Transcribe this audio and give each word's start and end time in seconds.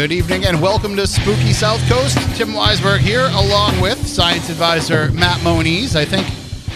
Good 0.00 0.12
evening 0.12 0.46
and 0.46 0.62
welcome 0.62 0.96
to 0.96 1.06
Spooky 1.06 1.52
South 1.52 1.86
Coast. 1.86 2.16
Tim 2.34 2.54
Weisberg 2.54 3.00
here, 3.00 3.28
along 3.34 3.78
with 3.82 4.06
science 4.06 4.48
advisor 4.48 5.12
Matt 5.12 5.44
Moniz. 5.44 5.94
I 5.94 6.06
think 6.06 6.26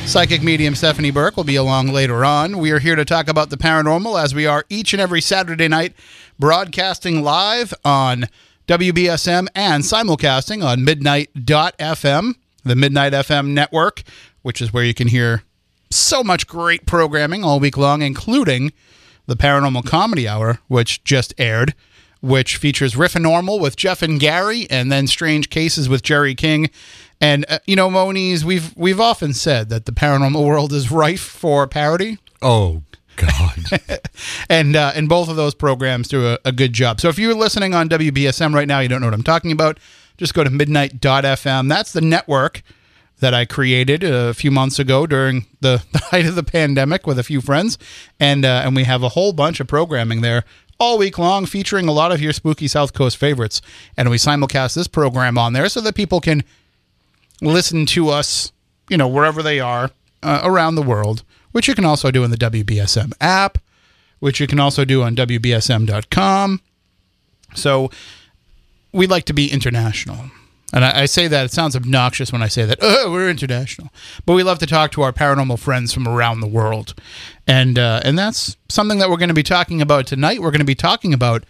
psychic 0.06 0.42
medium 0.42 0.74
Stephanie 0.74 1.10
Burke 1.10 1.34
will 1.34 1.44
be 1.44 1.56
along 1.56 1.88
later 1.88 2.22
on. 2.22 2.58
We 2.58 2.70
are 2.70 2.80
here 2.80 2.96
to 2.96 3.04
talk 3.06 3.26
about 3.26 3.48
the 3.48 3.56
paranormal 3.56 4.22
as 4.22 4.34
we 4.34 4.44
are 4.44 4.66
each 4.68 4.92
and 4.92 5.00
every 5.00 5.22
Saturday 5.22 5.68
night, 5.68 5.94
broadcasting 6.38 7.22
live 7.22 7.72
on 7.82 8.26
WBSM 8.66 9.46
and 9.54 9.84
simulcasting 9.84 10.62
on 10.62 10.84
Midnight.fm, 10.84 12.34
the 12.62 12.76
Midnight 12.76 13.14
FM 13.14 13.54
network, 13.54 14.02
which 14.42 14.60
is 14.60 14.70
where 14.70 14.84
you 14.84 14.92
can 14.92 15.08
hear 15.08 15.44
so 15.90 16.22
much 16.22 16.46
great 16.46 16.84
programming 16.84 17.42
all 17.42 17.58
week 17.58 17.78
long, 17.78 18.02
including 18.02 18.70
the 19.24 19.34
Paranormal 19.34 19.86
Comedy 19.86 20.28
Hour, 20.28 20.58
which 20.68 21.02
just 21.04 21.32
aired 21.38 21.74
which 22.24 22.56
features 22.56 22.96
Riff 22.96 23.14
and 23.14 23.22
Normal 23.22 23.60
with 23.60 23.76
Jeff 23.76 24.00
and 24.00 24.18
Gary, 24.18 24.66
and 24.70 24.90
then 24.90 25.06
Strange 25.06 25.50
Cases 25.50 25.88
with 25.88 26.02
Jerry 26.02 26.34
King. 26.34 26.70
And 27.20 27.44
uh, 27.48 27.58
you 27.66 27.76
know, 27.76 27.90
Moniz, 27.90 28.44
we've 28.44 28.74
we've 28.76 29.00
often 29.00 29.34
said 29.34 29.68
that 29.68 29.84
the 29.84 29.92
paranormal 29.92 30.44
world 30.46 30.72
is 30.72 30.90
rife 30.90 31.20
for 31.20 31.66
parody. 31.66 32.18
Oh 32.40 32.82
God! 33.16 33.58
and 34.48 34.74
uh, 34.74 34.92
and 34.94 35.08
both 35.08 35.28
of 35.28 35.36
those 35.36 35.54
programs 35.54 36.08
do 36.08 36.26
a, 36.26 36.38
a 36.44 36.52
good 36.52 36.72
job. 36.72 37.00
So 37.00 37.08
if 37.08 37.18
you're 37.18 37.34
listening 37.34 37.74
on 37.74 37.88
WBSM 37.88 38.54
right 38.54 38.68
now, 38.68 38.80
you 38.80 38.88
don't 38.88 39.00
know 39.00 39.06
what 39.06 39.14
I'm 39.14 39.22
talking 39.22 39.52
about. 39.52 39.78
Just 40.16 40.32
go 40.32 40.44
to 40.44 40.50
midnight.fm. 40.50 41.68
That's 41.68 41.92
the 41.92 42.00
network 42.00 42.62
that 43.20 43.34
I 43.34 43.44
created 43.44 44.02
a 44.02 44.34
few 44.34 44.50
months 44.50 44.78
ago 44.78 45.06
during 45.06 45.46
the, 45.60 45.84
the 45.92 45.98
height 45.98 46.26
of 46.26 46.34
the 46.34 46.42
pandemic 46.42 47.06
with 47.06 47.18
a 47.18 47.22
few 47.22 47.40
friends, 47.40 47.78
and 48.18 48.44
uh, 48.44 48.62
and 48.64 48.74
we 48.74 48.84
have 48.84 49.02
a 49.02 49.10
whole 49.10 49.32
bunch 49.32 49.60
of 49.60 49.66
programming 49.66 50.22
there 50.22 50.44
all 50.78 50.98
week 50.98 51.18
long 51.18 51.46
featuring 51.46 51.88
a 51.88 51.92
lot 51.92 52.12
of 52.12 52.20
your 52.20 52.32
spooky 52.32 52.68
South 52.68 52.92
Coast 52.92 53.16
favorites. 53.16 53.60
And 53.96 54.10
we 54.10 54.16
simulcast 54.16 54.74
this 54.74 54.88
program 54.88 55.38
on 55.38 55.52
there 55.52 55.68
so 55.68 55.80
that 55.80 55.94
people 55.94 56.20
can 56.20 56.44
listen 57.40 57.86
to 57.86 58.08
us, 58.08 58.52
you 58.88 58.96
know, 58.96 59.08
wherever 59.08 59.42
they 59.42 59.60
are 59.60 59.90
uh, 60.22 60.40
around 60.42 60.74
the 60.74 60.82
world, 60.82 61.22
which 61.52 61.68
you 61.68 61.74
can 61.74 61.84
also 61.84 62.10
do 62.10 62.24
in 62.24 62.30
the 62.30 62.36
WBSM 62.36 63.12
app, 63.20 63.58
which 64.18 64.40
you 64.40 64.46
can 64.46 64.58
also 64.60 64.84
do 64.84 65.02
on 65.02 65.14
WBSM.com. 65.14 66.60
So 67.54 67.90
we'd 68.92 69.10
like 69.10 69.24
to 69.26 69.32
be 69.32 69.50
international. 69.52 70.30
And 70.74 70.84
I, 70.84 71.02
I, 71.02 71.06
say 71.06 71.28
that 71.28 71.44
it 71.44 71.52
sounds 71.52 71.76
obnoxious 71.76 72.32
when 72.32 72.42
I 72.42 72.48
say 72.48 72.64
that. 72.64 72.78
Oh, 72.82 73.12
we're 73.12 73.30
international, 73.30 73.90
but 74.26 74.34
we 74.34 74.42
love 74.42 74.58
to 74.58 74.66
talk 74.66 74.90
to 74.92 75.02
our 75.02 75.12
paranormal 75.12 75.60
friends 75.60 75.92
from 75.92 76.08
around 76.08 76.40
the 76.40 76.48
world, 76.48 76.94
and 77.46 77.78
uh, 77.78 78.00
and 78.04 78.18
that's 78.18 78.56
something 78.68 78.98
that 78.98 79.08
we're 79.08 79.16
going 79.16 79.28
to 79.28 79.34
be 79.34 79.44
talking 79.44 79.80
about 79.80 80.08
tonight. 80.08 80.42
We're 80.42 80.50
going 80.50 80.58
to 80.58 80.64
be 80.64 80.74
talking 80.74 81.14
about 81.14 81.44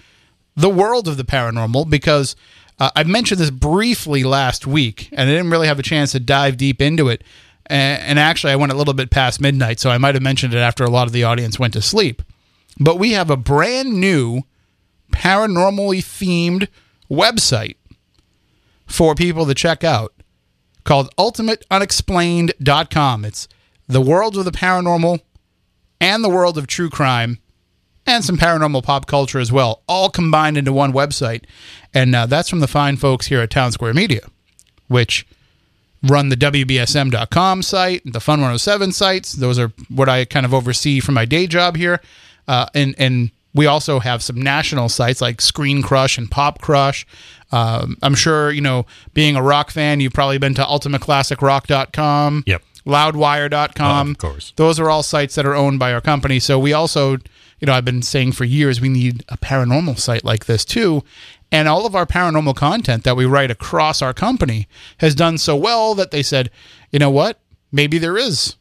the 0.55 0.69
world 0.69 1.09
of 1.09 1.17
the 1.17 1.25
paranormal 1.25 1.89
because 1.89 2.37
uh, 2.79 2.91
I 2.95 3.05
mentioned 3.05 3.41
this 3.41 3.51
briefly 3.51 4.25
last 4.25 4.67
week, 4.67 5.09
and 5.13 5.23
I 5.23 5.33
didn't 5.33 5.51
really 5.51 5.69
have 5.69 5.79
a 5.79 5.83
chance 5.83 6.13
to 6.13 6.21
dive 6.21 6.59
deep 6.59 6.83
into 6.83 7.09
it. 7.09 7.25
And, 7.67 8.03
and 8.03 8.19
actually, 8.19 8.53
I 8.53 8.57
went 8.57 8.73
a 8.73 8.77
little 8.77 8.93
bit 8.93 9.09
past 9.09 9.41
midnight, 9.41 9.81
so 9.81 9.89
I 9.89 9.97
might 9.97 10.15
have 10.15 10.23
mentioned 10.23 10.53
it 10.53 10.59
after 10.59 10.85
a 10.85 10.91
lot 10.91 11.07
of 11.07 11.15
the 11.15 11.25
audience 11.25 11.59
went 11.59 11.73
to 11.73 11.81
sleep. 11.81 12.23
But 12.79 12.99
we 12.99 13.13
have 13.13 13.31
a 13.31 13.39
brand 13.39 13.95
new 13.95 14.43
paranormally 15.13 16.01
themed 16.01 16.69
website 17.11 17.77
for 18.87 19.15
people 19.15 19.47
to 19.47 19.55
check 19.55 19.85
out 19.85 20.13
called 20.85 21.15
ultimateunexplained.com. 21.17 23.25
It's 23.25 23.49
the 23.89 24.01
world 24.01 24.37
of 24.37 24.45
the 24.45 24.51
paranormal 24.51 25.21
and 26.01 26.23
the 26.23 26.29
world 26.29 26.59
of 26.59 26.67
true 26.67 26.91
crime 26.91 27.39
and 28.07 28.25
some 28.25 28.37
paranormal 28.37 28.83
pop 28.83 29.07
culture 29.07 29.39
as 29.39 29.51
well, 29.51 29.83
all 29.89 30.11
combined 30.11 30.59
into 30.59 30.73
one 30.73 30.93
website. 30.93 31.45
And 31.93 32.15
uh, 32.15 32.27
that's 32.27 32.51
from 32.51 32.61
the 32.61 32.69
fine 32.69 32.97
folks 32.97 33.27
here 33.27 33.41
at 33.41 33.51
Town 33.51 33.73
Square 33.73 33.95
Media, 33.95 34.21
which 34.89 35.27
run 36.03 36.29
the 36.29 36.37
WBSM.com 36.37 37.63
site, 37.63 38.03
the 38.05 38.21
Fun 38.21 38.41
107 38.41 38.93
sites. 38.93 39.33
Those 39.33 39.59
are 39.59 39.73
what 39.89 40.09
I 40.09 40.27
kind 40.27 40.45
of 40.45 40.53
oversee 40.53 41.01
for 41.01 41.13
my 41.13 41.25
day 41.25 41.47
job 41.47 41.77
here. 41.77 42.01
Uh, 42.47 42.67
and, 42.75 42.95
and 42.99 43.31
we 43.55 43.67
also 43.67 44.01
have 44.01 44.23
some 44.23 44.41
national 44.41 44.89
sites 44.89 45.21
like 45.21 45.41
Screen 45.41 45.81
Crush 45.81 46.19
and 46.19 46.31
Pop 46.31 46.61
Crush. 46.61 47.07
Um, 47.53 47.97
I'm 48.03 48.15
sure, 48.15 48.51
you 48.51 48.61
know, 48.61 48.85
being 49.13 49.37
a 49.37 49.43
rock 49.43 49.71
fan, 49.71 50.01
you've 50.01 50.13
probably 50.13 50.39
been 50.39 50.55
to 50.55 50.63
ultimateclassicrock.com. 50.63 52.45
Yep. 52.47 52.63
Loudwire.com. 52.85 54.09
Uh, 54.09 54.11
of 54.11 54.19
course. 54.19 54.53
Those 54.57 54.81
are 54.81 54.91
all 54.91 55.03
sites 55.03 55.37
that 55.37 55.47
are 55.47 55.55
owned 55.55 55.79
by 55.79 55.93
our 55.93 56.01
company. 56.01 56.41
So 56.41 56.59
we 56.59 56.73
also, 56.73 57.13
you 57.13 57.67
know, 57.67 57.73
I've 57.73 57.85
been 57.85 58.03
saying 58.03 58.33
for 58.33 58.45
years 58.45 58.81
we 58.81 58.89
need 58.89 59.25
a 59.29 59.39
paranormal 59.39 59.99
site 59.99 60.25
like 60.25 60.47
this 60.47 60.65
too. 60.65 61.05
And 61.53 61.69
all 61.69 61.87
of 61.87 61.95
our 61.95 62.07
paranormal 62.07 62.57
content 62.57 63.05
that 63.05 63.17
we 63.17 63.25
write 63.25 63.51
across 63.51 64.03
our 64.03 64.13
company 64.13 64.67
has 64.99 65.15
done 65.15 65.39
so 65.39 65.55
well 65.55 65.95
that 65.95 66.11
they 66.11 66.23
said, 66.23 66.51
you 66.91 66.99
know 66.99 67.11
what? 67.11 67.39
Maybe 67.71 67.99
there 67.99 68.19
is 68.19 68.57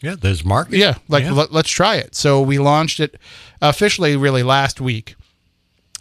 yeah, 0.00 0.14
there's 0.18 0.44
market. 0.44 0.74
Yeah, 0.74 0.94
like 1.08 1.24
yeah. 1.24 1.32
Let, 1.32 1.52
us 1.52 1.68
try 1.68 1.96
it. 1.96 2.14
So 2.14 2.40
we 2.40 2.58
launched 2.58 3.00
it 3.00 3.16
officially 3.60 4.16
really 4.16 4.42
last 4.42 4.80
week, 4.80 5.16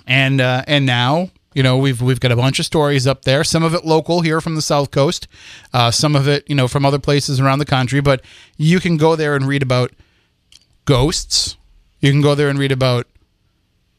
and 0.05 0.39
uh, 0.39 0.63
and 0.67 0.85
now 0.85 1.31
you 1.53 1.63
know 1.63 1.77
we've 1.77 2.01
we've 2.01 2.19
got 2.19 2.31
a 2.31 2.35
bunch 2.35 2.59
of 2.59 2.65
stories 2.65 3.07
up 3.07 3.23
there. 3.23 3.43
Some 3.43 3.63
of 3.63 3.73
it 3.73 3.85
local 3.85 4.21
here 4.21 4.39
from 4.39 4.55
the 4.55 4.61
South 4.61 4.91
Coast, 4.91 5.27
uh, 5.73 5.89
some 5.89 6.15
of 6.15 6.27
it 6.27 6.47
you 6.47 6.55
know 6.55 6.67
from 6.67 6.85
other 6.85 6.99
places 6.99 7.39
around 7.39 7.59
the 7.59 7.65
country. 7.65 7.99
But 7.99 8.21
you 8.55 8.79
can 8.79 8.97
go 8.97 9.15
there 9.15 9.35
and 9.35 9.47
read 9.47 9.63
about 9.63 9.91
ghosts. 10.85 11.57
You 11.99 12.11
can 12.11 12.21
go 12.21 12.35
there 12.35 12.49
and 12.49 12.59
read 12.59 12.71
about 12.71 13.07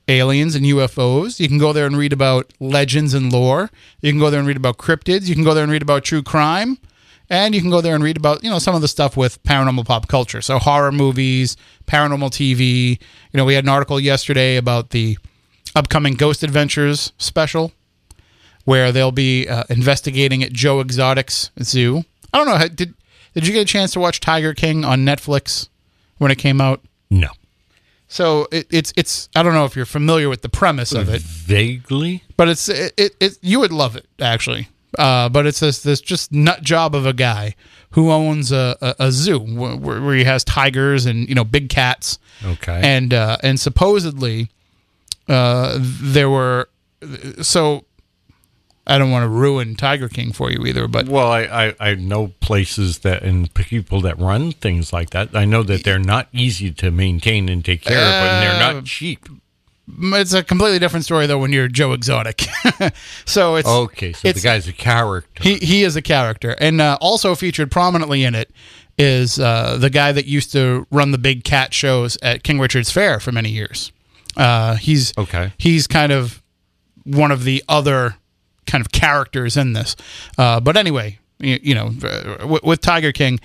aliens 0.06 0.54
and 0.54 0.64
UFOs. 0.64 1.40
You 1.40 1.48
can 1.48 1.58
go 1.58 1.72
there 1.72 1.86
and 1.86 1.96
read 1.96 2.12
about 2.12 2.52
legends 2.60 3.14
and 3.14 3.32
lore. 3.32 3.68
You 4.00 4.12
can 4.12 4.20
go 4.20 4.30
there 4.30 4.38
and 4.38 4.46
read 4.46 4.56
about 4.56 4.78
cryptids. 4.78 5.26
You 5.26 5.34
can 5.34 5.44
go 5.44 5.54
there 5.54 5.64
and 5.64 5.72
read 5.72 5.82
about 5.82 6.04
true 6.04 6.22
crime 6.22 6.78
and 7.30 7.54
you 7.54 7.60
can 7.60 7.70
go 7.70 7.80
there 7.80 7.94
and 7.94 8.02
read 8.02 8.16
about 8.16 8.42
you 8.42 8.50
know 8.50 8.58
some 8.58 8.74
of 8.74 8.80
the 8.80 8.88
stuff 8.88 9.16
with 9.16 9.42
paranormal 9.44 9.84
pop 9.84 10.08
culture. 10.08 10.40
So 10.42 10.58
horror 10.58 10.92
movies 10.92 11.56
paranormal 11.86 12.30
tv 12.30 12.90
you 13.32 13.36
know 13.38 13.44
we 13.44 13.54
had 13.54 13.64
an 13.64 13.70
article 13.70 13.98
yesterday 13.98 14.56
about 14.56 14.90
the 14.90 15.18
upcoming 15.74 16.14
ghost 16.14 16.42
adventures 16.42 17.12
special 17.18 17.72
where 18.64 18.92
they'll 18.92 19.12
be 19.12 19.48
uh, 19.48 19.64
investigating 19.70 20.42
at 20.42 20.52
joe 20.52 20.80
exotic's 20.80 21.50
zoo. 21.62 22.04
I 22.32 22.38
don't 22.38 22.46
know 22.46 22.68
did 22.68 22.94
did 23.34 23.46
you 23.46 23.52
get 23.52 23.62
a 23.62 23.64
chance 23.64 23.92
to 23.92 24.00
watch 24.00 24.20
tiger 24.20 24.54
king 24.54 24.84
on 24.84 25.04
netflix 25.04 25.68
when 26.18 26.30
it 26.30 26.36
came 26.36 26.60
out? 26.60 26.82
No. 27.10 27.28
So 28.08 28.48
it, 28.50 28.66
it's 28.70 28.92
it's 28.96 29.28
I 29.36 29.42
don't 29.42 29.52
know 29.52 29.66
if 29.66 29.76
you're 29.76 29.86
familiar 29.86 30.28
with 30.28 30.42
the 30.42 30.48
premise 30.48 30.92
of 30.92 31.08
it. 31.08 31.20
Vaguely, 31.20 32.24
but 32.36 32.48
it's 32.48 32.68
it, 32.68 32.94
it, 32.96 33.14
it 33.20 33.38
you 33.42 33.60
would 33.60 33.72
love 33.72 33.96
it 33.96 34.06
actually. 34.20 34.68
Uh, 34.98 35.28
but 35.28 35.46
it's 35.46 35.60
this 35.60 35.82
this 35.82 36.00
just 36.00 36.32
nut 36.32 36.62
job 36.62 36.94
of 36.94 37.06
a 37.06 37.12
guy 37.12 37.54
who 37.90 38.10
owns 38.10 38.52
a, 38.52 38.76
a, 38.80 39.06
a 39.06 39.12
zoo 39.12 39.38
where, 39.38 39.76
where, 39.76 40.14
he 40.14 40.24
has 40.24 40.44
tigers 40.44 41.06
and 41.06 41.28
you 41.28 41.34
know 41.34 41.44
big 41.44 41.68
cats. 41.68 42.18
Okay. 42.44 42.80
And 42.82 43.14
uh, 43.14 43.36
and 43.42 43.60
supposedly 43.60 44.50
uh, 45.28 45.78
there 45.80 46.28
were 46.28 46.68
so 47.40 47.84
I 48.88 48.98
don't 48.98 49.10
want 49.10 49.22
to 49.22 49.28
ruin 49.28 49.76
Tiger 49.76 50.08
King 50.08 50.32
for 50.32 50.50
you 50.50 50.64
either, 50.66 50.88
but 50.88 51.08
well, 51.08 51.30
I, 51.30 51.42
I, 51.42 51.74
I 51.78 51.94
know 51.94 52.32
places 52.40 53.00
that 53.00 53.22
and 53.22 53.52
people 53.54 54.00
that 54.00 54.18
run 54.18 54.50
things 54.52 54.92
like 54.92 55.10
that. 55.10 55.36
I 55.36 55.44
know 55.44 55.62
that 55.62 55.84
they're 55.84 55.98
not 55.98 56.28
easy 56.32 56.72
to 56.72 56.90
maintain 56.90 57.48
and 57.48 57.64
take 57.64 57.82
care 57.82 57.98
of, 57.98 58.02
and 58.02 58.42
they're 58.42 58.58
not 58.58 58.76
uh, 58.76 58.82
cheap 58.84 59.28
it's 60.00 60.32
a 60.32 60.42
completely 60.42 60.78
different 60.78 61.04
story 61.04 61.26
though 61.26 61.38
when 61.38 61.52
you're 61.52 61.68
Joe 61.68 61.92
Exotic. 61.92 62.46
so 63.24 63.56
it's 63.56 63.68
okay. 63.68 64.12
So 64.12 64.28
it's, 64.28 64.42
the 64.42 64.46
guy's 64.48 64.68
a 64.68 64.72
character. 64.72 65.42
He 65.42 65.56
he 65.56 65.84
is 65.84 65.96
a 65.96 66.02
character, 66.02 66.56
and 66.60 66.80
uh, 66.80 66.98
also 67.00 67.34
featured 67.34 67.70
prominently 67.70 68.24
in 68.24 68.34
it 68.34 68.50
is 68.98 69.38
uh, 69.38 69.76
the 69.78 69.90
guy 69.90 70.12
that 70.12 70.26
used 70.26 70.52
to 70.52 70.86
run 70.90 71.12
the 71.12 71.18
big 71.18 71.44
cat 71.44 71.72
shows 71.72 72.18
at 72.20 72.42
King 72.42 72.58
Richard's 72.58 72.90
Fair 72.90 73.20
for 73.20 73.32
many 73.32 73.50
years. 73.50 73.92
Uh, 74.36 74.74
he's 74.74 75.16
okay. 75.16 75.52
He's 75.58 75.86
kind 75.86 76.12
of 76.12 76.42
one 77.04 77.30
of 77.30 77.44
the 77.44 77.62
other 77.68 78.16
kind 78.66 78.84
of 78.84 78.92
characters 78.92 79.56
in 79.56 79.72
this. 79.72 79.96
Uh, 80.36 80.60
but 80.60 80.76
anyway, 80.76 81.18
you, 81.38 81.58
you 81.62 81.74
know, 81.74 81.92
with, 82.46 82.62
with, 82.62 82.80
Tiger 82.80 83.12
King, 83.12 83.40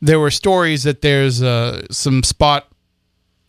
there 0.00 0.20
were 0.20 0.30
stories 0.30 0.82
that 0.82 1.00
there's 1.00 1.42
uh, 1.42 1.86
some 1.90 2.22
spot 2.22 2.68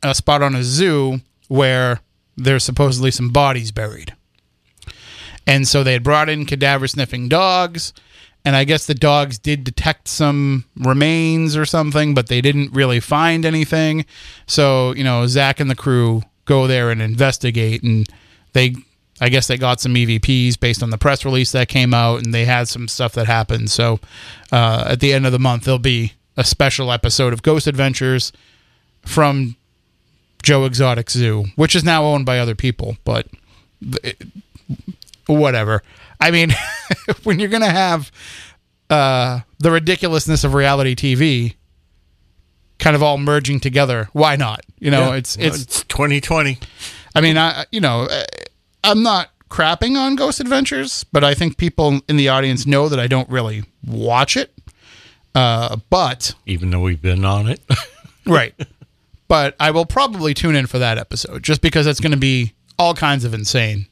a 0.03 0.15
spot 0.15 0.41
on 0.41 0.55
a 0.55 0.63
zoo 0.63 1.19
where 1.47 1.99
there's 2.37 2.63
supposedly 2.63 3.11
some 3.11 3.29
bodies 3.29 3.71
buried. 3.71 4.15
And 5.45 5.67
so 5.67 5.83
they 5.83 5.93
had 5.93 6.03
brought 6.03 6.29
in 6.29 6.45
cadaver 6.45 6.87
sniffing 6.87 7.29
dogs. 7.29 7.93
And 8.45 8.55
I 8.55 8.63
guess 8.63 8.85
the 8.85 8.93
dogs 8.93 9.37
did 9.39 9.63
detect 9.63 10.07
some 10.07 10.65
remains 10.77 11.57
or 11.57 11.65
something, 11.65 12.13
but 12.13 12.27
they 12.27 12.39
didn't 12.39 12.73
really 12.73 12.99
find 12.99 13.45
anything. 13.45 14.05
So, 14.45 14.93
you 14.93 15.03
know, 15.03 15.25
Zak 15.27 15.59
and 15.59 15.69
the 15.69 15.75
crew 15.75 16.21
go 16.45 16.67
there 16.67 16.91
and 16.91 17.01
investigate. 17.01 17.83
And 17.83 18.07
they, 18.53 18.75
I 19.19 19.29
guess 19.29 19.47
they 19.47 19.57
got 19.57 19.81
some 19.81 19.95
EVPs 19.95 20.59
based 20.59 20.83
on 20.83 20.91
the 20.91 20.97
press 20.97 21.25
release 21.25 21.51
that 21.51 21.67
came 21.67 21.93
out, 21.93 22.23
and 22.23 22.33
they 22.33 22.45
had 22.45 22.67
some 22.67 22.87
stuff 22.87 23.13
that 23.13 23.25
happened. 23.25 23.69
So 23.69 23.99
uh, 24.51 24.85
at 24.87 24.99
the 24.99 25.11
end 25.11 25.25
of 25.25 25.31
the 25.31 25.39
month, 25.39 25.65
there'll 25.65 25.79
be 25.79 26.13
a 26.37 26.43
special 26.43 26.91
episode 26.91 27.33
of 27.33 27.41
Ghost 27.41 27.67
Adventures 27.67 28.31
from 29.05 29.57
Joe 30.47 30.63
Exotic 30.63 31.09
Zoo, 31.09 31.47
which 31.57 31.75
is 31.75 31.83
now 31.83 32.05
owned 32.05 32.25
by 32.25 32.39
other 32.39 32.55
people, 32.55 32.95
but 33.03 33.27
it, 34.01 34.23
whatever. 35.25 35.83
I 36.21 36.31
mean, 36.31 36.51
when 37.23 37.37
you're 37.37 37.49
gonna 37.49 37.69
have 37.69 38.13
uh, 38.89 39.41
the 39.59 39.71
ridiculousness 39.71 40.45
of 40.45 40.53
reality 40.53 40.95
TV 40.95 41.55
kind 42.79 42.95
of 42.95 43.03
all 43.03 43.17
merging 43.17 43.59
together, 43.59 44.07
why 44.13 44.37
not? 44.37 44.61
You 44.79 44.89
know, 44.89 45.09
Yeah. 45.11 45.15
it's 45.17 45.35
it's. 45.35 45.61
it's 45.63 45.83
2020. 45.83 46.57
I 47.13 47.19
mean, 47.19 47.37
I 47.37 47.65
you 47.73 47.81
know, 47.81 48.03
uh, 48.03 48.23
I'm 48.85 49.03
not 49.03 49.31
crapping 49.49 49.97
on 49.97 50.15
Ghost 50.15 50.39
Adventures, 50.39 51.03
but 51.11 51.25
I 51.25 51.33
think 51.33 51.57
people 51.57 51.99
in 52.07 52.15
the 52.15 52.29
audience 52.29 52.65
know 52.65 52.87
that 52.87 52.99
I 53.01 53.07
don't 53.07 53.29
really 53.29 53.65
watch 53.85 54.37
it. 54.37 54.53
Uh, 55.35 55.75
but 55.89 56.35
Even 56.45 56.69
though 56.69 56.79
we've 56.79 57.01
been 57.01 57.25
on 57.25 57.49
it. 57.49 57.59
right, 58.25 58.53
but 59.27 59.55
I 59.59 59.71
will 59.71 59.85
probably 59.85 60.33
tune 60.33 60.55
in 60.55 60.67
for 60.67 60.79
that 60.79 60.97
episode 60.97 61.43
just 61.43 61.61
because 61.61 61.87
it's 61.87 61.99
going 61.99 62.11
to 62.11 62.17
be 62.17 62.53
all 62.79 62.93
kinds 62.93 63.23
of 63.25 63.33
insane 63.33 63.87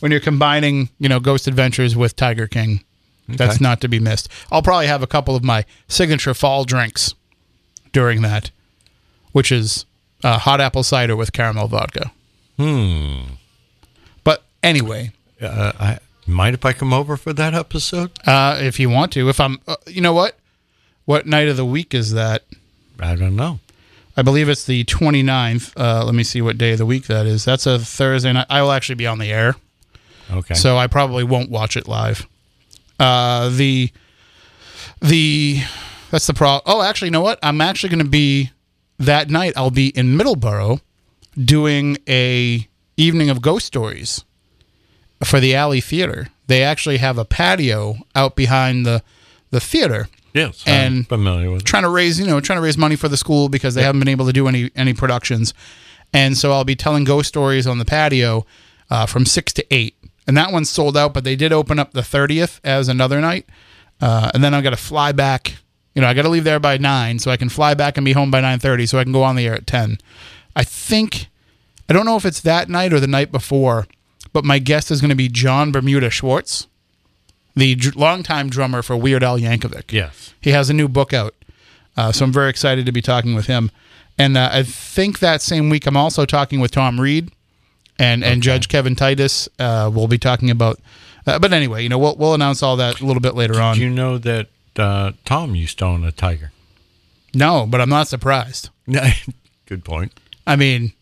when 0.00 0.10
you're 0.10 0.20
combining, 0.20 0.90
you 0.98 1.08
know, 1.08 1.18
Ghost 1.20 1.46
Adventures 1.46 1.96
with 1.96 2.16
Tiger 2.16 2.46
King. 2.46 2.82
That's 3.28 3.60
not 3.60 3.80
to 3.80 3.88
be 3.88 3.98
missed. 3.98 4.28
I'll 4.52 4.62
probably 4.62 4.86
have 4.86 5.02
a 5.02 5.06
couple 5.08 5.34
of 5.34 5.42
my 5.42 5.64
signature 5.88 6.32
fall 6.32 6.62
drinks 6.64 7.12
during 7.92 8.22
that, 8.22 8.52
which 9.32 9.50
is 9.50 9.84
uh, 10.22 10.38
hot 10.38 10.60
apple 10.60 10.84
cider 10.84 11.16
with 11.16 11.32
caramel 11.32 11.66
vodka. 11.66 12.12
hmm. 12.56 13.22
But 14.22 14.44
anyway, 14.62 15.10
Uh, 15.40 15.72
I 15.78 15.98
mind 16.26 16.54
if 16.54 16.64
I 16.64 16.72
come 16.72 16.92
over 16.92 17.16
for 17.16 17.32
that 17.32 17.52
episode? 17.54 18.10
uh, 18.26 18.58
if 18.60 18.78
you 18.78 18.88
want 18.90 19.12
to, 19.14 19.28
if 19.28 19.40
I'm, 19.40 19.58
uh, 19.66 19.76
you 19.88 20.00
know 20.00 20.12
what? 20.12 20.38
What 21.04 21.26
night 21.26 21.48
of 21.48 21.56
the 21.56 21.64
week 21.66 21.94
is 21.94 22.12
that? 22.12 22.44
I 23.00 23.16
don't 23.16 23.34
know. 23.36 23.58
I 24.16 24.22
believe 24.22 24.48
it's 24.48 24.64
the 24.64 24.84
29th. 24.84 25.72
Uh, 25.76 26.04
let 26.04 26.14
me 26.14 26.24
see 26.24 26.40
what 26.40 26.56
day 26.56 26.72
of 26.72 26.78
the 26.78 26.86
week 26.86 27.06
that 27.06 27.26
is. 27.26 27.44
That's 27.44 27.66
a 27.66 27.78
Thursday 27.78 28.32
night. 28.32 28.46
I 28.48 28.62
will 28.62 28.72
actually 28.72 28.94
be 28.94 29.06
on 29.06 29.18
the 29.18 29.30
air. 29.30 29.56
Okay. 30.30 30.54
so 30.54 30.76
I 30.76 30.86
probably 30.88 31.22
won't 31.22 31.50
watch 31.50 31.76
it 31.76 31.86
live. 31.86 32.26
Uh, 32.98 33.50
the 33.50 33.90
the 35.00 35.60
that's 36.10 36.26
the 36.26 36.34
problem. 36.34 36.62
Oh, 36.66 36.82
actually, 36.82 37.08
you 37.08 37.12
know 37.12 37.20
what? 37.20 37.38
I'm 37.42 37.60
actually 37.60 37.90
going 37.90 38.04
to 38.04 38.10
be 38.10 38.50
that 38.98 39.28
night. 39.30 39.52
I'll 39.56 39.70
be 39.70 39.88
in 39.88 40.16
Middleborough 40.18 40.80
doing 41.38 41.98
a 42.08 42.66
evening 42.96 43.28
of 43.30 43.42
ghost 43.42 43.66
stories 43.66 44.24
for 45.22 45.38
the 45.38 45.54
Alley 45.54 45.80
Theater. 45.80 46.28
They 46.46 46.62
actually 46.62 46.96
have 46.98 47.18
a 47.18 47.24
patio 47.24 47.96
out 48.14 48.34
behind 48.34 48.86
the 48.86 49.02
the 49.50 49.60
theater 49.60 50.08
yes, 50.36 50.62
and- 50.66 50.98
I'm 50.98 51.04
familiar 51.04 51.50
with 51.50 51.62
it. 51.62 51.66
trying 51.66 51.82
to 51.84 51.88
raise 51.88 52.20
you 52.20 52.26
know 52.26 52.40
trying 52.40 52.58
to 52.58 52.62
raise 52.62 52.78
money 52.78 52.96
for 52.96 53.08
the 53.08 53.16
school 53.16 53.48
because 53.48 53.74
they 53.74 53.82
haven't 53.82 54.00
been 54.00 54.08
able 54.08 54.26
to 54.26 54.32
do 54.32 54.46
any 54.48 54.70
any 54.76 54.94
productions. 54.94 55.54
And 56.12 56.36
so 56.38 56.52
i'll 56.52 56.64
be 56.64 56.76
telling 56.76 57.04
ghost 57.04 57.28
stories 57.28 57.66
on 57.66 57.78
the 57.78 57.84
patio 57.84 58.46
uh, 58.90 59.06
from 59.06 59.26
six 59.26 59.52
to 59.54 59.74
eight. 59.74 59.96
And 60.28 60.36
that 60.36 60.52
one's 60.52 60.70
sold 60.70 60.96
out 60.96 61.12
but 61.14 61.24
they 61.24 61.36
did 61.36 61.52
open 61.52 61.78
up 61.78 61.92
the 61.92 62.00
30th 62.02 62.60
as 62.64 62.88
another 62.88 63.20
night. 63.20 63.46
Uh, 64.00 64.30
and 64.34 64.44
then 64.44 64.52
i've 64.54 64.62
got 64.62 64.70
to 64.70 64.76
fly 64.76 65.10
back 65.12 65.56
you 65.94 66.02
know 66.02 66.08
i 66.08 66.12
got 66.14 66.22
to 66.22 66.28
leave 66.28 66.44
there 66.44 66.60
by 66.60 66.76
9 66.76 67.18
so 67.18 67.30
i 67.30 67.36
can 67.38 67.48
fly 67.48 67.72
back 67.72 67.96
and 67.96 68.04
be 68.04 68.12
home 68.12 68.30
by 68.30 68.42
9.30 68.42 68.86
so 68.88 68.98
i 68.98 69.02
can 69.04 69.12
go 69.12 69.22
on 69.22 69.36
the 69.36 69.46
air 69.46 69.54
at 69.54 69.66
10 69.66 69.96
i 70.54 70.62
think 70.62 71.28
i 71.88 71.94
don't 71.94 72.04
know 72.04 72.16
if 72.16 72.26
it's 72.26 72.40
that 72.42 72.68
night 72.68 72.92
or 72.92 73.00
the 73.00 73.06
night 73.06 73.32
before 73.32 73.86
but 74.34 74.44
my 74.44 74.58
guest 74.58 74.90
is 74.90 75.00
going 75.00 75.08
to 75.08 75.14
be 75.16 75.28
jon 75.28 75.72
bermuda 75.72 76.10
schwartz 76.10 76.66
the 77.56 77.74
dr- 77.74 77.96
longtime 77.96 78.50
drummer 78.50 78.82
for 78.82 78.96
weird 78.96 79.22
al 79.24 79.38
yankovic 79.38 79.90
Yes. 79.92 80.34
he 80.40 80.50
has 80.50 80.70
a 80.70 80.74
new 80.74 80.88
book 80.88 81.12
out. 81.12 81.34
Uh, 81.96 82.12
so 82.12 82.24
I'm 82.26 82.32
very 82.32 82.50
excited 82.50 82.84
to 82.86 82.92
be 82.92 83.00
talking 83.00 83.34
with 83.34 83.46
him. 83.46 83.70
And 84.18 84.36
uh, 84.36 84.50
I 84.52 84.62
think 84.62 85.18
that 85.20 85.40
same 85.42 85.70
week 85.70 85.86
I'm 85.86 85.96
also 85.96 86.26
talking 86.26 86.60
with 86.60 86.70
Tom 86.70 87.00
Reed 87.00 87.30
and, 87.98 88.22
and 88.22 88.42
Judge 88.42 88.68
Kevin 88.68 88.94
Titus. 88.94 89.48
Uh, 89.58 89.90
we'll 89.92 90.06
be 90.08 90.18
talking 90.18 90.50
about. 90.50 90.78
Uh, 91.26 91.38
but 91.38 91.52
anyway, 91.54 91.82
you 91.82 91.88
know, 91.88 91.98
we'll, 91.98 92.14
we'll 92.16 92.34
announce 92.34 92.62
all 92.62 92.76
that 92.76 93.00
a 93.00 93.06
little 93.06 93.20
bit 93.22 93.34
later 93.34 93.60
on. 93.60 93.74
Do 93.76 93.80
you 93.80 93.90
know 93.90 94.18
that 94.18 94.48
uh, 94.76 95.12
Tom 95.24 95.54
used 95.54 95.78
to 95.78 95.86
own 95.86 96.04
a 96.04 96.12
tiger? 96.12 96.52
no, 97.34 97.66
but 97.66 97.80
I'm 97.80 97.88
not 97.90 98.08
surprised. 98.08 98.70
Good 99.66 99.84
point. 99.84 100.12
I 100.46 100.56
mean, 100.56 100.92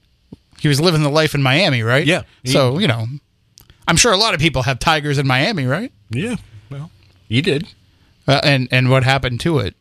he 0.58 0.68
was 0.68 0.80
living 0.80 1.02
the 1.02 1.10
life 1.10 1.34
in 1.34 1.42
Miami, 1.42 1.82
right? 1.82 2.06
Yeah. 2.06 2.22
So, 2.44 2.78
you 2.78 2.88
know, 2.88 3.06
I'm 3.86 3.96
sure 3.96 4.12
a 4.12 4.16
lot 4.16 4.34
of 4.34 4.40
people 4.40 4.62
have 4.62 4.78
tigers 4.78 5.18
in 5.18 5.26
Miami, 5.26 5.66
right? 5.66 5.92
Yeah. 6.10 6.36
Well, 6.70 6.90
he 7.28 7.40
did. 7.42 7.68
Uh, 8.26 8.40
and, 8.42 8.68
and 8.70 8.88
what 8.90 9.04
happened 9.04 9.40
to 9.40 9.58
it? 9.58 9.74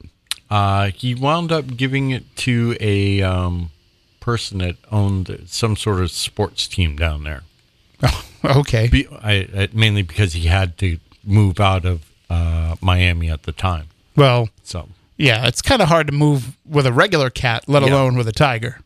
Uh, 0.49 0.87
he 0.87 1.15
wound 1.15 1.51
up 1.51 1.77
giving 1.77 2.11
it 2.11 2.35
to 2.37 2.75
a 2.79 3.21
um, 3.21 3.71
person 4.19 4.57
that 4.59 4.75
owned 4.91 5.43
some 5.47 5.75
sort 5.75 6.01
of 6.01 6.11
sports 6.11 6.67
team 6.67 6.95
down 6.97 7.23
there. 7.23 7.43
Oh, 8.03 8.25
okay. 8.57 8.87
Be, 8.89 9.07
I, 9.07 9.47
I, 9.55 9.69
mainly 9.73 10.03
because 10.03 10.33
he 10.33 10.47
had 10.47 10.77
to 10.79 10.99
move 11.23 11.59
out 11.59 11.85
of 11.85 12.05
uh, 12.29 12.75
Miami 12.81 13.29
at 13.29 13.43
the 13.43 13.51
time. 13.53 13.87
Well, 14.15 14.49
So, 14.63 14.89
yeah, 15.17 15.47
it's 15.47 15.61
kind 15.61 15.81
of 15.81 15.87
hard 15.87 16.07
to 16.07 16.13
move 16.13 16.57
with 16.65 16.85
a 16.85 16.91
regular 16.91 17.29
cat, 17.29 17.63
let 17.67 17.81
Yeah. 17.83 17.89
alone 17.93 18.15
with 18.17 18.27
a 18.27 18.31
tiger. 18.33 18.79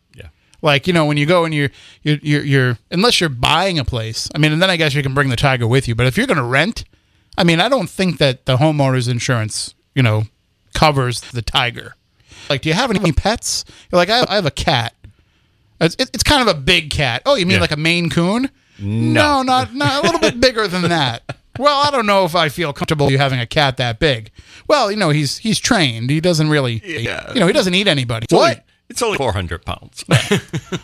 Like 0.62 0.88
you 0.88 0.94
know, 0.94 1.06
when 1.06 1.18
you 1.18 1.26
go 1.26 1.46
and 1.46 1.54
you're 1.54 1.70
you're 2.04 2.18
you're, 2.22 2.44
you're 2.44 2.78
unless 2.92 3.20
you're 3.20 3.30
buying 3.30 3.78
a 3.80 3.86
place. 3.86 4.30
I 4.34 4.38
mean, 4.40 4.52
and 4.52 4.62
then 4.62 4.70
I 4.70 4.76
guess 4.78 4.94
you 4.96 5.04
can 5.04 5.14
bring 5.14 5.30
the 5.30 5.36
tiger 5.36 5.68
with 5.68 5.88
you. 5.88 5.96
But 5.96 6.08
if 6.08 6.18
you're 6.18 6.28
going 6.28 6.38
to 6.38 6.44
rent, 6.44 6.84
I 7.38 7.44
mean, 7.44 7.60
I 7.60 7.70
don't 7.70 7.90
think 7.90 8.18
that 8.18 8.46
the 8.46 8.58
homeowner's 8.58 9.08
insurance, 9.08 9.76
you 9.94 10.02
know, 10.02 10.24
covers 10.74 11.22
the 11.22 11.42
tiger. 11.42 11.96
Like, 12.50 12.62
do 12.62 12.70
you 12.70 12.76
have 12.76 12.90
any 12.90 13.12
pets? 13.12 13.66
You're 13.92 13.98
like, 13.98 14.10
I, 14.10 14.26
I 14.28 14.36
have 14.36 14.46
a 14.46 14.52
cat. 14.52 14.94
It's, 15.80 15.96
it- 16.00 16.10
it's 16.14 16.24
kind 16.24 16.42
of 16.48 16.56
a 16.56 16.60
big 16.60 16.90
cat. 16.90 17.22
Oh, 17.26 17.36
you 17.36 17.46
mean 17.46 17.56
Yeah. 17.56 17.62
like 17.62 17.72
a 17.72 17.78
Maine 17.78 18.10
Coon? 18.10 18.50
No, 18.80 19.42
No. 19.42 19.44
not 19.44 19.74
not 19.76 20.04
a 20.04 20.06
little 20.08 20.20
bit 20.20 20.40
bigger 20.40 20.68
than 20.68 20.84
that. 20.84 21.24
Well, 21.60 21.82
I 21.88 21.90
don't 21.92 22.06
know 22.06 22.24
if 22.26 22.36
I 22.36 22.50
feel 22.50 22.72
comfortable 22.74 23.12
you 23.12 23.18
having 23.18 23.40
a 23.40 23.48
cat 23.48 23.78
that 23.78 24.00
big. 24.00 24.32
Well, 24.68 24.92
you 24.92 24.98
know, 24.98 25.10
he's 25.10 25.38
he's 25.40 25.60
trained. 25.60 26.10
He 26.10 26.20
doesn't 26.22 26.50
really, 26.50 26.82
Yeah. 26.86 27.34
you 27.34 27.40
know, 27.40 27.48
he 27.48 27.54
doesn't 27.54 27.74
eat 27.74 27.88
anybody. 27.88 28.28
Only, 28.32 28.56
it's 28.90 29.02
only 29.02 29.18
400 29.18 29.66
pounds. 29.66 30.06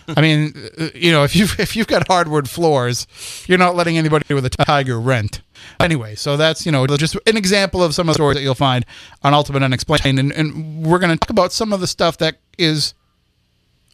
I 0.10 0.22
mean, 0.22 0.54
uh, 0.78 0.90
you 0.94 1.12
know, 1.12 1.24
if 1.24 1.36
you 1.36 1.46
if 1.58 1.76
you've 1.76 1.88
got 1.88 2.08
hardwood 2.08 2.50
floors, 2.50 3.08
you're 3.48 3.58
not 3.58 3.76
letting 3.76 3.98
anybody 3.98 4.34
with 4.34 4.46
a 4.46 4.50
tiger 4.50 5.00
rent. 5.00 5.42
Anyway, 5.80 6.16
so 6.16 6.36
that's 6.36 6.66
you 6.66 6.72
know 6.72 6.86
just 6.88 7.16
an 7.26 7.38
example 7.38 7.82
of 7.82 7.96
some 7.96 8.10
of 8.10 8.14
the 8.14 8.16
stories 8.16 8.36
that 8.36 8.44
you'll 8.44 8.56
find 8.56 8.86
on 9.24 9.34
Ultimate 9.34 9.64
Unexplained, 9.64 10.20
and, 10.20 10.32
and 10.34 10.86
we're 10.86 11.00
going 11.00 11.12
to 11.12 11.18
talk 11.18 11.30
about 11.30 11.54
some 11.54 11.72
of 11.72 11.80
the 11.80 11.88
stuff 11.88 12.18
that 12.18 12.40
is 12.58 12.94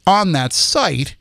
on 0.07 0.31
that 0.31 0.53
site. 0.53 1.15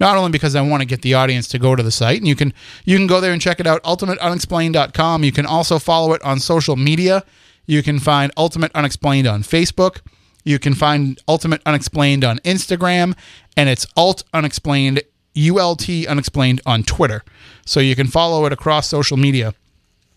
Not 0.00 0.16
only 0.16 0.32
because 0.32 0.56
I 0.56 0.62
want 0.62 0.80
to 0.80 0.86
get 0.86 1.02
the 1.02 1.14
audience 1.14 1.46
to 1.48 1.60
go 1.60 1.76
to 1.76 1.82
the 1.82 1.92
site, 1.92 2.18
and 2.18 2.26
you 2.26 2.34
can 2.34 2.52
you 2.84 2.96
can 2.96 3.06
go 3.06 3.20
there 3.20 3.32
and 3.32 3.40
check 3.40 3.60
it 3.60 3.68
out, 3.68 3.80
ultimateunexplained.com. 3.84 5.22
You 5.22 5.30
can 5.30 5.46
also 5.46 5.78
follow 5.78 6.12
it 6.12 6.22
on 6.22 6.40
social 6.40 6.74
media. 6.74 7.24
You 7.66 7.84
can 7.84 8.00
find 8.00 8.32
Ultimate 8.36 8.72
Unexplained 8.74 9.28
on 9.28 9.44
Facebook. 9.44 10.00
You 10.44 10.58
can 10.58 10.74
find 10.74 11.20
Ultimate 11.28 11.62
Unexplained 11.64 12.24
on 12.24 12.38
Instagram, 12.40 13.16
and 13.56 13.68
it's 13.68 13.86
Alt 13.96 14.24
Unexplained, 14.32 15.02
ULT 15.36 15.88
Unexplained 15.88 16.60
on 16.66 16.82
Twitter. 16.82 17.22
So 17.64 17.80
you 17.80 17.94
can 17.94 18.08
follow 18.08 18.44
it 18.46 18.52
across 18.52 18.88
social 18.88 19.16
media. 19.16 19.54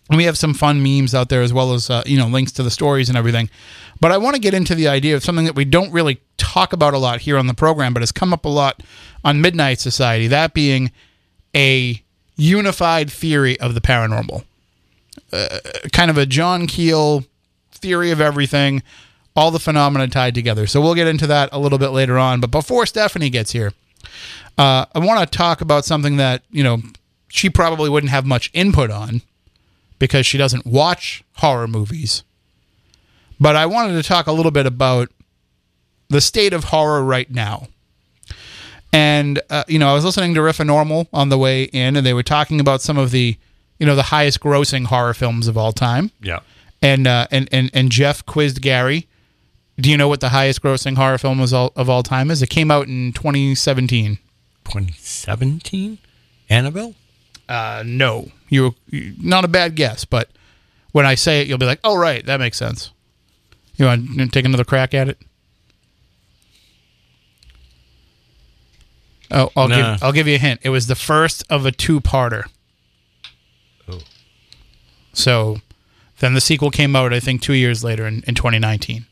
And 0.08 0.16
we 0.16 0.24
have 0.24 0.38
some 0.38 0.54
fun 0.54 0.82
memes 0.82 1.14
out 1.14 1.28
there 1.28 1.42
as 1.42 1.52
well 1.52 1.74
as 1.74 1.90
uh, 1.90 2.02
you 2.06 2.16
know 2.16 2.28
links 2.28 2.52
to 2.52 2.62
the 2.62 2.70
stories 2.70 3.08
and 3.08 3.18
everything. 3.18 3.50
But 4.00 4.12
I 4.12 4.18
want 4.18 4.36
to 4.36 4.40
get 4.40 4.54
into 4.54 4.74
the 4.74 4.88
idea 4.88 5.16
of 5.16 5.24
something 5.24 5.46
that 5.46 5.56
we 5.56 5.64
don't 5.64 5.92
really 5.92 6.20
talk 6.36 6.72
about 6.72 6.94
a 6.94 6.98
lot 6.98 7.20
here 7.20 7.36
on 7.36 7.46
the 7.46 7.54
program, 7.54 7.92
but 7.92 8.02
has 8.02 8.12
come 8.12 8.32
up 8.32 8.44
a 8.44 8.48
lot 8.48 8.82
on 9.24 9.40
Midnight 9.40 9.80
Society. 9.80 10.28
That 10.28 10.54
being 10.54 10.92
a 11.54 12.02
unified 12.36 13.10
theory 13.10 13.58
of 13.58 13.74
the 13.74 13.80
paranormal, 13.80 14.44
uh, 15.32 15.58
kind 15.92 16.10
of 16.10 16.18
a 16.18 16.26
John 16.26 16.66
Keel 16.66 17.24
theory 17.72 18.10
of 18.10 18.20
everything, 18.20 18.82
all 19.36 19.50
the 19.50 19.60
phenomena 19.60 20.08
tied 20.08 20.34
together. 20.34 20.66
So 20.66 20.80
we'll 20.80 20.94
get 20.94 21.06
into 21.06 21.26
that 21.26 21.50
a 21.52 21.58
little 21.58 21.78
bit 21.78 21.90
later 21.90 22.18
on. 22.18 22.40
But 22.40 22.50
before 22.50 22.86
Stephanie 22.86 23.30
gets 23.30 23.52
here, 23.52 23.74
uh, 24.58 24.86
I 24.94 24.98
want 24.98 25.20
to 25.20 25.38
talk 25.38 25.60
about 25.60 25.84
something 25.84 26.16
that 26.16 26.42
you 26.50 26.64
know 26.64 26.78
she 27.28 27.50
probably 27.50 27.90
wouldn't 27.90 28.10
have 28.10 28.24
much 28.24 28.50
input 28.54 28.90
on 28.90 29.20
because 29.98 30.26
she 30.26 30.38
doesn't 30.38 30.66
watch 30.66 31.22
horror 31.34 31.68
movies. 31.68 32.22
But 33.38 33.54
I 33.54 33.66
wanted 33.66 34.02
to 34.02 34.08
talk 34.08 34.26
a 34.26 34.32
little 34.32 34.50
bit 34.50 34.64
about 34.64 35.10
the 36.08 36.20
state 36.20 36.52
of 36.52 36.64
horror 36.64 37.04
right 37.04 37.30
now. 37.30 37.68
And 38.92 39.42
uh, 39.50 39.64
you 39.68 39.78
know, 39.78 39.88
I 39.88 39.94
was 39.94 40.04
listening 40.04 40.34
to 40.34 40.42
Riff 40.42 40.58
Normal 40.60 41.08
on 41.12 41.28
the 41.28 41.36
way 41.36 41.64
in, 41.64 41.96
and 41.96 42.06
they 42.06 42.14
were 42.14 42.22
talking 42.22 42.60
about 42.60 42.80
some 42.80 42.96
of 42.96 43.10
the, 43.10 43.36
you 43.78 43.86
know, 43.86 43.94
the 43.94 44.04
highest 44.04 44.40
grossing 44.40 44.86
horror 44.86 45.12
films 45.12 45.48
of 45.48 45.58
all 45.58 45.72
time. 45.72 46.10
yeah. 46.22 46.40
And 46.80 47.06
uh, 47.06 47.26
and 47.30 47.48
and 47.52 47.70
and 47.74 47.90
Jeff 47.90 48.24
quizzed 48.26 48.62
Gary. 48.62 49.06
Do 49.78 49.90
you 49.90 49.96
know 49.96 50.08
what 50.08 50.20
the 50.20 50.30
highest 50.30 50.62
grossing 50.62 50.96
horror 50.96 51.18
film 51.18 51.38
was 51.38 51.52
all, 51.52 51.72
of 51.76 51.90
all 51.90 52.02
time 52.02 52.30
is? 52.30 52.40
It 52.42 52.48
came 52.48 52.70
out 52.70 52.88
in 52.88 53.12
2017. 53.12 54.18
2017? 54.64 55.98
Annabelle? 56.48 56.94
Uh, 57.48 57.82
no, 57.86 58.30
you 58.48 58.74
you- 58.90 59.14
not 59.20 59.44
a 59.44 59.48
bad 59.48 59.74
guess, 59.76 60.04
but 60.04 60.30
when 60.92 61.04
I 61.06 61.14
say 61.14 61.40
it, 61.40 61.46
you'll 61.46 61.58
be 61.58 61.66
like, 61.66 61.78
"Oh, 61.84 61.96
right, 61.96 62.24
that 62.26 62.40
makes 62.40 62.56
sense." 62.56 62.90
You 63.76 63.84
want 63.84 64.16
to 64.18 64.26
take 64.28 64.44
another 64.44 64.64
crack 64.64 64.94
at 64.94 65.08
it? 65.08 65.18
Oh, 69.30 69.50
I'll 69.56 69.68
Nah. 69.68 69.94
give 69.94 70.02
I'll 70.02 70.12
give 70.12 70.26
you 70.28 70.36
a 70.36 70.38
hint. 70.38 70.60
It 70.62 70.70
was 70.70 70.86
the 70.86 70.94
first 70.94 71.44
of 71.50 71.66
a 71.66 71.72
two-parter. 71.72 72.44
Oh. 73.88 74.00
So 75.12 75.60
then 76.20 76.34
the 76.34 76.40
sequel 76.40 76.70
came 76.70 76.94
out, 76.96 77.12
I 77.12 77.20
think, 77.20 77.42
two 77.42 77.52
years 77.54 77.82
later 77.84 78.06
in, 78.06 78.22
in 78.26 78.34
2019. 78.34 79.06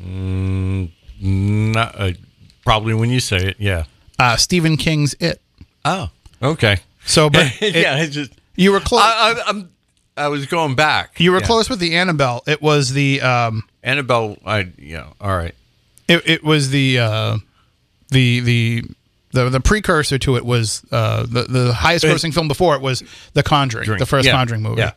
Not, 0.00 1.94
uh, 2.00 2.12
probably 2.64 2.94
when 2.94 3.10
you 3.10 3.20
say 3.20 3.36
it, 3.48 3.56
yeah. 3.58 3.84
Uh, 4.18 4.36
Stephen 4.36 4.76
King's 4.76 5.14
It. 5.20 5.40
Oh, 5.84 6.10
okay. 6.42 6.78
So, 7.04 7.30
but 7.30 7.52
it- 7.62 7.74
yeah, 7.74 8.04
just 8.06 8.32
you 8.56 8.72
were 8.72 8.80
close. 8.80 9.02
I, 9.04 9.34
I. 9.46 9.64
I 10.14 10.28
was 10.28 10.44
going 10.44 10.74
back. 10.74 11.18
you 11.18 11.32
were 11.32 11.40
Yeah. 11.40 11.46
close 11.46 11.70
with 11.70 11.78
the 11.78 11.96
Annabelle. 11.96 12.42
It 12.46 12.60
was 12.60 12.92
the 12.92 13.22
um, 13.22 13.62
Annabelle. 13.82 14.36
I 14.44 14.70
yeah. 14.76 15.06
All 15.18 15.34
right. 15.34 15.54
it, 16.06 16.22
it 16.28 16.44
was 16.44 16.68
the 16.68 16.98
uh, 16.98 17.38
the 18.10 18.40
the 18.40 18.82
the 19.32 19.48
the 19.48 19.60
precursor 19.60 20.18
to 20.18 20.36
it 20.36 20.44
was 20.44 20.82
uh, 20.92 21.22
the 21.26 21.44
the 21.44 21.72
highest 21.72 22.04
grossing 22.04 22.32
film 22.34 22.46
before 22.46 22.74
it 22.76 22.82
was 22.82 23.02
The 23.32 23.42
Conjuring, 23.42 23.86
Drink. 23.86 24.00
the 24.00 24.06
first 24.06 24.26
Yeah. 24.26 24.32
Conjuring 24.32 24.60
movie, 24.60 24.82
Yeah. 24.82 24.92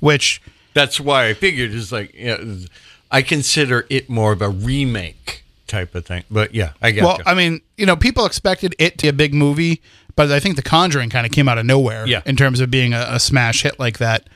which 0.00 0.42
That's 0.74 1.00
why 1.00 1.28
I 1.28 1.32
figured 1.34 1.72
it's 1.72 1.90
like 1.90 2.12
yeah. 2.14 2.36
I 3.10 3.22
consider 3.22 3.86
it 3.88 4.08
more 4.10 4.32
of 4.32 4.42
a 4.42 4.48
remake 4.48 5.44
type 5.66 5.94
of 5.94 6.04
thing. 6.06 6.24
But 6.30 6.54
yeah, 6.54 6.72
I 6.82 6.90
get 6.90 7.04
well, 7.04 7.16
you. 7.18 7.24
I 7.26 7.34
mean, 7.34 7.60
you 7.76 7.86
know, 7.86 7.96
people 7.96 8.26
expected 8.26 8.74
it 8.78 8.98
to 8.98 9.04
be 9.04 9.08
a 9.08 9.12
big 9.12 9.34
movie, 9.34 9.80
but 10.16 10.30
I 10.30 10.40
think 10.40 10.56
The 10.56 10.62
Conjuring 10.62 11.10
kind 11.10 11.24
of 11.26 11.32
came 11.32 11.48
out 11.48 11.58
of 11.58 11.66
nowhere 11.66 12.06
Yeah. 12.06 12.22
in 12.26 12.36
terms 12.36 12.60
of 12.60 12.70
being 12.70 12.92
a, 12.92 13.06
a 13.10 13.20
smash 13.20 13.62
hit 13.62 13.78
like 13.78 13.98
that. 13.98 14.28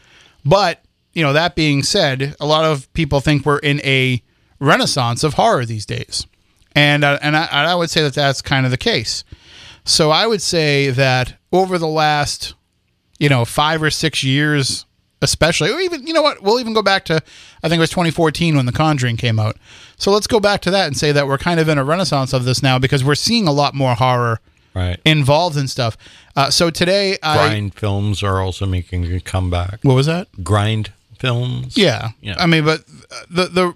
But 0.45 0.83
you 1.13 1.23
know, 1.23 1.33
that 1.35 1.55
being 1.55 1.83
said, 1.83 2.35
a 2.41 2.47
lot 2.47 2.65
of 2.65 2.93
people 2.95 3.21
think 3.21 3.45
we're 3.45 3.59
in 3.59 3.81
a 3.85 4.23
renaissance 4.61 5.25
of 5.25 5.35
horror 5.35 5.65
these 5.67 5.85
days, 5.85 6.27
and 6.75 7.05
uh, 7.05 7.19
and 7.21 7.37
I, 7.37 7.45
and 7.45 7.67
I 7.67 7.75
would 7.75 7.91
say 7.91 8.03
that 8.03 8.15
that's 8.15 8.41
kind 8.41 8.65
of 8.65 8.71
the 8.71 8.79
case. 8.79 9.23
So 9.85 10.11
I 10.11 10.27
would 10.27 10.41
say 10.41 10.91
that 10.91 11.35
over 11.53 11.77
the 11.77 11.89
last, 11.89 12.55
you 13.19 13.29
know, 13.29 13.45
five 13.45 13.83
or 13.83 13.91
six 13.91 14.23
years, 14.25 14.87
especially, 15.23 15.71
or 15.71 15.81
even, 15.81 16.07
you 16.07 16.13
know 16.13 16.21
what, 16.21 16.43
we'll 16.43 16.61
even 16.61 16.75
go 16.75 16.83
back 16.83 17.07
to, 17.07 17.23
I 17.63 17.69
think 17.69 17.79
it 17.79 17.81
was 17.81 17.91
2014 17.91 18.57
when 18.57 18.67
The 18.67 18.73
Conjuring 18.73 19.17
came 19.17 19.39
out. 19.39 19.57
So 19.97 20.11
let's 20.11 20.27
go 20.27 20.41
back 20.41 20.61
to 20.63 20.71
that 20.71 20.87
and 20.87 20.97
say 20.97 21.13
that 21.13 21.27
we're 21.27 21.39
kind 21.39 21.59
of 21.61 21.69
in 21.69 21.79
a 21.79 21.85
renaissance 21.85 22.33
of 22.33 22.45
this 22.45 22.63
now 22.63 22.79
because 22.79 23.03
we're 23.03 23.15
seeing 23.15 23.49
a 23.49 23.53
lot 23.53 23.75
more 23.75 23.95
horror 23.95 24.41
right. 24.75 25.01
involved 25.05 25.57
in 25.57 25.69
stuff. 25.69 25.97
Uh, 26.37 26.51
so 26.51 26.69
today, 26.69 27.17
I. 27.23 27.37
Grind 27.37 27.75
films 27.75 28.23
are 28.23 28.41
also 28.41 28.67
making 28.67 29.11
a 29.13 29.21
comeback. 29.21 29.79
What 29.83 29.95
was 29.95 30.07
that? 30.07 30.29
Grind 30.43 30.93
films. 31.19 31.77
Yeah. 31.79 32.11
Yeah. 32.21 32.35
I 32.39 32.47
mean, 32.47 32.65
but 32.65 32.85
the, 33.31 33.47
the, 33.47 33.75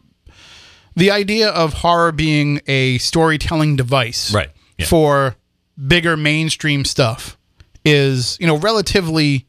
the 0.97 1.11
idea 1.11 1.49
of 1.50 1.75
horror 1.75 2.12
being 2.12 2.61
a 2.67 2.99
storytelling 2.99 3.76
device 3.76 4.35
Right. 4.35 4.50
Yeah. 4.79 4.87
for 4.87 5.37
bigger 5.87 6.17
mainstream 6.17 6.85
stuff 6.85 7.37
is 7.85 8.37
you 8.41 8.47
know 8.47 8.57
relatively 8.57 9.46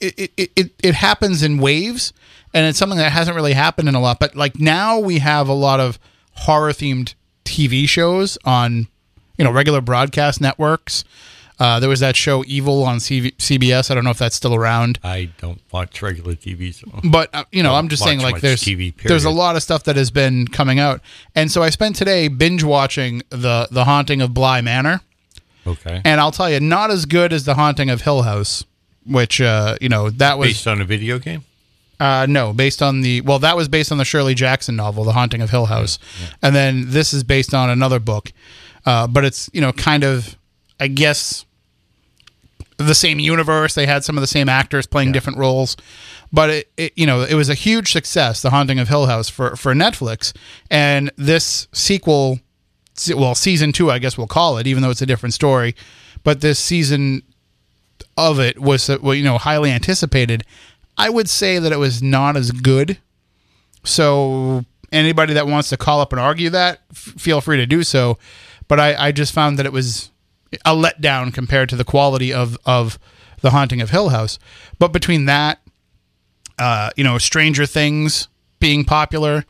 it, 0.00 0.32
it, 0.36 0.50
it, 0.56 0.72
it 0.82 0.94
happens 0.94 1.42
in 1.42 1.58
waves 1.58 2.12
and 2.54 2.66
it's 2.66 2.78
something 2.78 2.98
that 2.98 3.12
hasn't 3.12 3.36
really 3.36 3.52
happened 3.52 3.88
in 3.88 3.94
a 3.94 4.00
lot. 4.00 4.18
But 4.18 4.34
like 4.34 4.58
now 4.58 4.98
we 4.98 5.18
have 5.18 5.48
a 5.48 5.54
lot 5.54 5.80
of 5.80 5.98
horror 6.32 6.72
themed 6.72 7.14
tv 7.44 7.88
shows 7.88 8.36
on 8.44 8.86
you 9.36 9.44
know 9.44 9.50
regular 9.50 9.80
broadcast 9.80 10.40
networks. 10.40 11.04
Uh, 11.60 11.80
there 11.80 11.88
was 11.88 11.98
that 11.98 12.14
show 12.14 12.44
evil 12.46 12.84
on 12.84 12.98
CV, 12.98 13.34
cbs 13.38 13.90
i 13.90 13.94
don't 13.94 14.04
know 14.04 14.10
if 14.10 14.18
that's 14.18 14.36
still 14.36 14.54
around. 14.54 15.00
I 15.02 15.30
don't 15.38 15.60
watch 15.72 16.00
regular 16.02 16.34
TV, 16.34 16.72
so 16.72 16.86
but 17.10 17.30
uh, 17.34 17.44
you 17.50 17.64
know, 17.64 17.74
I'm 17.74 17.88
just 17.88 18.04
saying 18.04 18.20
like 18.20 18.40
there's 18.40 18.62
TV, 18.62 18.94
there's 19.02 19.24
a 19.24 19.30
lot 19.30 19.56
of 19.56 19.62
stuff 19.62 19.82
that 19.84 19.96
has 19.96 20.12
been 20.12 20.46
coming 20.46 20.78
out, 20.78 21.00
and 21.34 21.50
so 21.50 21.62
I 21.62 21.70
spent 21.70 21.96
today 21.96 22.28
binge 22.28 22.62
watching 22.62 23.22
the 23.30 23.66
the 23.72 23.84
Haunting 23.84 24.22
of 24.22 24.32
Bly 24.32 24.60
Manor, 24.60 25.00
okay. 25.66 26.00
and 26.04 26.20
I'll 26.20 26.30
tell 26.30 26.48
you, 26.48 26.60
not 26.60 26.92
as 26.92 27.06
good 27.06 27.32
as 27.32 27.44
the 27.44 27.54
Haunting 27.54 27.90
of 27.90 28.02
Hill 28.02 28.22
House, 28.22 28.64
which 29.08 29.40
uh, 29.40 29.76
you 29.80 29.88
know 29.88 30.10
that 30.10 30.38
was 30.38 30.50
Based 30.50 30.66
on 30.66 30.80
a 30.80 30.84
video 30.84 31.18
game. 31.18 31.44
uh, 32.00 32.26
no 32.28 32.52
based 32.52 32.82
on 32.82 33.00
the 33.00 33.20
well 33.22 33.38
that 33.40 33.56
was 33.56 33.68
based 33.68 33.90
on 33.90 33.98
the 33.98 34.04
Shirley 34.04 34.34
Jackson 34.34 34.76
novel, 34.76 35.04
The 35.04 35.12
Haunting 35.12 35.42
of 35.42 35.50
Hill 35.50 35.66
House, 35.66 35.98
and 36.42 36.54
then 36.54 36.84
this 36.90 37.12
is 37.12 37.24
based 37.24 37.54
on 37.54 37.70
another 37.70 37.98
book, 37.98 38.32
uh, 38.86 39.06
but 39.06 39.24
it's 39.24 39.50
you 39.52 39.60
know 39.60 39.72
kind 39.72 40.04
of 40.04 40.36
I 40.78 40.86
guess 40.88 41.44
the 42.76 42.94
same 42.94 43.18
universe. 43.18 43.74
They 43.74 43.86
had 43.86 44.04
some 44.04 44.16
of 44.16 44.20
the 44.20 44.28
same 44.28 44.48
actors 44.48 44.86
playing 44.86 45.10
different 45.10 45.38
roles, 45.38 45.76
but 46.32 46.50
it, 46.50 46.70
it 46.76 46.92
you 46.96 47.06
know 47.06 47.22
it 47.22 47.34
was 47.34 47.48
a 47.48 47.54
huge 47.54 47.90
success, 47.90 48.42
The 48.42 48.50
Haunting 48.50 48.78
of 48.78 48.88
Hill 48.88 49.06
House 49.06 49.28
for 49.28 49.56
for 49.56 49.74
Netflix, 49.74 50.32
and 50.70 51.10
this 51.16 51.66
sequel, 51.72 52.38
well 53.16 53.34
season 53.34 53.72
two 53.72 53.90
I 53.90 53.98
guess 53.98 54.16
we'll 54.16 54.28
call 54.28 54.58
it, 54.58 54.66
even 54.68 54.82
though 54.82 54.90
it's 54.90 55.02
a 55.02 55.06
different 55.06 55.34
story, 55.34 55.74
but 56.22 56.40
this 56.40 56.60
season 56.60 57.22
of 58.18 58.38
it 58.40 58.58
was 58.58 58.90
uh, 58.90 58.98
well, 59.00 59.14
you 59.14 59.24
know 59.24 59.38
highly 59.38 59.70
anticipated. 59.70 60.44
I 60.98 61.08
would 61.08 61.30
say 61.30 61.58
that 61.58 61.72
it 61.72 61.78
was 61.78 62.02
not 62.02 62.36
as 62.36 62.50
good. 62.50 62.98
So 63.84 64.64
anybody 64.92 65.34
that 65.34 65.46
wants 65.46 65.68
to 65.70 65.76
call 65.76 66.00
up 66.00 66.12
and 66.12 66.20
argue 66.20 66.50
that, 66.50 66.80
f- 66.90 67.14
feel 67.16 67.40
free 67.40 67.56
to 67.58 67.66
do 67.66 67.82
so. 67.84 68.18
But 68.66 68.80
I, 68.80 69.06
I 69.08 69.12
just 69.12 69.32
found 69.32 69.58
that 69.58 69.66
it 69.66 69.72
was 69.72 70.10
a 70.64 70.74
letdown 70.74 71.32
compared 71.32 71.68
to 71.70 71.76
the 71.76 71.84
quality 71.84 72.32
of 72.32 72.58
of 72.66 72.98
the 73.40 73.50
Haunting 73.50 73.80
of 73.80 73.90
Hill 73.90 74.08
House. 74.10 74.38
But 74.78 74.92
between 74.92 75.26
that, 75.26 75.60
uh, 76.58 76.90
you 76.96 77.04
know, 77.04 77.18
Stranger 77.18 77.66
Things 77.66 78.28
being 78.58 78.84
popular, 78.84 79.44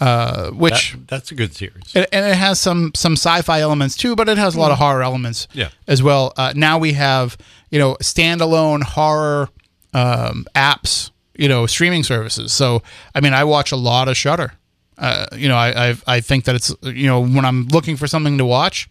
uh, 0.00 0.50
which 0.50 0.92
That, 0.92 1.08
that's 1.08 1.30
a 1.30 1.34
good 1.34 1.54
series. 1.54 1.94
and 1.94 2.06
and 2.12 2.26
it 2.26 2.34
has 2.36 2.60
some 2.60 2.90
some 2.94 3.12
sci-fi 3.12 3.60
elements 3.60 3.96
too, 3.96 4.16
but 4.16 4.28
it 4.28 4.36
has 4.38 4.54
a 4.56 4.60
lot 4.60 4.72
of 4.72 4.78
horror 4.78 5.02
elements 5.02 5.46
Yeah. 5.52 5.68
as 5.86 6.02
well. 6.02 6.32
Uh, 6.36 6.52
now 6.56 6.76
we 6.78 6.92
have 6.94 7.38
you 7.70 7.78
know 7.78 7.96
standalone 7.96 8.82
horror 8.82 9.48
um, 9.94 10.46
apps, 10.54 11.10
you 11.34 11.48
know 11.48 11.66
streaming 11.66 12.02
services. 12.02 12.52
So 12.52 12.82
I 13.14 13.20
mean, 13.20 13.32
I 13.32 13.44
watch 13.44 13.72
a 13.72 13.76
lot 13.76 14.08
of 14.08 14.16
Shudder. 14.16 14.52
Uh, 14.96 15.26
you 15.34 15.48
know, 15.48 15.56
I, 15.56 15.90
I 15.90 15.96
I 16.06 16.20
think 16.20 16.44
that 16.44 16.54
it's 16.54 16.74
you 16.82 17.06
know 17.06 17.20
when 17.20 17.44
I'm 17.44 17.68
looking 17.68 17.96
for 17.96 18.06
something 18.06 18.38
to 18.38 18.44
watch, 18.44 18.88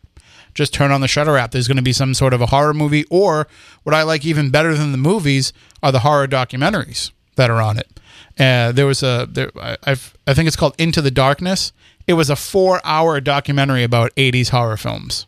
just 0.54 0.74
turn 0.74 0.92
on 0.92 1.02
the 1.02 1.08
Shudder 1.08 1.38
app. 1.38 1.52
There's 1.52 1.68
going 1.68 1.78
to 1.78 1.84
be 1.84 1.94
some 1.94 2.14
sort 2.14 2.34
of 2.34 2.42
a 2.42 2.48
horror 2.48 2.74
movie, 2.74 3.06
or 3.10 3.48
what 3.84 3.94
I 3.94 4.04
like 4.04 4.26
even 4.26 4.50
better 4.50 4.74
than 4.74 4.92
the 4.92 4.98
movies 4.98 5.54
are 5.84 5.92
the 5.92 6.00
horror 6.00 6.28
documentaries 6.28 7.12
that 7.36 7.50
are 7.50 7.62
on 7.62 7.78
it. 7.78 8.00
Uh, 8.40 8.72
there 8.72 8.86
was 8.86 9.04
a 9.04 9.28
there 9.30 9.52
I, 9.60 9.78
I've, 9.84 10.16
I 10.26 10.34
think 10.34 10.48
it's 10.48 10.56
called 10.56 10.76
Into 10.78 11.02
the 11.02 11.12
Darkness. 11.12 11.72
It 12.06 12.14
was 12.14 12.30
a 12.30 12.36
four 12.36 12.80
hour 12.86 13.20
documentary 13.20 13.84
about 13.84 14.16
80s 14.16 14.50
horror 14.50 14.78
films. 14.78 15.28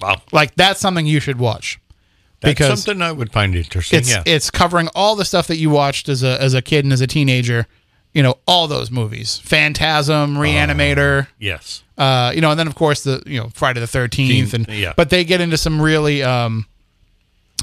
Wow. 0.00 0.22
Like 0.32 0.54
that's 0.54 0.80
something 0.80 1.06
you 1.06 1.20
should 1.20 1.38
watch 1.38 1.78
That's 2.40 2.54
because 2.54 2.82
something 2.84 3.02
I 3.02 3.12
would 3.12 3.32
find 3.32 3.54
interesting. 3.54 3.98
it's 3.98 4.10
yeah. 4.10 4.22
it's 4.26 4.50
covering 4.50 4.88
all 4.94 5.14
the 5.16 5.24
stuff 5.24 5.46
that 5.48 5.56
you 5.56 5.68
watched 5.70 6.08
as 6.08 6.22
a 6.22 6.40
as 6.40 6.54
a 6.54 6.62
kid 6.62 6.84
and 6.84 6.92
as 6.92 7.00
a 7.00 7.06
teenager. 7.06 7.66
You 8.12 8.22
know 8.22 8.38
all 8.46 8.66
those 8.66 8.90
movies: 8.90 9.38
Phantasm, 9.38 10.34
Reanimator. 10.36 11.28
yes. 11.38 11.84
uh, 11.96 12.32
you 12.34 12.40
know, 12.40 12.50
and 12.50 12.58
then 12.58 12.66
of 12.66 12.74
course 12.74 13.04
the 13.04 13.22
you 13.26 13.38
know 13.38 13.50
Friday 13.54 13.78
the 13.80 13.86
Thirteenth, 13.86 14.52
and 14.54 14.66
Yeah. 14.68 14.94
but 14.96 15.10
they 15.10 15.22
get 15.22 15.40
into 15.40 15.56
some 15.56 15.80
really 15.80 16.22
um, 16.22 16.66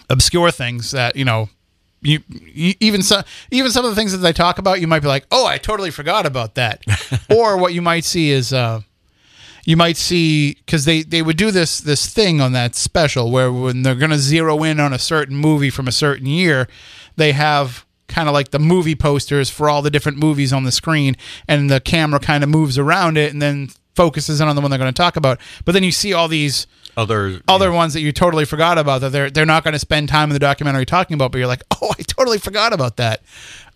obscure 0.09 0.51
things 0.51 0.91
that 0.91 1.15
you 1.15 1.25
know. 1.25 1.49
You, 1.99 2.19
you 2.29 2.75
even 2.79 3.01
some 3.01 3.23
even 3.49 3.71
some 3.71 3.83
of 3.83 3.89
the 3.89 3.95
things 3.95 4.11
that 4.11 4.19
they 4.19 4.31
talk 4.31 4.59
about, 4.59 4.79
you 4.79 4.85
might 4.87 4.99
be 5.01 5.07
like, 5.07 5.25
"Oh, 5.31 5.47
I 5.47 5.57
totally 5.57 5.89
forgot 5.89 6.27
about 6.27 6.53
that." 6.53 6.83
or 7.35 7.57
what 7.57 7.73
you 7.73 7.81
might 7.81 8.05
see 8.05 8.29
is, 8.29 8.53
uh, 8.53 8.81
you 9.67 9.75
might 9.75 9.97
see 9.97 10.53
because 10.65 10.85
they 10.85 11.03
they 11.03 11.21
would 11.21 11.35
do 11.35 11.51
this 11.51 11.79
this 11.79 12.07
thing 12.07 12.39
on 12.39 12.53
that 12.53 12.73
special 12.73 13.29
where 13.29 13.51
when 13.51 13.83
they're 13.83 13.95
going 13.95 14.11
to 14.11 14.17
zero 14.17 14.63
in 14.63 14.79
on 14.79 14.93
a 14.93 14.97
certain 14.97 15.35
movie 15.35 15.69
from 15.69 15.89
a 15.89 15.91
certain 15.91 16.25
year, 16.25 16.69
they 17.17 17.33
have 17.33 17.85
kind 18.07 18.29
of 18.29 18.33
like 18.33 18.51
the 18.51 18.59
movie 18.59 18.95
posters 18.95 19.49
for 19.49 19.69
all 19.69 19.81
the 19.81 19.91
different 19.91 20.17
movies 20.17 20.53
on 20.53 20.63
the 20.63 20.71
screen, 20.71 21.17
and 21.49 21.69
the 21.69 21.81
camera 21.81 22.17
kind 22.17 22.45
of 22.45 22.49
moves 22.49 22.77
around 22.77 23.17
it 23.17 23.33
and 23.33 23.41
then 23.41 23.67
focuses 23.93 24.39
in 24.39 24.47
on 24.47 24.55
the 24.55 24.61
one 24.61 24.71
they're 24.71 24.77
going 24.79 24.93
to 24.93 24.97
talk 24.97 25.17
about. 25.17 25.37
But 25.65 25.73
then 25.73 25.83
you 25.83 25.91
see 25.91 26.13
all 26.13 26.29
these 26.29 26.65
Other 26.95 27.41
other 27.49 27.69
ones 27.73 27.93
that 27.93 27.99
you 27.99 28.13
totally 28.13 28.45
forgot 28.45 28.77
about 28.77 29.01
that 29.01 29.11
they're 29.11 29.29
they're 29.29 29.45
not 29.45 29.65
going 29.65 29.73
to 29.73 29.79
spend 29.79 30.07
time 30.07 30.29
in 30.29 30.33
the 30.33 30.39
documentary 30.39 30.85
talking 30.85 31.15
about, 31.15 31.33
but 31.33 31.39
you're 31.39 31.47
like, 31.47 31.63
oh, 31.81 31.93
I 31.99 32.03
totally 32.03 32.37
forgot 32.37 32.71
about 32.71 32.95
that. 32.95 33.21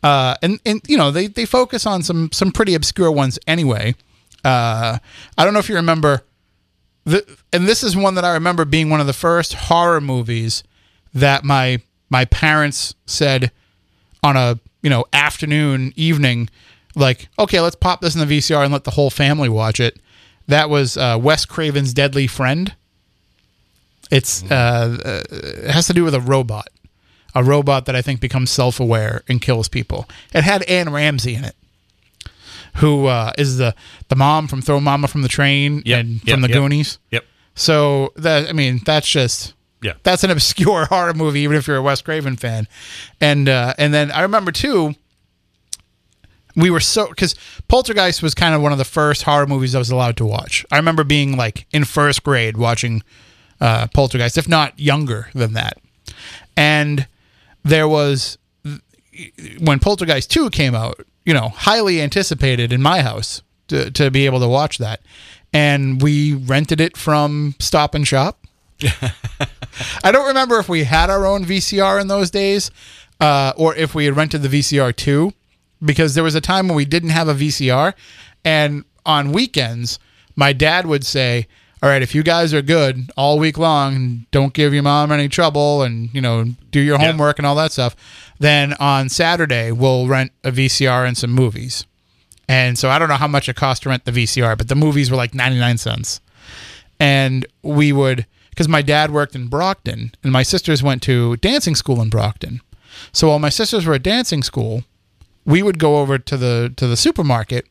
Uh, 0.01 0.35
and 0.41 0.61
and 0.65 0.81
you 0.87 0.97
know 0.97 1.11
they 1.11 1.27
they 1.27 1.45
focus 1.45 1.85
on 1.85 2.01
some 2.01 2.31
some 2.31 2.53
pretty 2.53 2.75
obscure 2.75 3.11
ones 3.11 3.37
anyway. 3.45 3.93
Uh, 4.43 4.97
I 5.37 5.43
don't 5.43 5.53
know 5.53 5.59
if 5.59 5.69
you 5.69 5.75
remember, 5.75 6.23
the, 7.05 7.37
and 7.53 7.67
this 7.67 7.83
is 7.83 7.95
one 7.95 8.15
that 8.15 8.25
I 8.25 8.33
remember 8.33 8.65
being 8.65 8.89
one 8.89 8.99
of 8.99 9.07
the 9.07 9.13
first 9.13 9.53
horror 9.53 10.01
movies 10.01 10.63
that 11.13 11.43
my 11.43 11.81
my 12.09 12.25
parents 12.25 12.95
said 13.05 13.51
on 14.23 14.35
a 14.37 14.59
you 14.81 14.89
know 14.89 15.05
afternoon 15.13 15.93
evening, 15.95 16.49
like, 16.95 17.29
okay, 17.39 17.59
let's 17.59 17.75
pop 17.75 18.01
this 18.01 18.15
in 18.15 18.27
the 18.27 18.37
VCR 18.37 18.63
and 18.63 18.73
let 18.73 18.83
the 18.83 18.91
whole 18.91 19.09
family 19.09 19.49
watch 19.49 19.79
it. 19.79 19.99
That 20.47 20.69
was 20.69 20.97
uh, 20.97 21.17
Wes 21.21 21.45
Craven's 21.45 21.93
Deadly 21.93 22.27
Friend. 22.27 22.73
It's 24.09 24.43
uh, 24.51 24.97
uh, 25.05 25.21
it 25.31 25.71
has 25.71 25.87
to 25.87 25.93
do 25.93 26.03
with 26.03 26.13
a 26.13 26.19
robot, 26.19 26.67
a 27.33 27.43
robot 27.43 27.85
that 27.85 27.95
I 27.95 28.01
think 28.01 28.19
becomes 28.19 28.51
self-aware 28.51 29.23
and 29.29 29.41
kills 29.41 29.69
people. 29.69 30.07
It 30.33 30.43
had 30.43 30.63
Anne 30.63 30.91
Ramsey 30.91 31.35
in 31.35 31.45
it, 31.45 31.55
who 32.77 33.07
uh, 33.07 33.33
is 33.37 33.57
the 33.57 33.75
the 34.09 34.15
mom 34.15 34.47
from 34.47 34.61
Throw 34.61 34.79
Mama 34.79 35.07
from 35.07 35.21
the 35.21 35.27
Train 35.27 35.81
Yep, 35.85 35.99
and 35.99 36.09
yep, 36.23 36.33
from 36.33 36.41
the 36.41 36.47
yep. 36.49 36.55
Goonies. 36.57 36.99
Yep. 37.11 37.25
So 37.55 38.13
that 38.15 38.47
I 38.49 38.53
mean, 38.53 38.81
that's 38.85 39.09
just 39.09 39.53
Yeah. 39.81 39.93
That's 40.03 40.23
an 40.23 40.31
obscure 40.31 40.85
horror 40.89 41.13
movie, 41.13 41.41
even 41.41 41.57
if 41.57 41.67
you're 41.67 41.77
a 41.77 41.81
Wes 41.81 42.01
Craven 42.01 42.35
fan. 42.37 42.67
And 43.19 43.49
uh, 43.49 43.73
and 43.77 43.93
then 43.93 44.11
I 44.11 44.21
remember 44.21 44.51
too. 44.51 44.95
We 46.55 46.69
were 46.69 46.81
so 46.81 47.07
because 47.07 47.35
Poltergeist 47.69 48.21
was 48.21 48.35
kind 48.35 48.53
of 48.53 48.61
one 48.61 48.73
of 48.73 48.77
the 48.77 48.83
first 48.85 49.23
horror 49.23 49.47
movies 49.47 49.73
I 49.73 49.79
was 49.79 49.89
allowed 49.89 50.17
to 50.17 50.25
watch. 50.25 50.65
I 50.69 50.75
remember 50.77 51.03
being 51.05 51.37
like 51.37 51.65
in 51.71 51.85
first 51.85 52.23
grade 52.23 52.57
watching 52.57 53.03
uh, 53.61 53.87
Poltergeist, 53.93 54.37
if 54.37 54.49
not 54.49 54.77
younger 54.77 55.29
than 55.33 55.53
that. 55.53 55.77
And 56.57 57.07
there 57.63 57.87
was 57.87 58.37
when 59.59 59.79
Poltergeist 59.79 60.31
2 60.31 60.49
came 60.49 60.75
out, 60.75 61.05
you 61.25 61.33
know, 61.33 61.49
highly 61.49 62.01
anticipated 62.01 62.71
in 62.71 62.81
my 62.81 63.01
house 63.01 63.41
to, 63.67 63.91
to 63.91 64.11
be 64.11 64.25
able 64.25 64.39
to 64.39 64.47
watch 64.47 64.77
that. 64.77 65.01
And 65.53 66.01
we 66.01 66.33
rented 66.33 66.79
it 66.79 66.95
from 66.95 67.55
Stop 67.59 67.93
and 67.93 68.07
Shop. 68.07 68.39
I 70.03 70.11
don't 70.11 70.27
remember 70.27 70.59
if 70.59 70.69
we 70.69 70.85
had 70.85 71.09
our 71.09 71.25
own 71.25 71.45
VCR 71.45 72.01
in 72.01 72.07
those 72.07 72.31
days 72.31 72.71
uh, 73.19 73.53
or 73.57 73.75
if 73.75 73.93
we 73.93 74.05
had 74.05 74.15
rented 74.15 74.41
the 74.41 74.49
VCR 74.49 74.95
2 74.95 75.33
because 75.83 76.15
there 76.15 76.23
was 76.23 76.35
a 76.35 76.41
time 76.41 76.67
when 76.67 76.75
we 76.75 76.85
didn't 76.85 77.09
have 77.09 77.27
a 77.27 77.33
VCR. 77.33 77.93
And 78.43 78.85
on 79.05 79.31
weekends, 79.31 79.99
my 80.35 80.53
dad 80.53 80.85
would 80.85 81.05
say, 81.05 81.47
all 81.83 81.89
right, 81.89 82.01
if 82.01 82.13
you 82.13 82.21
guys 82.23 82.53
are 82.53 82.61
good 82.61 83.11
all 83.17 83.39
week 83.39 83.57
long 83.57 83.95
and 83.95 84.31
don't 84.31 84.53
give 84.53 84.73
your 84.73 84.83
mom 84.83 85.11
any 85.11 85.27
trouble 85.27 85.81
and, 85.81 86.09
you 86.13 86.21
know, 86.21 86.45
do 86.71 86.79
your 86.79 86.99
Yeah. 86.99 87.07
homework 87.07 87.39
and 87.39 87.45
all 87.45 87.55
that 87.55 87.71
stuff, 87.71 87.95
then 88.39 88.73
on 88.79 89.09
Saturday 89.09 89.71
we'll 89.71 90.07
rent 90.07 90.31
a 90.43 90.51
VCR 90.51 91.05
and 91.05 91.17
some 91.17 91.31
movies. 91.31 91.85
And 92.47 92.77
so 92.77 92.89
I 92.89 92.99
don't 92.99 93.09
know 93.09 93.15
how 93.15 93.27
much 93.27 93.49
it 93.49 93.55
cost 93.55 93.83
to 93.83 93.89
rent 93.89 94.05
the 94.05 94.11
VCR, 94.11 94.55
but 94.57 94.67
the 94.67 94.75
movies 94.75 95.09
were 95.09 95.17
like 95.17 95.33
99 95.33 95.77
cents. 95.77 96.19
And 96.99 97.45
we 97.63 97.91
would, 97.91 98.25
because 98.51 98.67
my 98.67 98.81
dad 98.83 99.11
worked 99.11 99.33
in 99.35 99.47
Brockton 99.47 100.11
and 100.23 100.31
my 100.31 100.43
sisters 100.43 100.83
went 100.83 101.01
to 101.03 101.37
dancing 101.37 101.75
school 101.75 102.01
in 102.01 102.09
Brockton. 102.09 102.61
So 103.11 103.29
while 103.29 103.39
my 103.39 103.49
sisters 103.49 103.85
were 103.85 103.95
at 103.95 104.03
dancing 104.03 104.43
school, 104.43 104.83
we 105.45 105.63
would 105.63 105.79
go 105.79 105.97
over 105.99 106.19
to 106.19 106.37
the 106.37 106.71
to 106.75 106.85
the 106.85 106.97
supermarket 106.97 107.65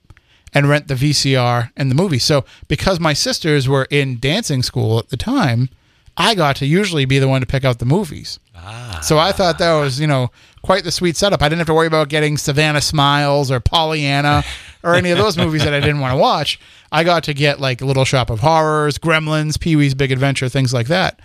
and 0.52 0.68
rent 0.68 0.88
the 0.88 0.94
VCR 0.94 1.70
and 1.76 1.90
the 1.90 1.94
movie. 1.94 2.18
So 2.18 2.44
because 2.68 2.98
my 3.00 3.12
sisters 3.12 3.68
were 3.68 3.86
in 3.90 4.18
dancing 4.18 4.62
school 4.62 4.98
at 4.98 5.08
the 5.08 5.16
time, 5.16 5.68
I 6.16 6.34
got 6.34 6.56
to 6.56 6.66
usually 6.66 7.04
be 7.04 7.18
the 7.18 7.28
one 7.28 7.40
to 7.40 7.46
pick 7.46 7.64
out 7.64 7.78
the 7.78 7.86
movies. 7.86 8.38
Ah. 8.54 9.00
So 9.02 9.18
I 9.18 9.32
thought 9.32 9.58
that 9.58 9.74
was, 9.80 10.00
you 10.00 10.06
know, 10.06 10.30
quite 10.62 10.84
the 10.84 10.90
sweet 10.90 11.16
setup. 11.16 11.42
I 11.42 11.48
didn't 11.48 11.60
have 11.60 11.66
to 11.68 11.74
worry 11.74 11.86
about 11.86 12.08
getting 12.08 12.36
Savannah 12.36 12.80
Smiles 12.80 13.50
or 13.50 13.60
Pollyanna 13.60 14.44
or 14.82 14.94
any 14.94 15.10
of 15.10 15.18
those 15.18 15.36
movies 15.38 15.64
that 15.64 15.72
I 15.72 15.80
didn't 15.80 16.00
want 16.00 16.12
to 16.12 16.18
watch. 16.18 16.60
I 16.92 17.04
got 17.04 17.24
to 17.24 17.34
get 17.34 17.60
like 17.60 17.80
Little 17.80 18.04
Shop 18.04 18.28
of 18.30 18.40
Horrors, 18.40 18.98
Gremlins, 18.98 19.58
Pee 19.58 19.76
Wee's 19.76 19.94
Big 19.94 20.12
Adventure, 20.12 20.48
things 20.48 20.74
like 20.74 20.88
that. 20.88 21.20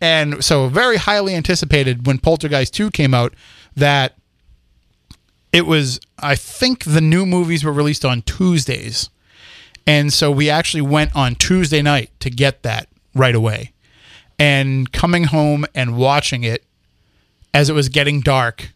And 0.00 0.44
so 0.44 0.68
very 0.68 0.96
highly 0.96 1.34
anticipated 1.34 2.06
when 2.06 2.18
Poltergeist 2.18 2.72
2 2.74 2.90
came 2.92 3.14
out 3.14 3.34
that 3.74 4.14
it 5.52 5.66
was 5.66 6.00
I 6.18 6.34
think 6.34 6.84
the 6.84 7.00
new 7.00 7.24
movies 7.26 7.64
were 7.64 7.72
released 7.72 8.04
on 8.04 8.22
Tuesdays. 8.22 9.10
And 9.86 10.12
so 10.12 10.30
we 10.30 10.50
actually 10.50 10.82
went 10.82 11.16
on 11.16 11.34
Tuesday 11.34 11.80
night 11.80 12.10
to 12.20 12.28
get 12.28 12.62
that 12.62 12.88
right 13.14 13.34
away. 13.34 13.72
And 14.38 14.92
coming 14.92 15.24
home 15.24 15.64
and 15.74 15.96
watching 15.96 16.44
it 16.44 16.64
as 17.54 17.70
it 17.70 17.72
was 17.72 17.88
getting 17.88 18.20
dark, 18.20 18.70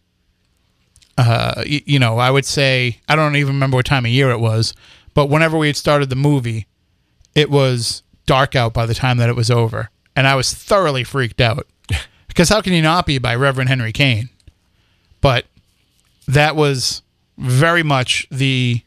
uh, 1.17 1.53
y- 1.57 1.83
you 1.85 1.99
know, 1.99 2.17
I 2.17 2.31
would 2.31 2.45
say, 2.45 2.99
I 3.07 3.15
don't 3.15 3.35
even 3.35 3.53
remember 3.53 3.77
what 3.77 3.85
time 3.85 4.05
of 4.05 4.11
year 4.11 4.31
it 4.31 4.39
was, 4.39 4.73
but 5.13 5.27
whenever 5.27 5.57
we 5.57 5.67
had 5.67 5.77
started 5.77 6.09
the 6.09 6.15
movie, 6.15 6.65
it 7.35 7.49
was 7.51 8.01
dark 8.25 8.55
out 8.55 8.73
by 8.73 8.85
the 8.85 8.95
time 8.95 9.17
that 9.17 9.29
it 9.29 9.35
was 9.35 9.51
over. 9.51 9.89
And 10.15 10.27
I 10.27 10.35
was 10.35 10.53
thoroughly 10.53 11.03
freaked 11.03 11.39
out. 11.41 11.67
because 12.27 12.49
how 12.49 12.61
can 12.61 12.73
you 12.73 12.81
not 12.81 13.05
be 13.05 13.19
by 13.19 13.35
Reverend 13.35 13.69
Henry 13.69 13.91
Kane? 13.91 14.29
But 15.21 15.45
that 16.27 16.55
was 16.55 17.01
very 17.37 17.83
much 17.83 18.27
the 18.31 18.81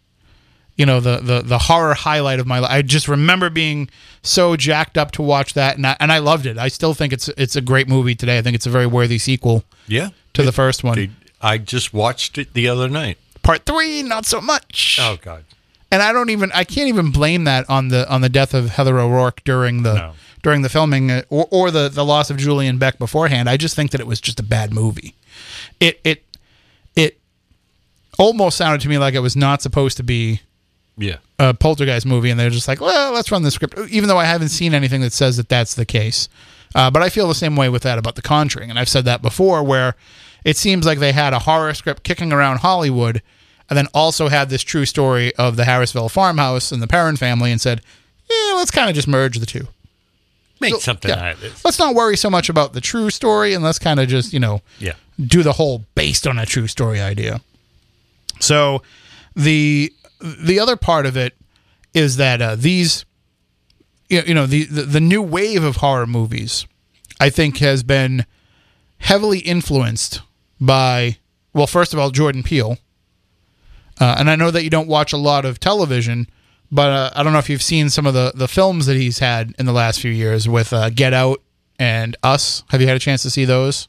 you 0.77 0.85
know 0.87 1.01
the 1.01 1.19
the 1.19 1.43
the 1.43 1.59
horror 1.59 1.95
highlight 1.95 2.39
of 2.39 2.47
my 2.47 2.59
life. 2.59 2.71
I 2.71 2.83
just 2.83 3.09
remember 3.09 3.49
being 3.51 3.89
so 4.23 4.57
jacked 4.57 4.99
up 4.99 5.11
to 5.13 5.23
watch 5.23 5.55
that, 5.55 5.77
and 5.77 5.87
I, 5.87 5.97
and 6.01 6.13
I 6.13 6.19
loved 6.19 6.47
it. 6.47 6.59
I 6.59 6.69
still 6.69 6.95
think 6.95 7.13
it's 7.13 7.29
it's 7.31 7.57
a 7.57 7.61
great 7.61 7.89
movie 7.89 8.15
today. 8.15 8.39
I 8.39 8.43
think 8.43 8.55
it's 8.55 8.67
a 8.67 8.71
very 8.71 8.87
worthy 8.87 9.19
sequel 9.19 9.65
Yeah. 9.87 10.11
to 10.35 10.43
the 10.43 10.53
first 10.53 10.85
one. 10.85 10.97
They- 10.97 11.11
I 11.41 11.59
just 11.59 11.93
watched 11.95 12.39
it 12.39 12.55
the 12.55 12.67
other 12.69 12.89
night. 12.89 13.19
Part 13.43 13.65
three, 13.67 14.03
not 14.03 14.27
so 14.27 14.41
much. 14.41 14.99
Oh 15.01 15.17
God. 15.23 15.45
And 15.91 16.03
I 16.03 16.13
don't 16.13 16.31
even 16.31 16.51
I 16.53 16.65
can't 16.65 16.89
even 16.89 17.11
blame 17.13 17.45
that 17.45 17.65
on 17.71 17.89
the 17.89 18.09
on 18.11 18.21
the 18.21 18.29
death 18.29 18.53
of 18.55 18.71
Heather 18.71 18.99
O'Rourke 18.99 19.43
during 19.45 19.83
the 19.83 19.95
No. 19.95 20.13
during 20.43 20.63
the 20.63 20.69
filming 20.69 21.11
uh, 21.11 21.23
or, 21.31 21.47
or 21.51 21.71
the 21.71 21.89
the 21.89 22.05
loss 22.05 22.29
of 22.31 22.37
Julian 22.39 22.77
Beck 22.79 22.99
beforehand. 22.99 23.49
I 23.49 23.57
just 23.57 23.77
think 23.77 23.93
that 23.93 24.01
it 24.01 24.07
was 24.07 24.21
just 24.21 24.41
a 24.41 24.43
bad 24.43 24.73
movie. 24.75 25.15
It 25.79 26.01
it 26.05 26.25
it 26.26 26.26
almost 28.19 28.57
sounded 28.57 28.81
to 28.83 28.89
me 28.89 28.99
like 28.99 29.15
it 29.15 29.21
was 29.21 29.37
not 29.37 29.63
supposed 29.63 29.97
to 29.99 30.03
be 30.03 30.41
Yeah. 30.97 31.17
a 31.39 31.53
poltergeist 31.55 32.07
movie 32.07 32.31
and 32.31 32.39
they're 32.41 32.51
just 32.51 32.69
like 32.69 32.81
well 32.81 33.13
let's 33.13 33.31
run 33.31 33.43
the 33.43 33.51
script 33.51 33.79
even 33.91 34.09
though 34.09 34.19
i 34.19 34.25
haven't 34.25 34.49
seen 34.49 34.75
anything 34.75 35.01
that 35.03 35.13
says 35.13 35.37
that 35.37 35.49
that's 35.49 35.75
the 35.75 35.85
case 35.85 36.29
uh, 36.75 36.91
but 36.91 37.03
i 37.03 37.09
feel 37.09 37.29
the 37.29 37.35
same 37.35 37.57
way 37.57 37.69
with 37.69 37.83
that 37.83 37.99
about 37.99 38.15
the 38.15 38.23
conjuring 38.23 38.71
and 38.71 38.79
i've 38.79 38.89
said 38.89 39.05
that 39.05 39.21
before 39.23 39.63
where 39.63 39.95
it 40.45 40.57
seems 40.57 40.87
like 40.87 40.99
they 40.99 41.13
had 41.13 41.33
a 41.33 41.41
horror 41.41 41.75
script 41.75 42.03
kicking 42.03 42.33
around 42.33 42.59
hollywood 42.59 43.21
and 43.69 43.77
then 43.77 43.87
also 43.93 44.29
had 44.29 44.49
this 44.49 44.63
true 44.63 44.87
story 44.87 45.35
of 45.37 45.57
the 45.57 45.65
harrisville 45.65 46.09
farmhouse 46.11 46.73
and 46.73 46.81
the 46.83 46.87
perron 46.87 47.17
family 47.17 47.51
and 47.53 47.61
said 47.61 47.81
yeah 48.31 48.55
let's 48.55 48.71
kind 48.71 48.89
of 48.89 48.95
just 48.95 49.09
merge 49.09 49.39
the 49.39 49.47
two 49.47 49.67
Make 50.59 50.77
something 50.77 51.11
yeah. 51.11 51.23
out 51.23 51.35
of 51.35 51.41
this. 51.43 51.63
let's 51.67 51.79
not 51.79 51.95
worry 51.95 52.17
so 52.17 52.31
much 52.31 52.49
about 52.49 52.73
the 52.73 52.81
true 52.81 53.11
story 53.11 53.53
and 53.53 53.63
let's 53.63 53.79
kind 53.79 54.01
of 54.01 54.09
just 54.09 54.33
you 54.33 54.41
know 54.41 54.63
Yeah. 54.79 54.95
do 55.21 55.43
the 55.43 55.53
whole 55.53 55.85
based 55.95 56.27
on 56.27 56.39
a 56.39 56.47
true 56.47 56.67
story 56.67 56.99
idea. 56.99 57.43
So 58.41 58.83
the 59.35 59.93
the 60.21 60.59
other 60.59 60.77
part 60.77 61.07
of 61.07 61.17
it 61.17 61.35
is 61.95 62.17
that 62.17 62.41
uh, 62.43 62.57
these 62.57 63.05
you 64.09 64.35
know 64.35 64.47
the, 64.47 64.65
the 64.65 64.83
the 64.83 65.01
new 65.01 65.23
wave 65.23 65.65
of 65.65 65.77
horror 65.77 66.07
movies 66.07 66.67
I 67.21 67.31
think 67.31 67.59
has 67.59 67.83
been 67.83 68.25
heavily 68.99 69.41
influenced 69.41 70.23
by 70.61 71.19
well 71.53 71.67
first 71.67 71.93
of 71.93 71.99
all 71.99 72.11
Jordan 72.11 72.43
Peele. 72.43 72.79
Uh, 73.99 74.17
and 74.19 74.29
I 74.29 74.37
know 74.37 74.51
that 74.51 74.63
you 74.63 74.69
don't 74.69 74.89
watch 74.89 75.15
a 75.15 75.17
lot 75.17 75.47
of 75.47 75.59
television, 75.59 76.29
but 76.71 76.91
uh, 76.93 77.11
I 77.15 77.23
don't 77.23 77.33
know 77.33 77.39
if 77.39 77.49
you've 77.49 77.63
seen 77.63 77.89
some 77.89 78.05
of 78.07 78.13
the, 78.13 78.31
the 78.35 78.47
films 78.47 78.85
that 78.87 78.97
he's 78.97 79.21
had 79.21 79.55
in 79.59 79.65
the 79.65 79.73
last 79.73 80.01
few 80.01 80.11
years 80.11 80.47
with 80.47 80.71
uh, 80.75 80.91
Get 80.91 81.15
Out 81.15 81.41
and 81.79 82.15
Us. 82.23 82.63
Have 82.69 82.83
you 82.83 82.87
had 82.89 82.97
a 82.97 83.01
chance 83.01 83.23
to 83.23 83.31
see 83.31 83.47
those? 83.47 83.89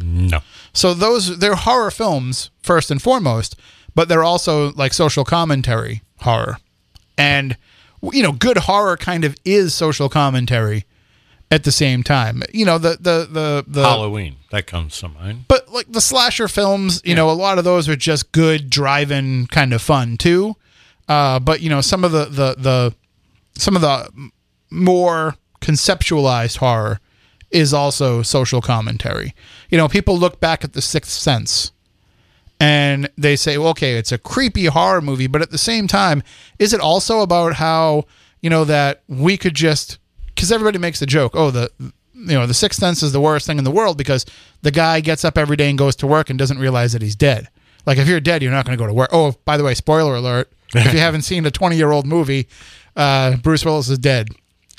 No. 0.00 0.40
So 0.72 0.94
those 0.94 1.38
they're 1.40 1.56
horror 1.56 1.90
films 1.90 2.50
first 2.62 2.90
and 2.92 3.02
foremost, 3.02 3.56
but 4.00 4.08
they're 4.08 4.24
also 4.24 4.72
like 4.72 4.94
social 4.94 5.26
commentary 5.26 6.00
horror. 6.20 6.56
And 7.18 7.58
you 8.14 8.22
know, 8.22 8.32
good 8.32 8.56
horror 8.56 8.96
kind 8.96 9.26
of 9.26 9.36
is 9.44 9.74
social 9.74 10.08
commentary 10.08 10.86
at 11.50 11.64
the 11.64 11.70
same 11.70 12.02
time. 12.02 12.42
You 12.50 12.64
know, 12.64 12.78
the 12.78 12.96
the 12.98 13.28
the 13.30 13.64
the 13.68 13.82
Halloween. 13.82 14.36
That 14.52 14.66
comes 14.66 14.98
to 15.00 15.08
mind. 15.08 15.44
but 15.48 15.68
like 15.68 15.92
the 15.92 16.00
slasher 16.00 16.48
films, 16.48 17.02
you 17.04 17.14
know, 17.14 17.28
a 17.28 17.32
lot 17.32 17.58
of 17.58 17.64
those 17.64 17.90
are 17.90 17.94
just 17.94 18.32
good 18.32 18.70
drive-in 18.70 19.48
kind 19.48 19.74
of 19.74 19.82
fun 19.82 20.16
too. 20.16 20.56
Uh, 21.06 21.38
but 21.38 21.60
you 21.60 21.68
know, 21.68 21.82
some 21.82 22.02
of 22.02 22.10
the 22.10 22.24
the 22.24 22.54
the 22.56 22.94
some 23.58 23.76
of 23.76 23.82
the 23.82 24.30
more 24.70 25.34
conceptualized 25.60 26.56
horror 26.56 27.00
is 27.50 27.74
also 27.74 28.22
social 28.22 28.62
commentary. 28.62 29.34
You 29.68 29.76
know, 29.76 29.88
people 29.88 30.16
look 30.16 30.40
back 30.40 30.64
at 30.64 30.72
The 30.72 30.80
Sixth 30.80 31.12
Sense 31.12 31.72
and 32.60 33.10
they 33.16 33.36
say, 33.36 33.56
well, 33.56 33.68
okay, 33.68 33.96
it's 33.96 34.12
a 34.12 34.18
creepy 34.18 34.66
horror 34.66 35.00
movie, 35.00 35.26
but 35.26 35.40
at 35.40 35.50
the 35.50 35.58
same 35.58 35.86
time, 35.86 36.22
is 36.58 36.74
it 36.74 36.80
also 36.80 37.20
about 37.20 37.54
how, 37.54 38.04
you 38.42 38.50
know, 38.50 38.64
that 38.64 39.02
we 39.08 39.38
could 39.38 39.54
just, 39.54 39.98
because 40.26 40.52
everybody 40.52 40.78
makes 40.78 41.00
the 41.00 41.06
joke, 41.06 41.32
oh, 41.34 41.50
the, 41.50 41.70
you 41.80 42.34
know, 42.34 42.46
the 42.46 42.54
Sixth 42.54 42.78
Sense 42.78 43.02
is 43.02 43.12
the 43.12 43.20
worst 43.20 43.46
thing 43.46 43.56
in 43.56 43.64
the 43.64 43.70
world 43.70 43.96
because 43.96 44.26
the 44.60 44.70
guy 44.70 45.00
gets 45.00 45.24
up 45.24 45.38
every 45.38 45.56
day 45.56 45.70
and 45.70 45.78
goes 45.78 45.96
to 45.96 46.06
work 46.06 46.28
and 46.28 46.38
doesn't 46.38 46.58
realize 46.58 46.92
that 46.92 47.00
he's 47.00 47.16
dead. 47.16 47.48
Like, 47.86 47.96
if 47.96 48.06
you're 48.06 48.20
dead, 48.20 48.42
you're 48.42 48.52
not 48.52 48.66
going 48.66 48.76
to 48.76 48.82
go 48.82 48.86
to 48.86 48.92
work. 48.92 49.08
Oh, 49.10 49.34
by 49.46 49.56
the 49.56 49.64
way, 49.64 49.72
spoiler 49.72 50.14
alert 50.14 50.52
if 50.74 50.92
you 50.92 50.98
haven't 51.00 51.22
seen 51.22 51.46
a 51.46 51.50
20 51.50 51.76
year 51.76 51.90
old 51.90 52.06
movie, 52.06 52.46
uh, 52.94 53.36
Bruce 53.38 53.64
Willis 53.64 53.88
is 53.88 53.98
dead 53.98 54.28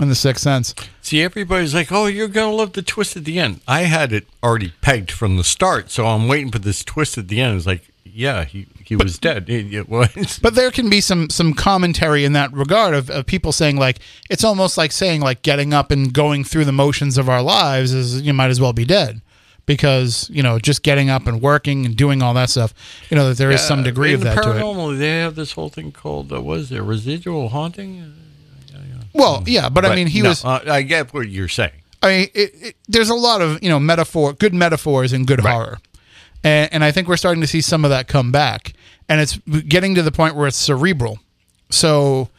in 0.02 0.10
The 0.10 0.16
Sixth 0.16 0.44
Sense. 0.44 0.74
See, 1.02 1.22
everybody's 1.22 1.74
like, 1.74 1.92
"Oh, 1.92 2.06
you're 2.06 2.28
gonna 2.28 2.56
love 2.56 2.74
the 2.74 2.82
twist 2.82 3.16
at 3.16 3.26
the 3.26 3.40
end." 3.40 3.62
I 3.68 3.82
had 3.82 4.12
it 4.12 4.28
already 4.44 4.74
pegged 4.82 5.12
from 5.12 5.38
the 5.38 5.44
start, 5.44 5.92
so 5.92 6.08
I'm 6.08 6.28
waiting 6.28 6.52
for 6.52 6.60
this 6.60 6.84
twist 6.84 7.18
at 7.18 7.28
the 7.28 7.40
end. 7.42 7.58
It's 7.58 7.68
like, 7.68 7.92
yeah, 8.04 8.44
he 8.46 8.68
he 8.84 8.96
was 8.96 9.18
dead. 9.18 9.46
It, 9.50 9.74
it 9.74 9.90
was. 9.90 10.40
But 10.42 10.56
there 10.56 10.72
can 10.72 10.90
be 10.90 11.02
some 11.02 11.30
some 11.30 11.54
commentary 11.54 12.26
in 12.26 12.34
that 12.34 12.52
regard 12.54 12.94
of, 12.94 13.10
of 13.10 13.26
people 13.26 13.52
saying 13.52 13.78
like 13.78 14.00
it's 14.30 14.44
almost 14.44 14.78
like 14.78 14.92
saying 14.92 15.22
like 15.22 15.42
getting 15.42 15.74
up 15.74 15.92
and 15.92 16.14
going 16.14 16.44
through 16.44 16.66
the 16.66 16.72
motions 16.72 17.18
of 17.18 17.30
our 17.30 17.42
lives 17.42 17.94
is 17.94 18.22
you 18.22 18.34
might 18.34 18.50
as 18.50 18.60
well 18.60 18.74
be 18.74 18.86
dead 18.86 19.22
because 19.66 20.30
you 20.34 20.44
know 20.44 20.60
just 20.60 20.84
getting 20.84 21.10
up 21.10 21.28
and 21.28 21.42
working 21.42 21.86
and 21.86 21.96
doing 21.96 22.22
all 22.22 22.34
that 22.34 22.50
stuff 22.50 22.74
you 23.10 23.16
know 23.16 23.30
that 23.30 23.38
there 23.38 23.52
is 23.52 23.62
some 23.62 23.84
degree 23.84 24.14
of 24.14 24.22
the 24.22 24.26
that 24.26 24.44
to 24.44 24.50
it. 24.52 24.56
paranormal, 24.56 24.98
They 24.98 25.20
have 25.20 25.36
this 25.36 25.54
whole 25.54 25.70
thing 25.70 25.92
called 25.92 26.34
uh, 26.34 26.42
what 26.42 26.60
is 26.60 26.70
there 26.70 26.84
residual 26.84 27.50
haunting? 27.50 28.14
Well, 29.14 29.44
yeah, 29.46 29.70
but, 29.70 29.86
I 29.86 29.96
mean 29.96 30.08
he 30.08 30.22
no, 30.22 30.30
was 30.30 30.46
Uh, 30.46 30.62
I 30.68 30.82
get 30.84 31.14
what 31.14 31.30
you're 31.30 31.48
saying. 31.48 31.72
I 32.04 32.08
mean, 32.08 32.30
it, 32.34 32.52
it, 32.54 32.76
there's 32.88 33.10
a 33.10 33.16
lot 33.16 33.42
of 33.42 33.62
you 33.62 33.70
know 33.70 33.80
metaphor, 33.80 34.34
good 34.34 34.54
metaphors 34.54 35.14
and 35.14 35.28
good 35.28 35.42
horror, 35.42 35.80
and, 36.44 36.72
and 36.74 36.84
I 36.84 36.92
think 36.92 37.08
we're 37.08 37.18
starting 37.18 37.42
to 37.42 37.48
see 37.48 37.62
some 37.62 37.86
of 37.86 37.92
that 37.92 38.08
come 38.08 38.32
back, 38.32 38.74
and 39.08 39.22
it's 39.22 39.38
getting 39.68 39.96
to 39.96 40.02
the 40.02 40.12
point 40.12 40.36
where 40.36 40.48
it's 40.48 40.58
cerebral. 40.58 41.20
So, 41.70 42.30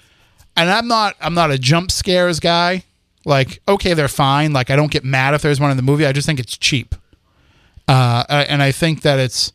and 0.56 0.70
I'm 0.70 0.88
not 0.88 1.14
I'm 1.20 1.34
not 1.34 1.50
a 1.50 1.58
jump 1.58 1.90
scares 1.90 2.40
guy. 2.40 2.84
Like, 3.24 3.62
okay, 3.68 3.94
they're 3.94 4.08
fine. 4.08 4.52
Like, 4.52 4.68
I 4.68 4.74
don't 4.74 4.90
get 4.90 5.04
mad 5.04 5.34
if 5.34 5.42
there's 5.42 5.60
one 5.60 5.70
in 5.70 5.76
the 5.76 5.82
movie. 5.82 6.06
I 6.06 6.12
just 6.12 6.26
think 6.26 6.40
it's 6.40 6.58
cheap, 6.58 6.96
uh, 7.86 8.24
and 8.28 8.62
I 8.62 8.72
think 8.72 9.02
that 9.02 9.20
it's 9.20 9.52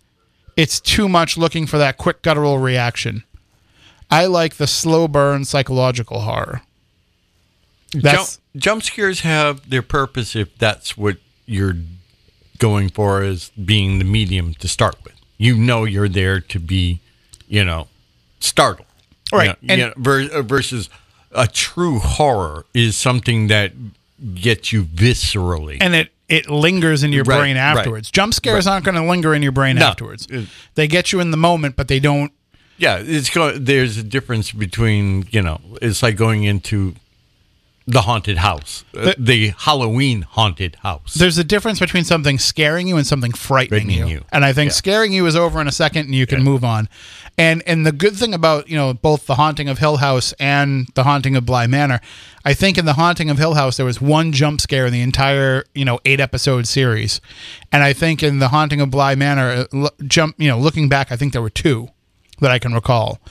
it's 0.55 0.79
too 0.79 1.09
much 1.09 1.37
looking 1.37 1.67
for 1.67 1.77
that 1.77 1.97
quick 1.97 2.21
guttural 2.21 2.59
reaction. 2.59 3.23
I 4.09 4.25
like 4.25 4.55
the 4.55 4.67
slow 4.67 5.07
burn 5.07 5.43
psychological 5.43 6.21
horror. 6.21 6.61
Jump, 7.95 8.29
jump 8.55 8.83
scares 8.83 9.21
have 9.21 9.69
their 9.69 9.81
purpose 9.81 10.35
if 10.35 10.57
that's 10.57 10.97
what 10.97 11.17
you're 11.45 11.75
going 12.59 12.89
for 12.89 13.21
as 13.21 13.49
being 13.51 13.99
the 13.99 14.05
medium 14.05 14.53
to 14.55 14.67
start 14.67 14.95
with. 15.03 15.13
You 15.37 15.55
know 15.55 15.83
you're 15.85 16.09
there 16.09 16.39
to 16.39 16.59
be, 16.59 16.99
you 17.47 17.63
know, 17.63 17.87
startled. 18.39 18.87
You 19.31 19.37
Right, 19.37 19.47
know, 19.47 19.55
and- 19.73 19.79
you 19.81 19.93
know, 20.27 20.29
uh, 20.33 20.41
versus 20.41 20.89
a 21.31 21.47
true 21.47 21.99
horror 21.99 22.65
is 22.73 22.95
something 22.97 23.47
that 23.47 23.73
gets 24.35 24.73
you 24.73 24.83
viscerally. 24.85 25.77
and 25.79 25.95
it 25.95 26.11
it 26.27 26.49
lingers 26.49 27.03
in 27.03 27.13
your 27.13 27.23
Right, 27.23 27.37
brain 27.39 27.55
right. 27.55 27.61
afterwards. 27.77 28.11
Jump 28.11 28.33
scares 28.33 28.67
aren't 28.67 28.83
going 28.83 28.95
to 28.95 29.03
linger 29.07 29.33
in 29.33 29.41
your 29.41 29.53
brain 29.53 29.77
No. 29.77 29.85
afterwards. 29.85 30.27
They 30.75 30.85
get 30.85 31.13
you 31.13 31.21
in 31.21 31.31
the 31.31 31.37
moment, 31.37 31.77
but 31.77 31.87
they 31.87 32.01
don't. 32.01 32.33
Yeah, 32.77 32.97
it's 32.97 33.29
go- 33.29 33.57
there's 33.57 33.95
a 33.97 34.03
difference 34.03 34.51
between 34.51 35.25
you 35.31 35.41
know 35.41 35.61
it's 35.81 36.03
like 36.03 36.17
going 36.17 36.43
into 36.43 36.95
the 37.89 38.01
haunted 38.01 38.37
house, 38.39 38.83
uh, 38.97 39.13
the 39.17 39.53
Halloween 39.59 40.23
haunted 40.23 40.75
house. 40.83 41.13
There's 41.13 41.37
a 41.37 41.43
difference 41.43 41.79
between 41.79 42.03
something 42.03 42.37
scaring 42.37 42.85
you 42.89 42.97
and 42.97 43.07
something 43.07 43.31
frightening 43.31 43.87
Frightening 43.87 44.07
you. 44.09 44.15
you. 44.15 44.25
And 44.33 44.43
I 44.43 44.51
think 44.51 44.71
Yeah. 44.71 44.75
scaring 44.75 45.13
you 45.13 45.25
is 45.25 45.37
over 45.37 45.61
in 45.61 45.67
a 45.67 45.71
second, 45.71 46.07
and 46.07 46.13
you 46.13 46.27
can 46.27 46.43
move 46.43 46.65
on. 46.65 46.89
And 47.37 47.63
and 47.65 47.85
the 47.85 47.93
good 47.93 48.15
thing 48.17 48.33
about 48.33 48.67
you 48.67 48.75
know 48.75 48.93
both 48.93 49.25
the 49.25 49.35
haunting 49.35 49.69
of 49.69 49.77
Hill 49.79 49.97
House 49.97 50.33
and 50.39 50.87
the 50.95 51.03
haunting 51.03 51.37
of 51.37 51.45
Bly 51.45 51.65
Manor, 51.65 52.01
I 52.43 52.53
think 52.53 52.77
in 52.77 52.83
the 52.85 52.93
haunting 52.93 53.29
of 53.29 53.37
Hill 53.37 53.53
House 53.53 53.77
there 53.77 53.85
was 53.85 54.01
one 54.01 54.33
jump 54.33 54.59
scare 54.59 54.85
in 54.87 54.91
the 54.91 55.01
entire 55.01 55.63
you 55.73 55.85
know 55.85 55.99
eight 56.03 56.19
episode 56.19 56.67
series, 56.67 57.21
and 57.71 57.83
I 57.83 57.93
think 57.93 58.21
in 58.21 58.39
the 58.39 58.49
haunting 58.49 58.81
of 58.81 58.91
Bly 58.91 59.15
Manor, 59.15 59.65
uh, 59.71 59.89
jump 60.07 60.35
you 60.37 60.49
know 60.49 60.59
looking 60.59 60.89
back, 60.89 61.09
I 61.11 61.15
think 61.15 61.31
there 61.31 61.41
were 61.41 61.49
two 61.49 61.87
that 62.41 62.51
I 62.51 62.59
can 62.59 62.73
recall, 62.73 63.21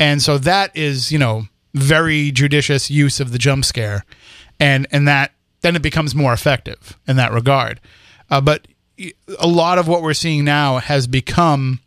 and 0.00 0.22
so 0.22 0.38
that 0.38 0.74
is 0.74 1.12
you 1.12 1.18
know 1.18 1.46
very 1.74 2.30
judicious 2.30 2.90
use 2.90 3.20
of 3.20 3.32
the 3.32 3.38
jump 3.38 3.64
scare, 3.64 4.04
and 4.58 4.86
and 4.90 5.06
that 5.08 5.32
then 5.60 5.76
it 5.76 5.82
becomes 5.82 6.14
more 6.14 6.32
effective 6.32 6.96
in 7.06 7.16
that 7.16 7.32
regard. 7.32 7.80
Uh, 8.30 8.40
but 8.40 8.66
a 9.38 9.46
lot 9.46 9.78
of 9.78 9.88
what 9.88 10.02
we're 10.02 10.14
seeing 10.14 10.44
now 10.44 10.78
has 10.78 11.06
become 11.06 11.80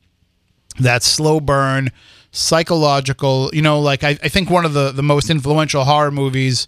that 0.79 1.03
slow 1.03 1.39
burn 1.39 1.89
psychological 2.33 3.49
you 3.53 3.61
know 3.61 3.79
like 3.79 4.03
I, 4.03 4.11
I 4.11 4.29
think 4.29 4.49
one 4.49 4.63
of 4.65 4.73
the 4.73 4.91
the 4.91 5.03
most 5.03 5.29
influential 5.29 5.83
horror 5.83 6.11
movies 6.11 6.67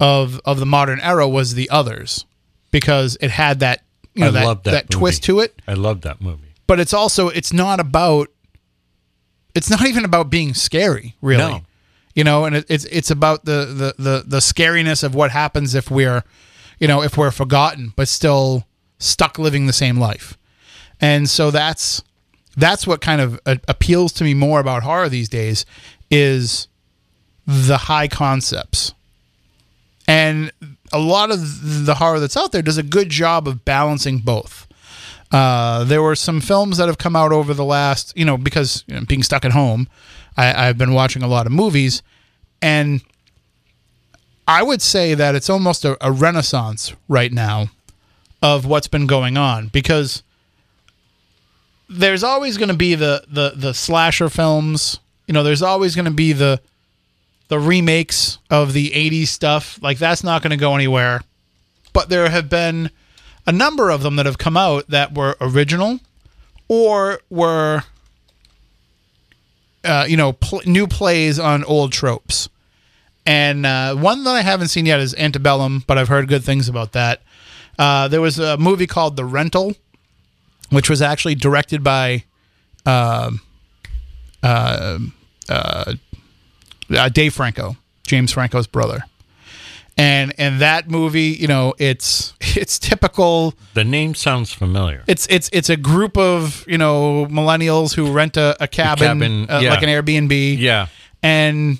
of 0.00 0.40
of 0.44 0.58
the 0.58 0.66
modern 0.66 0.98
era 1.00 1.28
was 1.28 1.54
the 1.54 1.70
others 1.70 2.24
because 2.72 3.16
it 3.20 3.30
had 3.30 3.60
that 3.60 3.84
you 4.14 4.24
know 4.24 4.32
that, 4.32 4.44
love 4.44 4.62
that 4.64 4.90
twist 4.90 5.22
to 5.24 5.38
it 5.40 5.60
I 5.68 5.74
love 5.74 6.00
that 6.00 6.20
movie. 6.20 6.52
but 6.66 6.80
it's 6.80 6.92
also 6.92 7.28
it's 7.28 7.52
not 7.52 7.78
about 7.78 8.28
it's 9.54 9.70
not 9.70 9.86
even 9.86 10.04
about 10.04 10.30
being 10.30 10.52
scary 10.54 11.14
really 11.22 11.52
No. 11.52 11.62
You 12.14 12.24
know 12.24 12.44
and 12.44 12.56
it, 12.56 12.66
it's 12.68 12.84
it's 12.86 13.10
about 13.10 13.44
the, 13.44 13.64
the 13.66 14.02
the 14.02 14.24
the 14.26 14.38
scariness 14.38 15.02
of 15.02 15.14
what 15.14 15.30
happens 15.30 15.74
if 15.74 15.90
we're 15.90 16.22
you 16.78 16.88
know 16.88 17.02
if 17.02 17.16
we're 17.16 17.30
forgotten 17.30 17.92
but 17.96 18.08
still 18.08 18.64
stuck 18.98 19.38
living 19.38 19.66
the 19.66 19.72
same 19.72 19.98
life. 19.98 20.36
And 21.00 21.28
so 21.28 21.50
that's 21.50 22.02
that's 22.56 22.86
what 22.86 23.00
kind 23.00 23.20
of 23.20 23.40
uh, 23.46 23.56
appeals 23.68 24.12
to 24.14 24.24
me 24.24 24.32
more 24.34 24.60
about 24.60 24.82
horror 24.82 25.08
these 25.08 25.28
days 25.28 25.66
is 26.10 26.68
the 27.46 27.76
high 27.76 28.08
concepts. 28.08 28.94
And 30.06 30.52
a 30.92 30.98
lot 30.98 31.30
of 31.30 31.86
the 31.86 31.96
horror 31.96 32.20
that's 32.20 32.36
out 32.36 32.52
there 32.52 32.62
does 32.62 32.78
a 32.78 32.82
good 32.82 33.08
job 33.08 33.48
of 33.48 33.64
balancing 33.64 34.18
both. 34.18 34.66
Uh, 35.32 35.82
there 35.84 36.02
were 36.02 36.14
some 36.14 36.40
films 36.40 36.76
that 36.76 36.86
have 36.86 36.98
come 36.98 37.16
out 37.16 37.32
over 37.32 37.52
the 37.54 37.64
last, 37.64 38.16
you 38.16 38.24
know, 38.24 38.36
because 38.36 38.84
you 38.86 38.94
know, 38.94 39.04
being 39.04 39.22
stuck 39.22 39.44
at 39.44 39.50
home, 39.50 39.88
I, 40.36 40.68
I've 40.68 40.78
been 40.78 40.92
watching 40.92 41.22
a 41.22 41.28
lot 41.28 41.46
of 41.46 41.52
movies, 41.52 42.02
and 42.60 43.02
I 44.46 44.62
would 44.62 44.82
say 44.82 45.14
that 45.14 45.34
it's 45.34 45.48
almost 45.48 45.84
a, 45.84 45.96
a 46.04 46.12
renaissance 46.12 46.92
right 47.08 47.32
now 47.32 47.68
of 48.42 48.66
what's 48.66 48.88
been 48.88 49.06
going 49.06 49.36
on 49.36 49.68
because 49.68 50.22
there's 51.88 52.22
always 52.22 52.58
going 52.58 52.68
to 52.68 52.76
be 52.76 52.94
the, 52.94 53.24
the 53.28 53.52
the 53.54 53.74
slasher 53.74 54.28
films, 54.28 54.98
you 55.26 55.34
know, 55.34 55.42
there's 55.42 55.62
always 55.62 55.94
going 55.94 56.04
to 56.04 56.10
be 56.10 56.32
the 56.32 56.60
the 57.48 57.58
remakes 57.58 58.38
of 58.50 58.72
the 58.72 58.90
80s 58.90 59.28
stuff. 59.28 59.78
Like 59.82 59.98
that's 59.98 60.24
not 60.24 60.42
going 60.42 60.50
to 60.50 60.56
go 60.56 60.74
anywhere. 60.74 61.22
But 61.92 62.08
there 62.08 62.28
have 62.28 62.48
been 62.48 62.90
a 63.46 63.52
number 63.52 63.90
of 63.90 64.02
them 64.02 64.16
that 64.16 64.26
have 64.26 64.38
come 64.38 64.56
out 64.56 64.88
that 64.88 65.14
were 65.14 65.36
original 65.40 66.00
or 66.68 67.20
were 67.30 67.84
uh, 69.84 70.06
you 70.08 70.16
know 70.16 70.32
pl- 70.32 70.62
new 70.66 70.86
plays 70.86 71.38
on 71.38 71.64
old 71.64 71.92
tropes. 71.92 72.48
And 73.26 73.64
uh, 73.64 73.94
one 73.94 74.24
that 74.24 74.36
i 74.36 74.42
haven't 74.42 74.68
seen 74.68 74.84
yet 74.84 75.00
is 75.00 75.14
antebellum 75.14 75.82
but 75.86 75.96
i've 75.96 76.08
heard 76.08 76.28
good 76.28 76.44
things 76.44 76.68
about 76.68 76.92
that. 76.92 77.22
Uh, 77.78 78.06
there 78.08 78.20
was 78.20 78.38
a 78.38 78.56
movie 78.58 78.86
called 78.86 79.16
the 79.16 79.24
rental 79.24 79.74
which 80.70 80.88
was 80.90 81.00
actually 81.02 81.34
directed 81.34 81.82
by 81.82 82.24
um 82.86 83.40
uh, 84.42 84.98
uh, 85.48 85.94
uh, 86.90 87.08
dave 87.08 87.32
franco 87.34 87.76
james 88.06 88.30
franco's 88.32 88.66
brother 88.66 89.04
and 89.96 90.32
and 90.38 90.60
that 90.60 90.90
movie 90.90 91.36
you 91.38 91.46
know 91.46 91.72
it's 91.78 92.34
it's 92.40 92.78
typical 92.78 93.54
The 93.74 93.84
name 93.84 94.14
sounds 94.14 94.52
familiar. 94.52 95.04
it's 95.06 95.26
it's 95.30 95.48
it's 95.52 95.70
a 95.70 95.76
group 95.76 96.16
of 96.16 96.64
you 96.66 96.78
know 96.78 97.26
millennials 97.26 97.94
who 97.94 98.10
rent 98.12 98.36
a, 98.36 98.56
a 98.60 98.66
cabin, 98.68 99.06
cabin, 99.20 99.50
uh, 99.50 99.60
yeah. 99.62 99.70
like 99.70 99.82
an 99.82 99.88
Airbnb, 99.88 100.58
Yeah. 100.58 100.86
and 101.22 101.78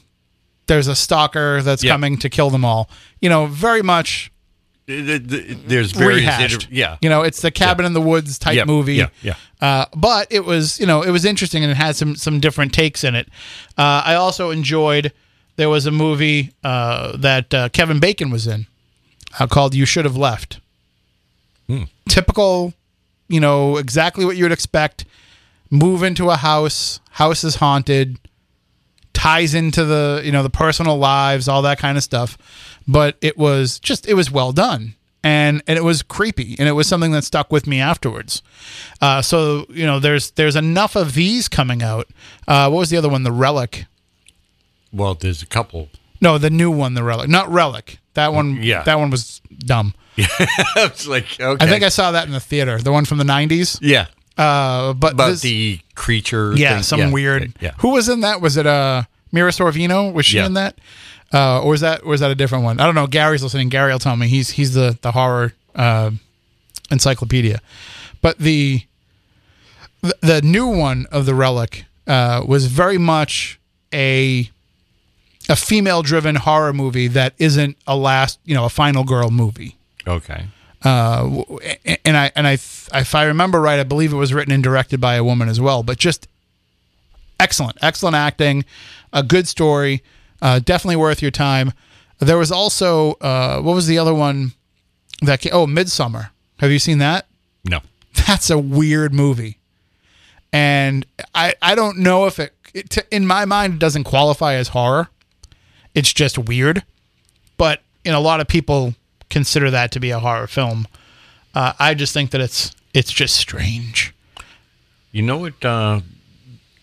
there's 0.66 0.87
a 0.88 0.94
stalker 0.94 1.61
that's 1.62 1.83
Yeah. 1.85 1.92
coming 1.92 2.16
to 2.18 2.31
kill 2.31 2.50
them 2.50 2.64
all. 2.64 2.88
You 3.20 3.29
know, 3.29 3.46
very 3.46 3.83
much 3.83 4.31
it- 4.87 5.33
it- 5.33 5.66
There's 5.68 5.92
various. 5.92 6.66
yeah. 6.70 6.98
you 7.00 7.09
know, 7.09 7.22
it's 7.22 7.40
the 7.40 7.50
cabin 7.50 7.87
in 7.87 7.94
the 7.94 8.00
woods 8.03 8.38
type 8.38 8.55
Yeah, 8.55 8.64
movie. 8.66 8.94
yeah, 8.96 9.09
yeah. 9.22 9.35
Uh, 9.61 9.87
but 9.96 10.27
it 10.31 10.44
was 10.44 10.79
you 10.79 10.87
know 10.87 11.03
it 11.03 11.11
was 11.11 11.24
interesting 11.24 11.62
and 11.64 11.70
it 11.72 11.77
had 11.77 11.96
some 11.96 12.14
some 12.16 12.38
different 12.38 12.72
takes 12.74 13.03
in 13.03 13.14
it. 13.14 13.29
Uh, 13.79 14.03
I 14.05 14.14
also 14.14 14.50
enjoyed. 14.50 15.12
There 15.56 15.68
was 15.68 15.86
a 15.86 15.90
movie 15.90 16.52
uh, 16.62 17.16
that 17.16 17.54
uh, 17.54 17.68
Kevin 17.68 18.00
Bacon 18.00 18.30
was 18.30 18.46
in 18.46 18.66
uh, 19.38 19.46
called 19.46 19.74
"You 19.74 19.86
Should 19.86 20.04
Have 20.04 20.16
Left." 20.16 20.60
Hmm. 21.68 21.84
Typical, 22.08 22.74
you 23.28 23.40
know, 23.40 23.76
exactly 23.76 24.24
what 24.24 24.36
you 24.36 24.44
would 24.44 24.52
expect. 24.52 25.04
Move 25.70 26.02
into 26.02 26.30
a 26.30 26.36
house. 26.36 27.00
House 27.12 27.44
is 27.44 27.56
haunted. 27.56 28.18
Ties 29.12 29.54
into 29.54 29.84
the 29.84 30.22
you 30.24 30.32
know 30.32 30.42
the 30.42 30.50
personal 30.50 30.98
lives, 30.98 31.48
all 31.48 31.62
that 31.62 31.78
kind 31.78 31.96
of 31.96 32.04
stuff. 32.04 32.36
But 32.86 33.16
it 33.20 33.38
was 33.38 33.78
just 33.78 34.06
it 34.08 34.14
was 34.14 34.30
well 34.30 34.52
done. 34.52 34.94
And, 35.26 35.62
and 35.66 35.78
it 35.78 35.82
was 35.82 36.02
creepy, 36.02 36.54
and 36.58 36.68
it 36.68 36.72
was 36.72 36.86
something 36.86 37.12
that 37.12 37.24
stuck 37.24 37.50
with 37.50 37.66
me 37.66 37.80
afterwards. 37.80 38.42
Uh, 39.00 39.22
so 39.22 39.64
you 39.70 39.86
know, 39.86 39.98
there's 39.98 40.32
there's 40.32 40.54
enough 40.54 40.96
of 40.96 41.14
these 41.14 41.48
coming 41.48 41.82
out. 41.82 42.08
Uh, 42.46 42.68
what 42.68 42.80
was 42.80 42.90
the 42.90 42.98
other 42.98 43.08
one? 43.08 43.22
The 43.22 43.32
Relic. 43.32 43.86
Well, 44.94 45.14
there's 45.14 45.42
a 45.42 45.46
couple. 45.46 45.88
No, 46.20 46.38
the 46.38 46.50
new 46.50 46.70
one, 46.70 46.94
the 46.94 47.02
Relic, 47.02 47.28
not 47.28 47.50
Relic. 47.50 47.98
That 48.14 48.33
one, 48.33 48.62
Yeah. 48.62 48.83
that 48.85 48.98
one 48.98 49.11
was 49.11 49.40
dumb. 49.59 49.94
I 50.18 50.88
was 50.90 51.09
like, 51.09 51.26
okay. 51.40 51.64
I 51.64 51.68
think 51.68 51.83
I 51.83 51.88
saw 51.88 52.12
that 52.12 52.26
in 52.26 52.33
the 52.33 52.40
theater, 52.40 52.78
the 52.78 52.92
one 52.92 53.04
from 53.04 53.18
the 53.18 53.24
'90s. 53.24 53.78
Yeah. 53.83 54.07
Uh, 54.38 54.92
but 54.94 55.14
About 55.14 55.30
this- 55.30 55.40
the 55.42 55.80
creature. 55.96 56.52
yeah, 56.57 56.74
thing. 56.74 56.83
some 56.85 57.12
weird. 57.12 57.52
Yeah. 57.61 57.72
Who 57.78 57.90
was 57.90 58.09
in 58.09 58.20
that? 58.20 58.40
Was 58.40 58.57
it 58.57 58.66
uh 58.66 59.02
Mira 59.33 59.50
Sorvino? 59.50 60.12
Was 60.12 60.26
she 60.26 60.37
Yeah. 60.37 60.46
in 60.46 60.54
that? 60.54 60.78
Uh, 61.33 61.61
or 61.62 61.70
was 61.70 61.80
that 61.80 62.02
or 62.04 62.11
was 62.11 62.20
that 62.20 62.30
a 62.30 62.35
different 62.37 62.62
one? 62.62 62.78
I 62.78 62.87
don't 62.87 62.94
know. 62.94 63.09
Gary's 63.09 63.42
listening. 63.42 63.68
Gary 63.68 63.90
will 63.92 63.98
tell 63.98 64.16
me. 64.16 64.28
He's 64.28 64.50
he's 64.50 64.74
the 64.74 64.96
the 65.02 65.11
horror 65.12 65.52
uh, 65.74 66.12
encyclopedia. 66.92 67.61
But 68.22 68.38
the, 68.38 68.83
the 70.00 70.14
the 70.20 70.42
new 70.42 70.66
one 70.68 71.07
of 71.11 71.26
the 71.26 71.35
relic 71.35 71.85
uh, 72.07 72.42
was 72.46 72.66
very 72.66 72.98
much 72.98 73.59
a 73.92 74.48
a 75.48 75.57
female 75.57 76.02
driven 76.02 76.37
horror 76.37 76.72
movie 76.72 77.07
that 77.09 77.35
isn't 77.38 77.76
a 77.87 77.96
last 77.96 78.38
you 78.44 78.54
know 78.54 78.64
a 78.64 78.68
final 78.70 79.04
girl 79.04 79.30
movie 79.30 79.76
Okay. 80.07 80.46
uh, 80.83 81.42
and 82.04 82.16
I 82.16 82.30
and 82.37 82.46
I, 82.46 82.52
if 82.52 83.14
I 83.14 83.24
remember 83.24 83.61
right, 83.61 83.78
I 83.78 83.85
believe 83.85 84.12
it 84.12 84.16
was 84.16 84.33
written 84.35 84.52
and 84.52 84.62
directed 84.62 85.00
by 85.00 85.14
a 85.16 85.24
woman 85.24 85.48
as 85.48 85.61
well. 85.61 85.83
But 85.83 85.98
just 85.98 86.28
excellent, 87.40 87.78
excellent 87.83 88.16
acting, 88.16 88.64
a 89.12 89.22
good 89.22 89.48
story, 89.48 90.02
uh, 90.42 90.59
definitely 90.59 90.96
worth 90.96 91.22
your 91.22 91.30
time. 91.30 91.72
There 92.18 92.38
was 92.38 92.52
also 92.52 93.12
uh, 93.14 93.61
what 93.61 93.74
was 93.74 93.87
the 93.87 93.98
other 93.98 94.14
one? 94.14 94.52
that 95.22 95.40
ca- 95.42 95.50
oh 95.52 95.66
Midsommar. 95.66 96.30
Have 96.59 96.70
you 96.70 96.78
seen 96.78 96.98
that? 96.98 97.26
No. 97.64 97.80
That's 98.26 98.50
a 98.50 98.59
weird 98.59 99.12
movie, 99.14 99.59
and 100.52 101.07
I 101.35 101.54
I 101.62 101.74
don't 101.74 101.98
know 101.98 102.26
if 102.26 102.38
it, 102.38 102.52
it 102.74 102.98
in 103.11 103.26
my 103.26 103.44
mind 103.44 103.74
it 103.74 103.78
doesn't 103.78 104.04
qualify 104.04 104.54
as 104.54 104.68
horror. 104.68 105.09
It's 105.94 106.12
just 106.12 106.38
weird, 106.38 106.83
but 107.57 107.80
in 108.04 108.14
a 108.14 108.20
lot 108.20 108.40
of 108.40 108.48
people 108.48 108.94
consider 109.30 109.70
that 109.70 109.90
to 109.92 110.00
be 110.00 110.11
a 110.11 110.18
horror 110.18 110.46
film. 110.46 110.87
Uh, 111.54 111.72
I 111.78 111.94
just 111.94 112.12
think 112.12 112.30
that 112.33 112.40
it's 112.40 112.72
it's 112.92 113.12
just 113.12 113.37
strange. 113.37 114.14
You 115.12 115.22
know 115.22 115.38
what? 115.38 115.64
Uh, 115.64 116.00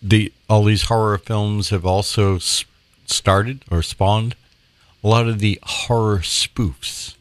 the 0.01 0.31
all 0.49 0.63
these 0.63 0.83
horror 0.83 1.17
films 1.17 1.69
have 1.69 1.85
also 1.85 2.37
s- 2.37 2.63
started 3.05 3.63
or 3.69 3.81
spawned 3.81 4.35
a 5.03 5.07
lot 5.07 5.27
of 5.27 5.39
the 5.39 5.59
horror 5.63 6.19
spoofs. 6.19 7.15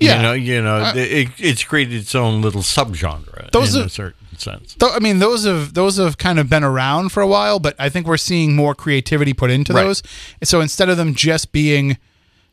Yeah. 0.00 0.14
Uh, 0.14 0.16
you 0.16 0.22
know, 0.22 0.32
you 0.32 0.62
know, 0.62 0.92
it, 0.96 1.28
it's 1.38 1.62
created 1.62 1.94
its 1.94 2.14
own 2.14 2.42
little 2.42 2.62
subgenre 2.62 3.50
Those 3.52 3.76
are- 3.76 3.84
a 3.84 4.23
certain 4.38 4.60
sense. 4.68 4.74
Though 4.78 4.90
I 4.92 4.98
mean, 4.98 5.18
those 5.18 5.44
have 5.44 5.74
those 5.74 5.96
have 5.98 6.18
kind 6.18 6.38
of 6.38 6.48
been 6.48 6.64
around 6.64 7.10
for 7.10 7.20
a 7.22 7.26
while, 7.26 7.58
but 7.58 7.74
I 7.78 7.88
think 7.88 8.06
we're 8.06 8.16
seeing 8.16 8.54
more 8.56 8.74
creativity 8.74 9.32
put 9.34 9.50
into 9.50 9.72
Right. 9.72 9.84
those. 9.84 10.02
So 10.42 10.60
instead 10.60 10.88
of 10.88 10.96
them 10.96 11.14
just 11.14 11.52
being 11.52 11.96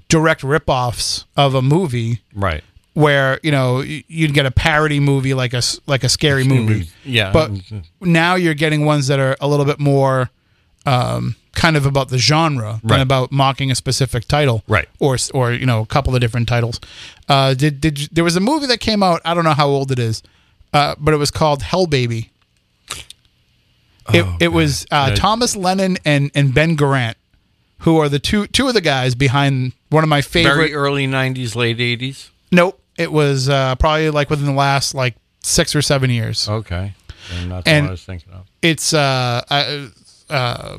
direct 0.09 0.41
ripoffs 0.41 1.25
of 1.37 1.55
a 1.55 1.61
movie, 1.61 2.21
Right. 2.33 2.63
where 2.93 3.39
you 3.43 3.51
know 3.51 3.81
you'd 3.81 4.33
get 4.33 4.45
a 4.45 4.51
parody 4.51 4.99
movie 4.99 5.33
like 5.33 5.53
a 5.53 5.61
like 5.87 6.03
a 6.03 6.09
scary 6.09 6.43
movie, 6.55 6.89
Yeah. 7.05 7.31
but 7.31 7.51
now 8.01 8.35
you're 8.35 8.53
getting 8.53 8.85
ones 8.85 9.07
that 9.07 9.19
are 9.19 9.35
a 9.39 9.47
little 9.47 9.65
bit 9.65 9.79
more 9.79 10.29
um, 10.85 11.35
kind 11.53 11.77
of 11.77 11.85
about 11.85 12.09
the 12.09 12.17
genre 12.17 12.79
than 12.83 13.01
about 13.01 13.31
mocking 13.31 13.69
a 13.69 13.75
specific 13.75 14.27
title, 14.27 14.63
Right. 14.67 14.87
Or 14.99 15.15
or 15.33 15.53
you 15.53 15.65
know 15.65 15.81
a 15.81 15.85
couple 15.85 16.15
of 16.15 16.21
different 16.21 16.47
titles. 16.47 16.79
Uh, 17.29 17.53
did 17.53 17.79
did 17.79 17.99
you- 17.99 18.07
there 18.11 18.23
was 18.23 18.35
a 18.35 18.39
movie 18.39 18.65
that 18.67 18.79
came 18.79 19.03
out? 19.03 19.21
I 19.23 19.33
don't 19.35 19.43
know 19.43 19.53
how 19.53 19.67
old 19.67 19.91
it 19.91 19.99
is, 19.99 20.23
uh, 20.73 20.95
but 20.99 21.13
it 21.13 21.17
was 21.17 21.31
called 21.31 21.63
Hell 21.63 21.85
Baby. 21.87 22.29
It, 24.13 24.23
Oh, 24.25 24.37
it 24.39 24.47
was 24.49 24.85
uh, 24.91 25.07
Yeah. 25.09 25.15
Thomas 25.15 25.55
Lennon 25.55 25.97
and, 26.05 26.31
and 26.35 26.53
Ben 26.53 26.75
Garant, 26.75 27.15
who 27.79 27.97
are 27.99 28.09
the 28.09 28.19
two 28.19 28.47
two 28.47 28.67
of 28.67 28.73
the 28.73 28.81
guys 28.81 29.15
behind 29.15 29.73
one 29.89 30.03
of 30.03 30.09
my 30.09 30.21
favorite. 30.21 30.55
very 30.55 30.73
early 30.73 31.07
'90s, 31.07 31.55
late 31.55 31.77
'80s. 31.77 32.29
Nope, 32.51 32.81
it 32.97 33.11
was 33.11 33.47
uh, 33.47 33.75
probably 33.75 34.09
like 34.09 34.29
within 34.29 34.47
the 34.47 34.51
last 34.53 34.93
like 34.95 35.15
six 35.43 35.75
or 35.75 35.81
seven 35.81 36.09
years. 36.09 36.49
Okay, 36.49 36.93
and 37.33 37.51
that's 37.51 37.67
And- 37.67 37.85
what 37.85 37.89
I 37.89 37.91
was 37.91 38.03
thinking 38.03 38.33
of. 38.33 38.47
It's 38.61 38.93
uh, 38.93 39.41
uh, 39.49 39.87
uh, 40.29 40.77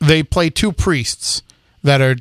they 0.00 0.22
play 0.22 0.50
two 0.50 0.72
priests 0.72 1.42
that 1.82 2.00
are 2.00 2.16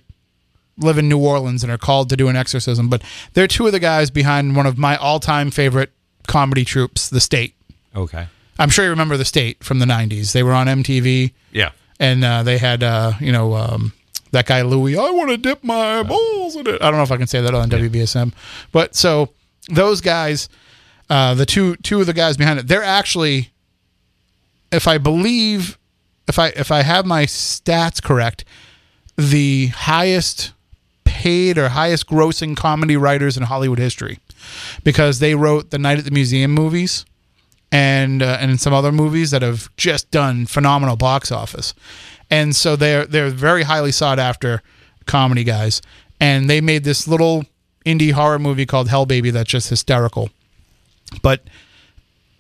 live 0.78 0.98
in 0.98 1.08
New 1.10 1.18
Orleans 1.20 1.64
and 1.64 1.72
are 1.72 1.78
called 1.78 2.10
to 2.10 2.18
do 2.18 2.28
an 2.28 2.36
exorcism, 2.36 2.90
but 2.90 3.02
they're 3.34 3.48
two 3.48 3.66
of 3.66 3.72
the 3.72 3.80
guys 3.80 4.12
behind 4.12 4.56
one 4.56 4.66
of 4.66 4.78
my 4.78 4.96
all 4.98 5.20
time 5.20 5.50
favorite 5.50 5.92
comedy 6.28 6.66
troupes, 6.66 7.10
The 7.10 7.20
State. 7.22 7.56
Okay. 7.96 8.28
I'm 8.60 8.70
sure 8.70 8.86
you 8.86 8.92
remember 8.92 9.18
The 9.18 9.26
State 9.26 9.64
from 9.64 9.80
the 9.80 9.86
'90s. 9.86 10.32
They 10.32 10.44
were 10.44 10.54
on 10.54 10.68
MTV. 10.68 11.34
Yeah. 11.52 11.72
and 12.00 12.24
uh, 12.24 12.44
they 12.44 12.58
had 12.58 12.84
uh, 12.84 13.14
you 13.20 13.32
know 13.32 13.54
um, 13.56 13.94
that 14.32 14.46
guy 14.46 14.62
Louis. 14.64 14.98
I 14.98 15.10
want 15.12 15.30
to 15.30 15.38
dip 15.38 15.64
my 15.64 16.04
balls 16.04 16.56
in 16.56 16.68
it. 16.68 16.82
I 16.82 16.90
don't 16.90 16.98
know 16.98 17.04
if 17.04 17.12
I 17.12 17.18
can 17.18 17.28
say 17.28 17.42
that 17.42 17.54
on 17.54 17.70
WBSM, 17.70 18.34
but 18.72 18.96
so 18.96 19.30
those 19.70 20.02
guys, 20.02 20.48
uh, 21.10 21.34
the 21.36 21.46
two 21.46 21.76
two 21.78 22.00
of 22.02 22.06
the 22.08 22.14
guys 22.14 22.38
behind 22.38 22.60
it, 22.60 22.68
they're 22.68 22.84
actually, 22.84 23.52
if 24.72 24.88
I 24.88 24.98
believe, 24.98 25.78
if 26.28 26.38
I 26.40 26.48
if 26.50 26.72
I 26.72 26.82
have 26.84 27.06
my 27.06 27.26
stats 27.26 28.02
correct, 28.02 28.44
the 29.18 29.68
highest 29.68 30.52
paid 31.04 31.58
or 31.58 31.70
highest 31.70 32.08
grossing 32.08 32.56
comedy 32.58 32.98
writers 32.98 33.38
in 33.38 33.44
Hollywood 33.44 33.80
history, 33.80 34.20
because 34.84 35.20
they 35.20 35.36
wrote 35.36 35.72
the 35.72 35.80
Night 35.80 36.00
at 36.00 36.06
the 36.06 36.12
Museum 36.12 36.52
movies 36.52 37.06
and 37.72 38.22
uh, 38.22 38.38
and 38.40 38.60
some 38.60 38.74
other 38.74 38.92
movies 38.92 39.32
that 39.32 39.42
have 39.42 39.76
just 39.78 40.12
done 40.12 40.46
phenomenal 40.46 40.96
box 40.96 41.32
office. 41.32 41.74
And 42.30 42.56
so 42.56 42.76
they're 42.76 43.06
they're 43.06 43.30
very 43.30 43.64
highly 43.64 43.92
sought 43.92 44.20
after 44.20 44.62
comedy 45.06 45.44
guys. 45.44 45.82
And 46.20 46.50
they 46.50 46.62
made 46.62 46.84
this 46.84 47.08
little 47.08 47.46
indie 47.86 48.12
horror 48.12 48.40
movie 48.40 48.66
called 48.66 48.90
Hell 48.90 49.06
Baby 49.06 49.30
that's 49.32 49.50
just 49.50 49.70
hysterical. 49.70 50.30
But 51.22 51.42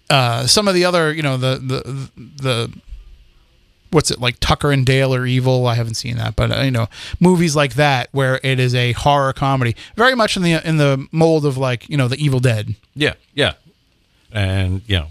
uh, 0.09 0.47
some 0.47 0.67
of 0.67 0.73
the 0.73 0.85
other, 0.85 1.13
you 1.13 1.21
know, 1.21 1.37
the 1.37 1.57
the 1.57 2.11
the 2.15 2.73
what's 3.91 4.11
it 4.11 4.19
like 4.19 4.39
Tucker 4.39 4.71
and 4.71 4.85
Dale 4.85 5.13
are 5.15 5.25
evil. 5.25 5.67
I 5.67 5.75
haven't 5.75 5.95
seen 5.95 6.17
that, 6.17 6.35
but 6.35 6.51
uh, 6.51 6.61
you 6.61 6.71
know, 6.71 6.87
movies 7.19 7.55
like 7.55 7.75
that 7.75 8.09
where 8.11 8.39
it 8.43 8.59
is 8.59 8.75
a 8.75 8.91
horror 8.93 9.33
comedy, 9.33 9.75
very 9.95 10.15
much 10.15 10.35
in 10.37 10.43
the 10.43 10.67
in 10.67 10.77
the 10.77 11.07
mold 11.11 11.45
of 11.45 11.57
like 11.57 11.87
you 11.89 11.97
know 11.97 12.07
the 12.07 12.17
Evil 12.17 12.39
Dead. 12.39 12.75
Yeah. 12.93 13.13
Yeah. 13.33 13.53
And 14.31 14.81
you 14.87 14.97
know, 14.99 15.07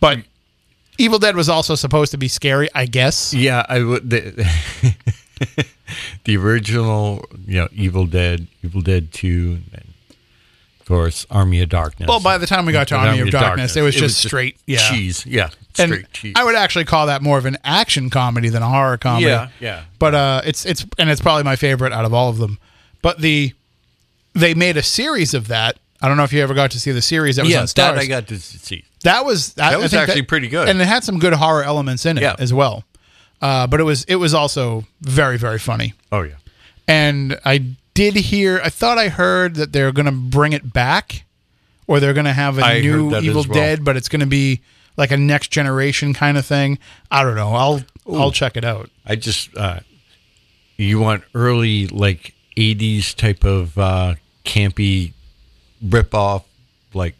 But 0.00 0.18
Evil 0.98 1.18
Dead 1.18 1.34
was 1.36 1.48
also 1.48 1.74
supposed 1.74 2.12
to 2.12 2.18
be 2.18 2.28
scary, 2.28 2.68
I 2.74 2.86
guess. 2.86 3.34
Yeah, 3.34 3.64
I 3.68 3.82
would. 3.82 4.08
The, 4.10 4.46
the 6.24 6.36
original, 6.36 7.24
you 7.46 7.60
know, 7.60 7.68
Evil 7.72 8.06
Dead, 8.06 8.46
Evil 8.62 8.82
Dead 8.82 9.12
Two, 9.12 9.58
course, 10.92 11.26
Army 11.30 11.60
of 11.62 11.68
Darkness. 11.68 12.08
Well, 12.08 12.20
by 12.20 12.38
the 12.38 12.46
time 12.46 12.66
we 12.66 12.72
got 12.72 12.88
to 12.88 12.96
And 12.98 13.08
Army 13.08 13.20
of 13.22 13.30
Darkness, 13.30 13.76
it 13.76 13.82
was 13.82 13.94
just 13.94 14.22
straight, 14.22 14.56
yeah. 14.66 14.78
cheese. 14.78 15.24
Yeah, 15.26 15.50
And 15.78 15.92
straight 15.92 16.12
cheese. 16.12 16.34
I 16.36 16.44
would 16.44 16.54
actually 16.54 16.84
call 16.84 17.06
that 17.06 17.22
more 17.22 17.38
of 17.38 17.46
an 17.46 17.56
action 17.64 18.10
comedy 18.10 18.48
than 18.48 18.62
a 18.62 18.68
horror 18.68 18.96
comedy. 18.98 19.26
Yeah, 19.26 19.48
yeah. 19.60 19.84
But 19.98 20.14
uh, 20.14 20.42
it's 20.44 20.64
it's 20.66 20.84
and 20.98 21.08
it's 21.10 21.20
probably 21.20 21.44
my 21.44 21.56
favorite 21.56 21.92
out 21.92 22.04
of 22.04 22.12
all 22.12 22.28
of 22.28 22.38
them. 22.38 22.58
But 23.00 23.20
the 23.20 23.52
they 24.34 24.54
made 24.54 24.76
a 24.76 24.82
series 24.82 25.34
of 25.34 25.48
that. 25.48 25.78
I 26.00 26.08
don't 26.08 26.16
know 26.16 26.24
if 26.24 26.32
you 26.32 26.42
ever 26.42 26.54
got 26.54 26.70
to 26.72 26.80
see 26.80 26.90
the 26.90 27.02
series 27.02 27.36
that 27.36 27.42
was 27.42 27.52
yeah, 27.52 27.60
on 27.60 27.66
Starz. 27.66 27.74
that 27.74 27.98
I 27.98 28.06
got 28.06 28.26
to 28.28 28.38
see. 28.38 28.84
That 29.04 29.24
was 29.24 29.54
That 29.54 29.74
I 29.74 29.76
was 29.76 29.94
actually 29.94 30.22
pretty 30.22 30.48
good. 30.48 30.68
and 30.68 30.80
it 30.80 30.86
had 30.86 31.04
some 31.04 31.18
good 31.18 31.32
horror 31.32 31.62
elements 31.62 32.06
in 32.06 32.18
it 32.18 32.22
Yeah. 32.22 32.36
as 32.38 32.52
well. 32.52 32.84
Uh, 33.40 33.66
but 33.66 33.80
it 33.80 33.84
was 33.84 34.04
it 34.04 34.16
was 34.16 34.34
also 34.34 34.84
very 35.00 35.36
very 35.38 35.58
funny. 35.58 35.94
Oh 36.12 36.22
yeah, 36.22 36.34
And 36.88 37.38
I 37.44 37.64
did 37.94 38.14
hear, 38.14 38.60
I 38.62 38.68
thought 38.68 38.98
I 38.98 39.08
heard 39.08 39.56
that 39.56 39.72
they're 39.72 39.92
going 39.92 40.06
to 40.06 40.12
bring 40.12 40.52
it 40.52 40.72
back, 40.72 41.24
or 41.86 42.00
they're 42.00 42.14
going 42.14 42.26
to 42.26 42.32
have 42.32 42.58
a 42.58 42.64
I 42.64 42.80
new 42.80 43.14
Evil 43.16 43.44
well. 43.48 43.54
Dead, 43.54 43.84
but 43.84 43.96
it's 43.96 44.08
going 44.08 44.20
to 44.20 44.26
be 44.26 44.60
like 44.96 45.10
a 45.10 45.16
next 45.16 45.48
generation 45.48 46.14
kind 46.14 46.36
of 46.36 46.46
thing. 46.46 46.78
I 47.10 47.22
don't 47.22 47.36
know. 47.36 47.54
I'll 47.54 47.82
I'll 48.10 48.32
check 48.32 48.56
it 48.56 48.64
out. 48.64 48.90
I 49.06 49.16
just 49.16 49.56
uh, 49.56 49.80
you 50.76 50.98
want 50.98 51.24
early 51.34 51.86
like 51.88 52.34
'80s 52.56 53.14
type 53.14 53.44
of 53.44 53.76
uh, 53.78 54.14
campy 54.44 55.12
rip 55.82 56.14
off 56.14 56.44
like 56.94 57.14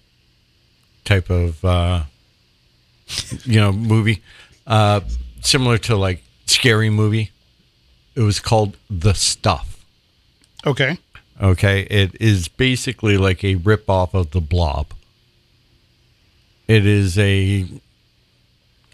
type 1.05 1.31
of 1.31 1.65
uh, 1.65 2.05
you 3.45 3.61
know 3.61 3.73
movie 3.73 4.23
uh, 4.67 5.01
similar 5.41 5.79
to 5.79 5.97
like 5.97 6.23
scary 6.47 6.91
movie. 6.91 7.31
It 8.15 8.21
was 8.21 8.41
called 8.41 8.77
The 8.91 9.15
Stuff. 9.15 9.72
Okay. 10.67 10.99
Okay, 11.41 11.83
it 11.91 12.15
is 12.21 12.49
basically 12.49 13.17
like 13.17 13.43
a 13.43 13.57
rip 13.57 13.89
off 13.91 14.15
of 14.15 14.31
the 14.31 14.41
Blob. 14.41 14.89
It 16.69 16.87
is 16.87 17.19
a. 17.19 17.67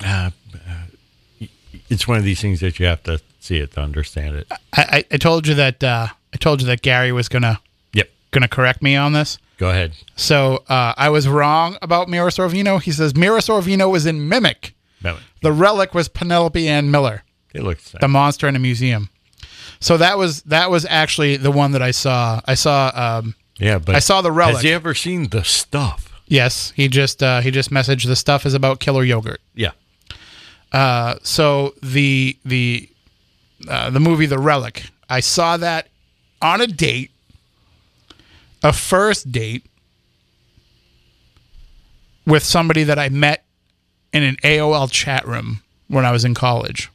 Uh, 0.04 0.30
uh, 0.54 1.50
it's 1.90 2.06
one 2.06 2.16
of 2.18 2.24
these 2.24 2.40
things 2.40 2.60
that 2.60 2.78
you 2.78 2.86
have 2.86 3.02
to 3.04 3.20
see 3.40 3.58
it 3.58 3.72
to 3.72 3.80
understand 3.80 4.36
it. 4.36 4.46
I, 4.50 4.58
I, 4.76 5.04
I 5.12 5.16
told 5.16 5.46
you 5.46 5.54
that 5.54 5.82
uh, 5.82 6.08
I 6.32 6.36
told 6.38 6.60
you 6.60 6.66
that 6.68 6.82
Gary 6.82 7.12
was 7.12 7.28
gonna 7.28 7.60
Yep. 7.92 8.10
gonna 8.30 8.48
correct 8.48 8.82
me 8.82 8.96
on 8.96 9.12
this. 9.12 9.38
Go 9.58 9.70
ahead. 9.70 9.92
So 10.16 10.62
uh, 10.68 10.94
I 10.96 11.08
was 11.08 11.26
wrong 11.28 11.76
about 11.82 12.08
Mira 12.08 12.30
Sorvino. 12.30 12.80
He 12.80 12.92
says 12.92 13.16
Mira 13.16 13.40
Sorvino 13.40 13.90
was 13.90 14.06
in 14.06 14.28
Mimic. 14.28 14.72
Belly. 15.02 15.20
The 15.42 15.52
relic 15.52 15.94
was 15.94 16.08
Penelope 16.08 16.66
Ann 16.68 16.90
Miller. 16.90 17.24
It 17.54 17.62
looks 17.62 17.94
the 18.00 18.08
monster 18.08 18.46
in 18.48 18.54
a 18.56 18.58
museum. 18.58 19.10
So 19.80 19.96
that 19.96 20.18
was 20.18 20.42
that 20.42 20.70
was 20.70 20.84
actually 20.88 21.36
the 21.36 21.50
one 21.50 21.72
that 21.72 21.82
I 21.82 21.90
saw. 21.92 22.40
I 22.44 22.54
saw. 22.54 22.90
Um, 22.94 23.34
Yeah, 23.58 23.78
but 23.78 23.94
I 23.94 24.00
saw 24.00 24.22
the 24.22 24.32
relic. 24.32 24.56
Has 24.56 24.62
he 24.64 24.72
ever 24.72 24.94
seen 24.94 25.28
the 25.28 25.44
stuff? 25.44 26.04
yes, 26.26 26.72
he 26.76 26.88
just 26.88 27.22
uh, 27.22 27.40
he 27.40 27.50
just 27.50 27.70
messaged 27.70 28.06
the 28.06 28.16
stuff 28.16 28.44
is 28.46 28.54
about 28.54 28.80
killer 28.80 29.04
yogurt. 29.04 29.40
Yeah. 29.54 29.70
Uh, 30.72 31.16
so 31.22 31.74
the 31.82 32.36
the 32.44 32.88
uh, 33.68 33.90
the 33.90 34.00
movie 34.00 34.26
The 34.26 34.38
Relic. 34.38 34.84
I 35.08 35.20
saw 35.20 35.56
that 35.56 35.88
on 36.42 36.60
a 36.60 36.66
date, 36.66 37.10
a 38.62 38.72
first 38.72 39.32
date 39.32 39.64
with 42.26 42.42
somebody 42.44 42.84
that 42.84 42.98
I 42.98 43.08
met 43.08 43.44
in 44.12 44.22
an 44.22 44.36
AOL 44.44 44.90
chat 44.90 45.26
room 45.26 45.62
when 45.88 46.04
I 46.04 46.12
was 46.12 46.24
in 46.24 46.34
college. 46.34 46.90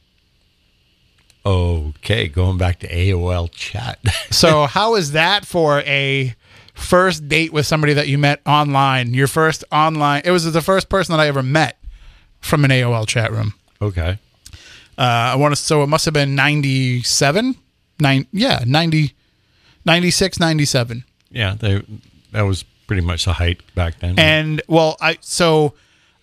Okay, 1.46 2.28
going 2.28 2.56
back 2.58 2.78
to 2.80 2.88
AOL 2.88 3.50
chat. 3.52 3.98
So 4.30 4.66
how 4.66 4.96
is 4.96 5.12
that 5.12 5.46
for 5.46 5.80
a 5.82 6.34
first 6.74 7.28
date 7.28 7.52
with 7.52 7.66
somebody 7.66 7.92
that 7.92 8.08
you 8.08 8.18
met 8.18 8.40
online? 8.46 9.14
Your 9.14 9.26
first 9.28 9.62
online. 9.70 10.22
It 10.24 10.30
was 10.32 10.50
the 10.50 10.60
first 10.62 10.88
person 10.88 11.12
that 11.16 11.20
I 11.22 11.28
ever 11.28 11.42
met 11.42 11.78
from 12.40 12.64
an 12.64 12.70
AOL 12.70 13.06
chat 13.06 13.30
room. 13.30 13.54
okay. 13.80 14.18
Uh, 14.96 15.02
I 15.02 15.36
want 15.36 15.54
to. 15.54 15.60
So 15.60 15.82
it 15.82 15.88
must 15.88 16.04
have 16.04 16.14
been 16.14 16.34
ninety 16.36 17.02
seven. 17.02 17.56
Nine. 18.00 18.26
Yeah, 18.32 18.62
ninety. 18.66 19.14
96, 19.86 20.40
97. 20.40 21.04
Yeah, 21.30 21.56
they, 21.60 21.82
that 22.32 22.42
was 22.42 22.62
pretty 22.86 23.02
much 23.02 23.26
the 23.26 23.34
height 23.34 23.60
back 23.74 23.98
then. 23.98 24.18
And 24.18 24.62
well, 24.66 24.96
I 25.00 25.18
so 25.20 25.74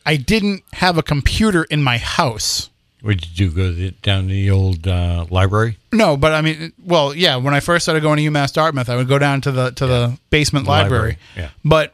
I 0.04 0.16
didn't 0.18 0.64
have 0.74 0.98
a 0.98 1.04
computer 1.04 1.66
in 1.66 1.84
my 1.84 2.00
house. 2.00 2.71
What 3.02 3.20
did 3.20 3.40
you 3.40 3.50
do? 3.50 3.56
Go 3.56 3.74
to- 3.76 3.92
down 3.92 4.24
to 4.24 4.30
the 4.30 4.50
old 4.52 4.88
uh, 4.88 5.26
library? 5.30 5.78
No, 5.92 6.16
but 6.18 6.34
I 6.34 6.42
mean, 6.42 6.74
well, 6.84 7.14
yeah. 7.16 7.36
When 7.38 7.54
I 7.54 7.60
first 7.60 7.84
started 7.86 8.02
going 8.02 8.18
to 8.18 8.24
UMass 8.24 8.54
Dartmouth, 8.54 8.90
I 8.90 8.96
would 8.96 9.08
go 9.08 9.18
down 9.20 9.42
to 9.42 9.52
the 9.52 9.72
to 9.72 9.88
the 9.88 10.18
basement 10.30 10.68
library. 10.68 10.92
library, 10.92 11.18
yeah. 11.36 11.50
But 11.66 11.94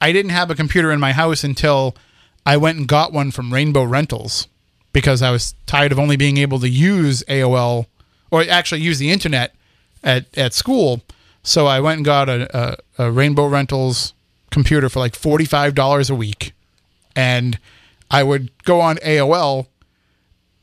I 0.00 0.12
didn't 0.12 0.32
have 0.32 0.50
a 0.50 0.54
computer 0.54 0.90
in 0.90 0.98
my 1.00 1.12
house 1.12 1.44
until 1.44 1.94
I 2.44 2.56
went 2.56 2.78
and 2.78 2.88
got 2.88 3.12
one 3.12 3.30
from 3.30 3.52
Rainbow 3.52 3.84
Rentals 3.84 4.48
because 4.92 5.22
I 5.22 5.30
was 5.30 5.54
tired 5.66 5.92
of 5.92 5.98
only 5.98 6.16
being 6.16 6.36
able 6.38 6.58
to 6.60 6.68
use 6.68 7.22
AOL 7.28 7.86
or 8.30 8.42
actually 8.48 8.80
use 8.80 8.98
the 8.98 9.10
internet 9.10 9.54
at 10.02 10.26
at 10.36 10.54
school. 10.54 11.02
So 11.44 11.66
I 11.66 11.80
went 11.80 11.98
and 11.98 12.04
got 12.04 12.28
a, 12.28 12.76
a, 12.98 13.04
a 13.06 13.10
Rainbow 13.10 13.46
Rentals 13.46 14.12
computer 14.50 14.88
for 14.88 14.98
like 14.98 15.14
forty 15.14 15.44
five 15.44 15.74
dollars 15.74 16.10
a 16.10 16.14
week, 16.14 16.52
and 17.14 17.58
I 18.10 18.22
would 18.22 18.50
go 18.64 18.80
on 18.80 18.96
AOL 18.96 19.66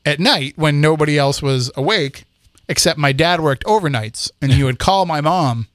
at 0.04 0.18
night 0.20 0.54
when 0.56 0.80
nobody 0.80 1.18
else 1.18 1.42
was 1.42 1.70
awake, 1.76 2.24
except 2.68 2.98
my 2.98 3.12
dad 3.12 3.40
worked 3.40 3.64
overnights, 3.64 4.30
and 4.40 4.52
he 4.52 4.64
would 4.64 4.78
call 4.86 5.06
my 5.06 5.20
mom 5.20 5.66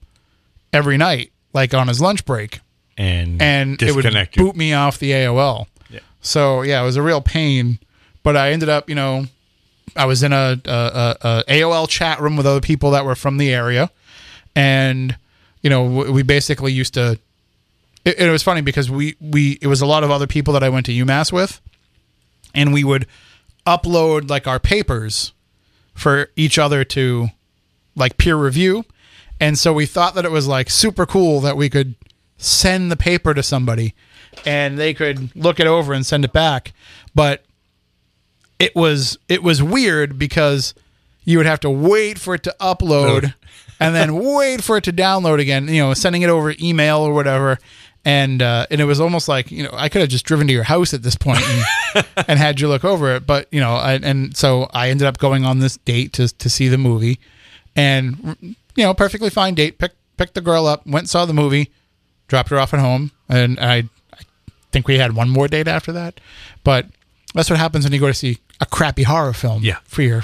every 0.73 0.97
night, 0.97 1.31
like 1.53 1.73
on 1.73 1.87
his 1.87 2.01
lunch 2.01 2.25
break, 2.25 2.59
And, 2.97 3.41
and 3.41 3.81
it 3.81 3.95
would 3.95 4.05
you. 4.05 4.25
boot 4.35 4.55
me 4.55 4.73
off 4.73 4.97
the 4.99 5.11
AOL. 5.11 5.67
Yeah. 5.89 5.99
So 6.21 6.61
yeah, 6.63 6.81
it 6.81 6.85
was 6.85 6.95
a 6.95 7.01
real 7.01 7.21
pain, 7.21 7.79
but 8.23 8.35
I 8.35 8.51
ended 8.51 8.69
up, 8.69 8.89
you 8.89 8.95
know, 8.95 9.25
I 9.95 10.05
was 10.05 10.23
in 10.23 10.33
a, 10.33 10.59
a, 10.65 10.71
a, 10.71 11.15
a 11.21 11.43
AOL 11.61 11.87
chat 11.87 12.19
room 12.19 12.35
with 12.35 12.45
other 12.45 12.59
people 12.61 12.91
that 12.91 13.05
were 13.05 13.15
from 13.15 13.37
the 13.37 13.53
area, 13.53 13.89
and 14.55 15.15
you 15.61 15.69
know, 15.69 15.83
we 15.83 16.21
basically 16.23 16.71
used 16.73 16.93
to. 16.95 17.17
It, 18.03 18.19
it 18.19 18.29
was 18.29 18.43
funny 18.43 18.61
because 18.61 18.91
we 18.91 19.15
we 19.21 19.57
it 19.61 19.67
was 19.67 19.81
a 19.81 19.85
lot 19.85 20.03
of 20.03 20.11
other 20.11 20.27
people 20.27 20.53
that 20.53 20.63
I 20.63 20.69
went 20.69 20.85
to 20.87 20.91
UMass 20.91 21.31
with, 21.31 21.61
and 22.53 22.73
we 22.73 22.83
would 22.83 23.07
upload 23.65 24.29
like 24.29 24.47
our 24.47 24.59
papers 24.59 25.33
for 25.93 26.29
each 26.35 26.57
other 26.57 26.83
to 26.83 27.27
like 27.95 28.17
peer 28.17 28.35
review. 28.35 28.85
And 29.39 29.57
so 29.57 29.73
we 29.73 29.85
thought 29.85 30.15
that 30.15 30.25
it 30.25 30.31
was 30.31 30.47
like 30.47 30.69
super 30.69 31.05
cool 31.05 31.39
that 31.41 31.57
we 31.57 31.69
could 31.69 31.95
send 32.37 32.91
the 32.91 32.95
paper 32.95 33.33
to 33.33 33.43
somebody 33.43 33.93
and 34.45 34.77
they 34.77 34.93
could 34.93 35.35
look 35.35 35.59
it 35.59 35.67
over 35.67 35.93
and 35.93 36.05
send 36.05 36.25
it 36.25 36.33
back. 36.33 36.73
But 37.13 37.43
it 38.59 38.75
was 38.75 39.17
it 39.27 39.43
was 39.43 39.61
weird 39.61 40.17
because 40.17 40.73
you 41.23 41.37
would 41.37 41.47
have 41.47 41.59
to 41.61 41.69
wait 41.69 42.19
for 42.19 42.35
it 42.35 42.43
to 42.43 42.55
upload 42.59 43.33
and 43.79 43.95
then 43.95 44.15
wait 44.35 44.63
for 44.63 44.77
it 44.77 44.83
to 44.85 44.93
download 44.93 45.39
again, 45.39 45.67
you 45.67 45.81
know, 45.81 45.93
sending 45.93 46.21
it 46.21 46.29
over 46.29 46.53
email 46.61 46.99
or 46.99 47.13
whatever. 47.13 47.57
And 48.07 48.41
uh, 48.43 48.67
and 48.69 48.79
it 48.79 48.85
was 48.85 49.01
almost 49.01 49.27
like 49.27 49.49
you 49.51 49.63
know 49.63 49.71
I 49.73 49.89
could 49.89 50.01
have 50.01 50.09
just 50.09 50.25
driven 50.25 50.45
to 50.47 50.53
your 50.53 50.61
house 50.63 50.93
at 50.93 51.01
this 51.01 51.15
point 51.15 51.41
and, 51.41 52.05
and 52.27 52.37
had 52.39 52.59
you 52.61 52.67
look 52.67 52.85
over 52.85 53.15
it, 53.15 53.25
but 53.25 53.47
you 53.51 53.59
know 53.59 53.75
I, 53.75 53.93
and 53.95 54.37
so 54.37 54.69
I 54.75 54.89
ended 54.89 55.07
up 55.07 55.17
going 55.17 55.43
on 55.43 55.57
this 55.59 55.77
date 55.77 56.13
to 56.13 56.27
to 56.27 56.47
see 56.49 56.67
the 56.67 56.77
movie, 56.77 57.19
and 57.75 58.37
you 58.75 58.83
know 58.83 58.93
perfectly 58.93 59.29
fine 59.31 59.55
date. 59.55 59.79
Picked 59.79 59.95
picked 60.17 60.35
the 60.35 60.41
girl 60.41 60.67
up, 60.67 60.85
went 60.85 61.03
and 61.03 61.09
saw 61.09 61.25
the 61.25 61.33
movie, 61.33 61.71
dropped 62.27 62.49
her 62.49 62.59
off 62.59 62.73
at 62.75 62.79
home, 62.79 63.11
and 63.27 63.59
I 63.59 63.89
I 64.13 64.19
think 64.71 64.87
we 64.87 64.99
had 64.99 65.15
one 65.15 65.29
more 65.29 65.47
date 65.47 65.67
after 65.67 65.91
that, 65.93 66.19
but 66.63 66.85
that's 67.33 67.49
what 67.49 67.57
happens 67.59 67.85
when 67.85 67.93
you 67.93 67.99
go 67.99 68.07
to 68.07 68.13
see 68.13 68.37
a 68.61 68.65
crappy 68.67 69.03
horror 69.03 69.33
film 69.33 69.63
Yeah. 69.63 69.79
for 69.83 70.03
your 70.03 70.21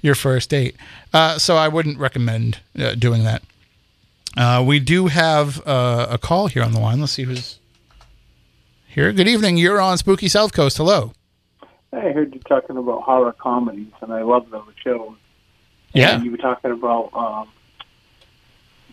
your 0.00 0.14
first 0.14 0.48
date. 0.50 0.76
Uh, 1.12 1.38
so 1.38 1.56
I 1.56 1.68
wouldn't 1.68 1.98
recommend 1.98 2.60
uh, 2.78 2.94
doing 2.94 3.24
that. 3.24 3.42
Uh, 4.36 4.62
we 4.66 4.78
do 4.78 5.06
have 5.06 5.66
uh, 5.66 6.06
a 6.10 6.18
call 6.18 6.46
here 6.46 6.62
on 6.62 6.72
the 6.72 6.80
line. 6.80 7.00
Let's 7.00 7.12
see 7.12 7.24
who's 7.24 7.58
here. 8.86 9.12
Good 9.12 9.28
evening. 9.28 9.56
You're 9.56 9.80
on 9.80 9.98
Spooky 9.98 10.28
South 10.28 10.52
Coast. 10.52 10.76
Hello. 10.76 11.12
I 11.92 12.10
heard 12.10 12.34
you 12.34 12.40
talking 12.40 12.76
about 12.76 13.02
horror 13.02 13.32
comedies, 13.32 13.92
and 14.02 14.12
I 14.12 14.22
love 14.22 14.50
those 14.50 14.72
shows. 14.84 15.16
Yeah. 15.94 16.16
And 16.16 16.24
you 16.24 16.30
were 16.30 16.36
talking 16.36 16.70
about 16.70 17.10
um, 17.14 17.48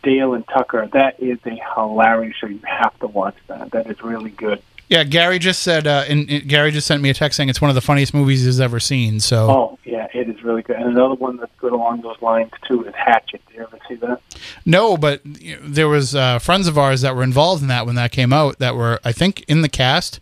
Dale 0.02 0.34
and 0.34 0.48
Tucker. 0.48 0.88
That 0.94 1.22
is 1.22 1.40
a 1.46 1.60
hilarious 1.76 2.38
show. 2.38 2.48
You 2.48 2.62
have 2.64 2.98
to 3.00 3.08
watch 3.08 3.36
that. 3.48 3.72
That 3.72 3.88
is 3.88 4.02
really 4.02 4.30
good. 4.30 4.62
Yeah, 4.88 5.04
Gary 5.04 5.40
just 5.40 5.64
said, 5.64 5.88
uh, 5.88 6.04
and, 6.08 6.30
and 6.30 6.48
Gary 6.48 6.70
just 6.72 6.86
sent 6.86 7.02
me 7.02 7.10
a 7.10 7.14
text 7.14 7.38
saying 7.38 7.50
it's 7.50 7.60
one 7.62 7.70
of 7.70 7.76
the 7.76 7.82
funniest 7.82 8.14
movies 8.14 8.46
he's 8.46 8.60
ever 8.60 8.80
seen. 8.80 9.20
So, 9.20 9.50
Oh, 9.50 9.80
yeah, 9.84 10.08
it 10.14 10.30
is 10.30 10.44
really 10.44 10.62
good. 10.62 10.76
And 10.76 10.86
another 10.92 11.16
one 11.16 11.38
that's 11.38 11.52
good 11.58 11.74
along 11.74 12.02
those 12.02 12.22
lines, 12.22 12.52
too, 12.68 12.84
is 12.86 12.94
Hatchet. 12.94 13.42
Did 13.48 13.56
you 13.58 13.64
ever 13.64 13.80
see 13.88 13.96
that? 13.96 14.22
no, 14.66 14.96
but 14.96 15.26
you 15.26 15.56
know, 15.56 15.62
there 15.66 15.88
was 15.88 16.14
uh, 16.14 16.38
friends 16.40 16.68
of 16.68 16.78
ours 16.78 17.02
that 17.02 17.16
were 17.16 17.24
involved 17.24 17.62
in 17.64 17.68
that 17.70 17.86
when 17.88 17.96
that 17.96 18.12
came 18.12 18.32
out 18.32 18.60
that 18.60 18.76
were, 18.76 19.00
I 19.04 19.12
think, 19.12 19.44
in 19.48 19.62
the 19.62 19.70
cast. 19.70 20.20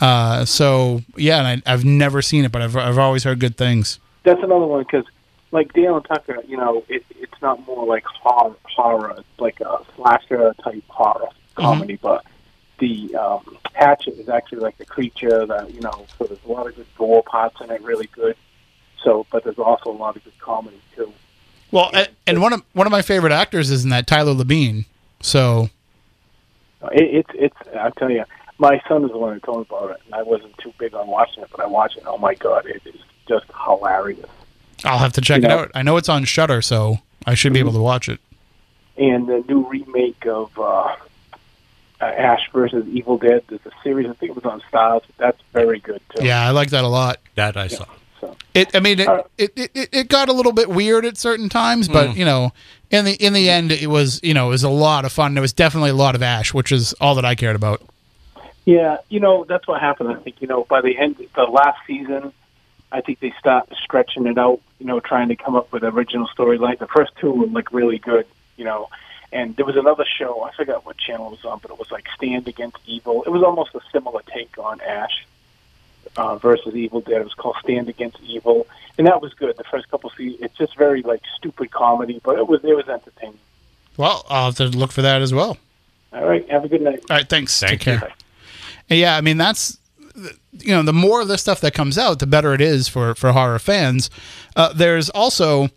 Uh, 0.00 0.46
so, 0.46 1.02
yeah, 1.16 1.38
and 1.46 1.62
I, 1.66 1.72
I've 1.72 1.84
never 1.84 2.22
seen 2.22 2.46
it, 2.46 2.52
but 2.52 2.62
I've, 2.62 2.74
I've 2.76 2.96
always 2.98 3.24
heard 3.24 3.38
good 3.40 3.58
things. 3.58 3.98
That's 4.22 4.42
another 4.42 4.64
one, 4.66 4.82
because, 4.82 5.04
like 5.50 5.74
Dale 5.74 5.96
and 5.96 6.04
Tucker, 6.06 6.38
you 6.48 6.56
know, 6.56 6.82
it, 6.88 7.04
it's 7.20 7.42
not 7.42 7.66
more 7.66 7.84
like 7.84 8.04
horror, 8.06 8.54
horror. 8.64 9.14
It's 9.18 9.40
like 9.40 9.60
a 9.60 9.80
slasher-type 9.96 10.84
horror 10.88 11.28
comedy, 11.56 11.98
but 12.00 12.24
the 12.80 13.14
um, 13.14 13.56
Hatchet 13.74 14.14
is 14.18 14.28
actually 14.28 14.58
like 14.58 14.76
the 14.78 14.84
creature 14.84 15.46
that, 15.46 15.72
you 15.72 15.80
know, 15.80 16.06
so 16.18 16.24
there's 16.24 16.40
a 16.44 16.50
lot 16.50 16.66
of 16.66 16.74
good 16.74 16.86
gore 16.98 17.22
parts 17.22 17.60
in 17.60 17.70
it, 17.70 17.80
really 17.82 18.08
good. 18.08 18.34
So, 19.04 19.24
but 19.30 19.44
there's 19.44 19.58
also 19.58 19.90
a 19.90 19.92
lot 19.96 20.16
of 20.16 20.24
good 20.24 20.38
comedy, 20.40 20.80
too. 20.96 21.12
Well, 21.70 21.90
and, 21.94 22.08
and 22.26 22.42
one 22.42 22.52
of 22.52 22.62
one 22.72 22.86
of 22.86 22.90
my 22.90 23.00
favorite 23.02 23.32
actors 23.32 23.70
is 23.70 23.84
in 23.84 23.90
that 23.90 24.06
Tyler 24.08 24.34
Labine. 24.34 24.84
So, 25.20 25.70
It, 26.92 27.24
it's 27.26 27.30
it's. 27.34 27.56
I 27.78 27.90
tell 27.90 28.10
you, 28.10 28.24
my 28.58 28.80
son 28.88 29.04
is 29.04 29.10
the 29.12 29.18
one 29.18 29.34
who 29.34 29.40
told 29.40 29.58
me 29.60 29.66
about 29.70 29.90
it, 29.92 29.98
and 30.06 30.14
I 30.14 30.22
wasn't 30.22 30.56
too 30.58 30.72
big 30.78 30.94
on 30.94 31.06
watching 31.06 31.42
it, 31.44 31.48
but 31.50 31.60
I 31.60 31.66
watched 31.66 31.96
it. 31.98 32.04
Oh 32.06 32.18
my 32.18 32.34
god, 32.34 32.66
it 32.66 32.82
is 32.84 33.00
just 33.28 33.46
hilarious. 33.64 34.28
I'll 34.84 34.98
have 34.98 35.12
to 35.14 35.20
check 35.20 35.42
You 35.42 35.46
it 35.46 35.48
know- 35.48 35.58
out. 35.60 35.70
I 35.74 35.82
know 35.82 35.96
it's 35.96 36.08
on 36.08 36.24
Shudder, 36.24 36.60
so 36.62 36.98
I 37.26 37.34
should 37.34 37.52
be 37.52 37.58
able 37.60 37.72
to 37.72 37.80
watch 37.82 38.08
it. 38.08 38.18
And 38.96 39.26
the 39.28 39.44
new 39.48 39.66
remake 39.68 40.26
of 40.26 40.58
uh, 40.58 40.96
uh, 42.00 42.04
Ash 42.04 42.40
versus 42.52 42.86
Evil 42.88 43.18
Dead. 43.18 43.42
There's 43.48 43.64
a 43.66 43.70
series. 43.82 44.08
I 44.08 44.14
think 44.14 44.30
it 44.30 44.34
was 44.34 44.44
on 44.44 44.60
Starz. 44.72 45.02
That's 45.18 45.40
very 45.52 45.78
good 45.80 46.00
too. 46.14 46.24
Yeah, 46.24 46.46
I 46.46 46.50
like 46.50 46.70
that 46.70 46.84
a 46.84 46.88
lot. 46.88 47.18
That 47.34 47.56
I 47.56 47.68
saw. 47.68 47.86
So 48.20 48.36
It, 48.54 48.74
I 48.74 48.80
mean, 48.80 49.00
it, 49.00 49.08
Uh, 49.08 49.22
it, 49.38 49.52
it, 49.56 49.88
it 49.92 50.08
got 50.08 50.28
a 50.28 50.32
little 50.32 50.52
bit 50.52 50.68
weird 50.68 51.04
at 51.04 51.16
certain 51.16 51.48
times, 51.48 51.88
but 51.88 52.16
you 52.16 52.24
know, 52.24 52.52
in 52.90 53.04
the 53.04 53.12
in 53.14 53.32
the 53.32 53.48
end, 53.50 53.72
it 53.72 53.88
was 53.88 54.20
you 54.22 54.34
know 54.34 54.48
it 54.48 54.50
was 54.50 54.64
a 54.64 54.70
lot 54.70 55.04
of 55.04 55.12
fun. 55.12 55.34
There 55.34 55.42
was 55.42 55.52
definitely 55.52 55.90
a 55.90 55.94
lot 55.94 56.14
of 56.14 56.22
Ash, 56.22 56.52
which 56.52 56.72
is 56.72 56.92
all 57.00 57.14
that 57.14 57.24
I 57.24 57.34
cared 57.34 57.56
about. 57.56 57.82
yeah, 58.66 58.98
you 59.08 59.20
know 59.20 59.44
that's 59.48 59.66
what 59.66 59.80
happened. 59.80 60.10
I 60.10 60.16
think 60.16 60.40
you 60.40 60.48
know 60.48 60.64
by 60.64 60.80
the 60.80 60.96
end, 60.98 61.16
the 61.34 61.42
last 61.44 61.78
season, 61.86 62.32
I 62.92 63.00
think 63.00 63.20
they 63.20 63.32
start 63.38 63.68
stretching 63.82 64.26
it 64.26 64.38
out. 64.38 64.60
You 64.78 64.86
know, 64.86 65.00
trying 65.00 65.28
to 65.28 65.36
come 65.36 65.54
up 65.54 65.72
with 65.72 65.82
original 65.84 66.28
storyline. 66.36 66.78
The 66.78 66.88
first 66.88 67.12
two 67.20 67.30
were 67.30 67.46
like 67.46 67.72
really 67.72 67.98
good. 67.98 68.26
You 68.56 68.64
know. 68.64 68.88
And 69.32 69.54
there 69.56 69.64
was 69.64 69.76
another 69.76 70.04
show, 70.18 70.42
I 70.42 70.52
forgot 70.54 70.84
what 70.84 70.98
channel 70.98 71.28
it 71.28 71.30
was 71.30 71.44
on, 71.44 71.60
but 71.62 71.70
it 71.70 71.78
was 71.78 71.90
like 71.90 72.08
Stan 72.16 72.42
Against 72.46 72.78
Evil. 72.86 73.22
It 73.22 73.30
was 73.30 73.42
almost 73.42 73.74
a 73.74 73.80
similar 73.92 74.22
take 74.22 74.58
on 74.58 74.80
Ash 74.80 75.24
uh, 76.16 76.36
versus 76.36 76.74
Evil 76.74 77.00
Dead. 77.00 77.20
It 77.20 77.24
was 77.24 77.34
called 77.34 77.56
Stan 77.62 77.88
Against 77.88 78.20
Evil, 78.22 78.66
and 78.98 79.06
that 79.06 79.22
was 79.22 79.32
good. 79.34 79.56
The 79.56 79.64
first 79.64 79.88
couple 79.88 80.10
seasons, 80.10 80.42
it's 80.42 80.56
just 80.56 80.76
very 80.76 81.02
like 81.02 81.22
stupid 81.36 81.70
comedy, 81.70 82.20
but 82.24 82.38
it 82.38 82.48
was 82.48 82.64
it 82.64 82.74
was 82.74 82.88
entertaining. 82.88 83.38
Well, 83.96 84.26
I'll 84.28 84.46
have 84.46 84.56
to 84.56 84.66
look 84.66 84.92
for 84.92 85.02
that 85.02 85.22
as 85.22 85.32
well. 85.32 85.58
All 86.12 86.26
right, 86.26 86.48
have 86.50 86.64
a 86.64 86.68
good 86.68 86.82
night. 86.82 87.04
All 87.08 87.16
right, 87.16 87.28
thanks. 87.28 87.58
Thank 87.60 87.82
Take 87.82 87.94
you. 87.94 87.98
care. 88.00 88.12
Yeah, 88.88 89.16
I 89.16 89.20
mean 89.20 89.36
that's 89.36 89.78
you 90.52 90.72
know 90.74 90.82
the 90.82 90.92
more 90.92 91.20
of 91.20 91.28
this 91.28 91.40
stuff 91.40 91.60
that 91.60 91.74
comes 91.74 91.96
out, 91.96 92.18
the 92.18 92.26
better 92.26 92.52
it 92.52 92.60
is 92.60 92.88
for 92.88 93.14
for 93.14 93.32
horror 93.32 93.58
fans. 93.58 94.10
Uh, 94.56 94.72
there's 94.72 95.08
also, 95.10 95.68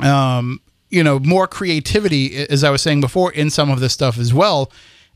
um, 0.00 0.60
you 0.92 1.02
know, 1.02 1.18
more 1.18 1.48
creativity, 1.48 2.36
as 2.46 2.62
I 2.62 2.70
was 2.70 2.82
saying 2.82 3.00
before, 3.00 3.32
in 3.32 3.50
some 3.50 3.70
of 3.70 3.80
this 3.80 3.92
stuff 3.92 4.18
as 4.18 4.32
well, 4.32 4.70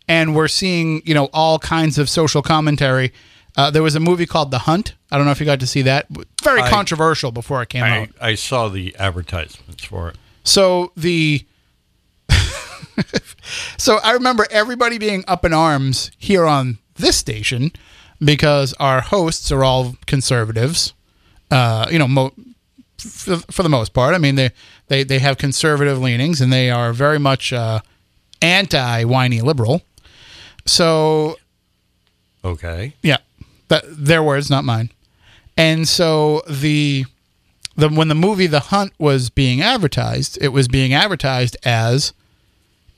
and 0.08 0.34
we're 0.34 0.48
seeing 0.48 1.02
you 1.04 1.14
know 1.14 1.26
all 1.32 1.58
kinds 1.58 1.98
of 1.98 2.08
social 2.08 2.42
commentary. 2.42 3.12
Uh, 3.56 3.70
there 3.70 3.82
was 3.82 3.94
a 3.94 4.00
movie 4.00 4.26
called 4.26 4.50
The 4.50 4.58
Hunt. 4.60 4.94
I 5.10 5.16
don't 5.16 5.24
know 5.24 5.32
if 5.32 5.40
you 5.40 5.46
got 5.46 5.60
to 5.60 5.66
see 5.66 5.82
that. 5.82 6.06
Very 6.42 6.60
I- 6.60 6.68
controversial 6.70 7.32
before 7.32 7.62
it 7.62 7.68
came 7.68 7.84
out. 7.84 8.08
I, 8.20 8.30
I 8.30 8.34
saw 8.34 8.68
the 8.68 8.94
advertisements 8.98 9.84
for 9.84 10.08
it. 10.10 10.16
So 10.44 10.92
the 10.96 11.46
So 13.76 13.98
I 14.02 14.12
remember 14.12 14.46
everybody 14.50 14.98
being 14.98 15.24
up 15.28 15.44
in 15.44 15.52
arms 15.52 16.10
here 16.18 16.46
on 16.46 16.78
this 16.96 17.16
station 17.16 17.72
because 18.20 18.72
our 18.74 19.00
hosts 19.00 19.52
are 19.52 19.62
all 19.62 19.96
conservatives. 20.06 20.94
Uh, 21.50 21.86
you 21.90 21.98
know, 21.98 22.08
mo- 22.08 22.34
for, 22.98 23.36
for 23.50 23.62
the 23.62 23.68
most 23.68 23.92
part. 23.92 24.14
I 24.14 24.18
mean, 24.18 24.34
they, 24.36 24.50
they 24.88 25.04
they 25.04 25.18
have 25.18 25.38
conservative 25.38 26.00
leanings 26.00 26.40
and 26.40 26.52
they 26.52 26.70
are 26.70 26.92
very 26.92 27.18
much 27.18 27.52
uh, 27.52 27.80
anti 28.42 29.04
whiny 29.04 29.40
liberal. 29.40 29.82
So 30.64 31.36
Okay. 32.44 32.94
yeah, 33.02 33.18
that 33.68 33.84
their 33.86 34.22
words, 34.22 34.50
not 34.50 34.64
mine. 34.64 34.90
And 35.56 35.88
so 35.88 36.42
the 36.48 37.04
the 37.76 37.88
when 37.88 38.08
the 38.08 38.14
movie 38.14 38.46
The 38.46 38.60
Hunt 38.60 38.92
was 38.98 39.30
being 39.30 39.60
advertised, 39.60 40.38
it 40.40 40.48
was 40.48 40.68
being 40.68 40.92
advertised 40.94 41.56
as 41.64 42.12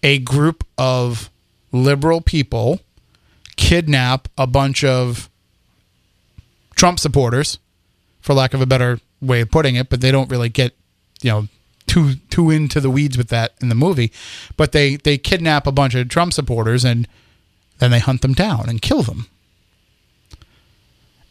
a 0.02 0.18
group 0.20 0.64
of 0.76 1.30
liberal 1.72 2.20
people 2.20 2.80
kidnap 3.56 4.28
a 4.38 4.46
bunch 4.46 4.84
of 4.84 5.28
Trump 6.76 7.00
supporters, 7.00 7.58
for 8.20 8.34
lack 8.34 8.54
of 8.54 8.60
a 8.60 8.66
better 8.66 9.00
way 9.20 9.40
of 9.40 9.50
putting 9.50 9.76
it, 9.76 9.88
but 9.88 10.00
they 10.00 10.12
don't 10.12 10.30
really 10.30 10.48
get, 10.48 10.76
you 11.22 11.30
know, 11.30 11.48
too 11.86 12.16
too 12.30 12.50
into 12.50 12.80
the 12.80 12.90
weeds 12.90 13.16
with 13.16 13.28
that 13.28 13.54
in 13.60 13.68
the 13.68 13.74
movie. 13.74 14.12
But 14.56 14.72
they 14.72 14.96
they 14.96 15.18
kidnap 15.18 15.66
a 15.66 15.72
bunch 15.72 15.94
of 15.94 16.08
Trump 16.08 16.32
supporters 16.32 16.84
and 16.84 17.08
then 17.78 17.90
they 17.90 17.98
hunt 17.98 18.22
them 18.22 18.34
down 18.34 18.68
and 18.68 18.82
kill 18.82 19.02
them. 19.02 19.26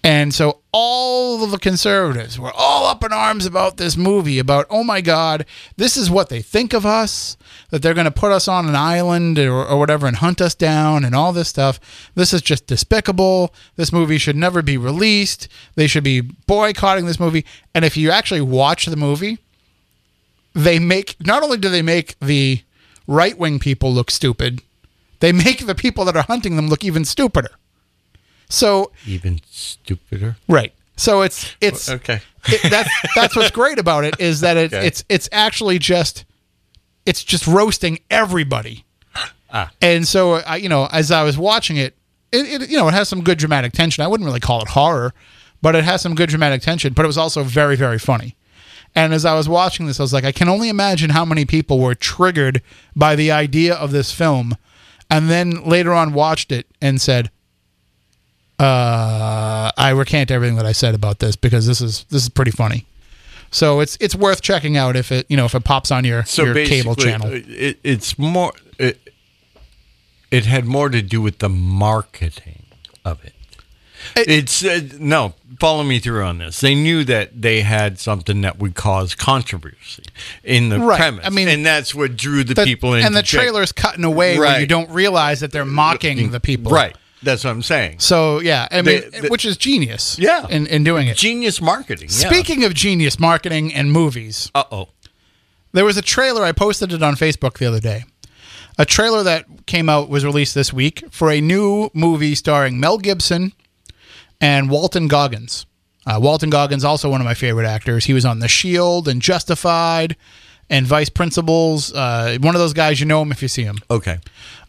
And 0.03 0.33
so 0.33 0.61
all 0.71 1.43
of 1.43 1.51
the 1.51 1.57
conservatives 1.57 2.39
were 2.39 2.51
all 2.55 2.85
up 2.85 3.03
in 3.03 3.11
arms 3.11 3.45
about 3.45 3.77
this 3.77 3.97
movie 3.97 4.39
about, 4.39 4.65
oh 4.69 4.83
my 4.83 5.01
God, 5.01 5.45
this 5.75 5.97
is 5.97 6.09
what 6.09 6.29
they 6.29 6.41
think 6.41 6.71
of 6.71 6.85
us, 6.85 7.35
that 7.71 7.81
they're 7.81 7.93
going 7.93 8.05
to 8.05 8.11
put 8.11 8.31
us 8.31 8.47
on 8.47 8.69
an 8.69 8.75
island 8.75 9.37
or, 9.37 9.65
or 9.65 9.77
whatever 9.77 10.07
and 10.07 10.17
hunt 10.17 10.39
us 10.39 10.55
down 10.55 11.03
and 11.03 11.13
all 11.13 11.33
this 11.33 11.49
stuff. 11.49 11.79
This 12.15 12.31
is 12.31 12.41
just 12.41 12.67
despicable. 12.67 13.53
This 13.75 13.91
movie 13.91 14.17
should 14.17 14.37
never 14.37 14.61
be 14.61 14.77
released. 14.77 15.49
They 15.75 15.87
should 15.87 16.05
be 16.05 16.21
boycotting 16.21 17.05
this 17.05 17.19
movie. 17.19 17.45
And 17.75 17.83
if 17.83 17.97
you 17.97 18.09
actually 18.11 18.41
watch 18.41 18.85
the 18.85 18.95
movie, 18.95 19.39
they 20.53 20.79
make, 20.79 21.17
not 21.19 21.43
only 21.43 21.57
do 21.57 21.69
they 21.69 21.81
make 21.81 22.17
the 22.19 22.61
right 23.07 23.37
wing 23.37 23.59
people 23.59 23.91
look 23.91 24.09
stupid, 24.09 24.61
they 25.19 25.31
make 25.31 25.65
the 25.65 25.75
people 25.75 26.05
that 26.05 26.15
are 26.15 26.23
hunting 26.23 26.55
them 26.55 26.67
look 26.67 26.83
even 26.83 27.03
stupider. 27.03 27.51
So 28.49 28.91
Even 29.05 29.41
stupider. 29.49 30.37
Right. 30.47 30.73
So 30.95 31.21
it's 31.21 31.53
it's 31.61 31.89
Okay. 31.89 32.21
it, 32.47 32.69
that's 32.71 32.89
that's 33.15 33.35
what's 33.35 33.51
great 33.51 33.77
about 33.79 34.03
it 34.05 34.15
is 34.19 34.39
that 34.41 34.57
it, 34.57 34.73
Okay. 34.73 34.87
it's 34.87 35.03
it's 35.09 35.29
actually 35.31 35.79
just 35.79 36.25
it's 37.05 37.23
just 37.23 37.47
roasting 37.47 37.99
everybody. 38.09 38.83
Ah. 39.49 39.71
And 39.81 40.05
so 40.05 40.35
I 40.35 40.57
you 40.57 40.67
know 40.67 40.87
as 40.91 41.09
I 41.09 41.23
was 41.23 41.37
watching 41.37 41.77
it, 41.77 41.95
it, 42.33 42.61
it 42.63 42.69
you 42.69 42.77
know 42.77 42.87
it 42.89 42.93
has 42.93 43.07
some 43.07 43.23
good 43.23 43.37
dramatic 43.37 43.71
tension. 43.71 44.03
I 44.03 44.07
wouldn't 44.07 44.25
really 44.27 44.41
call 44.41 44.61
it 44.61 44.67
horror, 44.69 45.13
but 45.61 45.73
it 45.73 45.85
has 45.85 46.01
some 46.01 46.15
good 46.15 46.27
dramatic 46.29 46.61
tension. 46.61 46.91
But 46.93 47.03
it 47.03 47.07
was 47.07 47.17
also 47.17 47.43
very 47.43 47.77
very 47.77 47.97
funny. 47.97 48.35
And 48.93 49.13
as 49.13 49.23
I 49.23 49.35
was 49.35 49.47
watching 49.47 49.85
this, 49.85 49.99
I 49.99 50.03
was 50.03 50.11
like, 50.11 50.25
I 50.25 50.31
can 50.33 50.49
only 50.49 50.67
imagine 50.69 51.11
how 51.11 51.23
many 51.23 51.45
people 51.45 51.79
were 51.79 51.95
triggered 51.95 52.61
by 52.95 53.15
the 53.15 53.31
idea 53.31 53.73
of 53.73 53.91
this 53.91 54.11
film, 54.11 54.57
and 55.09 55.29
then 55.29 55.63
later 55.63 55.93
on 55.93 56.11
watched 56.13 56.51
it 56.51 56.65
and 56.81 56.99
said, 56.99 57.29
uh, 58.59 59.71
I 59.77 59.91
recant 59.95 60.31
everything 60.31 60.55
that 60.57 60.65
I 60.65 60.71
said 60.71 60.95
about 60.95 61.19
this 61.19 61.35
because 61.35 61.67
this 61.67 61.81
is 61.81 62.05
this 62.09 62.23
is 62.23 62.29
pretty 62.29 62.51
funny. 62.51 62.85
So 63.51 63.79
it's 63.79 63.97
it's 64.01 64.15
worth 64.15 64.41
checking 64.41 64.75
out 64.77 64.95
if 64.95 65.11
it 65.11 65.25
you 65.29 65.37
know 65.37 65.45
if 65.45 65.55
it 65.55 65.63
pops 65.63 65.91
on 65.91 66.03
your 66.05 66.23
So 66.25 66.43
your 66.45 66.53
cable 66.65 66.95
channel. 66.95 67.29
It, 67.31 67.79
it's 67.83 68.17
more. 68.19 68.53
It, 68.79 68.99
it 70.29 70.45
had 70.45 70.65
more 70.65 70.89
to 70.89 71.01
do 71.01 71.21
with 71.21 71.39
the 71.39 71.47
marketing 71.49 72.63
of 73.05 73.23
it. 73.23 73.33
It- 74.15 74.27
it's 74.29 74.63
uh, 74.65 74.81
no. 74.99 75.33
Follow 75.59 75.83
me 75.83 75.99
through 75.99 76.23
on 76.23 76.37
this. 76.39 76.59
They 76.59 76.75
knew 76.75 77.03
that 77.05 77.41
they 77.41 77.61
had 77.61 77.99
something 77.99 78.41
that 78.41 78.59
would 78.59 78.75
cause 78.75 79.15
controversy 79.15 80.03
in 80.43 80.69
the 80.69 80.79
Right. 80.79 80.97
premise. 80.99 81.25
I 81.25 81.29
mean, 81.29 81.47
and 81.47 81.65
that's 81.65 81.95
what 81.95 82.15
drew 82.17 82.43
the, 82.43 82.53
The- 82.53 82.63
people 82.65 82.93
in. 82.93 83.05
and 83.05 83.15
the 83.15 83.23
trailer's 83.23 83.71
cutting 83.71 84.03
away 84.03 84.37
where 84.37 84.59
you 84.59 84.67
don't 84.67 84.89
realize 84.91 85.39
that 85.39 85.51
they're 85.51 85.65
mocking 85.65 86.29
the 86.31 86.39
people. 86.39 86.71
Right. 86.71 86.95
That's 87.23 87.43
what 87.43 87.49
I'm 87.51 87.63
saying. 87.63 87.99
So 87.99 88.39
yeah, 88.39 88.67
I 88.71 88.81
mean, 88.81 89.01
They- 89.11 89.19
they- 89.21 89.27
which 89.29 89.43
is 89.45 89.57
genius. 89.57 90.17
Yeah. 90.19 90.45
In 90.49 90.67
in 90.67 90.83
doing 90.83 91.07
it. 91.07 91.17
Genius 91.17 91.59
marketing. 91.61 92.09
Speaking 92.09 92.63
of 92.63 92.73
genius 92.73 93.19
marketing 93.19 93.73
and 93.73 93.91
movies, 93.91 94.51
Uh 94.53 94.63
oh. 94.71 94.89
There 95.73 95.85
was 95.85 95.97
a 95.97 96.01
trailer. 96.01 96.43
I 96.43 96.51
posted 96.53 96.93
it 96.93 97.03
on 97.03 97.15
Facebook 97.15 97.57
the 97.57 97.65
other 97.65 97.79
day. 97.79 98.05
A 98.79 98.85
trailer 98.85 99.23
that 99.23 99.45
came 99.65 99.89
out 99.89 100.07
was 100.09 100.23
released 100.23 100.53
this 100.55 100.71
week 100.71 101.03
for 101.11 101.31
a 101.31 101.41
new 101.41 101.89
movie 101.93 102.35
starring 102.35 102.79
Mel 102.79 102.97
Gibson 102.99 103.53
and 104.39 104.69
Walton 104.69 105.07
Goggins. 105.07 105.65
Uh, 106.05 106.19
Walton 106.21 106.49
Goggins, 106.49 106.85
also 106.85 107.09
one 107.09 107.19
of 107.19 107.25
my 107.25 107.33
favorite 107.33 107.65
actors. 107.67 108.05
He 108.05 108.13
was 108.13 108.23
on 108.25 108.39
The 108.39 108.47
Shield 108.47 109.07
and 109.07 109.21
Justified 109.21 110.15
and 110.69 110.85
Vice 110.85 111.09
Principals. 111.09 111.93
Uh, 111.93 112.37
one 112.41 112.55
of 112.55 112.59
those 112.59 112.73
guys, 112.73 112.99
you 112.99 113.05
know 113.05 113.21
him 113.21 113.31
if 113.31 113.41
you 113.41 113.47
see 113.47 113.63
him. 113.63 113.77
Okay. 113.89 114.17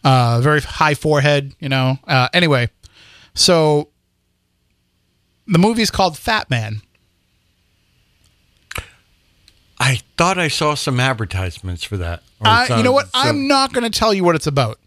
Uh, 0.03 0.39
very 0.41 0.61
high 0.61 0.93
forehead, 0.93 1.53
you 1.59 1.69
know. 1.69 1.97
Uh, 2.07 2.29
anyway, 2.33 2.69
so 3.33 3.89
the 5.47 5.59
movie's 5.59 5.91
called 5.91 6.13
Fatman. 6.15 6.81
I 9.79 10.01
thought 10.17 10.37
I 10.37 10.49
saw 10.49 10.73
some 10.75 10.99
advertisements 10.99 11.83
for 11.83 11.97
that. 11.97 12.21
I, 12.41 12.77
you 12.77 12.83
know 12.83 12.91
what? 12.91 13.07
some- 13.09 13.27
I'm 13.27 13.47
not 13.47 13.73
going 13.73 13.89
to 13.89 13.97
tell 13.97 14.13
you 14.13 14.23
what 14.23 14.35
it's 14.35 14.47
about. 14.47 14.79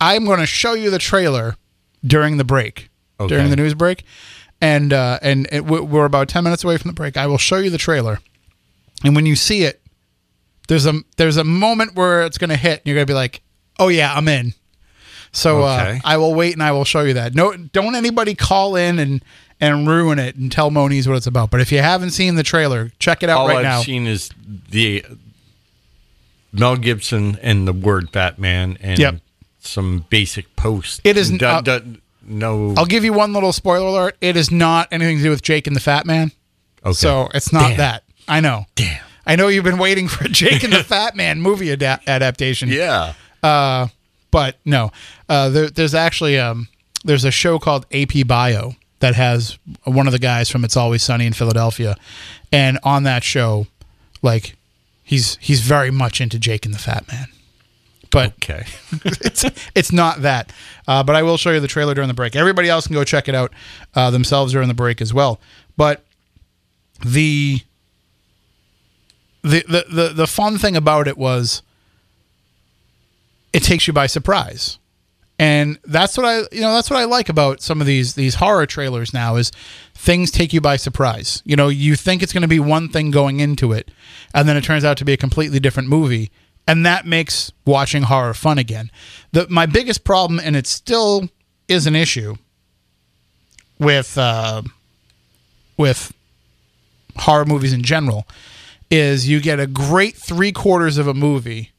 I'm 0.00 0.24
going 0.26 0.40
to 0.40 0.46
show 0.46 0.74
you 0.74 0.90
the 0.90 0.98
trailer 0.98 1.56
during 2.04 2.36
the 2.36 2.44
break, 2.44 2.90
Okay. 3.18 3.28
during 3.34 3.48
the 3.50 3.56
news 3.56 3.72
break, 3.72 4.04
and 4.60 4.92
uh, 4.92 5.18
and 5.22 5.48
it, 5.50 5.64
we're 5.64 6.04
about 6.04 6.28
ten 6.28 6.44
minutes 6.44 6.64
away 6.64 6.76
from 6.76 6.90
the 6.90 6.94
break. 6.94 7.16
I 7.16 7.26
will 7.26 7.38
show 7.38 7.56
you 7.56 7.70
the 7.70 7.78
trailer, 7.78 8.18
and 9.04 9.16
when 9.16 9.24
you 9.24 9.36
see 9.36 9.62
it, 9.62 9.80
there's 10.68 10.86
a 10.86 10.94
there's 11.16 11.36
a 11.36 11.44
moment 11.44 11.94
where 11.94 12.22
it's 12.24 12.38
going 12.38 12.50
to 12.50 12.56
hit, 12.56 12.80
and 12.80 12.86
you're 12.86 12.94
going 12.96 13.06
to 13.06 13.10
be 13.10 13.14
like, 13.14 13.40
"Oh 13.78 13.88
yeah, 13.88 14.12
I'm 14.14 14.28
in." 14.28 14.54
So 15.32 15.62
uh, 15.64 15.98
I 16.04 16.16
will 16.16 16.34
wait 16.34 16.54
and 16.54 16.62
I 16.62 16.72
will 16.72 16.84
show 16.84 17.02
you 17.02 17.14
that. 17.14 17.34
No, 17.34 17.54
don't 17.56 17.94
anybody 17.94 18.34
call 18.34 18.74
in 18.76 18.98
and 18.98 19.22
and 19.60 19.86
ruin 19.88 20.18
it 20.18 20.36
and 20.36 20.50
tell 20.50 20.70
Moniz 20.70 21.06
what 21.08 21.16
it's 21.16 21.26
about. 21.26 21.50
But 21.50 21.60
if 21.60 21.70
you 21.72 21.78
haven't 21.78 22.10
seen 22.10 22.34
the 22.36 22.42
trailer, 22.42 22.90
check 22.98 23.22
it 23.22 23.28
out 23.28 23.40
all 23.40 23.48
right 23.48 23.58
I've 23.58 23.62
now. 23.64 23.82
seen 23.82 24.06
is 24.06 24.30
the 24.70 25.04
Mel 26.52 26.76
Gibson 26.76 27.38
and 27.42 27.66
the 27.68 27.72
word 27.72 28.12
Batman 28.12 28.78
and 28.80 28.98
Yep. 28.98 29.16
some 29.60 30.04
basic 30.08 30.54
posts. 30.56 31.00
It 31.04 31.16
is- 31.16 31.30
Du- 31.30 31.46
uh, 31.46 31.60
du- 31.60 31.96
no. 32.26 32.74
I'll 32.76 32.86
give 32.86 33.04
you 33.04 33.12
one 33.12 33.32
little 33.32 33.52
spoiler 33.52 33.86
alert. 33.86 34.16
It 34.20 34.36
is 34.36 34.50
not 34.50 34.88
anything 34.90 35.18
to 35.18 35.22
do 35.22 35.30
with 35.30 35.42
Jake 35.42 35.66
and 35.66 35.76
the 35.76 35.80
Fat 35.80 36.06
Man. 36.06 36.32
okay. 36.84 36.92
So 36.94 37.28
it's 37.34 37.52
not 37.52 37.68
Damn. 37.68 37.76
that. 37.78 38.02
I 38.28 38.40
know. 38.40 38.66
Damn. 38.74 39.02
I 39.26 39.36
know 39.36 39.48
you've 39.48 39.64
been 39.64 39.78
waiting 39.78 40.08
for 40.08 40.24
a 40.24 40.28
Jake 40.30 40.62
and 40.64 40.72
the 40.72 40.84
Fat 40.84 41.16
Man 41.16 41.40
movie 41.40 41.70
ada- 41.70 42.00
adaptation. 42.06 42.68
Yeah. 42.68 43.14
Uh, 43.42 43.88
but 44.30 44.56
no, 44.64 44.92
uh, 45.28 45.48
there, 45.48 45.68
there's 45.70 45.94
actually 45.94 46.38
um, 46.38 46.68
there's 47.04 47.24
a 47.24 47.30
show 47.30 47.58
called 47.58 47.86
AP 47.92 48.26
Bio 48.26 48.72
that 49.00 49.14
has 49.14 49.58
one 49.84 50.06
of 50.06 50.12
the 50.12 50.18
guys 50.18 50.48
from 50.50 50.64
It's 50.64 50.76
Always 50.76 51.02
Sunny 51.02 51.26
in 51.26 51.32
Philadelphia, 51.32 51.96
and 52.52 52.78
on 52.82 53.02
that 53.04 53.22
show, 53.24 53.66
like 54.22 54.56
he's 55.02 55.36
he's 55.40 55.60
very 55.60 55.90
much 55.90 56.20
into 56.20 56.38
Jake 56.38 56.64
and 56.64 56.74
the 56.74 56.78
Fat 56.78 57.06
Man. 57.08 57.26
But 58.10 58.32
Okay. 58.42 58.64
it's 59.04 59.44
it's 59.74 59.92
not 59.92 60.22
that. 60.22 60.52
Uh, 60.88 61.02
but 61.02 61.14
I 61.16 61.22
will 61.22 61.36
show 61.36 61.50
you 61.50 61.60
the 61.60 61.68
trailer 61.68 61.94
during 61.94 62.08
the 62.08 62.14
break. 62.14 62.34
Everybody 62.36 62.68
else 62.68 62.86
can 62.86 62.94
go 62.94 63.04
check 63.04 63.28
it 63.28 63.34
out 63.34 63.52
uh, 63.94 64.10
themselves 64.10 64.52
during 64.52 64.68
the 64.68 64.74
break 64.74 65.00
as 65.00 65.12
well. 65.14 65.40
But 65.76 66.04
the 67.04 67.60
the 69.46 69.64
the 69.68 69.84
the, 69.88 70.08
the 70.08 70.26
fun 70.26 70.58
thing 70.58 70.76
about 70.76 71.08
it 71.08 71.16
was 71.16 71.62
it 73.52 73.62
takes 73.62 73.86
you 73.86 73.92
by 73.92 74.06
surprise. 74.06 74.78
And 75.38 75.78
that's 75.84 76.16
what 76.16 76.26
I 76.26 76.38
you 76.52 76.62
know 76.62 76.72
that's 76.74 76.90
what 76.90 76.98
I 76.98 77.04
like 77.04 77.28
about 77.28 77.60
some 77.60 77.80
of 77.80 77.86
these 77.86 78.14
these 78.14 78.36
horror 78.36 78.66
trailers 78.66 79.12
now 79.12 79.36
is 79.36 79.52
things 79.94 80.30
take 80.30 80.52
you 80.52 80.60
by 80.60 80.76
surprise. 80.76 81.42
You 81.44 81.56
know, 81.56 81.68
you 81.68 81.94
think 81.94 82.22
it's 82.22 82.32
going 82.32 82.42
to 82.42 82.48
be 82.48 82.60
one 82.60 82.88
thing 82.88 83.10
going 83.10 83.40
into 83.40 83.72
it 83.72 83.90
and 84.34 84.48
then 84.48 84.56
it 84.56 84.64
turns 84.64 84.84
out 84.84 84.96
to 84.98 85.04
be 85.04 85.12
a 85.12 85.18
completely 85.18 85.60
different 85.60 85.88
movie 85.88 86.30
and 86.66 86.84
that 86.84 87.06
makes 87.06 87.52
watching 87.64 88.04
horror 88.04 88.34
fun 88.34 88.58
again. 88.58 88.90
The 89.32 89.46
my 89.48 89.66
biggest 89.66 90.04
problem 90.04 90.40
and 90.42 90.56
it 90.56 90.66
still 90.66 91.28
is 91.68 91.86
an 91.86 91.94
issue 91.94 92.36
with 93.78 94.16
uh, 94.16 94.62
with 95.76 96.14
horror 97.16 97.44
movies 97.44 97.72
in 97.72 97.82
general 97.82 98.26
is 98.90 99.28
you 99.28 99.40
get 99.40 99.58
a 99.60 99.66
great 99.66 100.16
three 100.16 100.52
quarters 100.52 100.98
of 100.98 101.06
a 101.08 101.14
movie 101.14 101.72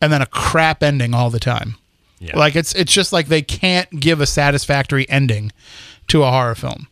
and 0.00 0.12
then 0.12 0.22
a 0.22 0.26
crap 0.26 0.82
ending 0.82 1.14
all 1.14 1.30
the 1.30 1.40
time. 1.40 1.76
Yeah. 2.18 2.36
Like 2.38 2.56
it's 2.56 2.74
it's 2.74 2.92
just 2.92 3.12
like 3.12 3.28
they 3.28 3.42
can't 3.42 4.00
give 4.00 4.20
a 4.20 4.26
satisfactory 4.26 5.08
ending 5.08 5.52
to 6.08 6.22
a 6.22 6.30
horror 6.30 6.54
film. 6.54 6.88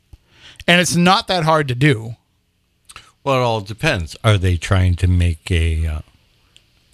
And 0.67 0.81
it's 0.81 0.97
not 0.97 1.27
that 1.29 1.45
hard 1.45 1.69
to 1.69 1.75
do. 1.75 2.17
Well, 3.23 3.37
it 3.37 3.43
all 3.45 3.61
depends. 3.61 4.17
Are 4.25 4.37
they 4.39 4.57
trying 4.57 4.97
to 4.97 5.07
make 5.09 5.51
a 5.51 5.87
uh, 5.87 6.01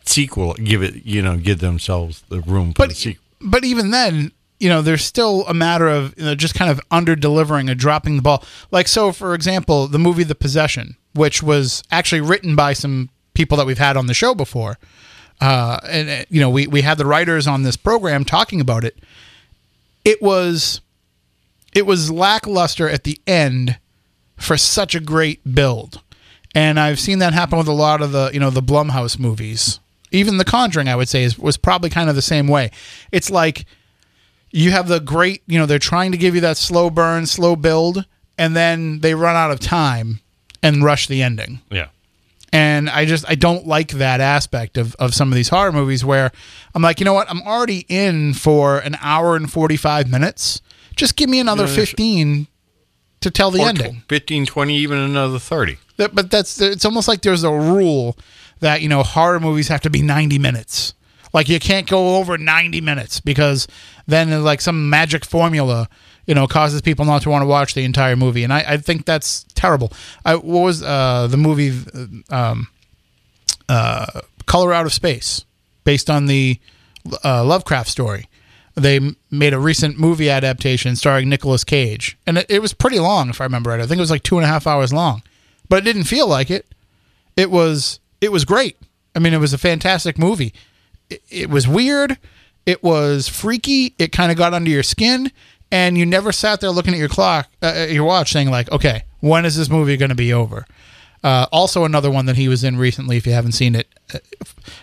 sequel? 0.05 0.55
Give 0.55 0.83
it, 0.83 1.05
you 1.07 1.23
know, 1.23 1.37
give 1.37 1.59
themselves 1.59 2.23
the 2.29 2.41
room 2.41 2.73
for 2.73 2.83
the 2.83 2.89
But 2.89 2.97
sequel. 2.97 3.25
but 3.41 3.65
even 3.65 3.91
then, 3.91 4.33
you 4.61 4.69
know, 4.69 4.83
there's 4.83 5.05
still 5.05 5.45
a 5.47 5.55
matter 5.55 5.89
of 5.89 6.15
you 6.19 6.25
know, 6.25 6.35
just 6.35 6.55
kind 6.55 6.71
of 6.71 6.81
under 6.91 7.17
delivering 7.17 7.69
or 7.71 7.75
dropping 7.75 8.17
the 8.17 8.23
ball. 8.23 8.45
Like 8.71 8.87
so, 8.89 9.11
for 9.13 9.35
example, 9.35 9.87
the 9.89 9.99
movie 9.99 10.23
The 10.25 10.35
Possession, 10.35 10.97
which 11.15 11.43
was 11.43 11.83
actually 11.91 12.21
written 12.21 12.57
by 12.57 12.73
some 12.73 13.11
people 13.35 13.57
that 13.59 13.67
we've 13.67 13.79
had 13.79 13.97
on 13.97 14.07
the 14.07 14.15
show 14.15 14.35
before. 14.35 14.79
Uh, 15.41 15.79
and 15.89 16.11
uh, 16.11 16.25
you 16.29 16.41
know, 16.41 16.51
we 16.51 16.67
we 16.67 16.83
had 16.83 16.99
the 16.99 17.07
writers 17.07 17.47
on 17.47 17.63
this 17.63 17.77
program 17.77 18.25
talking 18.25 18.61
about 18.61 18.85
it. 18.85 18.99
It 20.05 20.21
was 20.21 20.81
it 21.73 21.87
was 21.87 22.11
lackluster 22.11 22.89
at 22.89 23.05
the 23.05 23.19
end 23.27 23.79
for 24.37 24.57
such 24.57 24.95
a 24.95 25.01
great 25.01 25.55
build. 25.55 26.03
and 26.55 26.81
I've 26.81 26.99
seen 26.99 27.19
that 27.21 27.33
happen 27.33 27.59
with 27.59 27.69
a 27.69 27.73
lot 27.73 28.03
of 28.03 28.13
the 28.13 28.31
you 28.33 28.41
know 28.41 28.51
the 28.51 28.63
Blumhouse 28.63 29.19
movies. 29.19 29.81
Even 30.13 30.39
The 30.39 30.45
Conjuring, 30.45 30.89
I 30.89 30.97
would 30.97 31.09
say, 31.09 31.23
is, 31.23 31.39
was 31.39 31.57
probably 31.57 31.89
kind 31.89 32.11
of 32.11 32.17
the 32.17 32.23
same 32.23 32.49
way. 32.49 32.73
It's 33.13 33.31
like 33.31 33.65
you 34.51 34.73
have 34.73 34.89
the 34.89 34.99
great, 34.99 35.43
you 35.47 35.57
know, 35.57 35.67
they're 35.67 35.79
trying 35.79 36.11
to 36.11 36.19
give 36.19 36.35
you 36.35 36.41
that 36.41 36.57
slow 36.57 36.91
burn, 36.91 37.27
slow 37.27 37.55
build, 37.55 38.05
and 38.37 38.57
then 38.57 38.99
they 39.01 39.15
run 39.15 39.37
out 39.37 39.53
of 39.53 39.61
time 39.61 40.21
and 40.63 40.85
rush 40.85 41.07
the 41.07 41.23
ending. 41.23 41.61
Yeah. 41.71 41.89
And 42.53 42.91
I 42.91 43.05
just 43.05 43.25
I 43.29 43.37
don't 43.37 43.67
like 43.67 43.93
that 43.93 44.21
aspect 44.21 44.77
of, 44.77 44.95
of 44.97 45.15
some 45.15 45.31
of 45.31 45.37
these 45.37 45.49
horror 45.51 45.71
movies 45.73 46.05
where 46.05 46.33
I'm 46.75 46.83
like, 46.83 46.99
you 46.99 47.05
know 47.05 47.15
what, 47.15 47.31
I'm 47.31 47.43
already 47.43 47.87
in 47.89 48.35
for 48.35 48.79
an 48.79 48.97
hour 49.01 49.37
and 49.37 49.51
forty 49.51 49.77
five 49.77 50.11
minutes. 50.11 50.61
Just 50.97 51.15
give 51.17 51.31
me 51.31 51.39
another 51.39 51.67
Yeah, 51.67 51.75
fifteen 51.75 52.49
to 53.21 53.31
tell 53.31 53.51
the 53.51 53.61
ending. 53.63 54.01
tw- 54.01 54.09
15, 54.09 54.47
20, 54.47 54.77
even 54.77 54.99
another 54.99 55.39
30. 55.39 55.77
That- 55.99 56.15
But 56.15 56.31
that's 56.31 56.61
it's 56.61 56.85
almost 56.85 57.07
like 57.07 57.21
there's 57.23 57.45
a 57.45 57.53
rule 57.53 58.17
that, 58.61 58.81
you 58.83 58.89
know, 58.89 59.03
horror 59.03 59.39
movies 59.39 59.69
have 59.69 59.83
to 59.83 59.91
be 59.91 60.03
ninety 60.03 60.39
minutes. 60.39 60.95
Like 61.33 61.49
you 61.49 61.61
can't 61.61 61.87
go 61.89 62.17
over 62.17 62.37
ninety 62.37 62.81
minutes 62.81 63.21
because 63.21 63.69
then 64.09 64.43
like 64.43 64.61
some 64.61 64.91
magic 64.91 65.25
formula, 65.25 65.89
you 66.27 66.35
know, 66.35 66.47
causes 66.47 66.81
people 66.81 67.05
not 67.05 67.23
to 67.23 67.31
want 67.31 67.43
to 67.43 67.47
watch 67.47 67.75
the 67.75 67.85
entire 67.85 68.17
movie. 68.17 68.45
And 68.45 68.53
I, 68.53 68.65
I 68.67 68.77
think 68.77 69.05
that's 69.05 69.45
terrible. 69.55 69.93
I 70.25 70.37
what 70.37 70.63
was 70.63 70.83
uh 70.83 71.27
the 71.29 71.37
movie 71.37 71.73
um 72.31 72.69
uh 73.69 74.21
Color 74.47 74.73
Out 74.73 74.87
of 74.87 74.93
Space, 74.93 75.45
based 75.85 76.11
on 76.11 76.27
the 76.27 76.59
uh, 77.25 77.45
Lovecraft 77.45 77.89
story. 77.89 78.29
They 78.75 79.01
made 79.31 79.53
a 79.53 79.59
recent 79.59 79.99
movie 79.99 80.31
adaptation 80.31 80.97
starring 80.97 81.29
Nicolas 81.29 81.65
Cage, 81.65 82.17
and 82.27 82.39
it, 82.39 82.47
it 82.49 82.63
was 82.63 82.73
pretty 82.73 82.99
long, 82.99 83.29
if 83.29 83.41
I 83.41 83.45
remember 83.45 83.71
right. 83.71 83.81
I 83.81 83.87
think 83.87 83.99
it 83.99 84.01
was 84.01 84.11
like 84.11 84.23
two 84.23 84.39
and 84.39 84.45
a 84.45 84.49
half 84.49 84.67
hours 84.67 84.93
long, 84.93 85.23
but 85.69 85.79
it 85.79 85.85
didn't 85.85 86.05
feel 86.05 86.27
like 86.27 86.51
it. 86.51 86.67
It 87.37 87.51
was 87.51 88.01
it 88.21 88.33
was 88.33 88.45
great. 88.45 88.77
I 89.15 89.19
mean, 89.19 89.35
it 89.35 89.39
was 89.39 89.53
a 89.53 89.59
fantastic 89.59 90.19
movie. 90.19 90.53
It, 91.09 91.23
it 91.31 91.51
was 91.51 91.67
weird. 91.67 92.19
It 92.67 92.83
was 92.83 93.29
freaky. 93.29 93.95
It 93.99 94.13
kind 94.13 94.31
of 94.31 94.39
got 94.39 94.55
under 94.55 94.71
your 94.71 94.83
skin, 94.83 95.33
and 95.73 95.97
you 95.99 96.05
never 96.07 96.33
sat 96.33 96.61
there 96.61 96.71
looking 96.71 96.93
at 96.95 96.99
your 96.99 97.09
clock, 97.09 97.49
uh, 97.63 97.87
your 97.89 98.05
watch, 98.05 98.33
saying 98.33 98.51
like, 98.51 98.71
"Okay, 98.73 99.05
when 99.21 99.45
is 99.45 99.57
this 99.57 99.69
movie 99.71 99.97
going 99.97 100.09
to 100.11 100.15
be 100.15 100.33
over?" 100.33 100.67
Uh, 101.23 101.47
also, 101.53 101.85
another 101.85 102.11
one 102.11 102.25
that 102.27 102.37
he 102.37 102.49
was 102.49 102.65
in 102.65 102.77
recently. 102.79 103.17
If 103.19 103.27
you 103.27 103.33
haven't 103.33 103.53
seen 103.53 103.75
it, 103.75 103.89
uh, 104.15 104.19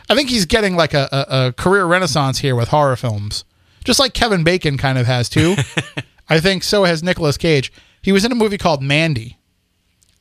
I 0.09 0.15
think 0.15 0.29
he's 0.29 0.45
getting 0.45 0.75
like 0.75 0.93
a, 0.93 1.07
a, 1.11 1.47
a 1.47 1.53
career 1.53 1.85
renaissance 1.85 2.39
here 2.39 2.55
with 2.55 2.67
horror 2.69 2.95
films, 2.95 3.43
just 3.83 3.99
like 3.99 4.13
Kevin 4.13 4.43
Bacon 4.43 4.77
kind 4.77 4.97
of 4.97 5.07
has 5.07 5.29
too. 5.29 5.55
I 6.29 6.39
think 6.39 6.63
so 6.63 6.83
has 6.83 7.01
Nicolas 7.01 7.37
Cage. 7.37 7.71
He 8.01 8.11
was 8.11 8.23
in 8.23 8.31
a 8.31 8.35
movie 8.35 8.57
called 8.59 8.83
Mandy, 8.83 9.37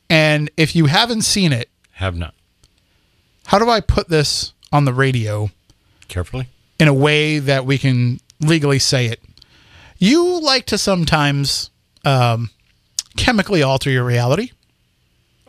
and 0.09 0.49
if 0.57 0.75
you 0.75 0.85
haven't 0.87 1.21
seen 1.21 1.53
it, 1.53 1.69
Have 1.93 2.15
not. 2.17 2.33
how 3.47 3.59
do 3.59 3.69
I 3.69 3.79
put 3.81 4.09
this 4.09 4.53
on 4.71 4.85
the 4.85 4.93
radio 4.93 5.49
Carefully. 6.07 6.47
in 6.79 6.87
a 6.87 6.93
way 6.93 7.39
that 7.39 7.65
we 7.65 7.77
can 7.77 8.19
legally 8.39 8.79
say 8.79 9.05
it? 9.07 9.21
You 9.99 10.39
like 10.41 10.65
to 10.67 10.77
sometimes 10.77 11.69
um, 12.05 12.49
chemically 13.15 13.63
alter 13.63 13.89
your 13.89 14.03
reality. 14.03 14.51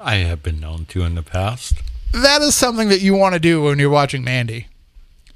I 0.00 0.16
have 0.16 0.42
been 0.42 0.60
known 0.60 0.86
to 0.86 1.02
in 1.02 1.14
the 1.14 1.22
past. 1.22 1.74
that 2.12 2.40
is 2.40 2.54
something 2.54 2.88
that 2.88 3.00
you 3.00 3.14
want 3.14 3.34
to 3.34 3.40
do 3.40 3.62
when 3.62 3.78
you're 3.78 3.90
watching 3.90 4.24
Mandy. 4.24 4.68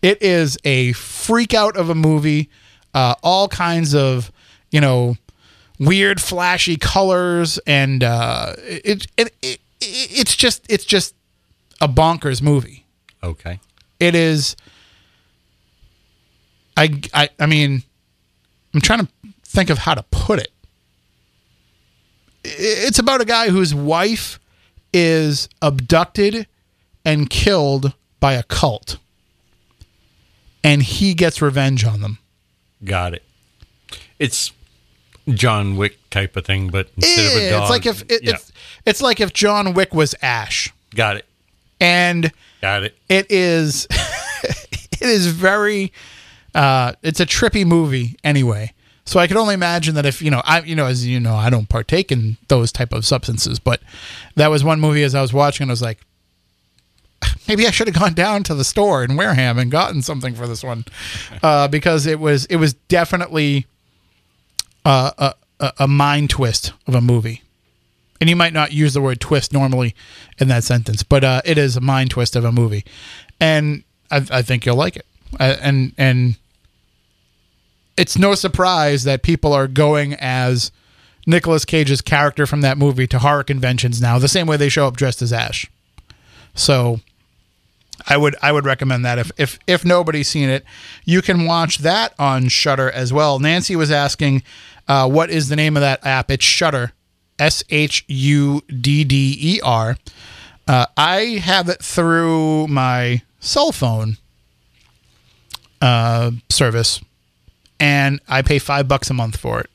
It 0.01 0.23
is 0.23 0.57
a 0.65 0.93
freak 0.93 1.53
out 1.55 1.77
of 1.77 1.91
a 1.91 1.95
movie, 1.95 2.49
uh, 2.95 3.15
all 3.23 3.49
kinds 3.49 3.95
of, 3.95 4.33
you 4.71 4.81
know, 4.81 5.17
weird 5.79 6.21
flashy 6.21 6.77
colors, 6.77 7.59
and 7.67 8.03
uh, 8.03 8.55
it, 8.59 9.07
it, 9.17 9.35
it 9.43 9.61
it's 9.81 10.35
just 10.37 10.65
it's 10.69 10.85
just 10.85 11.15
a 11.81 11.89
bonkers 11.89 12.41
movie. 12.43 12.85
Okay. 13.23 13.61
It 14.01 14.15
is. 14.15 14.57
I 16.77 17.01
I 17.13 17.29
I 17.39 17.47
mean, 17.47 17.83
I'm 18.75 18.81
trying 18.81 19.01
to 19.01 19.09
think 19.45 19.71
of 19.71 19.79
how 19.79 19.95
to 19.95 20.03
put 20.11 20.39
it. 20.39 20.51
It's 22.45 22.99
about 22.99 23.21
a 23.21 23.25
guy 23.25 23.51
whose 23.51 23.75
wife 23.75 24.41
is 24.93 25.49
abducted 25.61 26.47
and 27.05 27.31
killed 27.31 27.93
by 28.21 28.33
a 28.35 28.43
cult, 28.43 28.99
and 30.65 30.83
he 30.83 31.15
gets 31.15 31.41
revenge 31.43 31.85
on 31.85 32.01
them. 32.01 32.19
Got 32.85 33.15
it. 33.15 33.23
It's 34.19 34.53
John 35.29 35.77
Wick 35.77 35.99
type 36.11 36.37
of 36.37 36.45
thing, 36.45 36.69
but 36.69 36.89
instead 36.97 37.27
of 37.27 37.43
a 37.43 37.51
dog. 37.51 37.63
it's 37.63 37.71
like 37.71 37.87
if 37.87 38.03
it, 38.11 38.25
yeah. 38.25 38.35
it's 38.35 38.53
it's 38.85 39.03
like 39.03 39.21
if 39.21 39.33
John 39.33 39.75
Wick 39.75 39.95
was 39.95 40.15
Ash, 40.23 40.73
Got 40.95 41.17
it. 41.17 41.27
and 41.81 42.33
Got 42.61 42.83
it. 42.85 42.97
it 43.09 43.31
is 43.31 43.87
it 44.43 45.03
is 45.03 45.29
very 45.29 45.93
uh 46.55 46.93
it's 47.03 47.21
a 47.21 47.27
trippy 47.27 47.65
movie 47.67 48.17
anyway. 48.25 48.73
So 49.05 49.19
i 49.19 49.27
could 49.27 49.37
only 49.37 49.55
imagine 49.55 49.95
that 49.97 50.07
if 50.07 50.23
you 50.23 50.31
know 50.31 50.43
i 50.45 50.61
you 50.61 50.77
know 50.77 50.87
as 50.87 51.05
you 51.07 51.19
know 51.19 51.35
i 51.35 51.51
don't 51.51 51.69
partake 51.69 52.13
in 52.13 52.37
those 52.47 52.71
type 52.71 52.93
of 52.93 53.05
substances 53.05 53.59
but 53.59 53.83
that 54.37 54.47
was 54.49 54.63
one 54.63 54.81
movie 54.81 55.03
as 55.03 55.13
i 55.15 55.21
was 55.21 55.33
watching 55.33 55.65
and 55.65 55.71
i 55.71 55.73
was 55.73 55.83
like 55.83 55.99
maybe 57.49 57.67
i 57.67 57.71
should 57.73 57.89
have 57.89 57.99
gone 57.99 58.15
down 58.15 58.45
to 58.45 58.55
the 58.55 58.63
store 58.63 59.03
in 59.03 59.17
wareham 59.17 59.59
and 59.59 59.73
gotten 59.73 60.03
something 60.03 60.35
for 60.35 60.47
this 60.47 60.63
one. 60.63 60.85
Uh 61.43 61.67
because 61.67 62.07
it 62.07 62.21
was 62.21 62.45
it 62.47 62.57
was 62.57 62.75
definitely 62.89 63.67
uh, 64.85 65.11
a, 65.19 65.35
a 65.61 65.73
a 65.81 65.89
mind 65.89 66.31
twist 66.31 66.73
of 66.87 66.95
a 66.95 67.01
movie. 67.01 67.43
And 68.21 68.31
you 68.31 68.37
might 68.37 68.53
not 68.53 68.71
use 68.73 68.95
the 68.95 69.01
word 69.01 69.21
twist 69.21 69.53
normally 69.53 69.97
in 70.39 70.47
that 70.49 70.63
sentence, 70.63 71.03
but 71.03 71.25
uh, 71.25 71.43
it 71.45 71.59
is 71.59 71.77
a 71.77 71.81
mind 71.81 72.11
twist 72.11 72.37
of 72.37 72.45
a 72.45 72.53
movie, 72.53 72.85
and 73.41 73.83
I, 74.13 74.25
I 74.31 74.43
think 74.43 74.65
you'll 74.65 74.77
like 74.77 74.95
it. 74.95 75.07
Uh, 75.41 75.57
and 75.61 75.93
and 75.99 76.37
it's 77.97 78.19
no 78.19 78.35
surprise 78.35 79.05
that 79.05 79.23
people 79.23 79.53
are 79.53 79.69
going 79.69 80.15
as 80.15 80.73
Nicolas 81.27 81.65
Cage's 81.65 82.01
character 82.01 82.47
from 82.47 82.63
that 82.63 82.79
movie 82.79 83.07
to 83.07 83.19
horror 83.19 83.45
conventions 83.45 84.01
now, 84.01 84.19
the 84.19 84.29
same 84.29 84.47
way 84.47 84.57
they 84.57 84.69
show 84.69 84.87
up 84.87 84.97
dressed 84.97 85.23
as 85.23 85.33
Ash. 85.33 85.71
So 86.55 87.01
I 88.09 88.17
would 88.17 88.35
I 88.43 88.53
would 88.53 88.65
recommend 88.65 89.05
that 89.05 89.19
if 89.19 89.31
if 89.39 89.59
if 89.67 89.85
nobody's 89.85 90.29
seen 90.29 90.49
it, 90.49 90.65
you 91.05 91.23
can 91.23 91.45
watch 91.45 91.79
that 91.79 92.15
on 92.19 92.49
Shudder 92.49 92.91
as 92.91 93.13
well. 93.13 93.39
Nancy 93.39 93.77
was 93.77 93.91
asking, 93.91 94.43
uh, 94.89 95.09
what 95.09 95.31
is 95.31 95.49
the 95.49 95.57
name 95.57 95.77
of 95.77 95.81
that 95.83 96.05
app? 96.05 96.31
It's 96.31 96.45
Shudder, 96.45 96.93
S 97.39 97.63
H 97.71 98.05
U 98.09 98.63
D 98.69 99.05
D 99.05 99.37
E 99.41 99.61
R. 99.63 99.97
Uh, 100.67 100.87
I 100.97 101.41
have 101.43 101.69
it 101.69 101.83
through 101.83 102.69
my 102.69 103.23
cell 103.41 103.73
phone 103.73 104.17
uh, 105.81 106.31
service, 106.49 107.01
and 107.83 108.21
I 108.29 108.43
pay 108.43 108.61
five 108.61 108.87
bucks 108.87 109.11
a 109.11 109.15
month 109.15 109.37
for 109.37 109.59
it. 109.61 109.69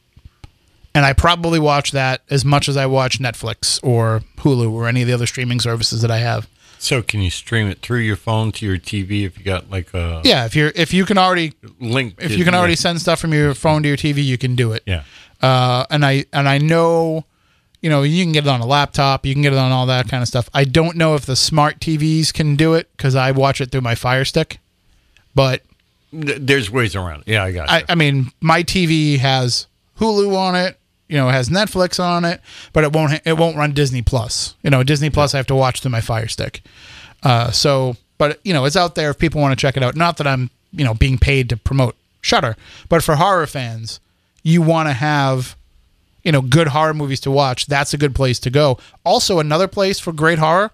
And 0.95 1.05
I 1.05 1.11
probably 1.11 1.59
watch 1.59 1.91
that 1.91 2.21
as 2.29 2.45
much 2.45 2.69
as 2.69 2.77
I 2.77 2.85
watch 2.85 3.19
Netflix 3.19 3.79
or 3.83 4.21
Hulu 4.37 4.71
or 4.71 4.87
any 4.87 5.01
of 5.01 5.07
the 5.07 5.13
other 5.13 5.27
streaming 5.27 5.59
services 5.59 6.01
that 6.01 6.09
I 6.09 6.19
have. 6.19 6.47
So 6.79 7.01
can 7.01 7.21
you 7.21 7.29
stream 7.29 7.67
it 7.67 7.79
through 7.81 7.99
your 7.99 8.15
phone 8.15 8.53
to 8.53 8.65
your 8.65 8.77
TV 8.77 9.25
if 9.25 9.37
you 9.37 9.43
got 9.43 9.69
like 9.69 9.93
a 9.93 10.21
Yeah, 10.23 10.45
if 10.45 10.55
you're 10.55 10.71
if 10.73 10.93
you 10.93 11.05
can 11.05 11.17
already 11.17 11.53
link? 11.81 12.15
if 12.17 12.31
you 12.31 12.45
can 12.45 12.55
already 12.55 12.75
send 12.75 13.01
stuff 13.01 13.19
from 13.19 13.33
your 13.33 13.53
phone 13.53 13.83
to 13.83 13.89
your 13.89 13.97
TV, 13.97 14.23
you 14.23 14.37
can 14.37 14.55
do 14.55 14.71
it. 14.71 14.83
Yeah. 14.85 15.03
Uh, 15.41 15.85
and 15.89 16.05
I 16.05 16.25
and 16.31 16.47
I 16.47 16.59
know, 16.59 17.25
you 17.81 17.89
know, 17.89 18.03
you 18.03 18.23
can 18.23 18.31
get 18.31 18.45
it 18.45 18.49
on 18.49 18.61
a 18.61 18.65
laptop, 18.65 19.25
you 19.25 19.33
can 19.33 19.41
get 19.41 19.51
it 19.53 19.59
on 19.59 19.71
all 19.71 19.85
that 19.87 20.07
kind 20.07 20.21
of 20.21 20.27
stuff. 20.29 20.49
I 20.53 20.63
don't 20.63 20.95
know 20.95 21.13
if 21.15 21.25
the 21.25 21.35
smart 21.35 21.79
TVs 21.79 22.33
can 22.33 22.55
do 22.55 22.73
it 22.73 22.89
because 22.95 23.15
I 23.15 23.31
watch 23.31 23.59
it 23.59 23.69
through 23.69 23.81
my 23.81 23.95
Fire 23.95 24.23
Stick. 24.23 24.59
But 25.35 25.61
There's 26.17 26.71
ways 26.71 26.95
around 26.95 27.21
it. 27.21 27.31
Yeah, 27.31 27.43
I 27.43 27.51
got 27.51 27.69
I. 27.69 27.83
I 27.89 27.95
mean, 27.95 28.31
my 28.41 28.63
TV 28.63 29.19
has 29.19 29.67
Hulu 29.99 30.35
on 30.35 30.55
it. 30.55 30.79
You 31.07 31.17
know, 31.17 31.29
it 31.29 31.33
has 31.33 31.49
Netflix 31.49 32.03
on 32.03 32.25
it, 32.25 32.41
but 32.73 32.83
it 32.83 32.91
won't 32.91 33.21
it 33.25 33.37
won't 33.37 33.55
run 33.55 33.73
Disney 33.73 34.01
Plus. 34.01 34.55
You 34.63 34.71
know, 34.71 34.83
Disney 34.83 35.09
Plus 35.09 35.33
I 35.33 35.37
have 35.37 35.47
to 35.47 35.55
watch 35.55 35.81
through 35.81 35.91
my 35.91 36.01
Fire 36.01 36.27
Stick. 36.27 36.61
Uh, 37.23 37.51
so, 37.51 37.95
but 38.17 38.39
you 38.43 38.53
know, 38.53 38.65
it's 38.65 38.75
out 38.75 38.95
there 38.95 39.11
if 39.11 39.19
people 39.19 39.39
want 39.41 39.57
to 39.57 39.61
check 39.61 39.77
it 39.77 39.83
out. 39.83 39.95
Not 39.95 40.17
that 40.17 40.27
I'm 40.27 40.49
you 40.71 40.83
know 40.83 40.95
being 40.95 41.17
paid 41.17 41.49
to 41.49 41.57
promote 41.57 41.95
Shudder, 42.21 42.57
but 42.89 43.03
for 43.03 43.15
horror 43.15 43.47
fans, 43.47 43.99
you 44.43 44.61
want 44.61 44.89
to 44.89 44.93
have 44.93 45.55
you 46.23 46.31
know 46.31 46.41
good 46.41 46.69
horror 46.69 46.95
movies 46.95 47.19
to 47.21 47.31
watch. 47.31 47.67
That's 47.67 47.93
a 47.93 47.97
good 47.97 48.15
place 48.15 48.39
to 48.39 48.49
go. 48.49 48.79
Also, 49.05 49.39
another 49.39 49.67
place 49.67 49.99
for 49.99 50.11
great 50.11 50.39
horror, 50.39 50.71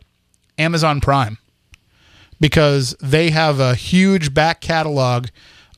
Amazon 0.58 1.02
Prime 1.02 1.38
because 2.44 2.94
they 3.00 3.30
have 3.30 3.62
a 3.62 3.74
huge 3.74 4.34
back 4.34 4.60
catalog 4.60 5.28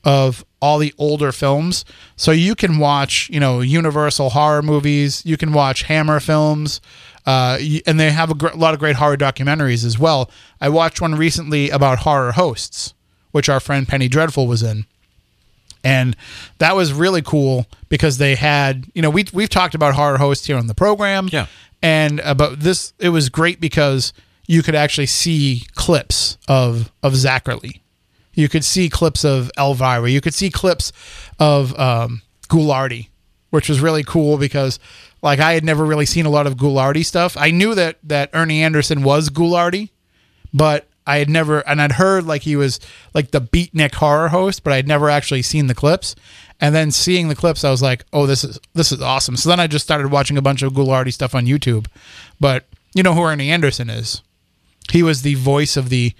of 0.04 0.44
all 0.60 0.78
the 0.78 0.92
older 0.98 1.30
films. 1.30 1.84
So 2.16 2.32
you 2.32 2.56
can 2.56 2.80
watch, 2.80 3.30
you 3.30 3.38
know, 3.38 3.60
Universal 3.60 4.30
horror 4.30 4.62
movies. 4.62 5.24
You 5.24 5.36
can 5.36 5.52
watch 5.52 5.84
Hammer 5.84 6.18
films, 6.18 6.80
uh, 7.24 7.60
and 7.86 8.00
they 8.00 8.10
have 8.10 8.32
a 8.32 8.34
gr- 8.34 8.48
lot 8.56 8.74
of 8.74 8.80
great 8.80 8.96
horror 8.96 9.16
documentaries 9.16 9.84
as 9.84 9.96
well. 9.96 10.28
I 10.60 10.68
watched 10.68 11.00
one 11.00 11.14
recently 11.14 11.70
about 11.70 12.00
horror 12.00 12.32
hosts, 12.32 12.94
which 13.30 13.48
our 13.48 13.60
friend 13.60 13.86
Penny 13.86 14.08
Dreadful 14.08 14.48
was 14.48 14.64
in. 14.64 14.86
And 15.84 16.16
that 16.58 16.74
was 16.74 16.92
really 16.92 17.22
cool 17.22 17.66
because 17.88 18.18
they 18.18 18.34
had, 18.34 18.86
you 18.92 19.02
know, 19.02 19.10
we 19.10 19.26
we've 19.32 19.48
talked 19.48 19.76
about 19.76 19.94
horror 19.94 20.18
hosts 20.18 20.48
here 20.48 20.56
on 20.56 20.66
the 20.66 20.74
program. 20.74 21.28
Yeah. 21.30 21.46
And 21.80 22.18
about 22.20 22.58
this, 22.58 22.92
it 22.98 23.10
was 23.10 23.28
great 23.28 23.60
because 23.60 24.12
you 24.46 24.62
could 24.62 24.74
actually 24.74 25.06
see 25.06 25.64
clips 25.74 26.38
of 26.48 26.92
of 27.02 27.14
Zacherley. 27.14 27.80
You 28.34 28.48
could 28.48 28.64
see 28.64 28.88
clips 28.88 29.24
of 29.24 29.50
Elvira. 29.58 30.10
You 30.10 30.20
could 30.20 30.34
see 30.34 30.50
clips 30.50 30.92
of 31.38 31.78
um, 31.78 32.22
Ghoulardi, 32.48 33.08
which 33.50 33.68
was 33.68 33.80
really 33.80 34.04
cool 34.04 34.36
because 34.36 34.78
like 35.22 35.40
I 35.40 35.52
had 35.52 35.64
never 35.64 35.84
really 35.84 36.06
seen 36.06 36.26
a 36.26 36.30
lot 36.30 36.46
of 36.46 36.56
Ghoulardi 36.56 37.04
stuff. 37.04 37.36
I 37.36 37.50
knew 37.50 37.74
that 37.74 37.98
that 38.04 38.30
Ernie 38.32 38.62
Anderson 38.62 39.02
was 39.02 39.30
Ghoulardi, 39.30 39.90
but 40.52 40.86
I 41.06 41.18
had 41.18 41.30
never 41.30 41.60
and 41.60 41.80
I'd 41.80 41.92
heard 41.92 42.26
like 42.26 42.42
he 42.42 42.56
was 42.56 42.78
like 43.14 43.30
the 43.30 43.40
beatnik 43.40 43.94
horror 43.94 44.28
host, 44.28 44.62
but 44.62 44.72
I'd 44.72 44.88
never 44.88 45.08
actually 45.08 45.42
seen 45.42 45.66
the 45.66 45.74
clips. 45.74 46.14
And 46.60 46.74
then 46.74 46.90
seeing 46.90 47.28
the 47.28 47.36
clips, 47.36 47.64
I 47.64 47.70
was 47.70 47.82
like, 47.82 48.04
"Oh, 48.12 48.26
this 48.26 48.42
is 48.42 48.58
this 48.74 48.90
is 48.92 49.00
awesome." 49.02 49.36
So 49.36 49.48
then 49.48 49.60
I 49.60 49.66
just 49.66 49.84
started 49.84 50.10
watching 50.10 50.38
a 50.38 50.42
bunch 50.42 50.62
of 50.62 50.72
Ghoulardi 50.72 51.12
stuff 51.12 51.34
on 51.34 51.46
YouTube. 51.46 51.86
But 52.40 52.64
you 52.94 53.02
know 53.02 53.12
who 53.14 53.22
Ernie 53.22 53.50
Anderson 53.50 53.90
is? 53.90 54.22
He 54.92 55.02
was 55.02 55.22
the 55.22 55.34
voice 55.34 55.76
of 55.76 55.88
the 55.88 56.12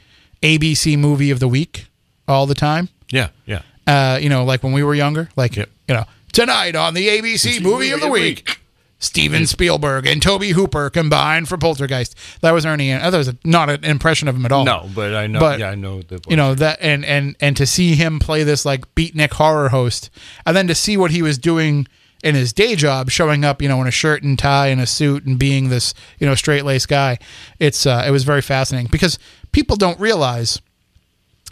ABC 0.42 0.98
movie 0.98 1.30
of 1.30 1.40
the 1.40 1.48
week 1.48 1.86
all 2.28 2.46
the 2.46 2.54
time. 2.54 2.88
Yeah, 3.10 3.28
yeah. 3.46 3.62
Uh, 3.86 4.18
you 4.20 4.28
know, 4.28 4.44
like 4.44 4.62
when 4.62 4.72
we 4.72 4.82
were 4.82 4.94
younger, 4.94 5.28
like 5.36 5.56
Yep. 5.56 5.70
you 5.88 5.94
know, 5.94 6.04
tonight 6.32 6.74
on 6.74 6.94
the 6.94 7.08
ABC 7.08 7.60
movie 7.62 7.90
of 7.92 8.00
the 8.00 8.08
week. 8.08 8.58
Steven 8.98 9.46
Spielberg 9.46 10.06
and 10.06 10.22
Tobe 10.22 10.42
Hooper 10.44 10.88
combined 10.88 11.50
for 11.50 11.58
Poltergeist. 11.58 12.16
That 12.40 12.52
was 12.52 12.64
Ernie. 12.64 12.90
An- 12.90 13.10
That 13.10 13.16
was 13.18 13.28
a, 13.28 13.36
not 13.44 13.68
an 13.68 13.84
impression 13.84 14.26
of 14.26 14.34
him 14.34 14.46
at 14.46 14.52
all. 14.52 14.64
No, 14.64 14.88
but 14.94 15.14
I 15.14 15.26
know. 15.26 15.38
But, 15.38 15.58
yeah, 15.60 15.68
I 15.70 15.74
know 15.74 16.00
the. 16.00 16.18
you 16.28 16.34
know 16.34 16.54
that 16.54 16.78
and 16.80 17.04
and 17.04 17.36
and 17.38 17.54
to 17.58 17.66
see 17.66 17.94
him 17.94 18.18
play 18.18 18.42
this 18.42 18.64
like 18.64 18.92
beatnik 18.94 19.34
horror 19.34 19.68
host 19.68 20.08
and 20.46 20.56
then 20.56 20.66
to 20.68 20.74
see 20.74 20.96
what 20.96 21.10
he 21.10 21.20
was 21.20 21.36
doing 21.36 21.86
in 22.22 22.34
his 22.34 22.52
day 22.52 22.74
job 22.74 23.10
showing 23.10 23.44
up 23.44 23.60
you 23.60 23.68
know 23.68 23.80
in 23.80 23.86
a 23.86 23.92
shirt 23.92 24.22
and 24.22 24.38
tie 24.38 24.68
and 24.68 24.80
a 24.80 24.86
suit 24.86 25.24
and 25.24 25.38
being 25.38 25.68
this 25.68 25.94
you 26.18 26.26
know 26.26 26.34
straight 26.34 26.64
laced 26.64 26.88
guy. 26.88 27.18
It's 27.58 27.86
uh, 27.86 28.04
it 28.06 28.10
was 28.10 28.24
very 28.24 28.42
fascinating 28.42 28.88
because 28.90 29.18
people 29.52 29.76
don't 29.76 30.00
realize 30.00 30.60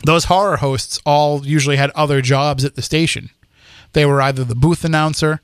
those 0.05 0.25
horror 0.25 0.59
hosts 0.59 0.99
all 1.07 1.47
usually 1.47 1.77
had 1.77 1.91
other 1.91 2.21
jobs 2.21 2.65
at 2.65 2.75
the 2.75 2.83
station. 2.83 3.31
They 3.93 4.05
were 4.05 4.21
either 4.21 4.45
the 4.45 4.55
booth 4.55 4.85
announcer 4.85 5.41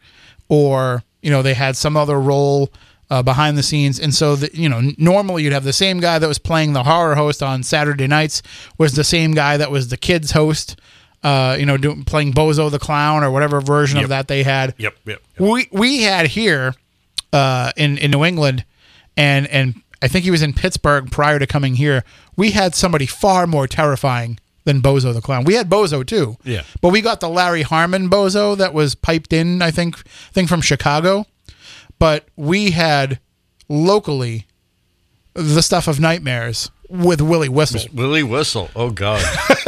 or 0.48 1.04
you 1.22 1.30
know 1.30 1.42
they 1.42 1.54
had 1.54 1.76
some 1.76 1.96
other 1.96 2.20
role 2.20 2.70
uh, 3.10 3.22
behind 3.22 3.58
the 3.58 3.62
scenes. 3.62 3.98
And 3.98 4.14
so 4.14 4.36
the, 4.36 4.50
you 4.52 4.68
know 4.68 4.92
normally 4.96 5.42
you'd 5.42 5.52
have 5.52 5.64
the 5.64 5.72
same 5.72 6.00
guy 6.00 6.18
that 6.18 6.28
was 6.28 6.38
playing 6.38 6.72
the 6.72 6.84
horror 6.84 7.16
host 7.16 7.42
on 7.42 7.62
saturday 7.62 8.06
nights 8.06 8.42
was 8.78 8.94
the 8.94 9.04
same 9.04 9.32
guy 9.32 9.56
that 9.56 9.70
was 9.70 9.88
the 9.88 9.96
kids 9.96 10.30
host 10.32 10.80
uh, 11.22 11.56
you 11.58 11.66
know 11.66 11.76
doing 11.76 12.04
playing 12.04 12.32
bozo 12.32 12.70
the 12.70 12.78
clown 12.78 13.22
or 13.22 13.30
whatever 13.30 13.60
version 13.60 13.98
of 13.98 14.08
that 14.08 14.26
they 14.28 14.42
had 14.42 14.74
Yep, 14.78 14.94
yep. 15.04 15.22
yep. 15.38 15.48
we 15.50 15.68
we 15.70 16.02
had 16.02 16.28
here 16.28 16.74
uh, 17.32 17.72
in 17.76 17.98
in 17.98 18.10
New 18.10 18.24
England, 18.24 18.64
and 19.16 19.46
and 19.48 19.82
I 20.02 20.08
think 20.08 20.24
he 20.24 20.30
was 20.30 20.42
in 20.42 20.52
Pittsburgh 20.54 21.10
prior 21.10 21.38
to 21.38 21.46
coming 21.46 21.74
here. 21.76 22.04
We 22.36 22.52
had 22.52 22.74
somebody 22.74 23.06
far 23.06 23.46
more 23.46 23.66
terrifying 23.66 24.38
than 24.64 24.80
Bozo 24.80 25.12
the 25.12 25.20
Clown. 25.20 25.44
We 25.44 25.54
had 25.54 25.68
Bozo 25.70 26.06
too, 26.06 26.36
Yeah. 26.44 26.62
but 26.80 26.88
we 26.90 27.00
got 27.02 27.20
the 27.20 27.28
Larry 27.28 27.62
Harmon 27.62 28.08
Bozo 28.10 28.56
that 28.56 28.72
was 28.74 28.94
piped 28.94 29.32
in. 29.32 29.60
I 29.62 29.70
think 29.70 29.98
I 29.98 30.32
think 30.32 30.48
from 30.48 30.60
Chicago, 30.62 31.26
but 31.98 32.26
we 32.36 32.70
had 32.70 33.20
locally 33.68 34.46
the 35.34 35.62
stuff 35.62 35.86
of 35.86 36.00
nightmares 36.00 36.70
with 36.90 37.20
Willie 37.20 37.48
Whistle. 37.48 37.80
Willie 37.94 38.22
Whistle. 38.22 38.68
Oh 38.74 38.90
God. 38.90 39.24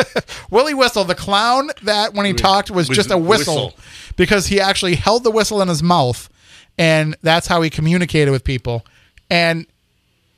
Willie 0.51 0.75
Whistle, 0.75 1.05
the 1.05 1.15
clown 1.15 1.71
that 1.83 2.13
when 2.15 2.27
he 2.27 2.33
talked 2.33 2.71
was 2.71 2.89
just 2.89 3.11
a 3.11 3.17
whistle, 3.17 3.67
whistle. 3.67 3.79
because 4.17 4.49
he 4.49 4.61
actually 4.61 4.97
held 4.97 5.25
the 5.25 5.31
whistle 5.31 5.63
in 5.63 5.69
his 5.69 5.83
mouth 5.83 6.29
and 6.77 7.17
that's 7.23 7.47
how 7.47 7.63
he 7.63 7.71
communicated 7.71 8.31
with 8.31 8.45
people. 8.45 8.85
And 9.31 9.67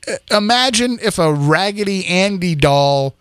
uh, 0.07 0.13
imagine 0.37 0.99
if 1.01 1.17
a 1.19 1.33
Raggedy 1.33 2.05
Andy 2.05 2.55
doll 2.55 3.15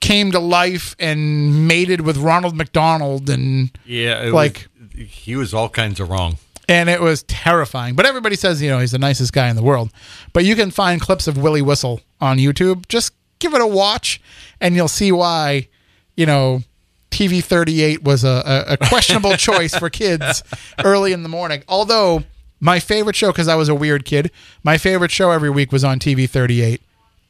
came 0.00 0.30
to 0.32 0.38
life 0.38 0.94
and 0.98 1.66
mated 1.66 2.00
with 2.02 2.16
Ronald 2.18 2.54
McDonald 2.56 3.30
and 3.30 3.70
Yeah, 3.86 4.22
it 4.24 4.32
Like- 4.32 4.68
was, 4.94 5.08
he 5.08 5.36
was 5.36 5.54
all 5.54 5.68
kinds 5.68 6.00
of 6.00 6.10
wrong. 6.10 6.36
And 6.72 6.88
it 6.88 7.02
was 7.02 7.22
terrifying. 7.24 7.94
But 7.94 8.06
everybody 8.06 8.34
says, 8.34 8.62
you 8.62 8.70
know, 8.70 8.78
he's 8.78 8.92
the 8.92 8.98
nicest 8.98 9.34
guy 9.34 9.50
in 9.50 9.56
the 9.56 9.62
world. 9.62 9.90
But 10.32 10.46
you 10.46 10.56
can 10.56 10.70
find 10.70 11.02
clips 11.02 11.28
of 11.28 11.36
Willie 11.36 11.60
Whistle 11.60 12.00
on 12.18 12.38
YouTube. 12.38 12.88
Just 12.88 13.12
give 13.40 13.52
it 13.52 13.60
a 13.60 13.66
watch, 13.66 14.22
and 14.58 14.74
you'll 14.74 14.88
see 14.88 15.12
why, 15.12 15.68
you 16.16 16.24
know, 16.24 16.62
TV 17.10 17.44
38 17.44 18.02
was 18.02 18.24
a, 18.24 18.42
a, 18.68 18.72
a 18.72 18.76
questionable 18.78 19.32
choice 19.36 19.74
for 19.76 19.90
kids 19.90 20.42
early 20.82 21.12
in 21.12 21.22
the 21.22 21.28
morning. 21.28 21.62
Although, 21.68 22.24
my 22.58 22.80
favorite 22.80 23.16
show, 23.16 23.32
because 23.32 23.48
I 23.48 23.54
was 23.54 23.68
a 23.68 23.74
weird 23.74 24.06
kid, 24.06 24.30
my 24.64 24.78
favorite 24.78 25.10
show 25.10 25.30
every 25.30 25.50
week 25.50 25.72
was 25.72 25.84
on 25.84 25.98
TV 25.98 26.28
38 26.28 26.80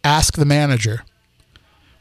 Ask 0.04 0.36
the 0.36 0.44
Manager, 0.44 1.02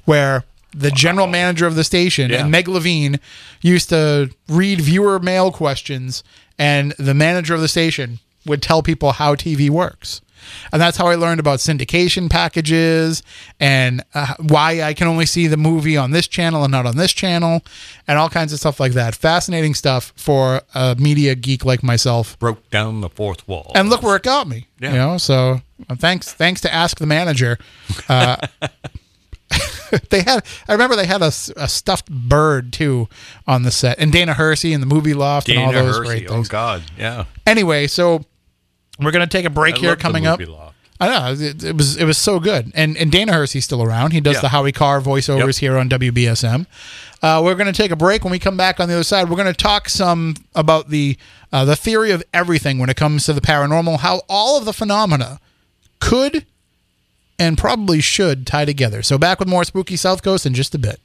where 0.05 0.43
the 0.75 0.91
general 0.91 1.27
manager 1.27 1.65
of 1.67 1.75
the 1.75 1.83
station 1.83 2.31
Yeah. 2.31 2.41
and 2.41 2.51
Meg 2.51 2.67
Levine 2.67 3.19
used 3.61 3.89
to 3.89 4.29
read 4.47 4.81
viewer 4.81 5.19
mail 5.19 5.51
questions, 5.51 6.23
and 6.57 6.93
the 6.97 7.13
manager 7.13 7.53
of 7.53 7.61
the 7.61 7.67
station 7.67 8.19
would 8.45 8.61
tell 8.61 8.81
people 8.81 9.11
how 9.13 9.35
TV 9.35 9.69
works. 9.69 10.21
And 10.71 10.81
that's 10.81 10.97
how 10.97 11.05
I 11.05 11.13
learned 11.13 11.39
about 11.39 11.59
syndication 11.59 12.27
packages 12.27 13.21
and 13.59 14.03
uh, 14.15 14.33
why 14.39 14.81
I 14.81 14.95
can 14.95 15.07
only 15.07 15.27
see 15.27 15.45
the 15.45 15.55
movie 15.55 15.95
on 15.95 16.09
this 16.09 16.27
channel 16.27 16.63
and 16.63 16.71
not 16.71 16.87
on 16.87 16.97
this 16.97 17.13
channel, 17.13 17.61
and 18.07 18.17
all 18.17 18.27
kinds 18.27 18.51
of 18.51 18.59
stuff 18.59 18.79
like 18.79 18.93
that. 18.93 19.13
Fascinating 19.13 19.75
stuff 19.75 20.11
for 20.15 20.63
a 20.73 20.95
media 20.97 21.35
geek 21.35 21.63
like 21.63 21.83
myself. 21.83 22.39
Broke 22.39 22.67
down 22.71 23.01
the 23.01 23.09
fourth 23.09 23.47
wall. 23.47 23.71
And 23.75 23.87
look 23.91 24.01
where 24.01 24.15
it 24.15 24.23
got 24.23 24.47
me. 24.47 24.65
You 24.79 24.89
know, 24.89 25.19
so 25.19 25.61
uh, 25.87 25.95
thanks 25.95 26.33
thanks 26.33 26.59
to 26.61 26.73
Ask 26.73 26.97
the 26.97 27.05
Manager. 27.05 27.59
Uh, 28.09 28.37
they 30.09 30.21
had 30.21 30.45
I 30.67 30.71
remember 30.73 30.95
they 30.95 31.05
had 31.05 31.21
a 31.21 31.31
stuffed 31.31 32.09
bird 32.09 32.73
too 32.73 33.07
on 33.47 33.63
the 33.63 33.71
set, 33.71 33.99
and 33.99 34.11
Dana 34.11 34.33
Hersey 34.33 34.73
and 34.73 34.81
the 34.81 34.87
movie 34.87 35.13
loft 35.13 35.49
and 35.49 35.59
all 35.59 35.71
those 35.71 35.97
Hersey. 35.97 36.07
great 36.07 36.29
things. 36.29 36.47
Oh. 36.49 36.51
God. 36.51 36.83
Yeah. 36.97 37.25
Anyway, 37.45 37.87
so 37.87 38.25
we're 38.99 39.11
gonna 39.11 39.27
take 39.27 39.45
a 39.45 39.49
break 39.49 39.75
I 39.75 39.79
here 39.79 39.95
coming 39.95 40.25
up. 40.25 40.39
Loft. 40.39 40.75
I 40.99 41.07
know 41.09 41.31
it, 41.43 41.63
it 41.63 41.75
was 41.75 41.97
it 41.97 42.05
was 42.05 42.17
so 42.17 42.39
good, 42.39 42.71
and 42.75 42.95
and 42.95 43.11
Dana 43.11 43.33
Hersey's 43.33 43.65
still 43.65 43.81
around. 43.81 44.11
He 44.11 44.21
does 44.21 44.35
Yeah. 44.35 44.41
the 44.41 44.49
Howie 44.49 44.71
Carr 44.71 45.01
voiceovers 45.01 45.45
Yep. 45.47 45.55
here 45.55 45.77
on 45.77 45.89
WBSM. 45.89 46.67
Uh, 47.23 47.39
we're 47.43 47.53
going 47.55 47.71
to 47.71 47.73
take 47.73 47.91
a 47.91 47.95
break. 47.95 48.23
When 48.23 48.31
we 48.31 48.39
come 48.39 48.57
back 48.57 48.79
on 48.79 48.87
the 48.87 48.95
other 48.95 49.03
side, 49.03 49.29
we're 49.29 49.35
going 49.35 49.45
to 49.47 49.53
talk 49.53 49.89
some 49.89 50.35
about 50.55 50.89
the 50.89 51.17
uh, 51.51 51.65
the 51.65 51.75
theory 51.75 52.11
of 52.11 52.23
everything 52.33 52.77
when 52.79 52.89
it 52.89 52.95
comes 52.97 53.25
to 53.25 53.33
the 53.33 53.41
paranormal. 53.41 53.99
How 53.99 54.21
all 54.29 54.57
of 54.57 54.65
the 54.65 54.73
phenomena 54.73 55.39
could 55.99 56.45
and 57.41 57.57
probably 57.57 58.01
should 58.01 58.45
tie 58.45 58.65
together. 58.65 59.01
So 59.01 59.17
back 59.17 59.39
with 59.39 59.47
more 59.47 59.63
spooky 59.63 59.95
South 59.95 60.21
Coast 60.21 60.45
in 60.45 60.53
just 60.53 60.75
a 60.75 60.79
bit. 60.79 61.01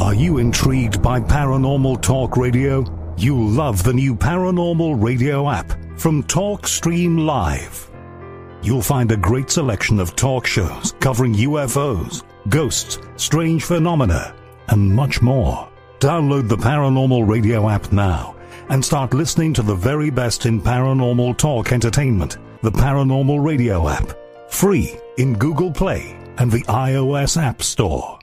Are 0.00 0.14
you 0.14 0.38
intrigued 0.38 1.02
by 1.02 1.20
paranormal 1.20 2.00
talk 2.00 2.38
radio? 2.38 2.82
You'll 3.18 3.48
love 3.50 3.82
the 3.82 3.92
new 3.92 4.16
paranormal 4.16 5.02
radio 5.02 5.50
app 5.50 5.70
from 5.98 6.22
TalkStream 6.22 7.26
Live. 7.26 7.90
You'll 8.62 8.80
find 8.80 9.12
a 9.12 9.18
great 9.18 9.50
selection 9.50 10.00
of 10.00 10.16
talk 10.16 10.46
shows 10.46 10.94
covering 11.00 11.34
UFOs, 11.34 12.24
ghosts, 12.48 12.98
strange 13.16 13.64
phenomena, 13.64 14.34
and 14.68 14.94
much 14.94 15.20
more. 15.20 15.68
Download 15.98 16.48
the 16.48 16.56
paranormal 16.56 17.28
radio 17.28 17.68
app 17.68 17.92
now 17.92 18.34
and 18.70 18.82
start 18.82 19.12
listening 19.12 19.52
to 19.54 19.62
the 19.62 19.74
very 19.74 20.08
best 20.08 20.46
in 20.46 20.60
paranormal 20.60 21.36
talk 21.36 21.72
entertainment. 21.72 22.38
The 22.62 22.72
paranormal 22.72 23.44
radio 23.44 23.88
app, 23.88 24.10
free 24.48 24.98
in 25.16 25.34
Google 25.34 25.72
Play 25.72 26.16
and 26.38 26.50
the 26.50 26.62
iOS 26.62 27.40
App 27.40 27.62
Store. 27.62 28.18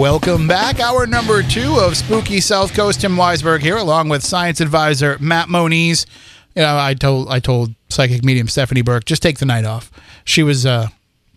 Welcome 0.00 0.48
back. 0.48 0.80
Hour 0.80 1.06
number 1.06 1.42
two 1.42 1.76
of 1.78 1.94
Spooky 1.94 2.40
South 2.40 2.72
Coast. 2.72 3.02
Tim 3.02 3.16
Weisberg 3.16 3.60
here, 3.60 3.76
along 3.76 4.08
with 4.08 4.24
science 4.24 4.62
advisor 4.62 5.18
Matt 5.20 5.50
Moniz. 5.50 6.06
You 6.56 6.62
know, 6.62 6.78
I 6.78 6.94
told 6.94 7.28
I 7.28 7.38
told 7.38 7.74
psychic 7.90 8.24
medium 8.24 8.48
Stephanie 8.48 8.80
Burke 8.80 9.04
just 9.04 9.22
take 9.22 9.40
the 9.40 9.44
night 9.44 9.66
off. 9.66 9.92
She 10.24 10.42
was 10.42 10.64
uh, 10.64 10.86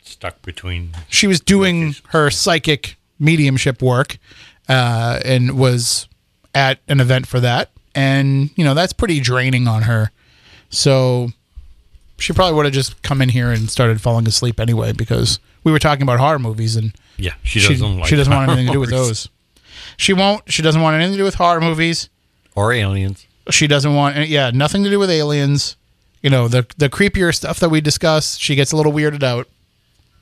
Stuck 0.03 0.41
between. 0.43 0.91
she 1.09 1.27
was 1.27 1.41
doing 1.41 1.95
her 2.11 2.31
psychic 2.31 2.95
mediumship 3.19 3.81
work 3.81 4.17
uh, 4.69 5.19
and 5.25 5.59
was 5.59 6.07
at 6.55 6.79
an 6.87 7.01
event 7.01 7.27
for 7.27 7.41
that 7.41 7.69
and 7.93 8.49
you 8.55 8.63
know 8.63 8.73
that's 8.73 8.93
pretty 8.93 9.19
draining 9.19 9.67
on 9.67 9.81
her. 9.81 10.09
So 10.69 11.31
she 12.17 12.31
probably 12.31 12.55
would 12.55 12.63
have 12.63 12.73
just 12.73 13.01
come 13.01 13.21
in 13.21 13.27
here 13.27 13.51
and 13.51 13.69
started 13.69 13.99
falling 13.99 14.25
asleep 14.25 14.57
anyway 14.57 14.93
because 14.93 15.39
we 15.65 15.73
were 15.73 15.79
talking 15.79 16.03
about 16.03 16.19
horror 16.19 16.39
movies 16.39 16.77
and 16.77 16.93
Yeah, 17.17 17.33
she 17.43 17.59
she, 17.59 17.73
doesn't 17.73 17.99
like 17.99 18.07
she 18.09 18.15
doesn't 18.15 18.33
want 18.33 18.49
anything 18.49 18.67
to 18.67 18.73
do 18.73 18.79
with 18.79 18.89
those. 18.89 19.29
She 19.97 20.13
won't. 20.13 20.51
She 20.51 20.61
doesn't 20.61 20.81
want 20.81 20.95
anything 20.95 21.13
to 21.13 21.17
do 21.17 21.23
with 21.23 21.35
horror 21.35 21.61
movies. 21.61 22.09
or 22.55 22.73
aliens. 22.73 23.25
She 23.49 23.67
doesn't 23.67 23.93
want. 23.93 24.27
Yeah, 24.27 24.51
nothing 24.51 24.83
to 24.83 24.89
do 24.89 24.99
with 24.99 25.09
aliens. 25.09 25.75
You 26.21 26.29
know 26.29 26.47
the 26.47 26.65
the 26.77 26.89
creepier 26.89 27.33
stuff 27.33 27.59
that 27.59 27.69
we 27.69 27.81
discuss. 27.81 28.37
She 28.37 28.55
gets 28.55 28.71
a 28.71 28.77
little 28.77 28.93
weirded 28.93 29.23
out, 29.23 29.47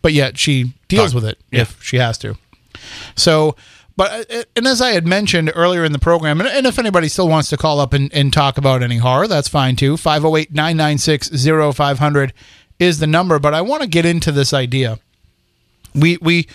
but 0.01 0.13
yet 0.13 0.37
she 0.37 0.73
deals 0.87 1.11
Talk- 1.11 1.15
with 1.15 1.25
it 1.25 1.39
yeah. 1.51 1.61
if 1.61 1.81
she 1.83 1.97
has 1.97 2.17
to. 2.19 2.37
So, 3.15 3.55
but 3.95 4.31
uh, 4.31 4.43
and 4.55 4.65
as 4.67 4.81
I 4.81 4.91
had 4.91 5.05
mentioned 5.05 5.51
earlier 5.55 5.85
in 5.85 5.91
the 5.91 5.99
program, 5.99 6.41
and, 6.41 6.49
and 6.49 6.65
if 6.65 6.79
anybody 6.79 7.07
still 7.07 7.27
wants 7.27 7.49
to 7.49 7.57
call 7.57 7.79
up 7.79 7.93
and, 7.93 8.11
and 8.13 8.33
talk 8.33 8.57
about 8.57 8.81
any 8.81 8.97
horror, 8.97 9.27
that's 9.27 9.47
fine 9.47 9.75
too. 9.75 9.97
508 9.97 10.51
996 10.51 11.29
0500 11.75 12.33
is 12.79 12.99
the 12.99 13.07
number. 13.07 13.39
But 13.39 13.53
I 13.53 13.61
want 13.61 13.83
to 13.83 13.87
get 13.87 14.05
into 14.05 14.31
this 14.31 14.53
idea. 14.53 14.99
We, 15.93 16.17
we, 16.21 16.47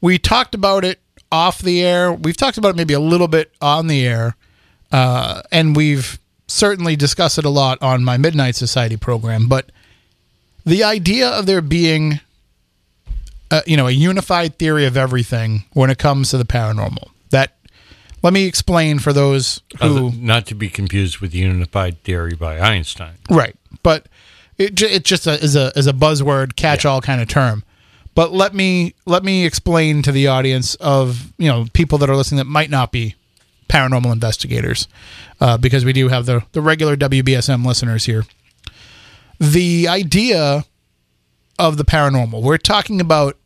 we 0.00 0.18
talked 0.18 0.54
about 0.54 0.84
it 0.84 1.00
off 1.30 1.60
the 1.60 1.82
air. 1.82 2.12
We've 2.12 2.36
talked 2.36 2.58
about 2.58 2.70
it 2.70 2.76
maybe 2.76 2.94
a 2.94 3.00
little 3.00 3.28
bit 3.28 3.52
on 3.60 3.86
the 3.86 4.06
air. 4.06 4.36
Uh, 4.92 5.42
and 5.52 5.76
we've 5.76 6.18
certainly 6.48 6.96
discussed 6.96 7.38
it 7.38 7.44
a 7.44 7.50
lot 7.50 7.80
on 7.80 8.02
my 8.04 8.16
Midnight 8.16 8.56
Society 8.56 8.96
program. 8.96 9.48
But 9.48 9.70
the 10.64 10.82
idea 10.82 11.28
of 11.28 11.46
there 11.46 11.60
being 11.62 12.20
uh, 13.50 13.62
you 13.66 13.76
know, 13.76 13.86
a 13.86 13.90
unified 13.92 14.58
theory 14.58 14.86
of 14.86 14.96
everything 14.96 15.64
when 15.72 15.90
it 15.90 15.98
comes 15.98 16.30
to 16.30 16.38
the 16.38 16.44
paranormal. 16.44 17.10
That 17.30 17.56
let 18.22 18.32
me 18.32 18.46
explain 18.46 18.98
for 18.98 19.12
those 19.12 19.60
who 19.80 20.08
Other- 20.08 20.16
not 20.16 20.46
to 20.46 20.54
be 20.54 20.68
confused 20.68 21.18
with 21.18 21.32
the 21.32 21.38
unified 21.38 22.02
theory 22.04 22.34
by 22.34 22.60
Einstein. 22.60 23.14
right, 23.28 23.56
but 23.82 24.06
it 24.58 24.80
it 24.82 25.04
just 25.04 25.26
a, 25.26 25.32
is 25.42 25.56
a 25.56 25.72
is 25.76 25.86
a 25.86 25.92
buzzword 25.92 26.56
catch-all 26.56 27.00
kind 27.00 27.20
of 27.20 27.28
term. 27.28 27.64
But 28.14 28.32
let 28.32 28.54
me 28.54 28.94
let 29.06 29.22
me 29.22 29.44
explain 29.46 30.02
to 30.02 30.12
the 30.12 30.26
audience 30.26 30.74
of 30.76 31.32
you 31.38 31.48
know 31.48 31.66
people 31.72 31.98
that 31.98 32.10
are 32.10 32.16
listening 32.16 32.38
that 32.38 32.46
might 32.46 32.70
not 32.70 32.92
be 32.92 33.14
paranormal 33.68 34.12
investigators, 34.12 34.88
uh, 35.40 35.56
because 35.56 35.84
we 35.84 35.92
do 35.92 36.08
have 36.08 36.26
the 36.26 36.42
the 36.52 36.60
regular 36.60 36.96
WBSM 36.96 37.64
listeners 37.64 38.04
here. 38.04 38.24
The 39.38 39.88
idea 39.88 40.64
of 41.58 41.76
the 41.76 41.84
paranormal, 41.84 42.42
we're 42.42 42.58
talking 42.58 43.00
about 43.00 43.36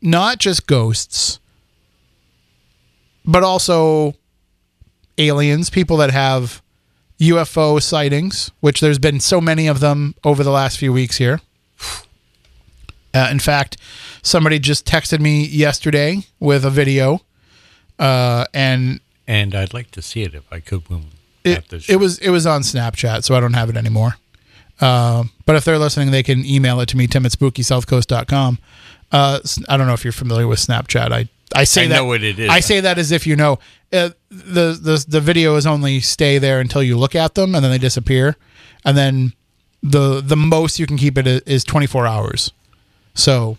not 0.00 0.38
just 0.38 0.66
ghosts, 0.66 1.38
but 3.24 3.42
also 3.42 4.14
aliens, 5.18 5.70
people 5.70 5.96
that 5.98 6.10
have 6.10 6.62
UFO 7.20 7.82
sightings, 7.82 8.50
which 8.60 8.80
there's 8.80 8.98
been 8.98 9.20
so 9.20 9.40
many 9.40 9.66
of 9.66 9.80
them 9.80 10.14
over 10.24 10.42
the 10.42 10.50
last 10.50 10.78
few 10.78 10.92
weeks 10.92 11.16
here. 11.16 11.40
Uh, 13.16 13.30
in 13.30 13.38
fact, 13.38 13.78
somebody 14.22 14.58
just 14.58 14.86
texted 14.86 15.20
me 15.20 15.46
yesterday 15.46 16.24
with 16.38 16.64
a 16.64 16.70
video, 16.70 17.22
uh, 17.98 18.44
and 18.52 19.00
And 19.26 19.54
I'd 19.54 19.72
like 19.72 19.90
to 19.92 20.02
see 20.02 20.22
it 20.22 20.34
if 20.34 20.44
I 20.52 20.60
could. 20.60 20.88
When 20.88 21.06
it, 21.44 21.88
it 21.88 21.96
was 21.96 22.18
it 22.18 22.30
was 22.30 22.46
on 22.46 22.62
Snapchat, 22.62 23.24
so 23.24 23.34
I 23.34 23.40
don't 23.40 23.54
have 23.54 23.70
it 23.70 23.76
anymore. 23.76 24.16
Uh, 24.80 25.24
but 25.46 25.56
if 25.56 25.64
they're 25.64 25.78
listening, 25.78 26.10
they 26.10 26.22
can 26.22 26.44
email 26.44 26.80
it 26.80 26.86
to 26.90 26.96
me, 26.96 27.06
tim 27.06 27.24
at 27.24 27.32
spookysouthcoast.com. 27.32 28.58
Uh, 29.10 29.40
I 29.68 29.76
don't 29.76 29.86
know 29.86 29.94
if 29.94 30.04
you're 30.04 30.12
familiar 30.12 30.46
with 30.46 30.58
Snapchat. 30.58 31.12
I, 31.12 31.28
I 31.54 31.64
say 31.64 31.84
I 31.84 31.88
that 31.88 31.96
know 31.96 32.04
what 32.04 32.22
it 32.22 32.38
is. 32.38 32.50
I 32.50 32.60
say 32.60 32.80
that 32.80 32.98
as 32.98 33.12
if 33.12 33.26
you 33.26 33.36
know. 33.36 33.58
Uh, 33.92 34.10
the 34.28 34.72
the 34.72 35.04
the 35.08 35.20
videos 35.20 35.64
only 35.64 36.00
stay 36.00 36.38
there 36.38 36.60
until 36.60 36.82
you 36.82 36.98
look 36.98 37.14
at 37.14 37.34
them, 37.34 37.54
and 37.54 37.64
then 37.64 37.70
they 37.70 37.78
disappear, 37.78 38.36
and 38.84 38.96
then 38.98 39.32
the 39.82 40.20
the 40.20 40.36
most 40.36 40.78
you 40.78 40.86
can 40.86 40.96
keep 40.96 41.16
it 41.16 41.26
is 41.46 41.64
24 41.64 42.06
hours. 42.06 42.52
So 43.16 43.58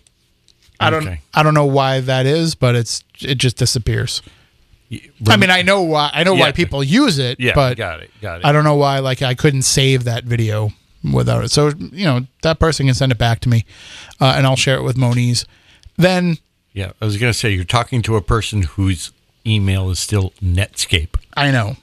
I 0.80 0.89
don't 0.89 1.05
Okay. 1.08 1.22
I 1.34 1.43
don't 1.43 1.53
know 1.53 1.66
why 1.66 1.99
that 1.99 2.26
is, 2.26 2.55
but 2.55 2.76
it's 2.76 3.03
it 3.20 3.36
just 3.36 3.58
disappears. 3.58 4.22
I 5.28 5.36
mean, 5.36 5.49
I 5.49 5.64
know 5.64 5.82
why 5.82 6.10
I 6.14 6.24
know 6.24 6.34
why 6.34 6.53
people 6.53 6.82
use 6.84 7.20
it, 7.20 7.39
yeah, 7.39 7.51
but 7.53 7.76
got 7.76 8.01
it, 8.01 8.10
got 8.22 8.39
it. 8.39 8.45
I 8.45 8.53
don't 8.53 8.64
know 8.64 8.76
why 8.76 8.99
like 8.99 9.22
I 9.22 9.34
couldn't 9.34 9.64
save 9.64 10.05
that 10.05 10.24
video 10.24 10.72
without 11.14 11.43
it. 11.43 11.51
So 11.51 11.70
you 11.91 12.05
know 12.05 12.26
that 12.43 12.60
person 12.60 12.86
can 12.86 12.95
send 12.95 13.12
it 13.12 13.18
back 13.18 13.41
to 13.41 13.49
me, 13.49 13.66
uh, 14.22 14.36
and 14.38 14.45
I'll 14.47 14.55
share 14.55 14.78
it 14.78 14.84
with 14.84 14.95
Moniz. 14.95 15.45
Then 15.97 16.38
yeah, 16.74 16.91
I 17.01 17.05
was 17.05 17.18
gonna 17.18 17.34
say 17.34 17.49
you're 17.49 17.66
talking 17.66 18.01
to 18.03 18.16
a 18.16 18.22
person 18.22 18.62
whose 18.62 19.12
email 19.45 19.89
is 19.89 19.99
still 19.99 20.32
Netscape. 20.41 21.18
I 21.36 21.51
know, 21.51 21.76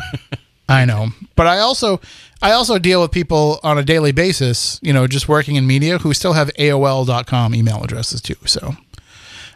I 0.68 0.84
know, 0.84 1.08
but 1.36 1.46
I 1.46 1.60
also 1.60 2.00
I 2.44 2.52
also 2.52 2.78
deal 2.78 3.00
with 3.00 3.10
people 3.10 3.58
on 3.62 3.78
a 3.78 3.82
daily 3.82 4.12
basis. 4.12 4.78
You 4.82 4.92
know, 4.92 5.06
just 5.06 5.30
working 5.30 5.56
in 5.56 5.66
media 5.66 5.96
who 5.96 6.12
still 6.12 6.34
have 6.34 6.52
AOL.com 6.58 7.54
email 7.54 7.82
addresses 7.82 8.20
too. 8.20 8.36
So, 8.44 8.76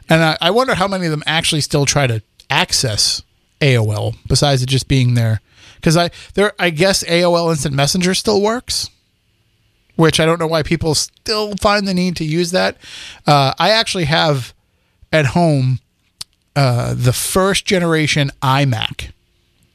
and 0.09 0.23
I, 0.23 0.39
I 0.41 0.51
wonder 0.51 0.75
how 0.75 0.89
many 0.89 1.05
of 1.05 1.11
them 1.11 1.23
actually 1.27 1.61
still 1.61 1.85
try 1.85 2.07
to 2.07 2.23
access 2.49 3.23
AOL 3.61 4.17
besides 4.27 4.63
it 4.63 4.71
just 4.71 4.89
being 4.89 5.13
there. 5.13 5.43
Because 5.75 5.99
I 5.99 6.11
there 6.33 6.55
I 6.59 6.71
guess 6.71 7.05
AOL 7.05 7.51
Instant 7.51 7.75
Messenger 7.75 8.15
still 8.15 8.41
works. 8.41 8.89
which 9.97 10.19
I 10.19 10.25
don't 10.25 10.41
know 10.41 10.47
why 10.47 10.63
people 10.63 10.95
still 10.95 11.57
find 11.61 11.87
the 11.87 11.93
need 11.93 12.17
to 12.17 12.25
use 12.25 12.53
that. 12.53 12.79
Uh, 13.27 13.53
I 13.59 13.69
actually 13.71 14.05
have 14.07 14.55
at 15.13 15.27
home 15.27 15.81
uh, 16.57 16.95
the 16.97 17.13
first 17.13 17.67
generation 17.67 18.31
iMac. 18.41 19.11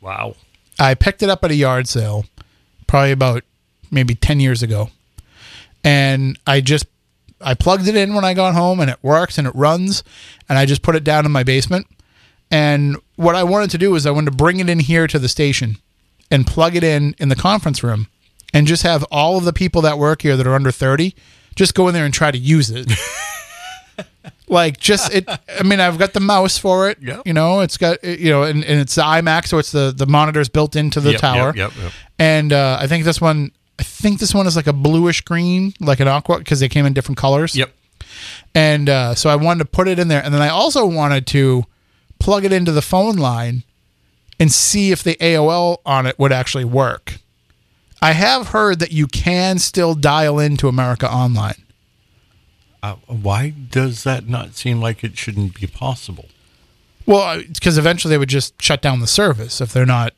Wow. 0.02 0.36
I 0.80 0.96
picked 0.96 1.22
it 1.22 1.30
up 1.30 1.44
at 1.44 1.52
a 1.52 1.56
yard 1.56 1.88
sale 1.88 2.26
probably 2.94 3.12
about 3.12 3.44
maybe 3.90 4.14
10 4.14 4.40
years 4.40 4.62
ago. 4.62 4.92
And 5.84 6.38
I 6.46 6.62
just 6.62 6.86
I 7.42 7.56
plugged 7.56 7.88
it 7.88 7.96
in 7.96 8.14
when 8.14 8.24
I 8.24 8.36
got 8.36 8.54
home 8.54 8.80
and 8.80 8.88
it 8.88 9.00
works 9.02 9.40
and 9.40 9.48
it 9.48 9.56
runs 9.56 10.04
and 10.48 10.60
I 10.60 10.68
just 10.68 10.84
put 10.84 10.96
it 10.96 11.04
down 11.04 11.26
in 11.26 11.32
my 11.32 11.42
basement. 11.42 11.88
And 12.52 12.98
what 13.16 13.34
I 13.34 13.46
wanted 13.46 13.72
to 13.72 13.80
do 13.80 13.96
is 13.96 14.06
I 14.06 14.12
wanted 14.12 14.30
to 14.30 14.38
bring 14.38 14.60
it 14.60 14.70
in 14.70 14.78
here 14.78 15.08
to 15.08 15.18
the 15.18 15.28
station 15.28 15.78
and 16.30 16.46
plug 16.46 16.76
it 16.76 16.84
in 16.84 17.16
in 17.18 17.30
the 17.30 17.36
conference 17.36 17.82
room 17.82 18.10
and 18.54 18.68
just 18.68 18.84
have 18.84 19.04
all 19.10 19.40
of 19.40 19.44
the 19.44 19.54
people 19.54 19.82
that 19.82 19.98
work 19.98 20.22
here 20.22 20.38
that 20.38 20.46
are 20.46 20.54
under 20.54 20.72
30 20.72 21.16
just 21.56 21.74
go 21.74 21.88
in 21.88 21.96
there 21.96 22.06
and 22.06 22.14
try 22.14 22.30
to 22.30 22.38
use 22.38 22.70
it. 22.70 22.92
like 24.48 24.78
just 24.80 25.14
it 25.14 25.28
I 25.28 25.64
mean 25.64 25.80
I've 25.80 25.98
got 25.98 26.14
the 26.14 26.20
mouse 26.20 26.58
for 26.58 26.90
it. 26.90 27.00
Yep. 27.02 27.24
You 27.26 27.34
know, 27.34 27.62
it's 27.62 27.78
got 27.78 28.04
you 28.04 28.30
know 28.30 28.44
and, 28.44 28.64
and 28.64 28.80
it's 28.80 28.96
the 28.96 29.02
iMac 29.02 29.48
so 29.48 29.58
it's 29.58 29.72
the 29.72 29.94
the 29.96 30.06
monitors 30.06 30.50
built 30.50 30.76
into 30.76 31.00
the 31.00 31.12
Yep, 31.12 31.22
tower. 31.22 31.54
Yep, 31.56 31.56
yep, 31.56 31.72
yep. 31.78 31.92
And 32.20 32.54
uh, 32.54 32.78
I 32.80 32.88
think 32.88 33.06
this 33.06 33.20
one 33.22 33.52
I 33.80 33.84
think 33.84 34.20
this 34.20 34.34
one 34.34 34.46
is 34.48 34.56
like 34.56 34.68
a 34.68 34.74
bluish 34.74 35.22
green, 35.22 35.74
like 35.80 36.00
an 36.00 36.08
aqua 36.08 36.38
because 36.38 36.60
they 36.60 36.70
came 36.70 36.86
in 36.86 36.94
different 36.94 37.18
colors. 37.18 37.56
Yep. 37.56 37.74
And 38.54 38.90
uh, 38.90 39.16
so 39.16 39.30
I 39.30 39.36
wanted 39.36 39.60
to 39.60 39.70
put 39.70 39.88
it 39.88 39.98
in 40.00 40.08
there 40.08 40.24
and 40.24 40.34
then 40.34 40.42
I 40.42 40.50
also 40.50 40.86
wanted 40.86 41.26
to 41.28 41.64
plug 42.20 42.46
it 42.46 42.54
into 42.54 42.72
the 42.72 42.82
phone 42.82 43.16
line 43.18 43.64
and 44.40 44.52
see 44.52 44.92
if 44.92 45.04
the 45.04 45.16
AOL 45.16 45.78
on 45.86 46.06
it 46.06 46.18
would 46.20 46.32
actually 46.32 46.66
work. 46.66 47.18
I 48.02 48.12
have 48.12 48.50
heard 48.50 48.80
that 48.80 48.92
you 48.92 49.08
can 49.08 49.60
still 49.60 49.96
dial 49.96 50.38
into 50.40 50.68
America 50.68 51.10
Online. 51.10 51.56
Uh, 52.84 52.96
why 53.08 53.50
does 53.50 54.04
that 54.04 54.28
not 54.28 54.54
seem 54.56 54.80
like 54.82 55.04
it 55.04 55.18
shouldn't 55.18 55.60
be 55.60 55.66
possible? 55.66 56.26
Well, 57.06 57.42
because 57.42 57.78
eventually 57.78 58.14
they 58.14 58.18
would 58.18 58.30
just 58.30 58.62
shut 58.62 58.82
down 58.82 59.00
the 59.00 59.08
service 59.08 59.62
if 59.62 59.72
they're 59.74 59.86
not 59.86 60.14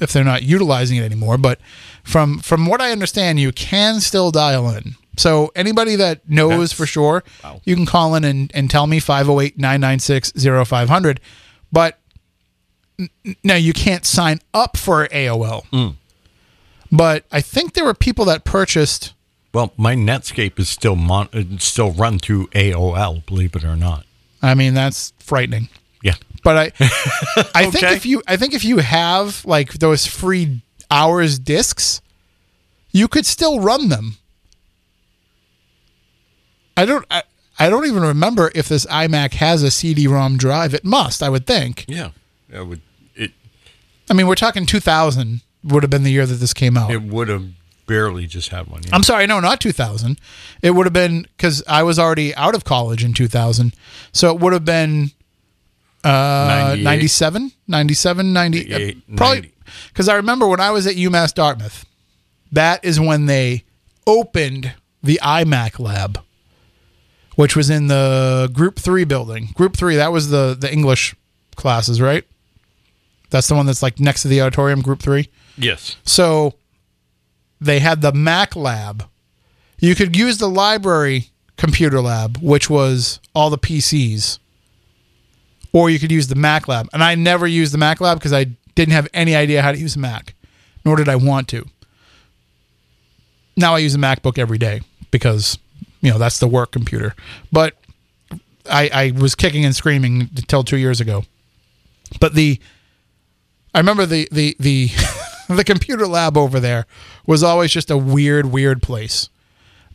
if 0.00 0.12
they're 0.12 0.24
not 0.24 0.42
utilizing 0.42 0.96
it 0.96 1.04
anymore. 1.04 1.36
But 1.38 1.60
from 2.02 2.38
from 2.38 2.66
what 2.66 2.80
I 2.80 2.92
understand, 2.92 3.38
you 3.40 3.52
can 3.52 4.00
still 4.00 4.30
dial 4.30 4.68
in. 4.70 4.94
So 5.18 5.50
anybody 5.56 5.96
that 5.96 6.26
knows 6.28 6.50
That's- 6.50 6.72
for 6.72 6.86
sure, 6.86 7.24
wow. 7.44 7.60
you 7.64 7.74
can 7.76 7.84
call 7.86 8.14
in 8.14 8.24
and, 8.24 8.50
and 8.54 8.70
tell 8.70 8.86
me 8.86 9.00
508-996-0500. 9.00 11.18
But 11.72 11.98
n- 12.98 13.08
now 13.42 13.56
you 13.56 13.72
can't 13.72 14.06
sign 14.06 14.38
up 14.54 14.76
for 14.76 15.08
AOL. 15.08 15.96
But 16.90 17.24
I 17.32 17.40
think 17.40 17.74
there 17.74 17.84
were 17.84 17.94
people 17.94 18.24
that 18.26 18.44
purchased 18.44 19.12
Well, 19.52 19.72
my 19.76 19.94
Netscape 19.94 20.58
is 20.58 20.68
still 20.68 20.96
mon- 20.96 21.28
uh, 21.32 21.42
still 21.58 21.92
run 21.92 22.18
through 22.18 22.48
AOL, 22.48 23.24
believe 23.26 23.56
it 23.56 23.64
or 23.64 23.76
not. 23.76 24.04
I 24.42 24.54
mean, 24.54 24.74
that's 24.74 25.12
frightening. 25.18 25.68
Yeah. 26.02 26.14
But 26.44 26.56
I, 26.56 26.64
I 27.54 27.70
think 27.70 27.84
if 27.84 28.06
you, 28.06 28.22
I 28.26 28.36
think 28.36 28.54
if 28.54 28.64
you 28.64 28.78
have 28.78 29.44
like 29.44 29.74
those 29.74 30.06
free 30.06 30.62
hours 30.90 31.38
discs, 31.38 32.00
you 32.92 33.08
could 33.08 33.26
still 33.26 33.60
run 33.60 33.88
them. 33.88 34.16
I 36.76 36.84
don't, 36.84 37.04
I, 37.10 37.22
I 37.58 37.68
don't 37.70 37.86
even 37.86 38.02
remember 38.02 38.52
if 38.54 38.68
this 38.68 38.86
iMac 38.86 39.34
has 39.34 39.62
a 39.62 39.70
CD-ROM 39.70 40.36
drive. 40.36 40.74
It 40.74 40.84
must, 40.84 41.22
I 41.22 41.28
would 41.28 41.46
think. 41.46 41.84
Yeah. 41.88 42.10
It 42.50 42.64
would 42.66 42.80
it 43.16 43.32
I 44.08 44.14
mean, 44.14 44.26
we're 44.28 44.36
talking 44.36 44.64
2000 44.64 45.40
would 45.64 45.82
have 45.82 45.90
been 45.90 46.04
the 46.04 46.12
year 46.12 46.24
that 46.24 46.36
this 46.36 46.54
came 46.54 46.76
out. 46.76 46.90
it 46.90 47.02
would 47.02 47.28
have 47.28 47.46
barely 47.88 48.26
just 48.28 48.50
had 48.50 48.68
one. 48.68 48.82
Yeah. 48.84 48.90
I'm 48.92 49.02
sorry, 49.02 49.26
no, 49.26 49.40
not 49.40 49.60
2000. 49.60 50.20
It 50.62 50.70
would 50.70 50.86
have 50.86 50.92
been 50.92 51.22
because 51.36 51.64
I 51.66 51.82
was 51.82 51.98
already 51.98 52.32
out 52.36 52.54
of 52.54 52.62
college 52.64 53.02
in 53.02 53.12
2000. 53.14 53.74
So 54.12 54.32
it 54.32 54.40
would 54.40 54.52
have 54.52 54.64
been 54.64 55.10
uh, 56.04 56.76
97, 56.78 57.50
97, 57.66 58.32
90, 58.32 58.58
uh, 58.60 58.78
98, 58.78 59.16
probably 59.16 59.52
because 59.88 60.08
I 60.08 60.14
remember 60.14 60.46
when 60.46 60.60
I 60.60 60.70
was 60.70 60.86
at 60.86 60.94
UMass 60.94 61.34
Dartmouth, 61.34 61.84
that 62.52 62.84
is 62.84 63.00
when 63.00 63.26
they 63.26 63.64
opened 64.06 64.72
the 65.02 65.18
iMac 65.22 65.78
lab, 65.78 66.22
which 67.34 67.56
was 67.56 67.70
in 67.70 67.88
the 67.88 68.48
Group 68.52 68.78
Three 68.78 69.04
building. 69.04 69.48
Group 69.54 69.76
Three, 69.76 69.96
that 69.96 70.12
was 70.12 70.30
the 70.30 70.56
the 70.58 70.72
English 70.72 71.14
classes, 71.56 72.00
right? 72.00 72.24
That's 73.30 73.48
the 73.48 73.54
one 73.54 73.66
that's 73.66 73.82
like 73.82 74.00
next 74.00 74.22
to 74.22 74.28
the 74.28 74.40
auditorium, 74.40 74.80
Group 74.80 75.00
Three. 75.00 75.28
Yes. 75.56 75.96
So 76.04 76.54
they 77.60 77.78
had 77.78 78.00
the 78.00 78.12
Mac 78.12 78.54
lab. 78.56 79.08
You 79.78 79.94
could 79.94 80.16
use 80.16 80.38
the 80.38 80.48
library 80.48 81.30
computer 81.56 82.00
lab, 82.00 82.38
which 82.38 82.68
was 82.70 83.20
all 83.34 83.50
the 83.50 83.58
PCs, 83.58 84.38
or 85.72 85.90
you 85.90 85.98
could 85.98 86.12
use 86.12 86.28
the 86.28 86.34
Mac 86.34 86.68
lab. 86.68 86.88
And 86.92 87.02
I 87.02 87.14
never 87.14 87.46
used 87.46 87.72
the 87.72 87.78
Mac 87.78 88.00
lab 88.00 88.18
because 88.18 88.32
I 88.32 88.46
didn't 88.74 88.92
have 88.92 89.08
any 89.12 89.34
idea 89.34 89.62
how 89.62 89.72
to 89.72 89.78
use 89.78 89.96
a 89.96 89.98
Mac, 89.98 90.34
nor 90.84 90.96
did 90.96 91.08
I 91.08 91.16
want 91.16 91.48
to. 91.48 91.66
Now 93.56 93.74
I 93.74 93.78
use 93.78 93.94
a 93.96 93.98
MacBook 93.98 94.38
every 94.38 94.58
day 94.58 94.82
because 95.10 95.58
you 96.00 96.12
know 96.12 96.18
that's 96.18 96.38
the 96.38 96.46
work 96.46 96.70
computer. 96.70 97.16
But 97.50 97.74
I, 98.70 98.88
I 98.92 99.10
was 99.10 99.34
kicking 99.34 99.64
and 99.64 99.74
screaming 99.74 100.30
until 100.36 100.62
two 100.62 100.76
years 100.76 101.00
ago. 101.00 101.24
But 102.20 102.34
the 102.34 102.60
I 103.74 103.78
remember 103.78 104.06
the 104.06 104.28
the 104.30 104.56
the 104.60 104.90
the 105.56 105.64
computer 105.64 106.06
lab 106.06 106.36
over 106.36 106.60
there 106.60 106.86
was 107.26 107.42
always 107.42 107.70
just 107.70 107.90
a 107.90 107.96
weird 107.96 108.46
weird 108.46 108.82
place 108.82 109.28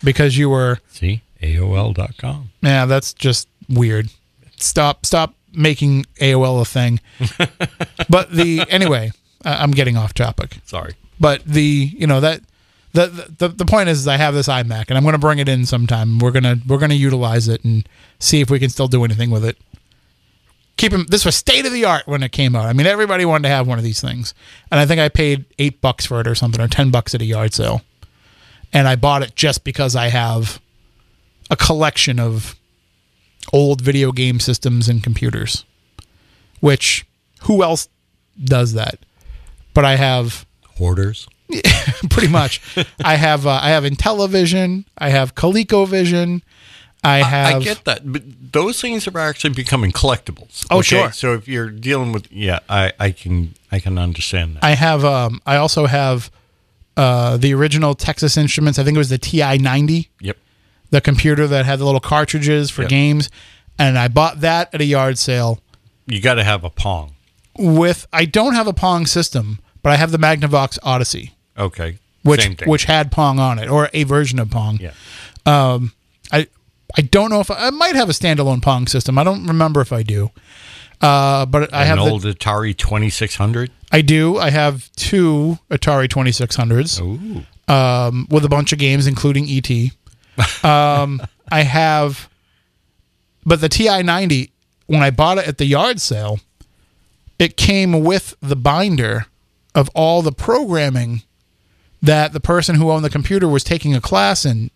because 0.04 0.38
you 0.38 0.50
were 0.50 0.80
See, 0.90 1.22
AOL.com. 1.42 2.50
yeah 2.62 2.86
that's 2.86 3.14
just 3.14 3.48
weird. 3.70 4.10
Stop 4.58 5.06
stop 5.06 5.36
making 5.54 6.06
AOL 6.20 6.62
a 6.62 6.66
thing. 6.66 7.00
but 8.10 8.32
the 8.32 8.64
anyway, 8.70 9.12
I'm 9.46 9.72
getting 9.72 9.98
off 9.98 10.14
topic. 10.14 10.58
Sorry. 10.66 10.96
But 11.20 11.44
the 11.46 11.62
you 11.96 12.08
know 12.08 12.20
that 12.20 12.42
the 12.94 13.08
the 13.38 13.48
the 13.50 13.66
point 13.66 13.90
is, 13.90 14.00
is 14.00 14.08
I 14.08 14.18
have 14.18 14.34
this 14.34 14.48
iMac 14.48 14.86
and 14.90 14.98
I'm 14.98 15.04
going 15.04 15.14
to 15.14 15.20
bring 15.20 15.40
it 15.40 15.50
in 15.50 15.66
sometime. 15.66 16.20
We're 16.20 16.32
gonna 16.32 16.58
we're 16.68 16.78
gonna 16.78 16.94
utilize 16.94 17.48
it 17.48 17.64
and 17.64 17.88
see 18.20 18.42
if 18.42 18.50
we 18.50 18.60
can 18.60 18.70
still 18.70 18.88
do 18.88 19.04
anything 19.04 19.30
with 19.32 19.46
it. 19.46 19.58
Keep 20.78 20.94
'em- 20.94 21.06
This 21.10 21.24
was 21.26 21.36
state 21.36 21.66
of 21.66 21.72
the 21.72 21.86
art 21.86 22.08
when 22.08 22.24
it 22.24 22.32
came 22.32 22.56
out. 22.56 22.66
I 22.66 22.74
mean, 22.74 22.88
everybody 22.88 23.26
wanted 23.26 23.44
to 23.44 23.50
have 23.50 23.68
one 23.68 23.78
of 23.78 23.84
these 23.84 24.02
things, 24.02 24.34
and 24.72 24.80
I 24.80 24.86
think 24.86 25.00
I 25.00 25.10
paid 25.10 25.46
eight 25.60 25.82
bucks 25.82 26.06
for 26.06 26.20
it 26.20 26.28
or 26.28 26.36
something, 26.36 26.60
or 26.62 26.68
ten 26.68 26.90
bucks 26.90 27.14
at 27.14 27.22
a 27.22 27.26
yard 27.26 27.54
sale. 27.54 27.82
And 28.74 28.88
I 28.88 28.96
bought 28.96 29.22
it 29.22 29.36
just 29.36 29.64
because 29.64 29.96
I 29.96 30.08
have 30.08 30.60
a 31.52 31.56
collection 31.56 32.20
of 32.20 32.56
old 33.52 33.82
video 33.82 34.12
game 34.12 34.40
systems 34.40 34.90
and 34.90 35.04
computers. 35.04 35.64
Which 36.60 37.06
who 37.42 37.62
else 37.62 37.88
does 38.44 38.74
that? 38.74 38.98
But 39.74 39.86
I 39.86 39.96
have 39.96 40.46
Hoarders. 40.80 41.28
pretty 42.10 42.30
much. 42.30 42.62
I 43.04 43.16
have 43.16 43.46
uh, 43.46 43.60
I 43.62 43.70
have 43.70 43.84
Intellivision. 43.84 44.86
I 44.98 45.10
have 45.10 45.36
ColecoVision. 45.36 46.42
I 47.04 47.18
have. 47.18 47.56
I 47.56 47.60
get 47.64 47.84
that, 47.86 48.02
but 48.12 48.24
those 48.54 48.80
things 48.82 49.08
are 49.08 49.20
actually 49.20 49.54
becoming 49.54 49.92
collectibles. 49.92 50.66
Oh, 50.72 50.82
sure. 50.82 51.12
So 51.12 51.34
if 51.34 51.48
you're 51.48 51.70
dealing 51.70 52.12
with, 52.14 52.32
yeah, 52.32 52.60
I, 52.70 52.94
I 53.00 53.12
can 53.12 53.56
I 53.72 53.80
can 53.80 53.98
understand 53.98 54.56
that. 54.56 54.64
I 54.64 54.72
have. 54.76 55.04
Um, 55.04 55.42
I 55.46 55.58
also 55.58 55.86
have 55.86 56.32
uh, 56.96 57.38
the 57.38 57.54
original 57.54 57.94
Texas 57.96 58.38
Instruments. 58.38 58.80
I 58.80 58.84
think 58.84 58.96
it 58.96 59.00
was 59.00 59.10
the 59.10 59.18
TI 59.18 59.58
ninety, 59.58 60.10
yep. 60.22 60.38
the 60.92 61.02
computer 61.02 61.46
that 61.48 61.66
had 61.66 61.80
the 61.80 61.86
little 61.86 62.00
cartridges 62.00 62.70
for 62.70 62.84
Yep. 62.84 62.90
games, 62.90 63.30
and 63.78 63.98
I 63.98 64.08
bought 64.08 64.40
that 64.42 64.74
at 64.74 64.80
a 64.82 64.86
yard 64.86 65.18
sale. 65.18 65.60
You 66.06 66.22
got 66.22 66.36
to 66.36 66.44
have 66.44 66.64
a 66.64 66.70
Pong. 66.70 67.16
With 67.58 68.08
I 68.14 68.26
don't 68.26 68.54
have 68.56 68.68
a 68.68 68.74
Pong 68.74 69.06
system, 69.06 69.60
but 69.82 69.92
I 69.92 69.98
have 69.98 70.12
the 70.12 70.18
Magnavox 70.18 70.80
Odyssey, 70.84 71.34
Okay. 71.58 71.98
which 72.24 72.42
Same 72.42 72.56
thing. 72.56 72.70
which 72.70 72.86
had 72.86 73.12
Pong 73.12 73.40
on 73.40 73.60
it 73.60 73.70
or 73.70 73.90
a 73.94 74.04
version 74.04 74.40
of 74.40 74.50
Pong. 74.50 74.80
yeah. 74.82 74.92
Um, 75.46 75.92
I 76.32 76.48
I 76.96 77.02
don't 77.02 77.30
know 77.30 77.40
if 77.40 77.50
I, 77.50 77.68
I 77.68 77.70
might 77.72 77.96
have 77.96 78.10
a 78.10 78.14
standalone 78.14 78.62
Pong 78.62 78.88
system. 78.88 79.18
I 79.18 79.24
don't 79.24 79.46
remember 79.48 79.82
if 79.82 79.92
I 79.92 80.04
do. 80.04 80.32
Uh, 81.02 81.46
but 81.46 81.74
I 81.74 81.82
An 81.82 81.88
have 81.88 81.98
the, 81.98 82.12
old 82.12 82.24
Atari 82.24 82.76
2600. 82.78 83.72
I 83.92 84.02
do. 84.02 84.38
I 84.38 84.50
have 84.50 84.90
two 84.96 85.60
Atari 85.70 86.08
2600s 86.08 87.02
Ooh. 87.02 87.74
um, 87.74 88.28
with 88.30 88.46
a 88.46 88.50
bunch 88.50 88.72
of 88.72 88.80
games, 88.80 89.08
including 89.08 89.48
ET. 89.50 89.70
Um, 90.64 91.22
I 91.52 91.62
have, 91.62 92.28
but 93.46 93.62
the 93.62 93.70
TI 93.70 94.02
90, 94.02 94.52
when 94.88 95.04
I 95.04 95.12
bought 95.12 95.38
it 95.38 95.48
at 95.48 95.60
the 95.60 95.66
yard 95.66 96.02
sale, 96.02 96.40
it 97.38 97.56
came 97.56 98.04
with 98.04 98.36
the 98.42 98.56
binder 98.56 99.28
of 99.76 99.90
all 99.94 100.24
the 100.24 100.32
programming 100.32 101.22
that 102.02 102.34
the 102.34 102.40
person 102.40 102.76
who 102.78 102.90
owned 102.90 103.06
the 103.06 103.12
computer 103.12 103.48
was 103.48 103.64
taking 103.64 103.94
a 103.94 104.02
class 104.02 104.44
in. 104.44 104.72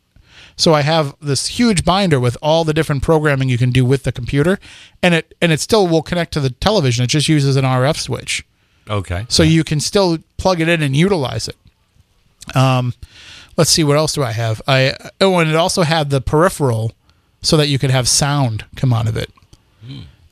So 0.57 0.73
I 0.73 0.81
have 0.81 1.15
this 1.21 1.47
huge 1.47 1.85
binder 1.85 2.19
with 2.19 2.35
all 2.41 2.63
the 2.65 2.73
different 2.73 3.03
programming 3.03 3.47
you 3.47 3.57
can 3.59 3.69
do 3.69 3.85
with 3.85 4.03
the 4.03 4.11
computer, 4.11 4.59
and 5.03 5.13
it 5.13 5.33
and 5.41 5.51
it 5.51 5.59
still 5.59 5.87
will 5.87 6.01
connect 6.01 6.33
to 6.33 6.39
the 6.39 6.49
television. 6.49 7.03
It 7.03 7.07
just 7.07 7.29
uses 7.29 7.55
an 7.55 7.63
RF 7.63 7.97
switch 7.97 8.43
Okay. 8.89 9.25
so 9.29 9.43
you 9.43 9.63
can 9.63 9.79
still 9.79 10.17
plug 10.37 10.59
it 10.59 10.67
in 10.67 10.81
and 10.81 10.95
utilize 10.95 11.47
it. 11.47 11.55
Um, 12.55 12.93
let's 13.55 13.69
see 13.69 13.83
what 13.83 13.97
else 13.97 14.13
do 14.13 14.23
I 14.23 14.31
have. 14.31 14.61
I 14.67 14.95
oh, 15.21 15.37
and 15.39 15.49
it 15.49 15.55
also 15.55 15.83
had 15.83 16.09
the 16.09 16.21
peripheral, 16.21 16.93
so 17.41 17.55
that 17.57 17.67
you 17.67 17.77
could 17.77 17.91
have 17.91 18.07
sound 18.07 18.65
come 18.75 18.91
out 18.93 19.07
of 19.07 19.15
it. 19.15 19.31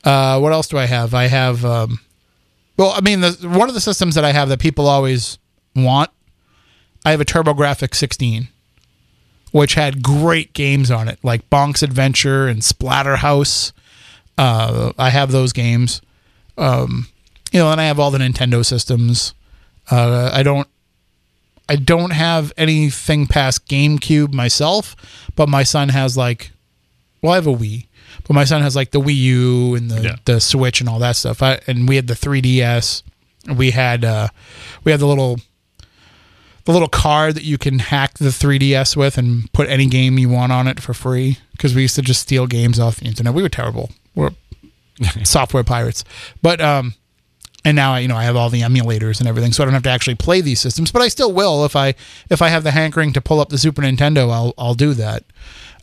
Uh, 0.04 0.38
what 0.40 0.52
else 0.52 0.68
do 0.68 0.76
I 0.78 0.86
have? 0.86 1.14
I 1.14 1.26
have, 1.26 1.64
um, 1.64 1.98
well, 2.76 2.90
I 2.96 3.00
mean, 3.00 3.20
the, 3.22 3.32
one 3.48 3.68
of 3.68 3.74
the 3.74 3.80
systems 3.80 4.14
that 4.14 4.24
I 4.24 4.32
have 4.32 4.48
that 4.50 4.60
people 4.60 4.86
always 4.86 5.38
want. 5.74 6.10
I 7.04 7.10
have 7.12 7.20
a 7.20 7.24
TurboGrafx 7.24 7.94
16, 7.94 8.48
which 9.56 9.72
had 9.74 10.02
great 10.02 10.52
games 10.52 10.90
on 10.90 11.08
it, 11.08 11.18
like 11.22 11.48
Bonk's 11.48 11.82
Adventure 11.82 12.46
and 12.46 12.60
Splatterhouse. 12.60 13.72
Uh, 14.36 14.92
I 14.98 15.08
have 15.10 15.32
those 15.32 15.52
games 15.54 16.02
you 16.58 17.60
know, 17.60 17.70
and 17.72 17.80
I 17.80 17.84
have 17.84 17.98
all 17.98 18.10
the 18.10 18.18
Nintendo 18.18 18.64
systems. 18.64 19.32
Uh, 19.90 20.30
I 20.32 20.42
don't, 20.42 20.68
I 21.68 21.76
don't 21.76 22.12
have 22.12 22.52
anything 22.56 23.26
past 23.26 23.66
GameCube 23.66 24.32
myself, 24.34 24.94
but 25.36 25.48
my 25.48 25.62
son 25.62 25.88
has 25.90 26.16
like, 26.16 26.50
well, 27.22 27.32
I 27.32 27.36
have 27.36 27.46
a 27.46 27.54
Wii, 27.54 27.86
but 28.26 28.34
my 28.34 28.44
son 28.44 28.62
has 28.62 28.76
like 28.76 28.90
the 28.90 29.00
Wii 29.00 29.14
U 29.16 29.74
and 29.74 29.90
the 29.90 30.02
Yeah. 30.02 30.16
the 30.26 30.40
Switch 30.40 30.80
and 30.80 30.88
all 30.88 30.98
that 30.98 31.16
stuff. 31.16 31.42
I, 31.42 31.60
and 31.66 31.88
we 31.88 31.96
had 31.96 32.08
the 32.08 32.14
3DS. 32.14 33.02
We 33.54 33.70
had 33.70 34.04
uh, 34.04 34.28
we 34.84 34.90
had 34.92 35.00
the 35.00 35.06
little 35.06 35.38
the 36.66 36.72
little 36.72 36.88
card 36.88 37.34
that 37.36 37.44
you 37.44 37.56
can 37.58 37.78
hack 37.78 38.18
the 38.18 38.26
3DS 38.28 38.96
with 38.96 39.16
and 39.18 39.50
put 39.52 39.68
any 39.68 39.86
game 39.86 40.18
you 40.18 40.28
want 40.28 40.52
on 40.52 40.66
it 40.68 40.78
for 40.80 40.92
free 40.92 41.38
because 41.52 41.74
we 41.74 41.82
used 41.82 41.94
to 41.96 42.02
just 42.02 42.20
steal 42.20 42.46
games 42.46 42.78
off 42.78 42.96
the 42.98 43.06
internet. 43.06 43.32
We 43.34 43.42
were 43.42 43.48
terrible. 43.48 43.90
We're 44.14 44.32
software 45.24 45.64
pirates. 45.64 46.04
But 46.42 46.60
um 46.60 46.94
and 47.64 47.74
now 47.74 47.94
I 47.94 48.00
you 48.00 48.08
know 48.08 48.16
I 48.16 48.24
have 48.24 48.36
all 48.36 48.50
the 48.50 48.60
emulators 48.62 49.18
and 49.20 49.28
everything 49.28 49.52
so 49.52 49.62
I 49.62 49.66
don't 49.66 49.74
have 49.74 49.82
to 49.84 49.90
actually 49.90 50.16
play 50.16 50.40
these 50.40 50.60
systems, 50.60 50.92
but 50.92 51.02
I 51.02 51.08
still 51.08 51.32
will 51.32 51.64
if 51.64 51.74
I 51.76 51.94
if 52.30 52.42
I 52.42 52.48
have 52.48 52.62
the 52.64 52.72
hankering 52.72 53.12
to 53.14 53.20
pull 53.20 53.40
up 53.40 53.48
the 53.48 53.58
Super 53.58 53.82
Nintendo, 53.82 54.30
I'll 54.30 54.52
I'll 54.58 54.74
do 54.74 54.92
that. 54.94 55.24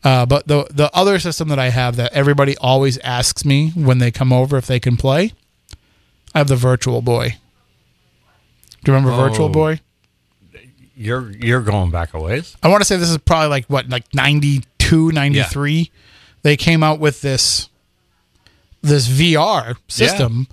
Uh, 0.03 0.25
but 0.25 0.47
the 0.47 0.67
the 0.69 0.89
other 0.93 1.17
system 1.17 1.47
that 1.47 1.59
I 1.59 1.69
have 1.69 1.95
that 1.95 2.11
everybody 2.13 2.57
always 2.57 2.97
asks 2.99 3.45
me 3.45 3.69
when 3.69 3.99
they 3.99 4.11
come 4.11 4.33
over 4.33 4.57
if 4.57 4.67
they 4.67 4.79
can 4.79 4.97
play, 4.97 5.31
I 6.35 6.39
have 6.39 6.49
the 6.49 6.57
Virtual 6.57 7.01
Boy. 7.01 7.37
Do 8.83 8.91
you 8.91 8.95
remember 8.97 9.15
Virtual 9.15 9.45
Oh. 9.45 9.49
Boy? 9.49 9.79
You're 10.95 11.31
you're 11.31 11.61
going 11.61 11.91
back 11.91 12.13
a 12.13 12.19
ways. 12.19 12.55
I 12.61 12.67
want 12.67 12.81
to 12.81 12.85
say 12.85 12.97
this 12.97 13.09
is 13.09 13.17
probably 13.17 13.47
like 13.49 13.65
what, 13.65 13.89
like 13.89 14.05
92, 14.13 15.11
93. 15.11 15.91
They 16.43 16.57
came 16.57 16.83
out 16.83 16.99
with 16.99 17.21
this 17.21 17.69
this 18.81 19.07
VR 19.07 19.77
system. 19.87 20.47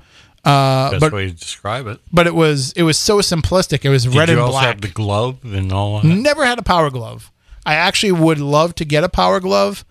Uh, 0.44 0.92
Best 0.92 1.00
but 1.00 1.12
way 1.12 1.26
to 1.28 1.34
describe 1.34 1.86
it. 1.86 2.00
but 2.10 2.26
it 2.26 2.34
was 2.34 2.72
it 2.72 2.82
was 2.84 2.96
so 2.96 3.18
simplistic. 3.18 3.84
It 3.84 3.90
was 3.90 4.04
Did 4.04 4.14
red 4.14 4.30
and 4.30 4.38
black. 4.38 4.80
the 4.80 4.88
glove 4.88 5.38
and 5.44 5.70
all 5.72 6.00
that? 6.00 6.06
Never 6.06 6.46
had 6.46 6.58
a 6.58 6.62
power 6.62 6.88
glove. 6.88 7.30
I 7.66 7.74
actually 7.74 8.12
would 8.12 8.38
love 8.38 8.74
to 8.76 8.86
get 8.86 9.04
a 9.04 9.08
power 9.10 9.38
glove. 9.40 9.84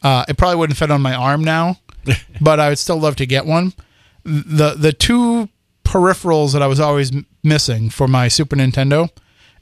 Uh, 0.00 0.24
it 0.28 0.36
probably 0.38 0.54
wouldn't 0.56 0.78
fit 0.78 0.92
on 0.92 1.02
my 1.02 1.14
arm 1.14 1.42
now, 1.42 1.80
but 2.40 2.60
I 2.60 2.68
would 2.68 2.78
still 2.78 3.00
love 3.00 3.16
to 3.16 3.26
get 3.26 3.44
one. 3.44 3.72
The 4.24 4.74
the 4.74 4.92
two 4.92 5.48
peripherals 5.84 6.52
that 6.52 6.62
I 6.62 6.68
was 6.68 6.78
always 6.78 7.10
m- 7.12 7.26
missing 7.42 7.90
for 7.90 8.06
my 8.06 8.28
Super 8.28 8.54
Nintendo, 8.54 9.10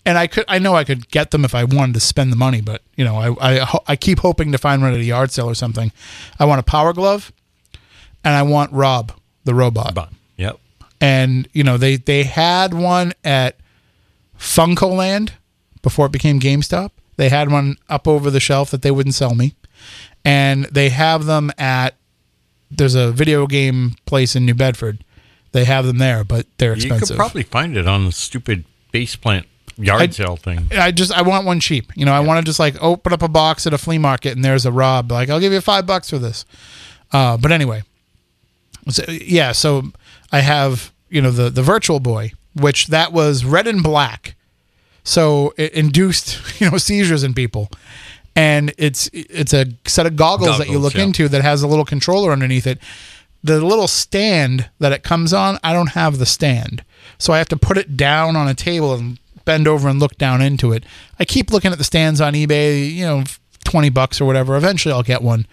and 0.06 0.16
I 0.16 0.28
could 0.28 0.44
I 0.48 0.58
know 0.58 0.74
I 0.74 0.84
could 0.84 1.10
get 1.10 1.32
them 1.32 1.44
if 1.44 1.54
I 1.54 1.64
wanted 1.64 1.94
to 1.94 2.00
spend 2.00 2.32
the 2.32 2.36
money, 2.36 2.62
but 2.62 2.80
you 2.96 3.04
know 3.04 3.16
I 3.16 3.56
I, 3.60 3.78
I 3.88 3.96
keep 3.96 4.20
hoping 4.20 4.52
to 4.52 4.58
find 4.58 4.80
one 4.80 4.94
at 4.94 5.00
a 5.00 5.04
yard 5.04 5.30
sale 5.32 5.50
or 5.50 5.54
something. 5.54 5.92
I 6.38 6.46
want 6.46 6.60
a 6.60 6.62
power 6.62 6.92
glove, 6.92 7.32
and 8.24 8.34
I 8.34 8.42
want 8.42 8.72
Rob 8.72 9.12
the 9.44 9.54
robot 9.54 9.94
But, 9.94 10.10
yep. 10.36 10.58
and 11.00 11.48
you 11.52 11.64
know 11.64 11.76
they 11.76 11.96
they 11.96 12.22
had 12.22 12.72
one 12.72 13.12
at 13.24 13.56
FuncoLand 14.38 15.32
before 15.82 16.06
it 16.06 16.12
became 16.12 16.40
GameStop. 16.40 16.90
They 17.16 17.28
had 17.28 17.50
one 17.50 17.76
up 17.88 18.06
over 18.06 18.30
the 18.30 18.40
shelf 18.40 18.70
that 18.70 18.82
they 18.82 18.90
wouldn't 18.90 19.14
sell 19.14 19.34
me, 19.34 19.54
and 20.24 20.64
they 20.66 20.88
have 20.90 21.26
them 21.26 21.50
at 21.58 21.96
there's 22.70 22.94
a 22.94 23.10
video 23.10 23.46
game 23.46 23.96
place 24.06 24.36
in 24.36 24.46
New 24.46 24.54
Bedford 24.54 25.02
they 25.52 25.64
have 25.64 25.86
them 25.86 25.96
there, 25.96 26.22
but 26.22 26.46
they're 26.58 26.74
expensive. 26.74 27.00
You 27.00 27.06
could 27.14 27.16
probably 27.16 27.42
find 27.42 27.78
it 27.78 27.88
on 27.88 28.04
the 28.04 28.12
stupid 28.12 28.64
base 28.92 29.16
plant 29.16 29.46
yard 29.78 30.02
I- 30.02 30.08
sale 30.08 30.36
thing. 30.36 30.68
I 30.72 30.90
just 30.90 31.12
I 31.12 31.22
want 31.22 31.46
one 31.46 31.60
cheap. 31.60 31.92
You 31.96 32.04
know, 32.04 32.12
I 32.12 32.20
want 32.20 32.44
to 32.44 32.48
just 32.48 32.58
like 32.58 32.80
open 32.82 33.12
up 33.12 33.22
a 33.22 33.28
box 33.28 33.66
at 33.66 33.72
a 33.72 33.78
flea 33.78 33.98
market 33.98 34.34
and 34.34 34.44
there's 34.44 34.66
a 34.66 34.72
Rob. 34.72 35.10
Like 35.10 35.30
I'll 35.30 35.40
give 35.40 35.52
you 35.52 35.60
five 35.60 35.86
bucks 35.86 36.10
for 36.10 36.18
this. 36.18 36.44
Uh, 37.12 37.36
but 37.36 37.52
anyway, 37.52 37.82
so, 38.88 39.04
yeah. 39.08 39.52
So 39.52 39.84
I 40.32 40.40
have 40.40 40.92
you 41.08 41.20
know 41.20 41.30
the 41.30 41.50
the 41.50 41.62
Virtual 41.62 42.00
Boy, 42.00 42.32
which 42.54 42.88
that 42.88 43.12
was 43.12 43.44
red 43.44 43.66
and 43.66 43.82
black, 43.82 44.34
so 45.04 45.54
it 45.56 45.72
induced 45.72 46.40
you 46.60 46.70
know 46.70 46.78
seizures 46.78 47.24
in 47.24 47.34
people. 47.34 47.70
And 48.34 48.74
it's 48.76 49.08
it's 49.14 49.54
a 49.54 49.66
set 49.86 50.04
of 50.04 50.14
goggles, 50.14 50.58
that 50.58 50.68
you 50.68 50.78
look 50.78 50.94
yeah. 50.94 51.04
into 51.04 51.26
that 51.28 51.40
has 51.40 51.62
a 51.62 51.66
little 51.66 51.86
controller 51.86 52.32
underneath 52.32 52.66
it. 52.66 52.78
The 53.42 53.64
little 53.64 53.88
stand 53.88 54.68
that 54.78 54.92
it 54.92 55.02
comes 55.02 55.32
on, 55.32 55.58
I 55.62 55.72
don't 55.72 55.90
have 55.90 56.18
the 56.18 56.26
stand, 56.26 56.84
so 57.16 57.32
I 57.32 57.38
have 57.38 57.48
to 57.48 57.56
put 57.56 57.78
it 57.78 57.96
down 57.96 58.36
on 58.36 58.46
a 58.46 58.54
table 58.54 58.92
and 58.92 59.18
bend 59.46 59.66
over 59.66 59.88
and 59.88 59.98
look 59.98 60.18
down 60.18 60.42
into 60.42 60.72
it. 60.72 60.84
I 61.18 61.24
keep 61.24 61.50
looking 61.50 61.72
at 61.72 61.78
the 61.78 61.84
stands 61.84 62.20
on 62.20 62.34
eBay, 62.34 62.92
you 62.92 63.06
know, 63.06 63.24
twenty 63.64 63.88
bucks 63.88 64.20
or 64.20 64.26
whatever. 64.26 64.54
Eventually, 64.56 64.92
I'll 64.92 65.02
get 65.02 65.22
one. 65.22 65.46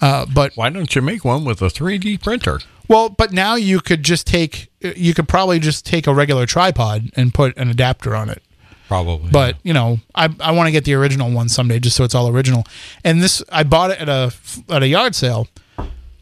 Uh, 0.00 0.26
but 0.26 0.50
Why 0.56 0.70
don't 0.70 0.92
you 0.96 1.00
make 1.00 1.24
one 1.24 1.44
with 1.44 1.62
a 1.62 1.66
3D 1.66 2.20
printer? 2.20 2.58
well, 2.88 3.08
but 3.08 3.32
now 3.32 3.54
you 3.54 3.80
could 3.80 4.02
just 4.02 4.26
take, 4.26 4.68
you 4.80 5.14
could 5.14 5.28
probably 5.28 5.60
just 5.60 5.86
take 5.86 6.06
a 6.08 6.12
regular 6.12 6.44
tripod 6.46 7.10
and 7.14 7.32
put 7.32 7.56
an 7.56 7.70
adapter 7.70 8.14
on 8.16 8.28
it. 8.28 8.42
Probably. 8.88 9.30
But 9.30 9.56
you 9.62 9.72
know, 9.72 10.00
I, 10.14 10.28
I 10.40 10.50
want 10.50 10.66
to 10.66 10.72
get 10.72 10.84
the 10.84 10.94
original 10.94 11.30
one 11.30 11.48
someday, 11.48 11.78
just 11.78 11.96
so 11.96 12.04
it's 12.04 12.14
all 12.14 12.28
original. 12.28 12.64
And 13.04 13.22
this, 13.22 13.42
I 13.50 13.62
bought 13.62 13.92
it 13.92 14.00
at 14.00 14.08
a 14.08 14.34
at 14.68 14.82
a 14.82 14.88
yard 14.88 15.14
sale 15.14 15.46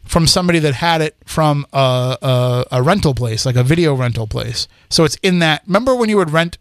from 0.05 0.27
somebody 0.27 0.59
that 0.59 0.75
had 0.75 1.01
it 1.01 1.15
from 1.25 1.65
a, 1.73 2.17
a, 2.21 2.65
a 2.77 2.83
rental 2.83 3.13
place, 3.13 3.45
like 3.45 3.55
a 3.55 3.63
video 3.63 3.93
rental 3.95 4.27
place. 4.27 4.67
So 4.89 5.03
it's 5.03 5.15
in 5.23 5.39
that. 5.39 5.63
Remember 5.65 5.95
when 5.95 6.07
you 6.09 6.17
would 6.17 6.31
rent, 6.31 6.57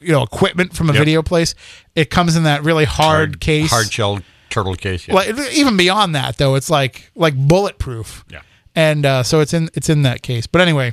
you 0.00 0.12
know, 0.12 0.22
equipment 0.22 0.74
from 0.76 0.90
a 0.90 0.92
Yep. 0.92 1.00
video 1.00 1.22
place? 1.22 1.54
It 1.94 2.10
comes 2.10 2.36
in 2.36 2.42
that 2.44 2.62
really 2.62 2.84
hard, 2.84 3.40
case. 3.40 3.70
hard 3.70 3.92
shell 3.92 4.20
turtle 4.50 4.74
case. 4.74 5.08
Yeah. 5.08 5.14
Well, 5.14 5.40
even 5.52 5.76
beyond 5.76 6.14
that, 6.14 6.36
though, 6.38 6.54
it's 6.54 6.70
like 6.70 7.10
like 7.14 7.34
bulletproof. 7.36 8.24
Yeah. 8.30 8.40
And 8.74 9.06
uh, 9.06 9.22
so 9.22 9.40
it's 9.40 9.54
in 9.54 9.70
it's 9.74 9.88
in 9.88 10.02
that 10.02 10.22
case. 10.22 10.46
But 10.46 10.60
anyway, 10.60 10.92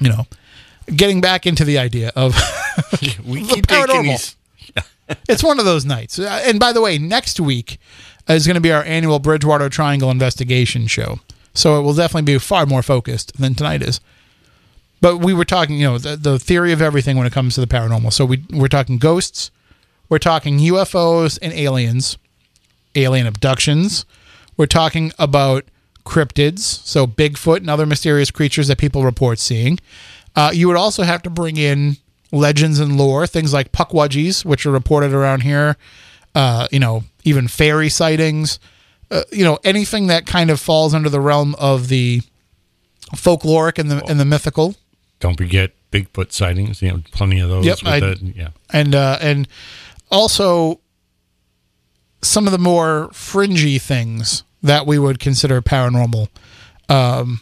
you 0.00 0.08
know, 0.08 0.26
getting 0.94 1.20
back 1.20 1.46
into 1.46 1.64
the 1.64 1.78
idea 1.78 2.12
of 2.16 2.34
we 3.24 3.42
the 3.44 3.62
paranormal. 3.62 4.02
these. 4.04 4.36
it's 5.28 5.42
one 5.44 5.58
of 5.58 5.64
those 5.64 5.84
nights. 5.84 6.18
Uh, 6.18 6.42
And 6.44 6.58
by 6.60 6.72
the 6.72 6.80
way, 6.80 6.98
next 6.98 7.38
week 7.40 7.78
is 8.28 8.46
going 8.46 8.54
to 8.56 8.60
be 8.60 8.72
our 8.72 8.82
annual 8.84 9.18
Bridgewater 9.18 9.68
Triangle 9.68 10.10
investigation 10.10 10.86
show. 10.88 11.20
So 11.54 11.78
it 11.78 11.82
will 11.82 11.94
definitely 11.94 12.32
be 12.32 12.38
far 12.38 12.66
more 12.66 12.82
focused 12.82 13.36
than 13.38 13.54
tonight 13.54 13.82
is. 13.82 14.00
But 15.00 15.18
we 15.18 15.34
were 15.34 15.44
talking, 15.44 15.76
you 15.76 15.86
know, 15.86 15.98
the, 15.98 16.16
the 16.16 16.38
theory 16.38 16.72
of 16.72 16.80
everything 16.80 17.16
when 17.16 17.26
it 17.26 17.32
comes 17.32 17.54
to 17.54 17.60
the 17.60 17.66
paranormal. 17.66 18.12
So 18.12 18.24
we 18.24 18.44
we're 18.50 18.68
talking 18.68 18.98
ghosts, 18.98 19.50
we're 20.08 20.18
talking 20.18 20.58
UFOs 20.58 21.38
and 21.42 21.52
aliens, 21.52 22.18
alien 22.94 23.26
abductions. 23.26 24.06
We're 24.56 24.66
talking 24.66 25.12
about 25.18 25.64
cryptids, 26.04 26.60
so 26.60 27.06
Bigfoot 27.06 27.58
and 27.58 27.68
other 27.68 27.84
mysterious 27.84 28.30
creatures 28.30 28.68
that 28.68 28.78
people 28.78 29.04
report 29.04 29.38
seeing. 29.38 29.78
Uh, 30.34 30.50
you 30.54 30.68
would 30.68 30.76
also 30.76 31.02
have 31.02 31.22
to 31.22 31.30
bring 31.30 31.56
in 31.56 31.96
legends 32.32 32.78
and 32.78 32.96
lore, 32.96 33.26
things 33.26 33.52
like 33.52 33.72
puckwudgies, 33.72 34.44
which 34.44 34.64
are 34.64 34.70
reported 34.70 35.12
around 35.12 35.42
here. 35.42 35.76
Uh, 36.34 36.68
you 36.70 36.78
know, 36.78 37.04
even 37.24 37.48
fairy 37.48 37.88
sightings. 37.88 38.58
Uh, 39.10 39.22
you 39.30 39.44
know, 39.44 39.58
anything 39.64 40.06
that 40.08 40.26
kind 40.26 40.50
of 40.50 40.60
falls 40.60 40.94
under 40.94 41.08
the 41.08 41.20
realm 41.20 41.54
of 41.56 41.88
the 41.88 42.22
folkloric 43.14 43.78
and 43.78 43.90
the 43.90 44.04
and 44.06 44.18
the 44.18 44.24
mythical. 44.24 44.74
Don't 45.20 45.36
forget 45.36 45.72
Bigfoot 45.90 46.32
sightings. 46.32 46.82
You 46.82 46.90
know, 46.92 47.02
plenty 47.12 47.40
of 47.40 47.48
those. 47.48 47.64
Yep, 47.64 47.78
I- 47.84 48.00
the- 48.00 48.32
yeah. 48.36 48.48
and 48.70 48.94
uh, 48.94 49.18
and 49.20 49.48
also 50.10 50.80
some 52.22 52.46
of 52.46 52.52
the 52.52 52.58
more 52.58 53.08
fringy 53.12 53.78
things 53.78 54.42
that 54.62 54.86
we 54.86 54.98
would 54.98 55.18
consider 55.18 55.62
paranormal. 55.62 56.28
Um, 56.88 57.40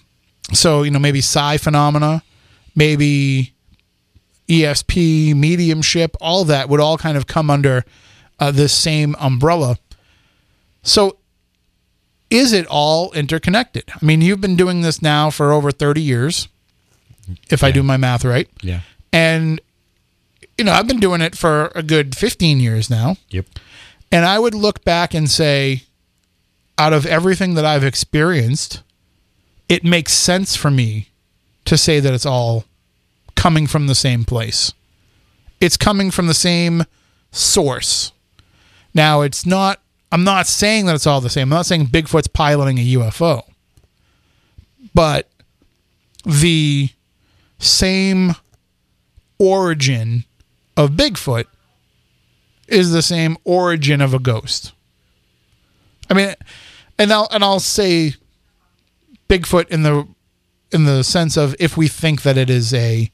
so 0.53 0.83
you 0.83 0.91
know 0.91 0.99
maybe 0.99 1.21
psi 1.21 1.57
phenomena, 1.59 2.23
maybe 2.77 3.55
ESP, 4.49 5.35
mediumship, 5.35 6.17
all 6.21 6.45
that 6.45 6.69
would 6.69 6.81
all 6.81 6.99
kind 6.99 7.17
of 7.17 7.27
come 7.27 7.51
under 7.51 7.85
uh, 8.39 8.51
this 8.51 8.73
same 8.75 9.17
umbrella. 9.19 9.79
So 10.83 11.17
is 12.31 12.53
it 12.53 12.67
all 12.67 13.11
interconnected? 13.13 13.85
I 13.91 14.05
mean, 14.05 14.21
you've 14.21 14.41
been 14.43 14.57
doing 14.57 14.83
this 14.83 15.01
now 15.01 15.31
for 15.31 15.53
over 15.53 15.71
30 15.71 16.03
years, 16.03 16.49
if 17.51 17.63
I 17.65 17.71
do 17.71 17.83
my 17.83 17.97
math 17.97 18.25
right. 18.25 18.49
Yeah. 18.63 18.81
And 19.13 19.61
you 20.59 20.65
know, 20.65 20.73
I've 20.73 20.87
been 20.87 21.01
doing 21.01 21.21
it 21.21 21.37
for 21.37 21.73
a 21.75 21.83
good 21.83 22.17
15 22.17 22.61
years 22.61 22.89
now. 22.89 23.17
Yep. 23.31 23.47
And 24.13 24.25
I 24.25 24.39
would 24.39 24.55
look 24.55 24.85
back 24.85 25.15
and 25.15 25.29
say, 25.29 25.83
out 26.79 26.93
of 26.93 27.07
everything 27.07 27.55
that 27.55 27.65
I've 27.65 27.85
experienced, 27.85 28.83
it 29.69 29.85
makes 29.85 30.13
sense 30.13 30.55
for 30.55 30.71
me 30.71 31.09
to 31.65 31.77
say 31.77 32.01
that 32.01 32.13
it's 32.13 32.27
all 32.27 32.65
coming 33.35 33.67
from 33.67 33.87
the 33.87 33.95
same 33.95 34.25
place. 34.25 34.73
It's 35.61 35.77
coming 35.77 36.11
from 36.11 36.27
the 36.27 36.35
same 36.35 36.85
source. 37.33 38.13
Now, 38.93 39.23
it's 39.23 39.45
not, 39.45 39.81
I'm 40.13 40.25
not 40.25 40.47
saying 40.47 40.87
that 40.87 40.95
it's 40.95 41.07
all 41.07 41.21
the 41.21 41.31
same. 41.31 41.53
I'm 41.53 41.57
not 41.57 41.67
saying 41.67 41.87
Bigfoot's 41.87 42.29
piloting 42.29 42.79
a 42.79 42.95
UFO. 42.95 43.43
But 44.95 45.29
the 46.25 46.91
same 47.65 48.35
origin 49.39 50.25
of 50.77 50.91
Bigfoot 50.91 51.47
is 52.69 52.93
the 52.93 53.03
same 53.03 53.37
origin 53.45 54.01
of 54.01 54.15
a 54.15 54.19
ghost. 54.19 54.73
I 56.11 56.15
mean, 56.15 56.35
and 56.99 57.13
I'll 57.13 57.29
and 57.31 57.43
I'll 57.43 57.61
say 57.61 58.15
Bigfoot 59.29 59.69
in 59.69 59.83
the 59.83 60.07
in 60.71 60.85
the 60.85 61.03
sense 61.03 61.37
of 61.37 61.55
if 61.59 61.77
we 61.77 61.89
think 61.89 62.23
that 62.23 62.37
it 62.37 62.51
is 62.51 62.75
a 62.75 63.11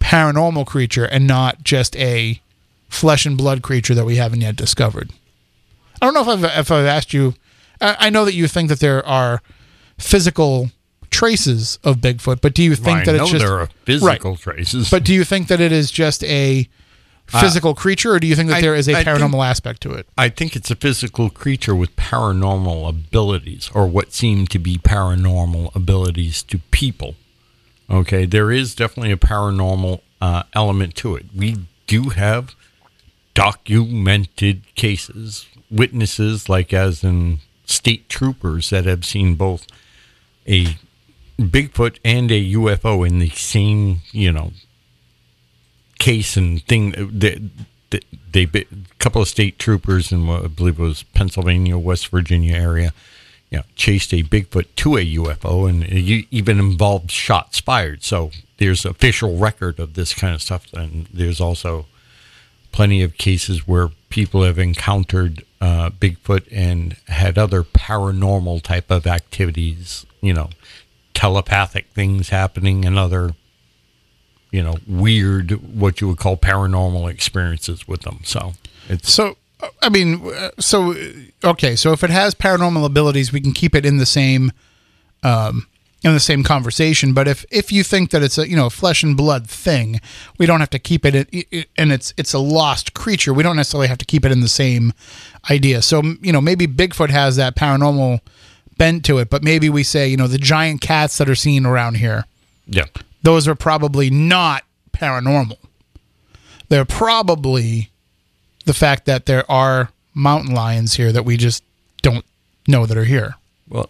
paranormal 0.00 0.66
creature 0.66 1.04
and 1.04 1.26
not 1.26 1.64
just 1.64 1.96
a 1.96 2.40
flesh 2.88 3.26
and 3.26 3.36
blood 3.36 3.62
creature 3.62 3.94
that 3.94 4.04
we 4.06 4.16
haven't 4.16 4.40
yet 4.40 4.56
discovered. 4.56 5.10
I 6.00 6.06
don't 6.06 6.14
know 6.14 6.22
if 6.22 6.28
I've 6.28 6.58
if 6.58 6.70
I've 6.70 6.86
asked 6.86 7.12
you. 7.12 7.34
I, 7.80 7.96
I 7.98 8.10
know 8.10 8.24
that 8.24 8.34
you 8.34 8.48
think 8.48 8.68
that 8.68 8.80
there 8.80 9.04
are 9.06 9.42
physical 9.98 10.70
traces 11.10 11.78
of 11.84 11.96
Bigfoot, 11.98 12.40
but 12.40 12.54
do 12.54 12.62
you 12.62 12.74
think 12.74 13.00
I 13.00 13.04
that 13.06 13.16
know 13.16 13.22
it's 13.24 13.32
just 13.32 13.44
there 13.44 13.58
are 13.58 13.68
physical 13.84 14.36
traces. 14.36 14.90
but 14.90 15.04
do 15.04 15.12
you 15.14 15.24
think 15.24 15.48
that 15.48 15.60
it 15.60 15.72
is 15.72 15.90
just 15.90 16.22
a 16.24 16.68
physical 17.26 17.74
creature, 17.74 18.12
or 18.14 18.18
do 18.18 18.26
you 18.26 18.34
think 18.34 18.48
that 18.48 18.54
Uh, 18.54 18.58
I- 18.58 18.60
there 18.62 18.74
is 18.74 18.88
a 18.88 18.92
I 18.96 19.04
think- 19.04 19.18
paranormal 19.18 19.44
aspect 19.46 19.82
to 19.82 19.92
it? 19.92 20.06
I 20.16 20.28
think 20.30 20.56
it's 20.56 20.70
a 20.70 20.74
physical 20.76 21.28
creature 21.28 21.74
with 21.74 21.94
paranormal 21.96 22.88
abilities, 22.88 23.70
or 23.74 23.86
what 23.86 24.14
seem 24.14 24.46
to 24.46 24.58
be 24.58 24.78
paranormal 24.78 25.74
abilities 25.74 26.42
to 26.44 26.58
people. 26.70 27.16
Okay, 27.90 28.24
there 28.26 28.50
is 28.50 28.74
definitely 28.74 29.12
a 29.12 29.16
paranormal 29.18 30.00
uh, 30.20 30.42
element 30.54 30.94
to 30.96 31.16
it. 31.16 31.26
We 31.34 31.56
do 31.86 32.08
have 32.10 32.54
documented 33.34 34.62
cases, 34.74 35.46
witnesses, 35.70 36.48
like 36.48 36.72
as 36.72 37.04
in 37.04 37.38
state 37.66 38.08
troopers 38.08 38.70
that 38.70 38.84
have 38.84 39.04
seen 39.04 39.34
both 39.34 39.66
a 40.46 40.76
Bigfoot 41.38 41.98
and 42.04 42.30
a 42.30 42.52
UFO 42.52 43.06
in 43.06 43.20
the 43.20 43.28
same, 43.30 44.00
you 44.10 44.32
know, 44.32 44.52
case 45.98 46.36
and 46.36 46.62
thing. 46.64 46.92
They, 47.12 47.40
they, 48.32 48.42
a 48.42 48.64
couple 48.98 49.22
of 49.22 49.28
state 49.28 49.58
troopers 49.58 50.12
in 50.12 50.26
what 50.26 50.44
I 50.44 50.48
believe 50.48 50.78
it 50.78 50.82
was 50.82 51.02
Pennsylvania, 51.02 51.78
West 51.78 52.08
Virginia 52.08 52.54
area, 52.54 52.92
you 53.50 53.58
know, 53.58 53.64
chased 53.76 54.12
a 54.12 54.22
Bigfoot 54.22 54.66
to 54.76 54.96
a 54.96 55.14
UFO, 55.16 55.68
and 55.68 55.84
it 55.84 56.26
even 56.30 56.58
involved 56.58 57.10
shots 57.10 57.60
fired. 57.60 58.02
So 58.02 58.30
there's 58.58 58.84
official 58.84 59.38
record 59.38 59.78
of 59.78 59.94
this 59.94 60.12
kind 60.14 60.34
of 60.34 60.42
stuff, 60.42 60.66
and 60.72 61.06
there's 61.12 61.40
also 61.40 61.86
plenty 62.72 63.02
of 63.02 63.16
cases 63.16 63.66
where 63.66 63.88
people 64.10 64.42
have 64.42 64.58
encountered 64.58 65.44
uh, 65.60 65.90
Bigfoot 65.90 66.46
and 66.52 66.96
had 67.06 67.38
other 67.38 67.62
paranormal 67.62 68.62
type 68.62 68.90
of 68.90 69.06
activities, 69.06 70.04
you 70.20 70.34
know, 70.34 70.50
telepathic 71.18 71.86
things 71.94 72.28
happening 72.28 72.84
and 72.84 72.96
other, 72.96 73.34
you 74.52 74.62
know, 74.62 74.76
weird, 74.86 75.50
what 75.76 76.00
you 76.00 76.06
would 76.08 76.18
call 76.18 76.36
paranormal 76.36 77.10
experiences 77.10 77.88
with 77.88 78.02
them. 78.02 78.20
So 78.22 78.52
it's 78.88 79.12
So, 79.12 79.36
uh, 79.60 79.68
I 79.82 79.88
mean, 79.88 80.22
uh, 80.24 80.50
so 80.60 80.92
uh, 80.92 80.96
okay, 81.50 81.74
so 81.74 81.92
if 81.92 82.04
it 82.04 82.10
has 82.10 82.34
paranormal 82.36 82.84
abilities, 82.86 83.32
we 83.32 83.40
can 83.40 83.52
keep 83.52 83.74
it 83.74 83.84
in 83.84 83.96
the 83.96 84.06
same, 84.06 84.52
um, 85.24 85.66
in 86.04 86.12
the 86.14 86.20
same 86.20 86.44
conversation. 86.44 87.12
But 87.12 87.26
if 87.26 87.44
if 87.50 87.72
you 87.72 87.82
think 87.82 88.10
that 88.12 88.22
it's 88.22 88.38
a 88.38 88.48
you 88.48 88.54
know 88.54 88.66
a 88.66 88.70
flesh 88.70 89.02
and 89.02 89.16
blood 89.16 89.50
thing, 89.50 90.00
we 90.38 90.46
don't 90.46 90.60
have 90.60 90.70
to 90.70 90.78
keep 90.78 91.04
it, 91.04 91.14
in, 91.16 91.26
i- 91.34 91.46
i- 91.52 91.66
and 91.76 91.90
it's 91.92 92.14
it's 92.16 92.32
a 92.32 92.38
lost 92.38 92.94
creature. 92.94 93.34
We 93.34 93.42
don't 93.42 93.56
necessarily 93.56 93.88
have 93.88 93.98
to 93.98 94.04
keep 94.06 94.24
it 94.24 94.30
in 94.30 94.40
the 94.40 94.48
same 94.48 94.92
idea. 95.50 95.82
So 95.82 96.02
you 96.22 96.32
know 96.32 96.40
maybe 96.40 96.68
Bigfoot 96.68 97.10
has 97.10 97.34
that 97.36 97.56
paranormal 97.56 98.20
bent 98.78 99.04
to 99.06 99.18
it, 99.18 99.28
but 99.28 99.42
maybe 99.42 99.68
we 99.68 99.82
say, 99.82 100.08
you 100.08 100.16
know, 100.16 100.26
the 100.28 100.38
giant 100.38 100.80
cats 100.80 101.18
that 101.18 101.28
are 101.28 101.34
seen 101.34 101.66
around 101.66 101.96
here, 101.96 102.24
Yeah. 102.66 102.84
those 103.22 103.46
are 103.48 103.54
probably 103.54 104.08
not 104.10 104.64
paranormal. 104.92 105.58
They're 106.68 106.84
probably 106.84 107.90
the 108.64 108.74
fact 108.74 109.06
that 109.06 109.26
there 109.26 109.50
are 109.50 109.90
mountain 110.14 110.54
lions 110.54 110.94
here 110.94 111.12
that 111.12 111.24
we 111.24 111.36
just 111.36 111.62
don't 112.02 112.24
know 112.66 112.86
that 112.86 112.96
are 112.96 113.04
here. 113.04 113.34
Well, 113.68 113.88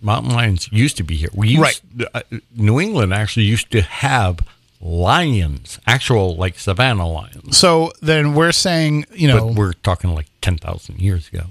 mountain 0.00 0.32
lions 0.32 0.68
used 0.72 0.96
to 0.98 1.02
be 1.02 1.16
here. 1.16 1.28
We 1.32 1.48
used, 1.48 1.60
Right. 1.60 1.80
uh, 2.14 2.22
New 2.54 2.80
England 2.80 3.12
actually 3.14 3.46
used 3.46 3.70
to 3.72 3.82
have 3.82 4.38
lions, 4.80 5.78
actual 5.86 6.36
like 6.36 6.58
savannah 6.58 7.08
lions. 7.08 7.56
So 7.56 7.92
then 8.00 8.34
we're 8.34 8.52
saying, 8.52 9.06
you 9.14 9.28
know, 9.28 9.46
But 9.48 9.54
we're 9.54 9.72
talking 9.74 10.14
like 10.14 10.26
10,000 10.42 10.98
years 11.00 11.28
ago. 11.28 11.44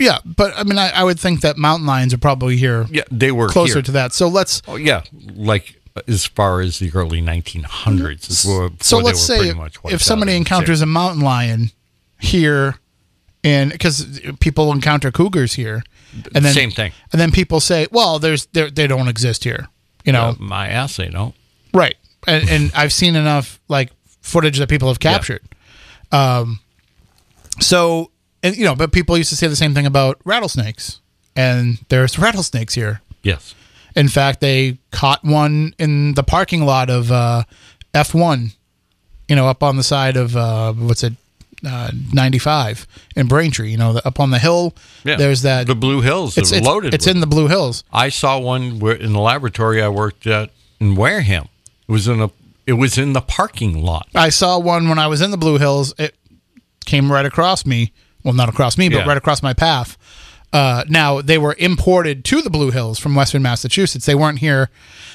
Yeah, 0.00 0.18
but 0.24 0.52
I 0.56 0.64
mean, 0.64 0.78
I, 0.78 0.90
I 0.90 1.04
would 1.04 1.18
think 1.20 1.40
that 1.42 1.56
mountain 1.56 1.86
lions 1.86 2.12
are 2.14 2.18
probably 2.18 2.56
here 2.56 2.86
Yeah, 2.90 3.02
they 3.10 3.30
were 3.32 3.48
closer 3.48 3.74
here. 3.74 3.82
to 3.82 3.92
that. 3.92 4.12
So 4.12 4.28
let's 4.28 4.60
Oh, 4.66 4.76
yeah, 4.76 5.02
like 5.34 5.80
as 6.08 6.26
far 6.26 6.60
as 6.60 6.78
the 6.80 6.90
early 6.94 7.22
1900s. 7.22 8.28
Is 8.30 8.44
where, 8.44 8.70
so 8.80 8.98
let's 8.98 9.20
say 9.20 9.52
much 9.52 9.76
if 9.84 10.02
somebody 10.02 10.36
encounters 10.36 10.82
a 10.82 10.86
mountain 10.86 11.22
lion 11.22 11.70
here, 12.18 12.76
and 13.44 13.70
because 13.70 14.20
people 14.40 14.72
encounter 14.72 15.10
cougars 15.12 15.52
here, 15.54 15.82
and 16.34 16.44
then 16.44 16.52
Same 16.54 16.70
thing. 16.70 16.92
and 17.12 17.20
then 17.20 17.30
people 17.30 17.60
say, 17.60 17.86
well, 17.92 18.18
there's 18.18 18.46
they 18.46 18.86
don't 18.86 19.08
exist 19.08 19.44
here, 19.44 19.68
you 20.04 20.12
know, 20.12 20.30
Uh, 20.30 20.34
my 20.38 20.68
ass, 20.68 20.96
they 20.96 21.08
don't. 21.08 21.34
right? 21.72 21.96
And, 22.26 22.48
and 22.48 22.72
I've 22.74 22.92
seen 22.92 23.16
enough 23.16 23.60
like 23.68 23.90
footage 24.22 24.58
that 24.58 24.68
people 24.68 24.88
have 24.88 24.98
captured. 24.98 25.42
Um, 26.10 26.60
so 27.60 28.10
and 28.44 28.56
you 28.56 28.64
know, 28.64 28.76
but 28.76 28.92
people 28.92 29.16
used 29.18 29.30
to 29.30 29.36
say 29.36 29.48
the 29.48 29.56
same 29.56 29.74
thing 29.74 29.86
about 29.86 30.20
rattlesnakes, 30.24 31.00
and 31.34 31.78
there's 31.88 32.18
rattlesnakes 32.20 32.74
here. 32.74 33.00
Yes. 33.22 33.54
In 33.96 34.08
fact, 34.08 34.40
they 34.40 34.78
caught 34.90 35.24
one 35.24 35.74
in 35.78 36.14
the 36.14 36.22
parking 36.22 36.64
lot 36.64 36.90
of 36.90 37.10
uh, 37.10 37.44
F1, 37.94 38.54
you 39.28 39.36
know, 39.36 39.46
up 39.46 39.62
on 39.62 39.76
the 39.76 39.82
side 39.82 40.16
of 40.16 40.36
uh, 40.36 40.72
what's 40.72 41.04
it, 41.04 41.14
uh, 41.66 41.90
95 42.12 42.86
in 43.16 43.28
Braintree. 43.28 43.70
You 43.70 43.78
know, 43.78 43.94
the, 43.94 44.06
up 44.06 44.20
on 44.20 44.30
the 44.30 44.38
hill. 44.38 44.74
Yeah. 45.04 45.16
There's 45.16 45.42
that. 45.42 45.66
The 45.66 45.74
Blue 45.74 46.02
Hills 46.02 46.36
it's 46.36 46.52
it's, 46.52 46.66
loaded. 46.66 46.92
it's 46.92 47.06
in 47.06 47.20
the 47.20 47.26
Blue 47.26 47.48
Hills. 47.48 47.82
I 47.92 48.10
saw 48.10 48.38
one 48.38 48.78
where 48.78 48.94
in 48.94 49.12
the 49.12 49.20
laboratory 49.20 49.80
I 49.80 49.88
worked 49.88 50.26
at 50.26 50.50
in 50.80 50.96
Wareham. 50.96 51.48
It 51.88 51.92
was 51.92 52.08
in 52.08 52.20
a. 52.20 52.30
It 52.66 52.74
was 52.74 52.98
in 52.98 53.12
the 53.12 53.20
parking 53.20 53.82
lot. 53.82 54.08
I 54.14 54.30
saw 54.30 54.58
one 54.58 54.88
when 54.88 54.98
I 54.98 55.06
was 55.06 55.20
in 55.20 55.30
the 55.30 55.36
Blue 55.36 55.58
Hills. 55.58 55.94
It 55.98 56.14
came 56.84 57.12
right 57.12 57.26
across 57.26 57.64
me. 57.64 57.92
Well, 58.24 58.34
not 58.34 58.48
across 58.48 58.76
me, 58.78 58.88
but 58.88 58.98
Yeah. 59.00 59.04
right 59.06 59.16
across 59.16 59.42
my 59.42 59.52
path. 59.52 59.96
Uh, 60.52 60.84
now 60.88 61.20
they 61.20 61.36
were 61.36 61.54
imported 61.58 62.24
to 62.24 62.40
the 62.40 62.48
Blue 62.50 62.70
Hills 62.70 62.98
from 62.98 63.14
Western 63.14 63.42
Massachusetts. 63.42 64.06
They 64.06 64.14
weren't 64.14 64.38
here. 64.38 64.70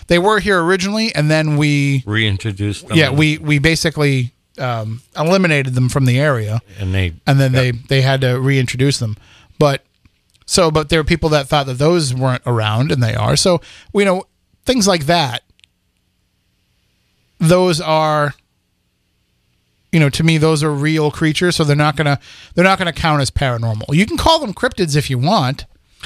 They 0.08 0.20
were 0.20 0.40
here 0.40 0.62
originally, 0.62 1.14
and 1.16 1.30
then 1.32 1.56
we 1.58 2.04
Reintroduced 2.06 2.88
them. 2.88 2.98
yeah 2.98 3.10
we 3.10 3.38
we 3.38 3.58
basically 3.60 4.34
um, 4.58 5.02
eliminated 5.18 5.74
them 5.76 5.88
from 5.88 6.04
the 6.06 6.20
area 6.20 6.60
and 6.80 6.94
they 6.94 7.14
and 7.26 7.40
then 7.40 7.54
they 7.54 7.72
they 7.72 8.02
had 8.02 8.20
to 8.22 8.38
reintroduce 8.42 8.98
them 9.00 9.16
but 9.58 9.86
so 10.46 10.70
but 10.70 10.90
there 10.90 11.00
are 11.00 11.06
people 11.06 11.30
that 11.30 11.48
thought 11.48 11.66
that 11.68 11.78
those 11.78 12.14
weren't 12.14 12.44
around 12.46 12.92
and 12.92 13.02
they 13.02 13.16
are 13.16 13.38
so 13.38 13.62
you 13.94 14.04
know 14.04 14.26
things 14.66 14.86
like 14.86 15.06
that 15.06 15.44
those 17.40 17.80
are 17.80 18.34
you 19.92 20.00
know 20.00 20.10
to 20.10 20.24
me 20.24 20.38
those 20.38 20.64
are 20.64 20.72
real 20.74 21.10
creatures 21.12 21.56
so 21.56 21.64
they're 21.64 21.76
not 21.76 21.96
gonna 21.96 22.20
they're 22.56 22.64
not 22.64 22.78
gonna 22.78 22.94
count 22.94 23.22
as 23.22 23.32
paranormal 23.32 23.84
you 23.94 24.06
can 24.06 24.18
call 24.18 24.40
them 24.40 24.54
cryptids 24.54 24.96
if 24.96 25.10
you 25.10 25.18
want 25.18 25.66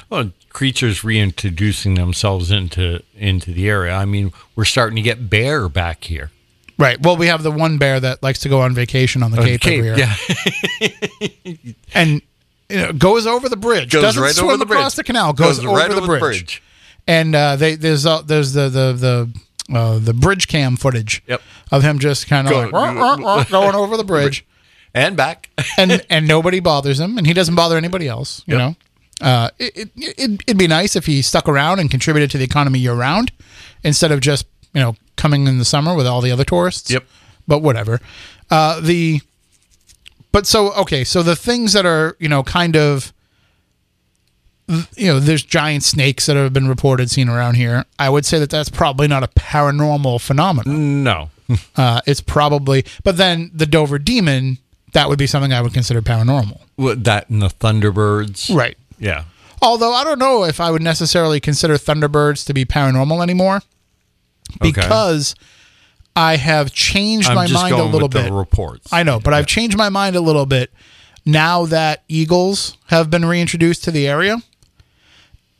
well, 0.09 0.31
creatures 0.49 1.03
reintroducing 1.03 1.93
themselves 1.95 2.49
into 2.49 3.03
into 3.15 3.51
the 3.53 3.69
area. 3.69 3.93
I 3.93 4.05
mean, 4.05 4.31
we're 4.55 4.65
starting 4.65 4.95
to 4.95 5.03
get 5.03 5.29
bear 5.29 5.69
back 5.69 6.05
here. 6.05 6.31
right 6.79 6.99
well 6.99 7.15
we 7.15 7.27
have 7.27 7.43
the 7.43 7.51
one 7.51 7.77
bear 7.77 7.99
that 7.99 8.23
likes 8.23 8.39
to 8.39 8.49
go 8.49 8.61
on 8.61 8.73
vacation 8.73 9.21
on 9.21 9.29
the 9.29 9.39
Uh, 9.39 9.43
cape, 9.45 9.65
every 9.67 9.83
year 9.85 9.95
yeah, 9.95 10.15
and 11.93 12.21
you 12.69 12.77
know, 12.77 12.93
goes 12.93 13.27
over 13.27 13.47
the 13.49 13.57
bridge 13.57 13.91
Goes 13.91 14.01
doesn't 14.01 14.23
right 14.23 14.31
swim 14.33 14.47
over 14.49 14.57
the 14.57 14.63
across 14.65 14.95
bridge. 14.95 14.95
the 14.95 15.03
canal 15.03 15.33
goes, 15.33 15.57
Goes 15.57 15.65
over, 15.65 15.75
right 15.77 15.89
the, 15.89 15.97
over 15.97 16.01
the 16.01 16.07
bridge. 16.07 16.21
bridge. 16.21 16.63
and 17.07 17.35
uh, 17.35 17.55
they 17.55 17.75
there's 17.75 18.05
uh, 18.05 18.21
there's 18.21 18.53
the 18.53 18.69
the 18.69 18.93
the 18.93 19.39
uh, 19.73 19.99
the 19.99 20.13
bridge 20.13 20.47
cam 20.47 20.75
footage 20.75 21.21
Yep. 21.27 21.41
of 21.71 21.83
him 21.83 21.99
just 21.99 22.27
kind 22.27 22.47
of 22.47 22.53
like 22.71 23.49
going 23.49 23.75
over 23.75 23.97
the 23.97 24.03
bridge, 24.03 24.45
and 24.93 25.15
back. 25.15 25.49
and 25.77 26.05
and 26.09 26.27
nobody 26.27 26.59
bothers 26.59 26.99
him, 26.99 27.17
and 27.17 27.27
he 27.27 27.33
doesn't 27.33 27.55
bother 27.55 27.77
anybody 27.77 28.07
else. 28.07 28.43
You 28.45 28.57
Yep. 28.57 28.59
know, 29.21 29.25
uh, 29.27 29.49
it, 29.59 29.77
it 29.77 29.89
it'd, 30.17 30.41
it'd 30.47 30.57
be 30.57 30.67
nice 30.67 30.95
if 30.95 31.05
he 31.05 31.21
stuck 31.21 31.47
around 31.47 31.79
and 31.79 31.89
contributed 31.91 32.29
to 32.31 32.37
the 32.37 32.43
economy 32.43 32.79
year 32.79 32.93
round, 32.93 33.31
instead 33.83 34.11
of 34.11 34.19
just 34.21 34.45
you 34.73 34.81
know 34.81 34.95
coming 35.15 35.47
in 35.47 35.59
the 35.59 35.65
summer 35.65 35.95
with 35.95 36.07
all 36.07 36.21
the 36.21 36.31
other 36.31 36.43
tourists. 36.43 36.89
Yep. 36.91 37.05
But 37.47 37.59
whatever. 37.59 37.99
Uh, 38.49 38.79
the 38.81 39.21
but 40.31 40.45
so 40.47 40.73
okay, 40.73 41.03
so 41.03 41.21
the 41.23 41.35
things 41.35 41.73
that 41.73 41.85
are 41.85 42.15
you 42.19 42.27
know 42.29 42.43
kind 42.43 42.75
of 42.75 43.13
you 44.67 45.07
know, 45.07 45.19
there's 45.19 45.43
giant 45.43 45.83
snakes 45.83 46.25
that 46.27 46.35
have 46.35 46.53
been 46.53 46.67
reported 46.67 47.09
seen 47.11 47.29
around 47.29 47.55
here. 47.55 47.85
I 47.99 48.09
would 48.09 48.25
say 48.25 48.39
that 48.39 48.49
that's 48.49 48.69
probably 48.69 49.07
not 49.07 49.23
a 49.23 49.27
paranormal 49.27 50.21
phenomenon. 50.21 51.03
no, 51.03 51.29
Uh, 51.75 51.99
it's 52.07 52.21
probably, 52.21 52.85
but 53.03 53.17
then 53.17 53.51
the 53.53 53.65
Dover 53.65 53.99
demon, 53.99 54.57
that 54.93 55.09
would 55.09 55.19
be 55.19 55.27
something 55.27 55.51
I 55.53 55.61
would 55.61 55.73
consider 55.73 56.01
paranormal. 56.01 56.61
Well, 56.77 56.95
that 56.95 57.29
and 57.29 57.41
the 57.41 57.49
Thunderbirds. 57.49 58.55
Right. 58.55 58.77
Yeah. 58.97 59.25
Although 59.61 59.93
I 59.93 60.03
don't 60.03 60.19
know 60.19 60.45
if 60.45 60.59
I 60.59 60.71
would 60.71 60.81
necessarily 60.81 61.39
consider 61.39 61.75
Thunderbirds 61.75 62.45
to 62.47 62.53
be 62.53 62.65
paranormal 62.65 63.21
anymore 63.21 63.61
because 64.61 65.35
I 66.15 66.37
have 66.37 66.71
changed 66.73 67.29
I'm 67.29 67.35
my 67.35 67.47
mind 67.47 67.73
a 67.75 67.83
little 67.83 68.07
bit. 68.09 68.25
the 68.25 68.33
reports. 68.33 68.91
I 68.91 69.03
know, 69.03 69.19
but 69.19 69.33
I've 69.33 69.47
changed 69.47 69.77
my 69.77 69.89
mind 69.89 70.15
a 70.15 70.21
little 70.21 70.45
bit 70.45 70.71
now 71.25 71.65
that 71.67 72.03
eagles 72.07 72.77
have 72.87 73.09
been 73.09 73.25
reintroduced 73.25 73.83
to 73.85 73.91
the 73.91 74.07
area 74.07 74.37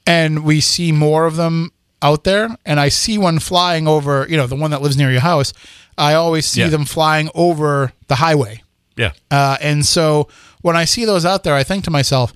and 0.05 0.43
we 0.43 0.59
see 0.61 0.91
more 0.91 1.25
of 1.25 1.35
them 1.35 1.71
out 2.01 2.23
there 2.25 2.55
and 2.65 2.79
I 2.79 2.89
see 2.89 3.17
one 3.17 3.39
flying 3.39 3.87
over, 3.87 4.25
you 4.29 4.35
know, 4.37 4.47
the 4.47 4.55
one 4.55 4.71
that 4.71 4.81
lives 4.81 4.97
near 4.97 5.11
your 5.11 5.21
house. 5.21 5.53
I 5.97 6.13
always 6.15 6.45
see 6.45 6.61
Yeah. 6.61 6.67
them 6.69 6.85
flying 6.85 7.29
over 7.33 7.93
the 8.07 8.15
highway. 8.15 8.61
Yeah. 8.97 9.11
Uh, 9.31 9.57
and 9.61 9.85
so 9.85 10.27
when 10.61 10.75
I 10.75 10.85
see 10.85 11.05
those 11.05 11.25
out 11.25 11.43
there, 11.43 11.55
I 11.55 11.63
think 11.63 11.83
to 11.85 11.91
myself, 11.91 12.33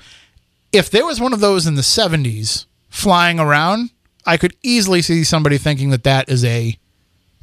if 0.71 0.89
there 0.89 1.05
was 1.05 1.19
one 1.19 1.33
of 1.33 1.39
those 1.39 1.67
in 1.67 1.75
the 1.75 1.81
70s 1.83 2.65
flying 2.89 3.39
around, 3.39 3.89
I 4.25 4.37
could 4.37 4.55
easily 4.63 5.01
see 5.01 5.23
somebody 5.23 5.57
thinking 5.57 5.89
that 5.89 6.03
that 6.03 6.29
is 6.29 6.43
a 6.45 6.77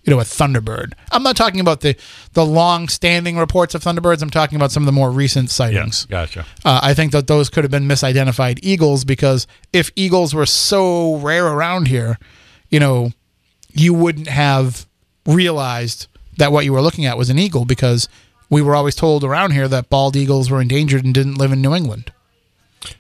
you 0.05 0.13
know 0.13 0.21
a 0.21 0.25
thunderbird. 0.25 0.93
I'm 1.13 1.23
not 1.23 1.37
talking 1.37 1.61
about 1.61 1.81
the 1.81 1.97
the 2.35 2.45
long 2.45 2.89
standing 2.89 3.37
reports 3.39 3.75
of 3.75 3.83
thunderbirds. 3.83 4.23
I'm 4.23 4.31
talking 4.31 4.57
about 4.57 4.71
some 4.73 4.83
of 4.83 4.87
the 4.87 4.93
more 4.93 5.11
recent 5.11 5.49
Yeah. 5.49 5.53
sightings. 5.53 6.07
Gotcha. 6.07 6.45
Uh, 6.65 6.81
I 6.83 6.95
think 6.95 7.13
that 7.13 7.27
those 7.27 7.49
could 7.51 7.65
have 7.65 7.71
been 7.71 7.89
misidentified 7.89 8.59
eagles 8.63 9.05
because 9.05 9.47
if 9.73 9.91
eagles 9.97 10.35
were 10.35 10.47
so 10.47 11.17
rare 11.17 11.47
around 11.47 11.89
here, 11.89 12.19
you 12.71 12.81
know, 12.81 13.13
you 13.73 13.95
wouldn't 13.95 14.29
have 14.29 14.87
realized 15.27 16.07
that 16.37 16.53
what 16.53 16.65
you 16.65 16.73
were 16.73 16.83
looking 16.83 17.07
at 17.07 17.17
was 17.17 17.31
an 17.31 17.39
eagle 17.39 17.65
because 17.65 18.09
we 18.51 18.61
were 18.61 18.75
always 18.77 18.95
told 18.95 19.25
around 19.25 19.53
here 19.53 19.69
that 19.69 19.89
bald 19.89 20.17
eagles 20.17 20.51
were 20.51 20.61
endangered 20.61 21.05
and 21.05 21.15
didn't 21.15 21.37
live 21.37 21.51
in 21.53 21.63
New 21.63 21.75
England. 21.75 22.13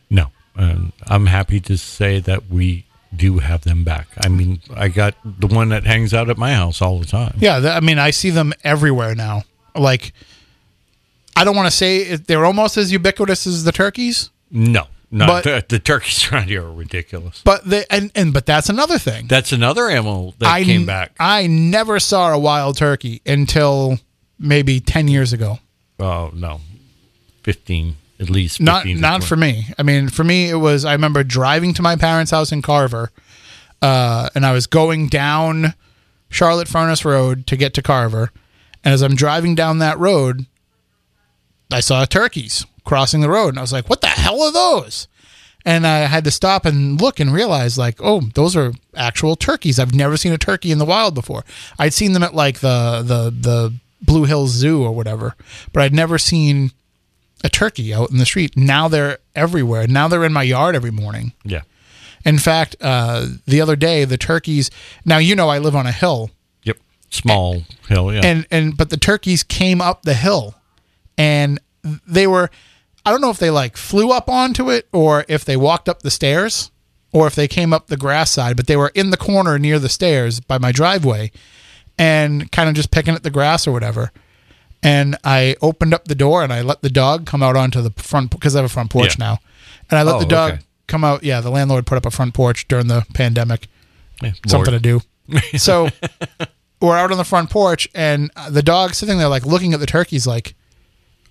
No, 0.09 0.29
and 0.57 0.93
I'm 1.07 1.27
happy 1.27 1.61
to 1.61 1.77
say 1.77 2.19
that 2.21 2.49
we 2.49 2.87
do 3.17 3.39
have 3.39 3.63
them 3.63 3.85
back. 3.85 4.07
I 4.25 4.29
mean, 4.29 4.61
I 4.75 4.89
got 4.89 5.15
the 5.25 5.47
one 5.47 5.69
that 5.71 5.85
hangs 5.85 6.13
out 6.15 6.29
at 6.31 6.37
my 6.39 6.55
house 6.55 6.81
all 6.83 6.99
the 6.99 7.07
time. 7.07 7.35
Yeah, 7.39 7.61
th- 7.61 7.73
I 7.73 7.81
mean, 7.81 7.99
I 7.99 8.11
see 8.11 8.31
them 8.31 8.53
everywhere 8.65 9.15
now. 9.15 9.43
Like, 9.75 10.13
I 11.37 11.45
don't 11.45 11.57
want 11.57 11.67
to 11.67 11.77
say 11.77 11.99
it, 11.99 12.27
they're 12.27 12.45
almost 12.45 12.77
as 12.77 12.93
ubiquitous 12.93 13.47
as 13.47 13.65
the 13.65 13.73
turkeys, 13.73 14.31
No, 14.51 14.87
no, 15.11 15.27
But- 15.27 15.45
the, 15.45 15.65
the 15.69 15.79
turkeys 15.79 16.29
around 16.33 16.45
here 16.49 16.63
are 16.65 16.73
ridiculous. 16.73 17.41
but 17.45 17.65
they 17.65 17.85
and, 17.91 18.11
and 18.15 18.33
but 18.33 18.47
that's 18.47 18.69
another 18.69 18.99
thing. 18.99 19.27
That's 19.27 19.53
another 19.53 19.89
animal 19.89 20.35
that 20.39 20.49
I 20.49 20.63
came 20.65 20.87
back. 20.87 21.13
I 21.19 21.47
never 21.47 21.99
saw 22.01 22.33
a 22.33 22.39
wild 22.39 22.77
turkey 22.77 23.21
until 23.27 23.99
maybe 24.39 24.81
ten 24.81 25.09
years 25.09 25.33
ago. 25.33 25.59
Oh 25.99 26.31
no, 26.35 26.61
fifteen 27.43 27.97
at 28.25 28.31
least. 28.31 28.59
15 28.59 28.65
Not 28.65 28.87
not 29.01 29.17
20. 29.19 29.27
for 29.27 29.37
me. 29.37 29.67
I 29.79 29.83
mean, 29.83 30.09
for 30.09 30.25
me, 30.25 30.51
it 30.51 30.57
was. 30.57 30.85
I 30.85 30.93
remember 30.93 31.23
driving 31.23 31.73
to 31.75 31.83
my 31.83 31.95
parents' 31.97 32.31
house 32.33 32.51
in 32.51 32.63
Carver, 32.63 33.13
uh, 33.81 34.29
and 34.35 34.45
I 34.45 34.53
was 34.53 34.67
going 34.67 35.09
down 35.09 35.75
Charlotte 36.29 36.69
Furnace 36.69 37.05
Road 37.05 37.47
to 37.47 37.57
get 37.57 37.75
to 37.75 37.83
Carver, 37.83 38.31
and 38.83 38.93
as 38.93 39.03
I'm 39.03 39.15
driving 39.15 39.55
down 39.55 39.79
that 39.79 39.99
road, 39.99 40.47
I 41.73 41.81
saw 41.81 42.05
turkeys 42.05 42.67
crossing 42.85 43.21
the 43.21 43.31
road, 43.31 43.51
and 43.51 43.59
I 43.59 43.63
was 43.63 43.73
like, 43.73 43.89
"What 43.89 44.01
the 44.01 44.09
hell 44.09 44.43
are 44.43 44.53
those?" 44.53 45.07
And 45.67 45.87
I 45.87 46.01
had 46.01 46.25
to 46.25 46.31
stop 46.31 46.67
and 46.67 47.01
look 47.01 47.19
and 47.19 47.33
realize, 47.33 47.79
like, 47.79 47.97
oh, 48.03 48.21
those 48.35 48.55
are 48.55 48.75
actual 48.95 49.35
turkeys. 49.35 49.79
I've 49.79 49.95
never 49.95 50.19
seen 50.19 50.35
a 50.35 50.37
turkey 50.39 50.71
in 50.71 50.77
the 50.77 50.85
wild 50.85 51.15
before. 51.15 51.43
I'd 51.79 51.95
seen 51.95 52.13
them 52.13 52.23
at 52.23 52.35
like 52.35 52.59
the 52.61 53.03
the 53.03 53.31
the 53.31 53.75
Blue 54.03 54.25
Hills 54.25 54.51
Zoo 54.51 54.85
or 54.85 54.93
whatever, 54.95 55.35
but 55.73 55.83
I'd 55.83 55.95
never 55.95 56.19
seen 56.19 56.73
a 57.45 57.49
turkey 57.49 57.95
out 57.95 58.11
in 58.11 58.19
the 58.19 58.27
street. 58.27 58.57
Now 58.57 58.89
they're 58.89 59.19
everywhere. 59.37 59.87
Now 59.87 60.09
they're 60.09 60.25
in 60.25 60.33
my 60.33 60.43
yard 60.43 60.75
every 60.75 60.91
morning. 60.91 61.33
Yeah, 61.45 61.61
In 62.25 62.39
fact, 62.39 62.75
uh, 62.81 63.27
the 63.47 63.61
other 63.61 63.77
day 63.77 64.05
the 64.05 64.17
turkeys. 64.19 64.71
Now 65.05 65.19
you 65.19 65.37
know 65.37 65.49
I 65.51 65.59
live 65.59 65.77
on 65.77 65.87
a 65.87 65.93
hill, 65.93 66.31
Yep. 66.65 66.79
Small 67.11 67.63
hill. 67.89 68.13
Yeah. 68.13 68.23
and 68.25 68.47
and 68.51 68.77
but 68.77 68.91
the 68.91 68.97
turkeys 68.97 69.43
came 69.45 69.81
up 69.81 70.03
the 70.03 70.15
hill, 70.15 70.55
and 71.19 71.61
they 72.07 72.27
were. 72.27 72.51
I 73.07 73.11
don't 73.11 73.21
know 73.21 73.29
if 73.31 73.39
they 73.39 73.51
like 73.51 73.77
flew 73.77 74.11
up 74.13 74.31
onto 74.31 74.71
it 74.71 74.89
or 74.91 75.27
if 75.29 75.45
they 75.45 75.59
walked 75.59 75.91
up 75.91 76.01
the 76.01 76.11
stairs 76.11 76.71
or 77.13 77.27
if 77.27 77.35
they 77.35 77.47
came 77.47 77.75
up 77.75 77.89
the 77.89 77.99
grass 77.99 78.31
side, 78.31 78.57
but 78.57 78.67
they 78.67 78.79
were 78.79 78.91
in 78.95 79.11
the 79.11 79.19
corner 79.19 79.59
near 79.59 79.79
the 79.79 79.91
stairs 79.91 80.41
by 80.41 80.57
my 80.57 80.73
driveway 80.73 81.31
and 81.99 82.51
kind 82.51 82.67
of 82.67 82.75
just 82.75 82.91
picking 82.91 83.15
at 83.15 83.23
the 83.23 83.29
grass 83.31 83.67
or 83.67 83.73
whatever. 83.73 84.11
And 84.85 85.17
I 85.25 85.57
opened 85.63 85.93
up 85.95 86.05
the 86.07 86.15
door 86.15 86.45
and 86.45 86.53
I 86.53 86.61
let 86.63 86.83
the 86.83 86.91
dog 86.91 87.27
come 87.27 87.43
out 87.43 87.57
onto 87.57 87.81
the 87.81 87.91
front 88.01 88.31
because 88.31 88.55
I 88.55 88.59
have 88.61 88.67
a 88.71 88.73
front 88.73 88.91
porch 88.91 89.19
Yeah. 89.19 89.25
now. 89.27 89.39
And 89.91 89.99
I 89.99 90.03
let 90.03 90.17
Oh, 90.17 90.19
the 90.21 90.27
dog 90.27 90.53
okay. 90.53 90.63
come 90.87 91.03
out. 91.03 91.25
Yeah, 91.25 91.41
the 91.41 91.51
landlord 91.51 91.87
put 91.87 91.97
up 91.97 92.07
a 92.07 92.11
front 92.11 92.35
porch 92.35 92.69
during 92.69 92.87
the 92.87 93.05
pandemic 93.15 93.67
Yeah, 94.23 94.33
something 94.47 94.73
to 94.73 94.79
do. 94.81 95.01
So 95.57 95.89
we're 96.81 96.97
out 96.99 97.11
on 97.11 97.17
the 97.19 97.25
front 97.25 97.49
porch, 97.49 97.89
and 97.95 98.31
the 98.51 98.63
dog 98.63 98.95
sitting 98.95 99.17
there, 99.19 99.29
like 99.29 99.47
looking 99.47 99.73
at 99.73 99.81
the 99.81 99.87
turkeys, 99.87 100.27
like, 100.27 100.55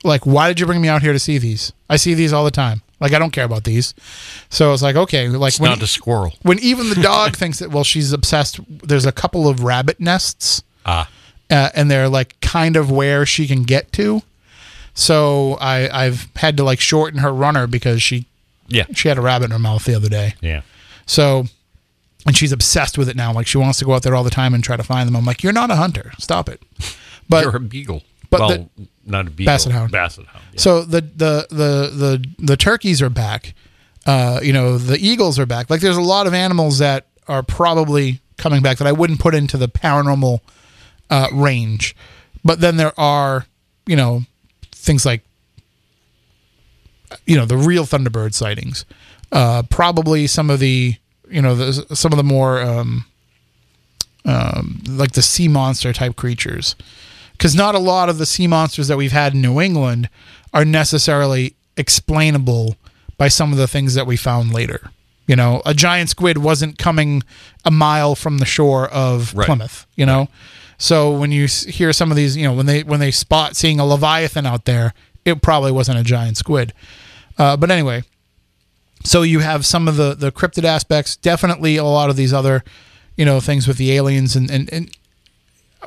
like, 0.04 0.26
why 0.26 0.48
did 0.48 0.60
you 0.60 0.66
bring 0.66 0.82
me 0.82 0.88
out 0.90 1.02
here 1.04 1.14
to 1.14 1.20
see 1.20 1.38
these? 1.38 1.72
I 1.90 1.96
see 1.98 2.14
these 2.16 2.34
all 2.34 2.44
the 2.44 2.50
time. 2.52 2.82
Like, 3.00 3.14
I 3.14 3.20
don't 3.20 3.30
care 3.32 3.46
about 3.46 3.64
these. 3.66 3.94
So 4.50 4.74
it's 4.74 4.82
like, 4.82 4.96
okay, 4.96 5.28
like 5.30 5.50
It's 5.50 5.60
when, 5.60 5.70
not 5.70 5.82
a 5.84 5.88
squirrel. 5.88 6.34
when 6.42 6.58
even 6.60 6.90
the 6.90 6.96
dog 6.96 7.36
thinks 7.42 7.60
that, 7.60 7.70
well, 7.70 7.84
she's 7.84 8.12
obsessed. 8.12 8.60
There's 8.68 9.06
a 9.06 9.12
couple 9.12 9.48
of 9.48 9.64
rabbit 9.64 10.00
nests, 10.00 10.64
Ah. 10.86 11.04
uh, 11.04 11.06
and 11.76 11.90
they're 11.92 12.10
like 12.10 12.40
kind 12.42 12.76
of 12.76 12.90
where 12.92 13.26
she 13.26 13.48
can 13.48 13.64
get 13.64 13.92
to. 13.94 14.22
So 14.94 15.58
I, 15.60 15.90
I've 16.06 16.30
had 16.36 16.58
to 16.58 16.64
like 16.64 16.80
shorten 16.80 17.20
her 17.20 17.34
runner 17.34 17.68
because 17.68 18.02
she 18.04 18.26
Yeah. 18.68 18.86
she 18.94 19.08
had 19.08 19.18
a 19.18 19.22
rabbit 19.22 19.46
in 19.46 19.52
her 19.52 19.60
mouth 19.60 19.86
the 19.86 19.96
other 19.96 20.10
day. 20.10 20.36
Yeah. 20.42 20.62
So, 21.06 21.46
and 22.26 22.38
she's 22.38 22.52
obsessed 22.52 22.98
with 22.98 23.10
it 23.10 23.16
now. 23.16 23.34
Like 23.34 23.48
she 23.48 23.58
wants 23.58 23.80
to 23.80 23.86
go 23.86 23.94
out 23.94 24.04
there 24.04 24.16
all 24.16 24.24
the 24.24 24.30
time 24.30 24.54
and 24.54 24.64
try 24.64 24.78
to 24.78 24.84
find 24.84 25.08
them. 25.08 25.16
I'm 25.16 25.26
like, 25.26 25.44
you're 25.44 25.54
not 25.54 25.72
a 25.72 25.76
hunter. 25.76 26.12
Stop 26.20 26.48
it. 26.50 26.62
But 27.28 27.44
You're 27.44 27.56
a 27.56 27.60
beagle. 27.60 28.04
but 28.30 28.40
well, 28.40 28.50
the- 28.50 28.88
not 29.06 29.28
a 29.28 29.30
beagle. 29.30 29.52
Basset 29.52 29.72
hound. 29.74 29.92
Basset 29.92 30.26
hound. 30.28 30.44
yeah. 30.54 30.60
so 30.60 30.84
the 30.84 31.02
the 31.02 31.48
the 31.50 31.92
the 31.94 32.26
the 32.40 32.58
turkeys 32.58 33.02
are 33.02 33.10
back. 33.10 33.54
Uh, 34.06 34.40
you 34.44 34.52
know, 34.54 34.78
the 34.78 34.98
eagles 34.98 35.40
are 35.40 35.46
back. 35.46 35.70
Like 35.70 35.82
there's 35.82 35.98
a 35.98 36.02
lot 36.02 36.28
of 36.28 36.34
animals 36.34 36.80
that 36.80 37.08
are 37.28 37.42
probably 37.44 38.20
coming 38.38 38.62
back 38.62 38.78
that 38.78 38.88
I 38.88 38.92
wouldn't 38.92 39.20
put 39.20 39.34
into 39.34 39.58
the 39.58 39.68
paranormal 39.70 40.40
uh, 41.14 41.27
range. 41.31 41.95
But 42.44 42.60
then 42.60 42.77
there 42.77 42.99
are, 42.99 43.45
you 43.85 43.95
know, 43.95 44.23
things 44.72 45.06
like 45.06 45.22
you 47.27 47.38
know 47.38 47.45
the 47.45 47.57
real 47.57 47.85
Thunderbird 47.85 48.34
sightings. 48.34 48.85
Uh, 49.31 49.64
probably 49.69 50.26
some 50.27 50.49
of 50.49 50.60
the 50.60 50.95
you 51.30 51.41
know 51.41 51.56
the, 51.56 51.95
some 51.95 52.11
of 52.11 52.18
the 52.18 52.23
more 52.23 52.61
um, 52.61 53.06
um, 54.26 54.81
like 54.88 55.11
the 55.11 55.22
sea 55.22 55.48
monster 55.48 55.94
type 55.94 56.15
creatures, 56.15 56.76
because 57.34 57.56
not 57.56 57.76
a 57.76 57.80
lot 57.80 58.10
of 58.10 58.18
the 58.18 58.26
sea 58.26 58.48
monsters 58.48 58.88
that 58.88 58.98
we've 58.98 59.11
had 59.11 59.34
in 59.35 59.41
New 59.41 59.61
England 59.61 60.10
are 60.52 60.65
necessarily 60.65 61.56
explainable 61.77 62.76
by 63.18 63.27
some 63.27 63.52
of 63.52 63.57
the 63.60 63.68
things 63.68 63.94
that 63.94 64.07
we 64.07 64.18
found 64.18 64.52
later. 64.52 64.90
You 65.27 65.35
know, 65.35 65.61
a 65.65 65.73
giant 65.73 66.10
squid 66.10 66.40
wasn't 66.40 66.77
coming 66.77 67.22
a 67.64 67.72
mile 67.72 68.15
from 68.15 68.40
the 68.40 68.45
shore 68.45 68.90
of 68.90 69.34
Right. 69.34 69.45
Plymouth. 69.45 69.85
You 69.95 70.06
know, 70.06 70.27
so 70.84 71.11
when 71.11 71.31
you 71.31 71.47
hear 71.47 71.93
some 71.93 72.11
of 72.11 72.18
these, 72.18 72.35
you 72.35 72.43
know, 72.43 72.51
when 72.51 72.65
they 72.65 72.84
when 72.84 72.99
they 72.99 73.10
spot 73.10 73.55
seeing 73.55 73.80
a 73.80 73.85
leviathan 73.85 74.45
out 74.45 74.65
there, 74.65 74.93
it 75.23 75.41
probably 75.41 75.72
wasn't 75.72 75.97
a 75.97 76.03
giant 76.03 76.35
squid. 76.35 76.73
Uh, 77.38 77.55
but 77.55 77.72
anyway, 77.72 78.03
so 79.05 79.22
you 79.22 79.39
have 79.39 79.65
some 79.65 79.88
of 79.88 79.95
the 79.95 80.14
the 80.14 80.30
cryptid 80.30 80.65
aspects, 80.65 81.15
definitely 81.15 81.77
a 81.77 81.85
lot 81.85 82.10
of 82.10 82.18
these 82.18 82.34
other, 82.34 82.65
you 83.15 83.23
know, 83.23 83.39
things 83.39 83.65
with 83.65 83.77
the 83.77 83.93
aliens 83.93 84.35
and 84.35 84.51
and, 84.51 84.73
and 84.73 84.97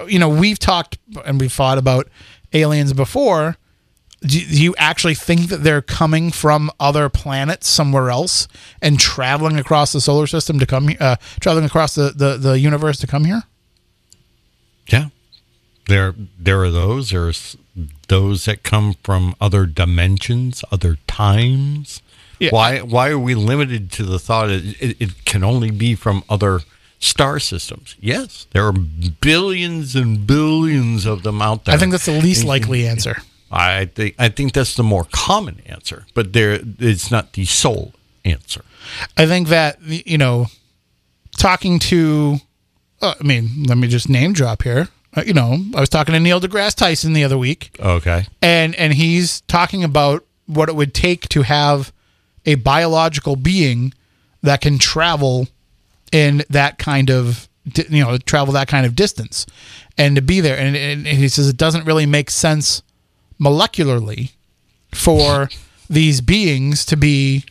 you 0.09 0.19
know 0.19 0.31
we've 0.31 0.59
talked 0.59 0.97
and 1.27 1.39
we've 1.39 1.53
thought 1.53 1.77
about 1.77 2.09
aliens 2.55 2.95
before. 2.95 3.59
Do 4.23 4.41
you 4.41 4.75
actually 4.79 5.15
think 5.15 5.51
that 5.51 5.59
they're 5.59 5.83
coming 5.83 6.31
from 6.31 6.71
other 6.81 7.11
planets 7.11 7.69
somewhere 7.69 8.09
else 8.09 8.49
and 8.81 8.99
traveling 8.99 9.59
across 9.59 9.93
the 9.93 10.01
solar 10.01 10.27
system 10.27 10.59
to 10.59 10.65
come 10.65 10.89
uh, 10.99 11.17
traveling 11.39 11.67
across 11.67 11.95
the, 11.95 12.15
the, 12.17 12.39
the 12.39 12.59
universe 12.59 12.99
to 13.01 13.07
come 13.07 13.27
here? 13.27 13.43
Yeah. 14.89 15.09
There 15.87 16.15
there 16.39 16.63
are 16.63 16.71
those. 16.71 17.11
There's 17.11 17.57
those 18.09 18.45
that 18.47 18.63
come 18.63 18.95
from 19.03 19.35
other 19.41 19.67
dimensions, 19.67 20.65
other 20.73 20.99
times. 21.07 22.03
Yeah. 22.39 22.51
Why 22.51 22.81
why 22.81 23.11
are 23.11 23.19
we 23.19 23.35
limited 23.35 23.93
to 23.93 24.03
the 24.03 24.19
thought 24.19 24.51
it, 24.51 24.81
it, 24.83 24.97
it 25.01 25.25
can 25.25 25.45
only 25.45 25.71
be 25.71 25.95
from 25.95 26.25
other 26.29 26.61
star 26.99 27.39
systems? 27.39 27.97
Yes, 28.01 28.47
there 28.51 28.67
are 28.67 28.73
billions 28.73 29.95
and 29.95 30.27
billions 30.27 31.07
of 31.07 31.23
them 31.23 31.41
out 31.41 31.65
there. 31.65 31.75
I 31.75 31.79
think 31.79 31.93
that's 31.93 32.07
the 32.07 32.21
least 32.21 32.45
likely 32.45 32.87
answer. 32.87 33.19
I 33.51 33.87
think 33.87 34.17
I 34.19 34.29
think 34.29 34.53
that's 34.53 34.75
the 34.75 34.83
more 34.83 35.07
common 35.13 35.61
answer, 35.67 36.07
but 36.15 36.33
there 36.33 36.61
it's 36.79 37.11
not 37.11 37.35
the 37.35 37.45
sole 37.45 37.95
answer. 38.25 38.65
I 39.17 39.27
think 39.27 39.49
that 39.49 39.81
you 39.83 40.19
know, 40.19 40.47
talking 41.39 41.79
to, 41.79 42.39
uh, 43.03 43.15
I 43.21 43.23
mean, 43.25 43.65
let 43.67 43.79
me 43.79 43.89
just 43.89 44.09
name 44.09 44.33
drop 44.33 44.63
here. 44.63 44.89
Uh, 45.15 45.23
you 45.27 45.33
know, 45.33 45.59
I 45.75 45.81
was 45.81 45.89
talking 45.89 46.13
to 46.13 46.21
Neil 46.21 46.41
deGrasse 46.41 46.75
Tyson 46.75 47.13
the 47.13 47.25
other 47.25 47.39
week, 47.39 47.77
Okay. 47.81 48.27
and 48.43 48.75
and 48.75 48.93
he's 48.95 49.41
talking 49.43 49.83
about 49.85 50.25
what 50.47 50.69
it 50.69 50.77
would 50.77 50.95
take 50.95 51.29
to 51.31 51.43
have 51.43 51.93
a 52.45 52.55
biological 52.57 53.35
being 53.37 53.93
that 54.43 54.61
can 54.61 54.79
travel 54.79 55.49
in 56.13 56.45
that 56.51 56.79
kind 56.79 57.11
of 57.11 57.49
you 57.89 58.05
know 58.05 58.17
travel 58.19 58.53
that 58.53 58.69
kind 58.69 58.87
of 58.87 58.95
distance 58.95 59.45
and 59.99 60.15
to 60.15 60.23
be 60.23 60.41
there 60.41 60.57
and, 60.57 60.77
and, 60.77 61.05
and 61.05 61.19
he 61.19 61.27
says 61.29 61.49
it 61.49 61.57
doesn't 61.57 61.85
really 61.85 62.07
make 62.07 62.31
sense 62.31 62.81
molecularly 63.41 64.31
for 64.93 65.49
these 65.91 66.21
beings 66.21 66.85
to 66.87 66.97
be 66.97 67.45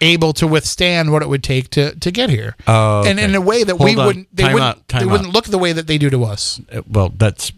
able 0.00 0.32
to 0.34 0.46
withstand 0.46 1.10
what 1.12 1.22
it 1.22 1.28
would 1.28 1.42
take 1.42 1.70
to 1.70 1.94
to 1.96 2.10
get 2.10 2.30
here 2.30 2.54
Oh, 2.66 3.04
and 3.04 3.18
in 3.18 3.34
a 3.34 3.40
way 3.40 3.64
that 3.64 3.76
we 3.76 3.96
on. 3.96 4.06
wouldn't 4.06 4.36
they 4.36 4.44
Time 4.44 4.52
wouldn't 4.54 4.68
out. 4.78 4.88
They 4.88 4.98
out. 5.04 5.10
wouldn't 5.10 5.32
look 5.32 5.46
the 5.46 5.58
way 5.58 5.72
that 5.72 5.86
they 5.86 5.98
do 5.98 6.08
to 6.10 6.24
us 6.24 6.60
Uh, 6.72 6.82
Well, 6.88 7.12
that's 7.16 7.52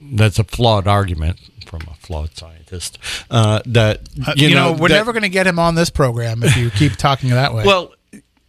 that's 0.00 0.38
a 0.38 0.44
flawed 0.44 0.86
argument 0.86 1.38
from 1.66 1.80
a 1.90 1.94
flawed 1.94 2.36
scientist. 2.36 2.98
Uh, 3.30 3.60
that 3.66 4.00
you, 4.36 4.54
know, 4.54 4.72
we're 4.72 4.88
that- 4.88 4.94
never 4.96 5.12
going 5.12 5.22
to 5.22 5.28
get 5.28 5.46
him 5.46 5.58
on 5.58 5.74
this 5.74 5.90
program 5.90 6.42
if 6.42 6.56
you 6.56 6.70
keep 6.70 6.96
talking 6.96 7.30
that 7.30 7.54
way 7.54 7.64
Well, 7.64 7.92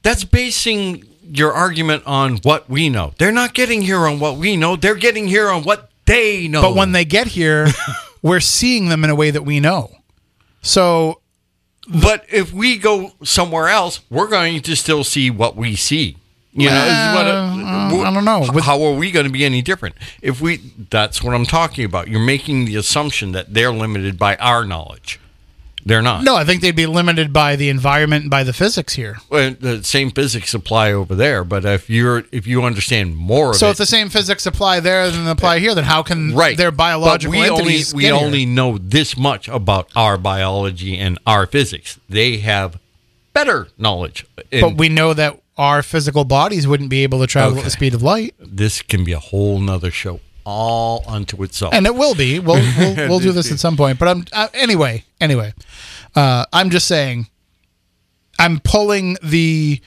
that's 0.03 0.23
basing 0.23 1.03
your 1.29 1.53
argument 1.53 2.03
on 2.05 2.37
what 2.37 2.69
we 2.69 2.89
know. 2.89 3.13
They're 3.17 3.31
not 3.31 3.53
getting 3.53 3.81
here 3.81 4.05
on 4.07 4.19
what 4.19 4.37
we 4.37 4.55
know. 4.55 4.75
They're 4.75 4.95
getting 4.95 5.27
here 5.27 5.49
on 5.49 5.63
what 5.63 5.89
they 6.05 6.47
know. 6.47 6.61
But 6.61 6.75
when 6.75 6.91
they 6.93 7.03
get 7.05 7.27
here, 7.27 7.67
we're 8.21 8.39
seeing 8.39 8.87
them 8.89 9.03
in 9.03 9.09
a 9.09 9.15
way 9.15 9.31
that 9.31 9.43
we 9.43 9.59
know. 9.59 9.91
So 10.61 11.21
but 11.87 12.25
if 12.29 12.51
we 12.53 12.77
go 12.77 13.11
somewhere 13.23 13.69
else, 13.69 14.01
we're 14.09 14.27
going 14.27 14.61
to 14.61 14.75
still 14.75 15.03
see 15.03 15.29
what 15.29 15.55
we 15.55 15.75
see. 15.75 16.17
You 16.53 16.69
know, 16.69 16.75
is 16.75 17.15
what 17.15 17.27
uh, 17.27 18.01
I 18.03 18.11
don't 18.11 18.25
know. 18.25 18.61
How 18.61 18.81
are 18.81 18.95
we 18.95 19.11
going 19.11 19.27
to 19.27 19.31
be 19.31 19.45
any 19.45 19.61
different? 19.61 19.95
If 20.23 20.41
we, 20.41 20.57
that's 20.89 21.21
what 21.21 21.35
I'm 21.35 21.45
talking 21.45 21.85
about. 21.85 22.07
You're 22.07 22.19
making 22.19 22.65
the 22.65 22.77
assumption 22.77 23.31
that 23.33 23.53
they're 23.53 23.71
limited 23.71 24.17
by 24.17 24.37
our 24.37 24.65
knowledge. 24.65 25.19
They're 25.87 26.01
not. 26.01 26.23
no, 26.23 26.35
I 26.35 26.43
think 26.43 26.61
they'd 26.61 26.75
be 26.75 26.85
limited 26.85 27.31
by 27.31 27.55
the 27.55 27.69
environment 27.69 28.23
and 28.23 28.31
by 28.31 28.43
the 28.43 28.51
physics 28.51 28.93
here. 28.93 29.17
Well, 29.29 29.55
the 29.57 29.83
same 29.85 30.11
physics 30.11 30.53
apply 30.53 30.91
over 30.91 31.15
there, 31.15 31.45
but 31.45 31.63
if 31.63 31.89
you're 31.89 32.25
if 32.33 32.45
you 32.45 32.63
understand 32.63 33.15
more 33.15 33.51
of 33.51 33.55
So 33.55 33.67
it, 33.67 33.71
if 33.71 33.77
the 33.77 33.85
same 33.85 34.09
physics 34.09 34.45
apply 34.45 34.81
there 34.81 35.09
than 35.09 35.25
apply 35.27 35.59
here, 35.59 35.73
then 35.73 35.85
how 35.85 36.03
can 36.03 36.35
right, 36.35 36.57
their 36.57 36.71
biological 36.71 37.31
but 37.31 37.39
we 37.39 37.49
only 37.49 37.61
entities 37.61 37.93
we 37.93 38.01
get 38.03 38.13
here? 38.13 38.25
only 38.25 38.45
know 38.45 38.77
this 38.77 39.15
much 39.15 39.47
about 39.47 39.89
our 39.95 40.17
biology 40.17 40.97
and 40.97 41.17
our 41.25 41.45
physics. 41.45 41.97
They 42.09 42.37
have 42.37 42.79
better 43.31 43.69
knowledge. 43.77 44.25
And 44.51 44.61
But 44.61 44.75
we 44.75 44.89
know 44.89 45.13
that 45.13 45.39
our 45.57 45.81
physical 45.83 46.25
bodies 46.25 46.67
wouldn't 46.67 46.89
be 46.89 47.03
able 47.03 47.19
to 47.19 47.27
travel 47.27 47.59
at 47.59 47.63
the 47.63 47.71
speed 47.71 47.93
of 47.93 48.03
light, 48.03 48.35
this 48.39 48.81
can 48.81 49.03
be 49.05 49.13
a 49.13 49.19
whole 49.19 49.59
nother 49.59 49.89
show 49.89 50.19
all 50.47 51.03
unto 51.05 51.43
itself. 51.43 51.73
and 51.73 51.85
it 51.85 51.93
will 51.93 52.15
be. 52.15 52.39
We'll 52.39 52.55
we'll, 52.77 52.95
we'll 53.09 53.19
do 53.19 53.33
this 53.33 53.51
at 53.51 53.59
some 53.59 53.75
point. 53.75 53.99
But 53.99 54.07
I'm 54.07 54.25
uh, 54.31 54.47
anyway. 54.53 55.03
Anyway, 55.19 55.53
uh, 56.15 56.45
I'm 56.53 56.69
just 56.69 56.87
saying. 56.87 57.27
I'm 58.39 58.59
pulling 58.59 59.17
the 59.21 59.81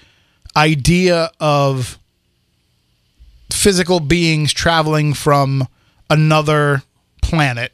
idea 0.56 1.30
of 1.38 1.98
physical 3.50 4.00
beings 4.00 4.52
traveling 4.52 5.14
from 5.14 5.66
another 6.10 6.82
planet. 7.22 7.72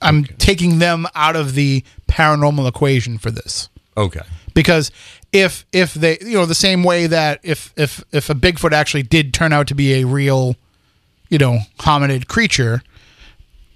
I'm 0.00 0.24
taking 0.24 0.78
them 0.78 1.06
out 1.14 1.36
of 1.36 1.54
the 1.54 1.84
paranormal 2.08 2.66
equation 2.66 3.18
for 3.18 3.30
this 3.30 3.68
okay. 3.96 4.22
because 4.52 4.90
if 5.32 5.64
if 5.72 5.94
they 5.94 6.18
you 6.22 6.32
know 6.32 6.46
the 6.46 6.54
same 6.54 6.82
way 6.82 7.06
that 7.06 7.40
if 7.42 7.72
if 7.76 8.02
if 8.10 8.30
a 8.30 8.34
Bigfoot 8.34 8.72
actually 8.72 9.04
did 9.04 9.32
turn 9.32 9.52
out 9.52 9.68
to 9.68 9.74
be 9.74 10.00
a 10.00 10.04
real 10.04 10.56
you 11.32 11.38
know 11.38 11.60
hominid 11.78 12.28
creature 12.28 12.82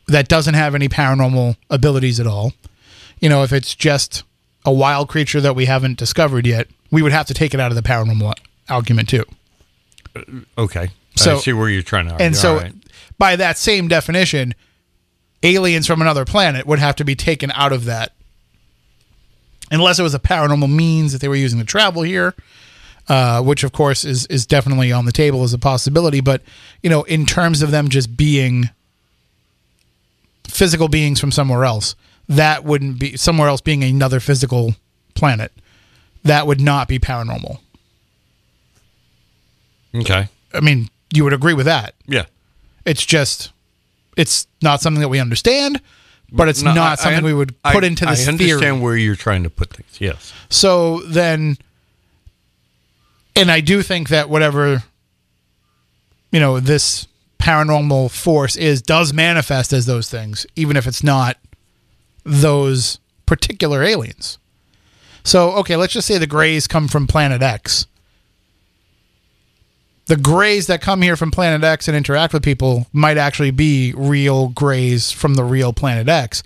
that 0.07 0.29
doesn't 0.29 0.55
have 0.55 0.75
any 0.75 0.89
paranormal 0.89 1.57
abilities 1.71 2.21
at 2.21 2.27
all, 2.27 2.53
you 3.19 3.29
know 3.29 3.43
if 3.43 3.53
it's 3.53 3.75
just 3.75 4.23
a 4.67 4.73
wild 4.73 5.09
creature 5.09 5.41
that 5.41 5.57
we 5.57 5.65
haven't 5.65 5.97
discovered 5.97 6.47
yet, 6.47 6.69
we 6.91 7.01
would 7.01 7.13
have 7.13 7.27
to 7.27 7.35
take 7.35 7.55
it 7.55 7.61
out 7.61 7.73
of 7.73 7.77
the 7.77 7.83
paranormal 7.83 8.35
argument 8.69 9.09
too. 9.09 9.25
Uh, 10.15 10.23
okay. 10.59 10.91
So- 11.15 11.37
I 11.37 11.39
see 11.39 11.53
where 11.53 11.71
you're 11.71 11.83
trying 11.83 12.07
to 12.07 12.13
argue. 12.13 12.27
And 12.27 12.37
so, 12.37 12.57
right. 12.57 12.73
by 13.17 13.37
that 13.37 13.57
same 13.57 13.89
definition, 13.89 14.55
aliens 15.43 15.87
from 15.87 16.03
another 16.03 16.25
planet 16.25 16.67
would 16.67 16.81
have 16.81 16.97
to 16.97 17.05
be 17.05 17.15
taken 17.15 17.51
out 17.53 17.73
of 17.73 17.85
that. 17.87 18.13
Unless 19.71 19.99
it 19.99 20.03
was 20.03 20.15
a 20.15 20.19
paranormal 20.19 20.73
means 20.73 21.13
that 21.13 21.21
they 21.21 21.29
were 21.29 21.37
using 21.37 21.59
to 21.59 21.65
travel 21.65 22.03
here, 22.03 22.35
uh, 23.09 23.43
which 23.43 23.63
of 23.65 23.73
course 23.73 24.05
is 24.05 24.27
is 24.27 24.47
definitely 24.47 24.93
on 24.93 25.05
the 25.07 25.13
table 25.13 25.43
as 25.45 25.53
a 25.53 25.59
possibility. 25.59 26.21
But 26.21 26.43
you 26.83 26.91
know, 26.91 27.03
in 27.05 27.27
terms 27.27 27.63
of 27.63 27.71
them 27.71 27.89
just 27.89 28.17
being 28.17 28.71
physical 30.45 30.89
beings 30.89 31.21
from 31.21 31.31
somewhere 31.33 31.65
else, 31.65 31.95
that 32.29 32.65
wouldn't 32.65 32.99
be 32.99 33.17
somewhere 33.17 33.49
else 33.49 33.61
being 33.61 33.83
another 33.85 34.21
physical 34.21 34.75
planet. 35.15 35.53
That 36.25 36.47
would 36.47 36.61
not 36.61 36.89
be 36.89 36.99
paranormal. 36.99 37.59
Okay. 39.95 40.29
I 40.53 40.61
mean, 40.61 40.89
you 41.13 41.25
would 41.25 41.33
agree 41.33 41.55
with 41.55 41.67
that. 41.67 41.95
Yeah. 42.07 42.27
It's 42.85 43.05
just 43.05 43.53
it's 44.17 44.47
not 44.63 44.81
something 44.81 45.01
that 45.01 45.09
we 45.09 45.19
understand, 45.21 45.81
but 46.33 46.49
it's 46.49 46.63
No, 46.63 46.73
not 46.73 46.89
I- 46.89 46.93
I 46.93 46.95
something 46.97 47.19
un- 47.19 47.25
we 47.25 47.35
would 47.35 47.61
put 47.63 47.85
I- 47.85 47.87
into 47.87 48.07
this 48.07 48.27
I 48.27 48.31
understand 48.31 48.61
theory. 48.61 48.73
where 48.81 48.97
you're 48.97 49.17
trying 49.17 49.43
to 49.43 49.51
put 49.51 49.71
things. 49.71 49.97
Yes. 50.01 50.33
So 50.49 51.01
then 51.07 51.59
and 53.37 53.51
I 53.51 53.61
do 53.61 53.83
think 53.83 54.09
that 54.09 54.29
whatever 54.29 54.83
you 56.37 56.41
know, 56.41 56.61
this 56.61 57.07
paranormal 57.39 58.11
force 58.11 58.57
is 58.57 58.83
does 58.83 59.13
manifest 59.13 59.73
as 59.73 59.87
those 59.87 60.11
things, 60.11 60.47
even 60.57 60.77
if 60.77 60.87
it's 60.87 61.03
not 61.03 61.39
those 62.25 62.99
particular 63.25 63.83
aliens. 63.83 64.39
So, 65.25 65.53
okay, 65.53 65.77
let's 65.77 65.93
just 65.93 66.07
say 66.07 66.19
the 66.19 66.27
Greys 66.27 66.67
come 66.67 66.89
from 66.89 67.07
Planet 67.07 67.43
X. 67.43 67.87
The 70.07 70.17
Greys 70.17 70.67
that 70.69 70.81
come 70.81 71.03
here 71.03 71.17
from 71.17 71.31
Planet 71.31 71.65
X 71.65 71.89
and 71.89 71.97
interact 71.97 72.33
with 72.33 72.43
people 72.45 72.87
might 72.93 73.17
actually 73.17 73.51
be 73.51 73.93
real 73.97 74.49
Greys 74.49 75.11
from 75.11 75.35
the 75.35 75.45
real 75.45 75.73
Planet 75.73 76.09
X. 76.09 76.43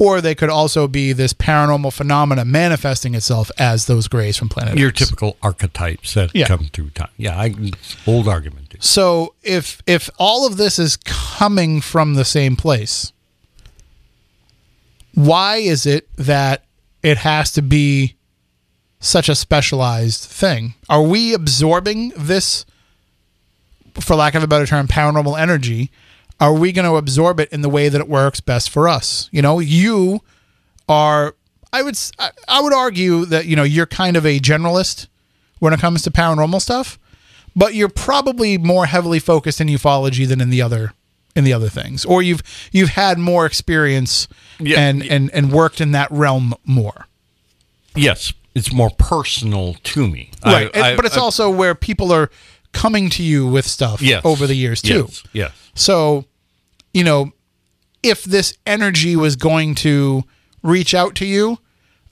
Or 0.00 0.20
they 0.20 0.36
could 0.36 0.48
also 0.48 0.86
be 0.86 1.12
this 1.12 1.32
paranormal 1.32 1.92
phenomena 1.92 2.44
manifesting 2.44 3.16
itself 3.16 3.50
as 3.58 3.86
those 3.86 4.06
Greys 4.06 4.36
from 4.36 4.48
Planet 4.48 4.78
Your 4.78 4.90
X. 4.90 5.00
typical 5.00 5.36
archetypes 5.42 6.14
that 6.14 6.30
Yeah. 6.34 6.46
come 6.46 6.68
through 6.72 6.90
time. 6.90 7.08
Yeah. 7.16 7.36
I, 7.36 7.54
old 8.06 8.28
argument. 8.28 8.68
Dude. 8.68 8.84
So 8.84 9.34
if 9.42 9.82
if 9.86 10.08
all 10.18 10.46
of 10.46 10.56
this 10.56 10.78
is 10.78 10.96
coming 11.04 11.80
from 11.80 12.14
the 12.14 12.24
same 12.24 12.54
place, 12.54 13.12
why 15.14 15.56
is 15.56 15.84
it 15.86 16.08
that 16.16 16.64
it 17.02 17.18
has 17.18 17.50
to 17.52 17.62
be 17.62 18.14
such 19.00 19.28
a 19.28 19.34
specialized 19.34 20.20
thing? 20.24 20.74
Are 20.88 21.02
we 21.02 21.34
absorbing 21.34 22.12
this 22.16 22.64
for 24.00 24.14
lack 24.14 24.34
of 24.34 24.42
a 24.42 24.46
better 24.46 24.66
term 24.66 24.86
paranormal 24.86 25.38
energy? 25.38 25.90
Are 26.40 26.54
we 26.54 26.70
going 26.72 26.84
to 26.88 26.96
absorb 26.96 27.40
it 27.40 27.48
in 27.52 27.62
the 27.62 27.68
way 27.68 27.88
that 27.88 28.00
it 28.00 28.08
works 28.08 28.40
best 28.40 28.70
for 28.70 28.88
us? 28.88 29.28
You 29.32 29.42
know, 29.42 29.58
you 29.58 30.20
are 30.88 31.34
I 31.72 31.82
would 31.82 31.98
I- 32.18 32.30
I 32.48 32.60
would 32.60 32.72
argue 32.72 33.24
that 33.26 33.46
you 33.46 33.56
know 33.56 33.62
you're 33.64 33.86
kind 33.86 34.16
of 34.16 34.24
a 34.24 34.38
generalist 34.40 35.06
when 35.58 35.72
it 35.72 35.80
comes 35.80 36.02
to 36.02 36.10
paranormal 36.10 36.60
stuff, 36.62 36.98
but 37.56 37.74
you're 37.74 37.88
probably 37.88 38.56
more 38.56 38.86
heavily 38.86 39.18
focused 39.18 39.60
in 39.60 39.66
ufology 39.68 40.26
than 40.26 40.40
in 40.40 40.50
the 40.50 40.62
other 40.62 40.92
in 41.36 41.44
the 41.44 41.52
other 41.52 41.68
things, 41.68 42.04
or 42.04 42.22
you've 42.22 42.42
you've 42.72 42.90
had 42.90 43.18
more 43.18 43.44
experience 43.44 44.28
Yeah. 44.60 44.80
and 44.80 45.02
and 45.04 45.30
and 45.34 45.52
worked 45.52 45.80
in 45.80 45.92
that 45.92 46.10
realm 46.10 46.54
more. 46.64 47.06
Yes. 47.94 48.32
It's 48.54 48.72
more 48.72 48.90
personal 48.90 49.76
to 49.84 50.08
me. 50.08 50.30
Right, 50.44 50.70
I- 50.74 50.88
And- 50.88 50.96
but 50.96 51.04
it's 51.04 51.16
I- 51.16 51.20
also 51.20 51.48
where 51.50 51.74
people 51.74 52.12
are 52.12 52.30
coming 52.72 53.10
to 53.10 53.22
you 53.22 53.46
with 53.46 53.66
stuff 53.66 54.00
yes. 54.02 54.22
over 54.24 54.46
the 54.46 54.54
years 54.54 54.82
too. 54.82 55.06
Yes. 55.08 55.22
Yes. 55.32 55.70
So, 55.74 56.24
you 56.92 57.04
know, 57.04 57.32
if 58.02 58.24
this 58.24 58.56
energy 58.66 59.16
was 59.16 59.36
going 59.36 59.74
to 59.76 60.24
reach 60.62 60.94
out 60.94 61.14
to 61.16 61.26
you, 61.26 61.58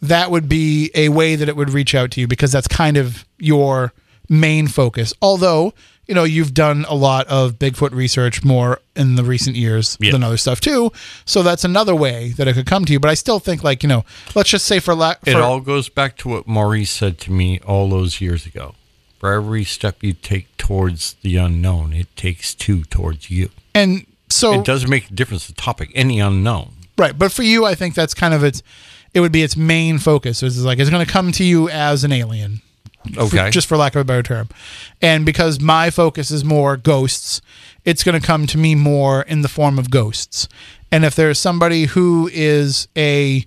that 0.03 0.31
would 0.31 0.49
be 0.49 0.91
a 0.95 1.09
way 1.09 1.37
that 1.37 1.49
it 1.49 1.57
would 1.57 1.71
reach 1.71 1.95
out 1.95 2.11
to 2.13 2.21
you 2.21 2.27
because 2.27 2.53
that's 2.53 2.69
kind 2.69 2.97
of 2.97 3.25
your 3.39 3.93
main 4.29 4.67
focus. 4.69 5.15
Although, 5.23 5.73
you 6.07 6.15
know, 6.15 6.25
you've 6.25 6.55
done 6.55 6.85
a 6.89 6.95
lot 6.95 7.27
of 7.29 7.59
Bigfoot 7.59 7.93
research 7.93 8.45
more 8.45 8.81
in 8.95 9.17
the 9.17 9.25
recent 9.25 9.57
years 9.57 9.97
Yeah. 10.01 10.13
than 10.13 10.23
other 10.23 10.37
stuff 10.37 10.61
too. 10.61 10.93
So 11.25 11.43
that's 11.43 11.65
another 11.65 11.95
way 11.95 12.31
that 12.37 12.47
it 12.47 12.55
could 12.55 12.67
come 12.67 12.85
to 12.85 12.93
you. 12.93 13.01
But 13.01 13.11
I 13.11 13.15
still 13.15 13.39
think 13.39 13.65
like, 13.65 13.83
you 13.83 13.89
know, 13.89 14.05
let's 14.35 14.51
just 14.51 14.67
say 14.67 14.79
for 14.81 14.95
lack 14.95 15.19
It 15.27 15.37
all 15.37 15.61
goes 15.61 15.89
back 15.89 16.17
to 16.19 16.29
what 16.29 16.47
Maurice 16.47 16.91
said 16.91 17.19
to 17.21 17.33
me 17.33 17.61
all 17.61 17.89
those 17.89 18.21
years 18.21 18.47
ago. 18.47 18.75
For 19.27 19.33
every 19.33 19.65
step 19.65 20.05
you 20.05 20.13
take 20.13 20.57
towards 20.57 21.15
the 21.23 21.37
unknown, 21.37 21.93
it 21.93 22.15
takes 22.15 22.55
two 22.55 22.85
towards 22.85 23.29
you. 23.29 23.51
and 23.75 24.07
so 24.29 24.61
It 24.61 24.65
doesn't 24.65 24.89
make 24.89 25.11
a 25.11 25.13
difference 25.15 25.49
the 25.49 25.53
topic, 25.53 25.91
any 25.97 26.21
unknown. 26.21 26.71
Right, 26.97 27.19
but 27.19 27.33
for 27.33 27.43
you, 27.43 27.65
I 27.65 27.75
think 27.75 27.97
that's 27.97 28.15
kind 28.15 28.33
of 28.35 28.45
its. 28.45 28.63
It 29.15 29.21
would 29.21 29.33
be 29.33 29.43
its 29.43 29.57
main 29.57 29.99
focus. 29.99 30.45
It's 30.45 30.59
like 30.59 30.79
it's 30.79 30.91
going 30.91 31.05
to 31.05 31.11
come 31.11 31.33
to 31.33 31.43
you 31.43 31.69
as 31.69 32.05
an 32.05 32.13
alien, 32.13 32.63
for- 33.15 33.23
Okay. 33.23 33.51
just 33.51 33.67
for 33.67 33.77
lack 33.77 33.97
of 33.97 34.01
a 34.03 34.05
better 34.05 34.23
term, 34.23 34.49
and 35.03 35.27
because 35.27 35.59
my 35.59 35.91
focus 35.91 36.31
is 36.31 36.45
more 36.45 36.77
ghosts, 36.77 37.41
it's 37.85 38.05
going 38.05 38.21
to 38.21 38.25
come 38.25 38.47
to 38.47 38.57
me 38.59 38.77
more 38.77 39.23
in 39.23 39.43
the 39.43 39.49
form 39.49 39.77
of 39.77 39.91
ghosts. 39.91 40.47
And 40.93 41.05
if 41.05 41.17
there's 41.17 41.41
somebody 41.41 41.87
who 41.87 42.31
is 42.33 42.87
a, 42.97 43.45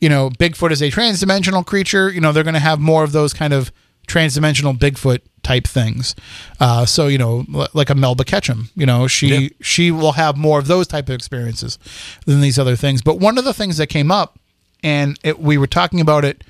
you 0.00 0.08
know, 0.08 0.30
Bigfoot 0.30 0.70
is 0.70 0.82
a 0.82 0.90
transdimensional 0.92 1.66
creature, 1.66 2.12
you 2.12 2.20
know, 2.20 2.30
they're 2.30 2.44
going 2.44 2.54
to 2.54 2.60
have 2.60 2.78
more 2.78 3.02
of 3.02 3.10
those 3.10 3.34
kind 3.34 3.52
of 3.52 3.72
transdimensional 4.06 4.76
Bigfoot 4.78 5.20
type 5.42 5.66
things. 5.66 6.14
Uh, 6.60 6.84
so 6.86 7.06
you 7.06 7.18
know, 7.18 7.44
l- 7.54 7.68
like 7.74 7.90
a 7.90 7.94
Melba 7.94 8.24
Ketchum, 8.24 8.70
you 8.74 8.86
know, 8.86 9.06
she 9.06 9.26
Yeah. 9.28 9.48
she 9.60 9.90
will 9.90 10.12
have 10.12 10.36
more 10.36 10.58
of 10.58 10.66
those 10.66 10.86
type 10.86 11.08
of 11.08 11.14
experiences 11.14 11.78
than 12.26 12.40
these 12.40 12.58
other 12.58 12.76
things. 12.76 13.02
But 13.02 13.18
one 13.20 13.38
of 13.38 13.44
the 13.44 13.54
things 13.54 13.76
that 13.76 13.86
came 13.88 14.10
up, 14.10 14.38
and 14.82 15.18
it, 15.22 15.38
we 15.38 15.56
were 15.58 15.66
talking 15.66 16.00
about 16.00 16.24
it, 16.24 16.42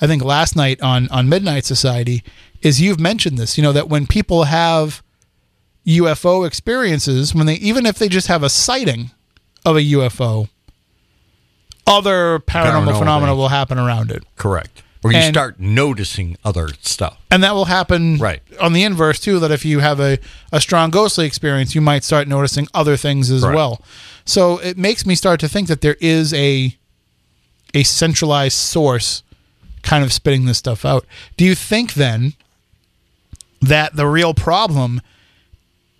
I 0.00 0.06
think 0.06 0.22
last 0.24 0.56
night 0.56 0.80
on 0.82 1.08
on 1.08 1.28
Midnight 1.28 1.64
Society, 1.64 2.22
is 2.62 2.80
you've 2.80 3.00
mentioned 3.00 3.38
this. 3.38 3.56
You 3.56 3.62
know 3.62 3.72
that 3.72 3.88
when 3.88 4.06
people 4.06 4.44
have 4.44 5.02
UFO 5.86 6.46
experiences, 6.46 7.34
when 7.34 7.46
they 7.46 7.54
even 7.54 7.86
if 7.86 7.98
they 7.98 8.08
just 8.08 8.26
have 8.28 8.42
a 8.42 8.48
sighting 8.50 9.10
of 9.64 9.76
a 9.76 9.80
UFO, 9.82 10.48
other 11.86 12.38
paranormal, 12.40 12.44
Paranormal 12.86 12.98
phenomena 12.98 13.32
things. 13.32 13.38
will 13.38 13.48
happen 13.48 13.78
around 13.78 14.10
it. 14.10 14.24
Correct. 14.36 14.82
Or 15.04 15.12
you 15.12 15.18
And- 15.18 15.34
start 15.34 15.60
noticing 15.60 16.36
other 16.44 16.70
stuff. 16.80 17.16
And 17.30 17.42
that 17.44 17.54
will 17.54 17.66
happen 17.66 18.18
Right. 18.18 18.42
on 18.60 18.72
the 18.72 18.82
inverse 18.82 19.20
too, 19.20 19.38
that 19.40 19.50
if 19.50 19.64
you 19.64 19.78
have 19.80 20.00
a, 20.00 20.18
a 20.52 20.60
strong 20.60 20.90
ghostly 20.90 21.26
experience, 21.26 21.74
you 21.74 21.80
might 21.80 22.02
start 22.04 22.26
noticing 22.28 22.66
other 22.74 22.96
things 22.96 23.30
as 23.30 23.42
Correct. 23.42 23.56
well. 23.56 23.82
So 24.24 24.58
it 24.58 24.76
makes 24.76 25.06
me 25.06 25.14
start 25.14 25.38
to 25.40 25.48
think 25.48 25.68
that 25.68 25.80
there 25.82 25.96
is 26.00 26.32
a 26.34 26.76
a 27.74 27.82
centralized 27.82 28.56
source 28.56 29.22
kind 29.82 30.02
of 30.02 30.12
spitting 30.12 30.46
this 30.46 30.58
stuff 30.58 30.84
out. 30.84 31.04
Do 31.36 31.44
you 31.44 31.54
think 31.54 31.94
then 31.94 32.32
that 33.60 33.96
the 33.96 34.06
real 34.06 34.32
problem 34.34 35.00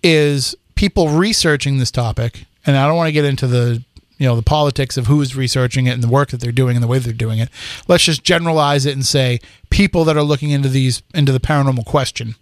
is 0.03 0.55
people 0.75 1.09
researching 1.09 1.77
this 1.77 1.91
topic? 1.91 2.45
And 2.65 2.75
I 2.77 2.87
don't 2.87 2.95
want 2.97 3.07
to 3.07 3.11
get 3.13 3.25
into 3.25 3.47
the 3.47 3.83
you 4.17 4.27
know 4.27 4.35
the 4.35 4.41
politics 4.41 4.97
of 4.97 5.07
who's 5.07 5.35
researching 5.35 5.87
it 5.87 5.91
and 5.91 6.03
the 6.03 6.07
work 6.07 6.29
that 6.29 6.39
they're 6.39 6.51
doing 6.51 6.75
and 6.75 6.83
the 6.83 6.87
way 6.87 6.99
they're 6.99 7.13
doing 7.13 7.39
it. 7.39 7.49
Let's 7.87 8.03
just 8.03 8.23
generalize 8.23 8.85
it 8.85 8.93
and 8.93 9.05
say 9.05 9.39
people 9.69 10.03
that 10.05 10.17
are 10.17 10.23
looking 10.23 10.51
into 10.51 10.69
these 10.69 11.03
into 11.13 11.31
the 11.31 11.39
paranormal 11.39 11.85
question, 11.85 12.35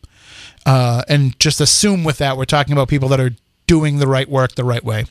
uh, 0.66 1.04
and 1.08 1.40
just 1.40 1.60
assume 1.62 2.04
with 2.04 2.18
that 2.20 2.38
we're 2.38 2.46
talking 2.46 2.74
about 2.74 2.88
people 2.88 3.10
that 3.10 3.20
are 3.20 3.32
doing 3.68 3.98
the 3.98 4.08
right 4.08 4.30
work 4.30 4.56
the 4.56 4.64
right 4.64 4.84
way. 4.84 5.06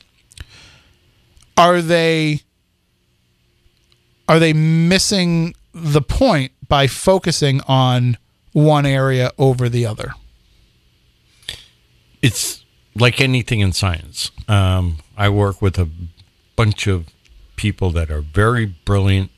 Are 1.57 1.81
they 1.81 2.41
are 4.27 4.39
they 4.39 4.53
missing 4.53 5.55
the 5.73 6.01
point 6.01 6.51
by 6.67 6.87
focusing 6.87 7.61
on 7.67 8.17
one 8.53 8.85
area 8.85 9.31
over 9.37 9.69
the 9.69 9.85
other? 9.85 10.13
It's 12.21 12.63
like 12.95 13.21
anything 13.21 13.59
in 13.59 13.73
science. 13.73 14.31
Um, 14.47 14.97
I 15.17 15.29
work 15.29 15.61
with 15.61 15.77
a 15.77 15.89
bunch 16.55 16.87
of 16.87 17.07
people 17.55 17.91
that 17.91 18.09
are 18.09 18.21
very 18.21 18.65
brilliant 18.65 19.31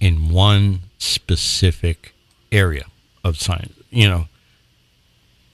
in 0.00 0.30
one 0.30 0.80
specific 0.98 2.14
area 2.52 2.84
of 3.22 3.36
science. 3.36 3.74
You 3.90 4.08
know, 4.08 4.28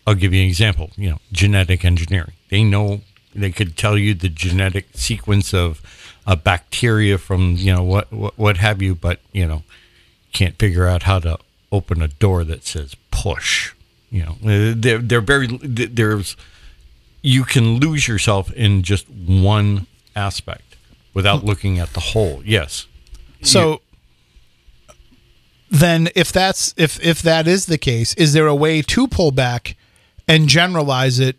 I'll 0.07 0.15
give 0.15 0.33
you 0.35 0.43
an 0.43 0.49
example. 0.49 0.91
You 0.97 1.11
know, 1.11 1.19
genetic 1.33 1.85
engineering. 1.85 2.33
They 2.51 2.65
know 2.65 3.03
they 3.35 3.51
could 3.51 3.77
tell 3.77 3.97
you 3.97 4.15
the 4.15 4.29
genetic 4.29 4.89
sequence 4.95 5.55
of 5.55 5.81
a 6.27 6.37
bacteria 6.37 7.19
from 7.19 7.55
you 7.57 7.75
know 7.75 7.83
what 7.83 8.13
what, 8.13 8.39
what 8.39 8.57
have 8.59 8.83
you, 8.83 8.95
but 8.95 9.21
you 9.33 9.47
know 9.47 9.63
can't 10.33 10.59
figure 10.59 10.87
out 10.87 11.05
how 11.05 11.19
to 11.21 11.39
open 11.73 12.03
a 12.03 12.09
door 12.09 12.45
that 12.45 12.65
says 12.65 12.95
push. 13.11 13.73
You 14.11 14.25
know, 14.25 14.37
Uh, 14.45 14.75
they're 14.77 14.99
they're 14.99 15.21
very 15.21 15.47
there's 15.47 16.37
you 17.23 17.45
can 17.45 17.79
lose 17.79 18.09
yourself 18.09 18.51
in 18.53 18.83
just 18.83 19.09
one 19.09 19.87
aspect 20.17 20.70
without 21.15 21.45
looking 21.45 21.79
at 21.79 21.93
the 21.93 22.01
whole. 22.01 22.43
Yes. 22.45 22.87
So 23.43 23.81
then 25.71 26.09
if 26.15 26.33
that's 26.33 26.75
if 26.77 27.03
if 27.05 27.23
that 27.23 27.47
is 27.47 27.67
the 27.67 27.79
case, 27.79 28.15
is 28.15 28.33
there 28.33 28.47
a 28.47 28.55
way 28.55 28.83
to 28.83 29.07
pull 29.09 29.31
back 29.31 29.77
and 30.29 30.49
generalize 30.49 31.19
it 31.19 31.37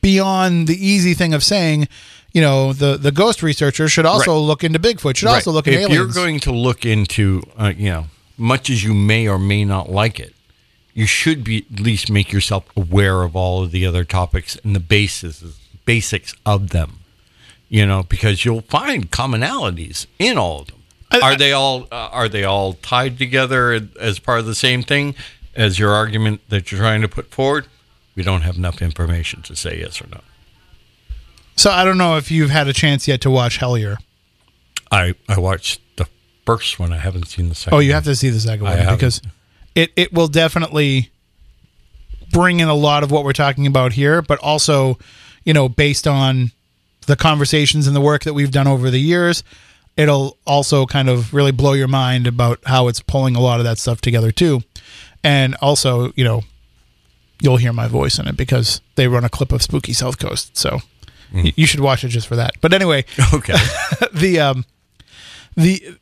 beyond 0.00 0.66
the 0.66 0.86
easy 0.86 1.14
thing 1.14 1.32
of 1.32 1.42
saying, 1.42 1.88
you 2.32 2.40
know, 2.40 2.72
the 2.72 2.96
the 2.96 3.12
ghost 3.12 3.42
researcher 3.42 3.88
should 3.88 4.06
also 4.06 4.32
Right. 4.32 4.38
look 4.46 4.64
into 4.64 4.78
Bigfoot, 4.78 5.16
should 5.16 5.28
also 5.28 5.50
look 5.52 5.66
into 5.66 5.78
aliens. 5.78 5.92
if 5.92 5.96
aliens. 5.98 6.14
you're 6.16 6.24
going 6.24 6.40
to 6.40 6.52
look 6.52 6.84
into, 6.84 7.42
uh, 7.58 7.72
you 7.76 7.90
know, 7.90 8.06
much 8.36 8.68
as 8.70 8.82
you 8.84 8.92
may 8.94 9.28
or 9.28 9.38
may 9.38 9.64
not 9.64 9.90
like 9.90 10.18
it, 10.20 10.34
you 10.92 11.06
should 11.06 11.44
be 11.44 11.64
at 11.72 11.80
least 11.80 12.10
make 12.10 12.32
yourself 12.32 12.64
aware 12.76 13.22
of 13.22 13.34
all 13.36 13.62
of 13.62 13.70
the 13.70 13.86
other 13.86 14.04
topics 14.04 14.56
and 14.64 14.74
the 14.74 14.80
basis 14.80 15.42
basics 15.86 16.34
of 16.44 16.70
them. 16.70 17.00
You 17.74 17.86
know, 17.86 18.04
because 18.04 18.44
you'll 18.44 18.60
find 18.60 19.10
commonalities 19.10 20.06
in 20.20 20.38
all 20.38 20.60
of 20.60 20.68
them. 20.68 20.82
Are 21.10 21.36
they 21.36 21.50
all 21.50 21.88
uh, 21.90 22.08
are 22.12 22.28
they 22.28 22.44
all 22.44 22.74
tied 22.74 23.18
together 23.18 23.80
as 23.98 24.20
part 24.20 24.38
of 24.38 24.46
the 24.46 24.54
same 24.54 24.84
thing 24.84 25.16
as 25.56 25.76
your 25.76 25.90
argument 25.90 26.40
that 26.50 26.70
you're 26.70 26.80
trying 26.80 27.02
to 27.02 27.08
put 27.08 27.32
forward? 27.32 27.66
We 28.14 28.22
don't 28.22 28.42
have 28.42 28.56
enough 28.56 28.80
information 28.80 29.42
to 29.42 29.56
say 29.56 29.80
yes 29.80 30.00
or 30.00 30.06
no. 30.06 30.20
so 31.56 31.72
I 31.72 31.84
don't 31.84 31.98
know 31.98 32.16
if 32.16 32.30
you've 32.30 32.50
had 32.50 32.68
a 32.68 32.72
chance 32.72 33.08
yet 33.08 33.20
to 33.22 33.30
watch 33.30 33.58
Hellier. 33.58 33.96
I 34.92 35.16
I 35.28 35.40
watched 35.40 35.80
the 35.96 36.06
first 36.46 36.78
one. 36.78 36.92
I 36.92 36.98
haven't 36.98 37.26
seen 37.26 37.48
the 37.48 37.56
second. 37.56 37.76
Oh, 37.76 37.80
you 37.80 37.92
have 37.92 38.04
to 38.04 38.14
see 38.14 38.30
the 38.30 38.38
second 38.38 38.66
one 38.66 38.94
because 38.94 39.20
it 39.74 39.90
it 39.96 40.12
will 40.12 40.28
definitely 40.28 41.10
bring 42.30 42.60
in 42.60 42.68
a 42.68 42.74
lot 42.74 43.02
of 43.02 43.10
what 43.10 43.24
we're 43.24 43.32
talking 43.32 43.66
about 43.66 43.94
here, 43.94 44.22
but 44.22 44.38
also, 44.38 44.96
you 45.44 45.52
know, 45.52 45.68
based 45.68 46.06
on 46.06 46.52
the 47.06 47.16
conversations 47.16 47.86
and 47.86 47.94
the 47.94 48.00
work 48.00 48.24
that 48.24 48.34
we've 48.34 48.50
done 48.50 48.66
over 48.66 48.90
the 48.90 48.98
years, 49.00 49.42
it'll 49.96 50.36
also 50.46 50.86
kind 50.86 51.08
of 51.08 51.32
really 51.34 51.52
blow 51.52 51.72
your 51.72 51.88
mind 51.88 52.26
about 52.26 52.58
how 52.66 52.88
it's 52.88 53.00
pulling 53.00 53.36
a 53.36 53.40
lot 53.40 53.60
of 53.60 53.64
that 53.64 53.78
stuff 53.78 54.00
together 54.00 54.30
too. 54.32 54.60
And 55.22 55.54
also, 55.62 56.12
you 56.16 56.24
know, 56.24 56.42
you'll 57.40 57.56
hear 57.58 57.72
my 57.72 57.88
voice 57.88 58.18
in 58.18 58.26
it 58.28 58.36
because 58.36 58.80
they 58.96 59.08
run 59.08 59.24
a 59.24 59.28
clip 59.28 59.52
of 59.52 59.62
Spooky 59.62 59.92
Southcoast. 59.92 60.50
So 60.54 60.80
y- 61.32 61.52
you 61.56 61.66
should 61.66 61.80
watch 61.80 62.04
it 62.04 62.08
just 62.08 62.26
for 62.26 62.36
that. 62.36 62.52
But 62.60 62.72
anyway, 62.72 63.04
Okay. 63.34 63.54
the 64.12 64.40
um 64.40 64.64
the 65.56 65.96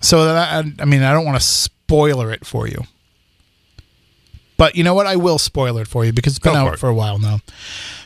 so 0.00 0.24
that 0.24 0.36
I, 0.64 0.72
I 0.82 0.84
mean 0.84 1.02
I 1.02 1.12
don't 1.12 1.24
want 1.24 1.38
to 1.38 1.44
spoiler 1.44 2.30
it 2.32 2.46
for 2.46 2.66
you. 2.68 2.84
But 4.60 4.76
you 4.76 4.84
know 4.84 4.92
what? 4.92 5.06
I 5.06 5.16
will 5.16 5.38
spoil 5.38 5.78
it 5.78 5.88
for 5.88 6.04
you 6.04 6.12
because 6.12 6.34
it's 6.34 6.38
been 6.44 6.52
Go 6.52 6.66
out 6.66 6.74
it. 6.74 6.78
for 6.78 6.90
a 6.90 6.94
while 6.94 7.18
now. 7.18 7.40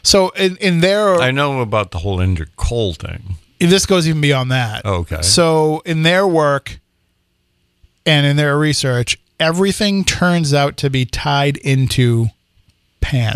So 0.05 0.29
in 0.31 0.57
in 0.59 0.79
their 0.83 1.17
I 1.17 1.33
know 1.33 1.61
about 1.61 1.91
the 1.91 1.99
whole 1.99 2.19
Indrid 2.19 2.51
Cold 2.55 2.99
thing. 2.99 3.35
this 3.59 3.87
goes 3.87 4.07
even 4.09 4.21
beyond 4.21 4.53
that. 4.53 4.83
Oh, 4.85 4.99
okay. 5.01 5.21
So 5.23 5.83
in 5.85 6.05
their 6.05 6.29
work 6.29 6.79
and 8.07 8.25
in 8.25 8.37
their 8.37 8.57
research, 8.57 9.19
everything 9.41 10.05
turns 10.05 10.55
out 10.55 10.77
to 10.77 10.91
be 10.91 11.05
tied 11.05 11.57
into 11.57 12.27
Pan. 13.01 13.35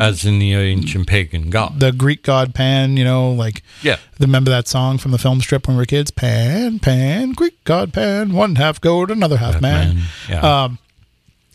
As 0.00 0.24
in 0.24 0.40
the 0.40 0.52
ancient 0.54 1.06
pagan 1.06 1.48
god. 1.48 1.78
The 1.78 1.92
Greek 1.92 2.22
god 2.22 2.54
Pan, 2.54 2.96
you 2.96 3.04
know, 3.04 3.30
like 3.30 3.62
Yeah. 3.82 3.98
Remember 4.18 4.50
that 4.50 4.66
song 4.66 4.98
from 4.98 5.12
the 5.12 5.18
film 5.18 5.40
strip 5.40 5.68
when 5.68 5.76
we 5.76 5.82
were 5.82 5.86
kids? 5.86 6.10
Pan, 6.10 6.80
Pan, 6.80 7.32
Greek 7.32 7.62
god 7.64 7.92
Pan, 7.92 8.32
one 8.32 8.56
half 8.56 8.80
goat, 8.80 9.10
another 9.10 9.36
half 9.36 9.60
man. 9.60 10.02
Yeah. 10.28 10.64
Um, 10.64 10.78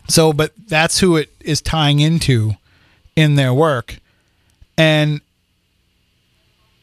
so, 0.08 0.32
but 0.32 0.52
that's 0.66 1.00
who 1.00 1.16
it 1.16 1.30
is 1.40 1.60
tying 1.60 2.00
into 2.00 2.52
in 3.14 3.34
their 3.34 3.52
work. 3.52 3.98
And 4.78 5.20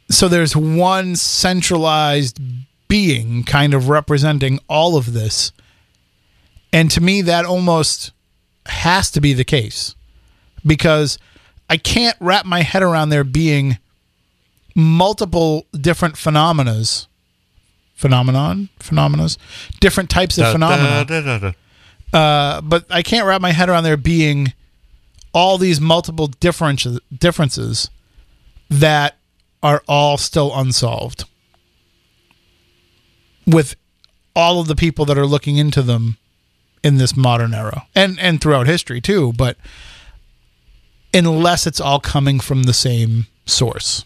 so 0.10 0.28
there's 0.28 0.56
one 0.56 1.16
centralized 1.16 2.40
being 2.88 3.44
kind 3.44 3.74
of 3.74 3.90
representing 3.90 4.60
all 4.68 4.96
of 4.98 5.14
this. 5.14 5.52
And 6.72 6.90
to 6.92 7.02
me, 7.02 7.22
that 7.24 7.46
almost 7.46 8.12
has 8.68 9.10
to 9.12 9.22
be 9.22 9.34
the 9.34 9.44
case 9.44 9.96
because 10.66 11.18
I 11.70 11.78
can't 11.78 12.18
wrap 12.20 12.46
my 12.46 12.62
head 12.62 12.82
around 12.84 13.10
there 13.10 13.24
being 13.24 13.78
multiple 14.76 15.66
different 15.80 16.18
phenomenas. 16.18 17.08
Phenomenon? 17.96 18.70
Phenomenas? 18.80 19.38
Different 19.80 20.10
types 20.10 20.38
of 20.38 20.46
Da, 20.46 20.52
phenomena. 20.54 21.06
da, 21.06 21.38
da, 21.38 21.52
uh, 22.18 22.62
but 22.62 22.86
I 22.90 23.04
can't 23.04 23.28
wrap 23.28 23.42
my 23.42 23.52
head 23.52 23.70
around 23.70 23.84
there 23.84 23.98
being 23.98 24.54
all 25.34 25.58
these 25.58 25.80
multiple 25.80 26.28
differences 26.28 27.00
differences 27.16 27.90
that 28.70 29.18
are 29.62 29.84
all 29.88 30.18
still 30.18 30.52
unsolved 30.58 31.26
with 33.46 33.76
all 34.36 34.60
of 34.60 34.68
the 34.68 34.76
people 34.76 35.06
that 35.06 35.18
are 35.18 35.26
looking 35.26 35.58
into 35.58 35.82
them 35.82 36.18
in 36.84 36.98
this 36.98 37.16
modern 37.16 37.54
era 37.54 37.86
and 37.94 38.20
and 38.20 38.42
throughout 38.42 38.66
history 38.66 39.02
too 39.02 39.34
but 39.34 39.58
unless 41.14 41.66
it's 41.66 41.80
all 41.80 42.00
coming 42.00 42.40
from 42.40 42.64
the 42.64 42.74
same 42.74 43.28
source 43.46 44.06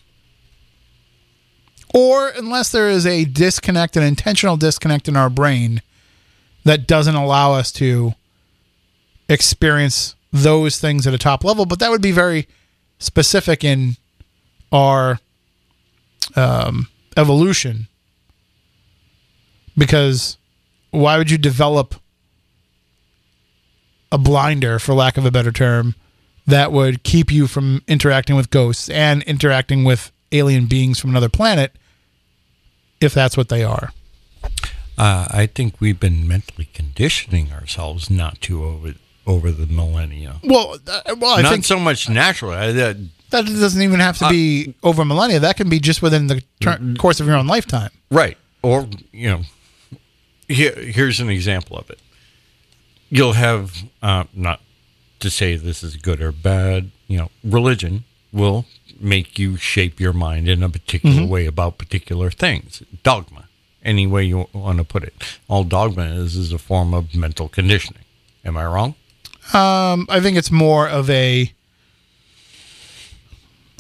or 1.94 2.30
unless 2.30 2.72
there 2.72 2.90
is 2.90 3.06
a 3.06 3.26
disconnect 3.26 3.96
an 3.96 4.04
intentional 4.04 4.58
disconnect 4.58 5.08
in 5.08 5.16
our 5.16 5.30
brain 5.30 5.82
that 6.64 6.88
doesn't 6.88 7.16
allow 7.16 7.54
us 7.54 7.72
to 7.72 8.14
experience 9.30 10.16
those 10.32 10.80
things 10.80 11.06
at 11.06 11.14
a 11.14 11.18
top 11.18 11.44
level. 11.44 11.66
But 11.66 11.80
that 11.80 11.92
would 11.92 12.02
be 12.02 12.12
very 12.12 12.48
specific 13.00 13.64
in 13.64 13.96
our 14.72 15.20
um, 16.36 16.88
evolution. 17.16 17.88
Because 19.78 20.38
why 20.92 21.18
would 21.18 21.30
you 21.30 21.38
develop 21.38 21.96
a 24.12 24.18
blinder, 24.18 24.78
for 24.78 24.94
lack 24.94 25.18
of 25.18 25.26
a 25.26 25.32
better 25.32 25.52
term, 25.52 25.96
that 26.46 26.72
would 26.72 27.04
keep 27.04 27.32
you 27.32 27.48
from 27.48 27.82
interacting 27.88 28.36
with 28.36 28.50
ghosts 28.50 28.90
and 28.90 29.24
interacting 29.24 29.84
with 29.84 30.12
alien 30.32 30.66
beings 30.66 31.00
from 31.00 31.10
another 31.12 31.30
planet 31.30 31.72
if 33.02 33.14
that's 33.14 33.38
what 33.38 33.50
they 33.50 33.64
are? 33.64 33.92
Uh, 34.98 35.28
I 35.32 35.48
think 35.48 35.80
we've 35.80 36.00
been 36.00 36.28
mentally 36.28 36.70
conditioning 36.74 37.52
ourselves 37.52 38.10
not 38.10 38.42
to 38.42 38.64
over 38.64 38.94
over 39.26 39.52
the 39.52 39.66
millennia. 39.68 40.36
Well, 40.44 40.78
uh, 40.86 41.16
well, 41.18 41.38
I 41.38 41.42
not 41.44 41.52
think 41.54 41.64
so 41.66 41.80
much 41.80 42.10
naturally. 42.10 42.58
I, 42.58 42.72
that, 42.74 42.98
That 43.30 43.46
doesn't 43.46 43.82
even 43.82 44.02
have 44.02 44.18
to 44.20 44.28
be 44.30 44.76
over 44.84 45.06
millennia. 45.06 45.40
That 45.40 45.56
can 45.56 45.70
be 45.70 45.80
just 45.80 46.02
within 46.02 46.28
the 46.28 46.44
ter- 46.60 46.78
course 47.00 47.22
of 47.22 47.28
your 47.28 47.36
own 47.38 47.48
lifetime. 47.48 47.90
right. 48.12 48.38
Or, 48.62 48.88
you 49.12 49.30
know, 49.30 49.42
here, 50.48 50.74
here's 50.74 51.20
an 51.20 51.30
example 51.30 51.78
of 51.78 51.90
it. 51.90 52.00
You'll 53.10 53.34
have, 53.34 53.76
uh, 54.02 54.24
not 54.34 54.62
to 55.24 55.30
say 55.32 55.56
this 55.56 55.84
is 55.84 55.96
good 55.98 56.22
or 56.22 56.32
bad, 56.32 56.92
you 57.08 57.18
know, 57.18 57.30
religion 57.44 58.04
will 58.32 58.66
make 59.00 59.38
you 59.40 59.58
shape 59.58 60.00
your 60.00 60.14
mind 60.14 60.48
in 60.48 60.62
a 60.64 60.70
particular 60.70 61.26
way 61.26 61.46
about 61.48 61.78
particular 61.78 62.30
things. 62.30 62.84
Dogma, 63.04 63.48
any 63.84 64.06
way 64.08 64.24
you 64.24 64.48
want 64.54 64.78
to 64.78 64.84
put 64.84 65.04
it. 65.04 65.14
All 65.48 65.64
dogma 65.64 66.04
is 66.06 66.36
is 66.36 66.54
a 66.54 66.58
form 66.58 66.94
of 66.94 67.16
mental 67.16 67.50
conditioning. 67.50 68.04
Am 68.46 68.56
I 68.58 68.66
wrong? 68.66 68.96
Um, 69.54 70.08
I 70.10 70.20
think 70.22 70.38
it's 70.38 70.52
more 70.52 70.88
of 70.88 71.10
a. 71.10 71.52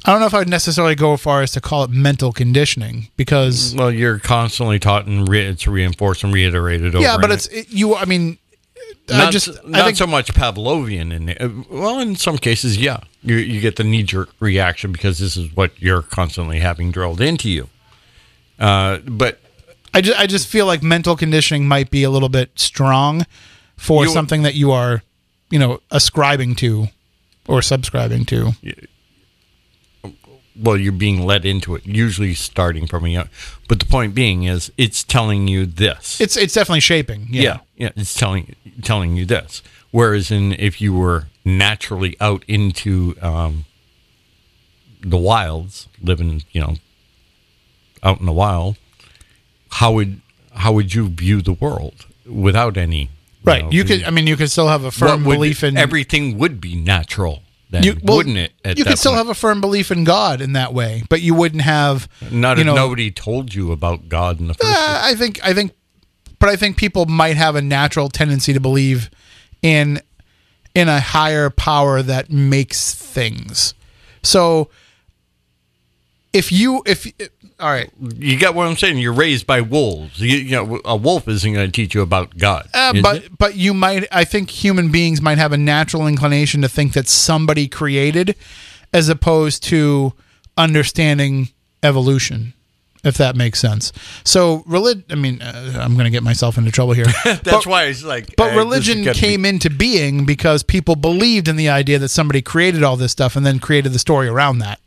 I 0.05 0.11
don't 0.11 0.19
know 0.19 0.25
if 0.25 0.33
I 0.33 0.39
would 0.39 0.49
necessarily 0.49 0.95
go 0.95 1.13
as 1.13 1.21
far 1.21 1.41
as 1.41 1.51
to 1.51 1.61
call 1.61 1.85
it 1.85 1.89
mental 1.89 2.33
conditioning 2.33 3.07
because 3.15 3.73
Well, 3.73 3.89
you're 3.89 4.19
constantly 4.19 4.77
taught 4.77 5.05
and 5.05 5.27
re- 5.29 5.45
it's 5.47 5.65
reinforced 5.65 6.25
and 6.25 6.33
reiterated 6.33 6.93
over. 6.93 7.01
yeah, 7.03 7.15
but 7.17 7.31
it's 7.31 7.47
it, 7.47 7.69
you. 7.69 7.95
I 7.95 8.03
mean, 8.03 8.37
I 9.09 9.17
not, 9.17 9.33
just 9.33 9.47
s- 9.49 9.57
I 9.65 9.69
not 9.69 9.85
think 9.85 9.97
so 9.97 10.07
much 10.07 10.33
Pavlovian 10.33 11.11
in 11.13 11.29
it. 11.29 11.41
Uh, 11.41 11.49
Well, 11.69 11.99
in 11.99 12.15
some 12.15 12.37
cases, 12.37 12.77
yeah, 12.77 12.99
you 13.21 13.35
you 13.35 13.59
get 13.59 13.75
the 13.75 13.83
knee 13.83 14.03
jerk 14.03 14.29
reaction 14.39 14.91
because 14.91 15.19
this 15.19 15.35
is 15.37 15.53
what 15.55 15.71
you're 15.81 16.01
constantly 16.01 16.59
having 16.59 16.91
drilled 16.91 17.19
into 17.21 17.49
you. 17.49 17.69
Uh, 18.59 18.97
but 19.05 19.39
I 19.93 20.01
just 20.01 20.19
I 20.19 20.25
just 20.27 20.47
feel 20.47 20.65
like 20.65 20.81
mental 20.83 21.15
conditioning 21.15 21.67
might 21.67 21.89
be 21.91 22.03
a 22.03 22.09
little 22.09 22.29
bit 22.29 22.51
strong 22.55 23.25
for 23.77 24.05
You- 24.05 24.11
something 24.11 24.43
that 24.43 24.55
you 24.55 24.71
are, 24.71 25.03
you 25.49 25.59
know, 25.59 25.81
ascribing 25.91 26.55
to 26.55 26.87
or 27.47 27.61
subscribing 27.61 28.25
to. 28.25 28.53
Well, 30.55 30.77
you're 30.77 30.91
being 30.91 31.21
led 31.21 31.45
into 31.45 31.75
it, 31.75 31.85
usually 31.85 32.33
starting 32.33 32.87
from 32.87 33.05
a 33.05 33.09
young. 33.09 33.29
But 33.67 33.79
the 33.79 33.85
point 33.85 34.13
being 34.13 34.43
is, 34.43 34.71
it's 34.77 35.03
telling 35.03 35.47
you 35.47 35.65
this. 35.65 36.19
It's 36.21 36.37
it's 36.37 36.53
definitely 36.53 36.81
shaping. 36.81 37.27
Yeah. 37.29 37.41
yeah, 37.41 37.59
yeah, 37.77 37.89
it's 37.95 38.13
telling 38.13 38.55
telling 38.81 39.15
you 39.15 39.25
this. 39.25 39.61
Whereas, 39.91 40.31
in 40.31 40.53
if 40.53 40.81
you 40.81 40.93
were 40.93 41.27
naturally 41.45 42.15
out 42.19 42.43
into 42.47 43.15
um, 43.21 43.65
the 45.01 45.17
wilds, 45.17 45.87
living, 46.01 46.43
you 46.51 46.61
know, 46.61 46.75
out 48.01 48.19
in 48.19 48.25
the 48.25 48.31
wild, 48.31 48.77
how 49.71 49.93
would 49.93 50.21
how 50.53 50.73
would 50.73 50.93
you 50.93 51.09
view 51.09 51.41
the 51.41 51.53
world 51.53 52.05
without 52.25 52.77
any? 52.77 53.09
Right. 53.43 53.63
know, 53.63 53.71
You 53.71 53.83
could. 53.83 54.03
I 54.03 54.09
mean, 54.09 54.27
you 54.27 54.37
could 54.37 54.49
still 54.49 54.67
have 54.67 54.83
a 54.83 54.91
firm 54.91 55.23
belief 55.23 55.63
in 55.63 55.77
everything 55.77 56.37
would 56.37 56.61
be 56.61 56.75
natural 56.75 57.42
then, 57.73 57.83
You, 57.83 57.97
well, 58.03 58.17
wouldn't 58.17 58.37
it? 58.37 58.53
you 58.77 58.85
could 58.85 58.97
still 58.97 59.11
point? 59.11 59.17
have 59.19 59.29
a 59.29 59.33
firm 59.33 59.59
belief 59.61 59.91
in 59.91 60.03
God 60.05 60.39
in 60.41 60.53
that 60.53 60.73
way, 60.73 61.03
but 61.09 61.21
you 61.21 61.33
wouldn't 61.33 61.63
have 61.63 62.07
Not 62.31 62.57
you 62.57 62.61
if 62.61 62.65
know, 62.67 62.75
nobody 62.75 63.11
told 63.11 63.53
you 63.53 63.71
about 63.71 64.07
God 64.09 64.39
in 64.39 64.47
the 64.47 64.53
first 64.53 64.71
Uh, 64.71 64.75
place. 65.01 65.11
I 65.13 65.15
think 65.15 65.39
I 65.43 65.53
think, 65.53 65.71
but 66.39 66.49
I 66.49 66.55
think 66.55 66.77
people 66.77 67.05
might 67.05 67.35
have 67.37 67.55
a 67.55 67.61
natural 67.61 68.09
tendency 68.09 68.53
to 68.53 68.59
believe 68.59 69.09
in 69.61 69.99
in 70.75 70.87
a 70.89 70.99
higher 70.99 71.49
power 71.49 72.01
that 72.01 72.31
makes 72.31 72.93
things. 72.95 73.73
So 74.23 74.69
if 76.31 76.51
you 76.51 76.81
if 76.85 77.11
all 77.63 77.71
right, 77.71 77.89
You 78.19 78.37
got 78.37 78.55
what 78.55 78.67
I'm 78.67 78.75
saying? 78.75 78.97
You're 78.97 79.13
raised 79.13 79.47
by 79.47 79.61
wolves. 79.61 80.19
You, 80.19 80.37
you 80.37 80.51
know, 80.51 80.81
a 80.83 80.97
wolf 80.97 81.29
isn't 81.29 81.53
going 81.53 81.65
to 81.65 81.71
teach 81.71 81.95
you 81.95 82.01
about 82.01 82.37
God. 82.37 82.67
uh, 82.73 82.93
but 83.01 83.15
it? 83.23 83.37
but 83.37 83.55
you 83.55 83.73
might 83.73 84.05
I 84.11 84.25
think 84.25 84.49
human 84.49 84.91
beings 84.91 85.21
might 85.21 85.37
have 85.37 85.53
a 85.53 85.57
natural 85.57 86.05
inclination 86.05 86.61
to 86.61 86.67
think 86.67 86.91
that 86.91 87.07
somebody 87.07 87.69
created, 87.69 88.35
as 88.91 89.07
opposed 89.07 89.63
to 89.63 90.11
understanding 90.57 91.49
evolution. 91.81 92.53
If 93.05 93.17
that 93.17 93.35
makes 93.35 93.59
sense. 93.59 93.91
So 94.23 94.63
religion. 94.65 95.03
I 95.09 95.15
mean, 95.15 95.41
uh, 95.41 95.77
I'm 95.81 95.93
going 95.93 96.05
to 96.05 96.09
get 96.09 96.23
myself 96.23 96.57
into 96.57 96.71
trouble 96.71 96.93
here. 96.93 97.05
that's 97.43 97.65
why 97.67 97.83
it's 97.85 98.03
like. 98.03 98.35
But 98.37 98.53
uh, 98.53 98.57
religion 98.57 99.03
gotta 99.03 99.19
be- 99.19 99.19
came 99.19 99.45
into 99.45 99.69
being 99.69 100.25
because 100.25 100.63
people 100.63 100.95
believed 100.95 101.47
in 101.47 101.55
the 101.57 101.67
idea 101.69 101.99
that 101.99 102.09
somebody 102.09 102.41
created 102.41 102.81
all 102.83 102.95
this 102.97 103.11
stuff 103.11 103.35
and 103.35 103.45
then 103.45 103.59
created 103.59 103.91
the 103.93 103.99
story 103.99 104.27
around 104.27 104.59
that. 104.59 104.79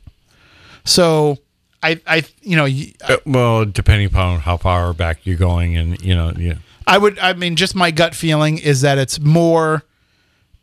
So, 0.85 1.39
I, 1.87 2.01
I, 2.07 2.25
you 2.43 2.57
know, 2.57 2.65
y- 2.65 2.93
Uh, 3.09 3.17
well, 3.25 3.65
depending 3.65 4.07
upon 4.07 4.41
how 4.41 4.57
far 4.57 4.93
back 4.93 5.21
you're 5.25 5.37
going, 5.37 5.77
and 5.77 6.01
you 6.03 6.15
know, 6.15 6.33
yeah. 6.37 6.55
I 6.87 6.99
would, 6.99 7.19
I 7.19 7.33
mean, 7.33 7.57
just 7.57 7.75
my 7.75 7.91
gut 7.91 8.15
feeling 8.15 8.59
is 8.59 8.81
that 8.83 8.97
it's 8.99 9.19
more, 9.21 9.83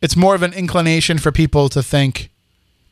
it's 0.00 0.16
more 0.16 0.34
of 0.34 0.42
an 0.42 0.52
inclination 0.54 1.18
for 1.18 1.30
people 1.32 1.68
to 1.70 1.82
think, 1.82 2.30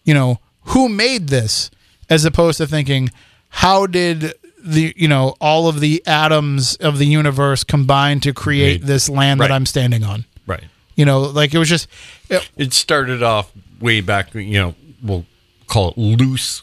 you 0.04 0.14
know, 0.14 0.38
who 0.66 0.88
made 0.88 1.28
this, 1.28 1.70
as 2.10 2.24
opposed 2.24 2.59
to 2.59 2.66
thinking, 2.66 3.10
how 3.48 3.86
did 3.86 4.34
the, 4.64 4.94
you 4.96 5.09
know, 5.09 5.34
all 5.40 5.66
of 5.68 5.80
the 5.80 6.02
atoms 6.06 6.76
of 6.76 6.98
the 6.98 7.06
universe 7.06 7.64
combine 7.64 8.20
to 8.20 8.32
create 8.32 8.80
Made- 8.82 8.86
this 8.88 9.09
land 9.09 9.40
right. 9.40 9.48
that 9.48 9.54
I'm 9.54 9.66
standing 9.66 10.04
on? 10.04 10.24
Right. 10.46 10.64
You 10.94 11.04
know, 11.06 11.20
like 11.20 11.54
it 11.54 11.59
was 11.59 11.68
just, 11.70 11.88
it, 12.28 12.48
It 12.56 12.72
started 12.74 13.22
off 13.22 13.50
way 13.80 14.00
back. 14.02 14.34
You 14.34 14.60
know, 14.60 14.74
we'll 15.02 15.24
call 15.68 15.90
it 15.92 15.96
loose 15.98 16.62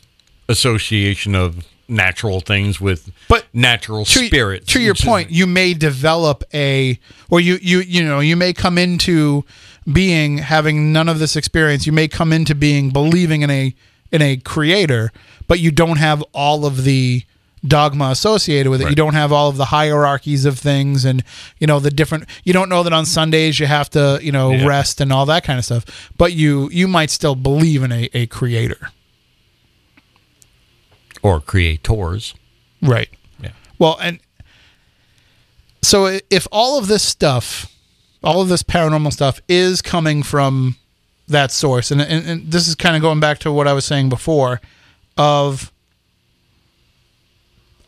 association 0.49 1.35
of 1.35 1.65
natural 1.87 2.39
things 2.41 2.79
with 2.81 3.11
But 3.27 3.45
natural 3.53 4.05
to, 4.05 4.25
spirits. 4.27 4.71
To 4.73 4.81
your 4.81 4.95
point, 4.95 5.31
you 5.31 5.47
may 5.47 5.73
develop 5.73 6.43
a, 6.53 6.99
or 7.29 7.39
you 7.39 7.57
you 7.61 7.79
you 7.79 8.03
know, 8.03 8.19
you 8.19 8.35
may 8.35 8.53
come 8.53 8.77
into 8.77 9.45
being 9.91 10.39
having 10.39 10.91
none 10.93 11.09
of 11.09 11.19
this 11.19 11.35
experience. 11.35 11.85
You 11.87 11.93
may 11.93 12.07
come 12.07 12.33
into 12.33 12.53
being 12.53 12.89
believing 12.91 13.41
in 13.41 13.49
a 13.49 13.73
in 14.11 14.21
a 14.21 14.37
creator, 14.37 15.11
but 15.47 15.59
you 15.59 15.71
don't 15.71 15.97
have 15.97 16.23
all 16.33 16.65
of 16.65 16.83
the 16.83 17.23
dogma 17.65 18.09
associated 18.11 18.69
with 18.69 18.81
it. 18.81 18.89
You 18.89 18.95
don't 18.95 19.13
have 19.15 19.31
all 19.33 19.49
of 19.49 19.57
the 19.57 19.65
hierarchies 19.65 20.45
of 20.45 20.57
things, 20.59 21.05
and 21.05 21.23
you 21.59 21.67
know 21.67 21.79
the 21.79 21.91
different. 21.91 22.25
You 22.43 22.53
don't 22.53 22.69
know 22.69 22.83
that 22.83 22.93
on 22.93 23.05
Sundays 23.05 23.59
you 23.59 23.65
have 23.65 23.89
to 23.91 24.19
you 24.21 24.31
know 24.31 24.51
Yeah. 24.51 24.67
rest 24.67 25.01
and 25.01 25.11
all 25.11 25.25
that 25.25 25.43
kind 25.43 25.57
of 25.59 25.65
stuff. 25.65 25.85
But 26.17 26.33
you 26.33 26.69
you 26.71 26.87
might 26.87 27.09
still 27.09 27.35
believe 27.35 27.81
in 27.83 27.91
a, 27.91 28.09
a 28.13 28.27
creator, 28.27 28.89
or 31.21 31.39
creators. 31.39 32.33
right? 32.81 33.09
Yeah. 33.41 33.51
Well, 33.77 33.97
and 34.01 34.19
so 35.81 36.19
if 36.29 36.47
all 36.51 36.77
of 36.77 36.87
this 36.87 37.03
stuff, 37.03 37.71
all 38.23 38.41
of 38.41 38.49
this 38.49 38.63
paranormal 38.63 39.13
stuff 39.13 39.41
is 39.47 39.81
coming 39.81 40.23
from 40.23 40.75
that 41.27 41.51
source, 41.51 41.91
and, 41.91 42.01
and, 42.01 42.25
and 42.25 42.51
this 42.51 42.67
is 42.67 42.75
kind 42.75 42.95
of 42.95 43.01
going 43.01 43.19
back 43.19 43.39
to 43.39 43.51
what 43.51 43.67
I 43.67 43.73
was 43.73 43.85
saying 43.85 44.09
before 44.09 44.61
of 45.17 45.71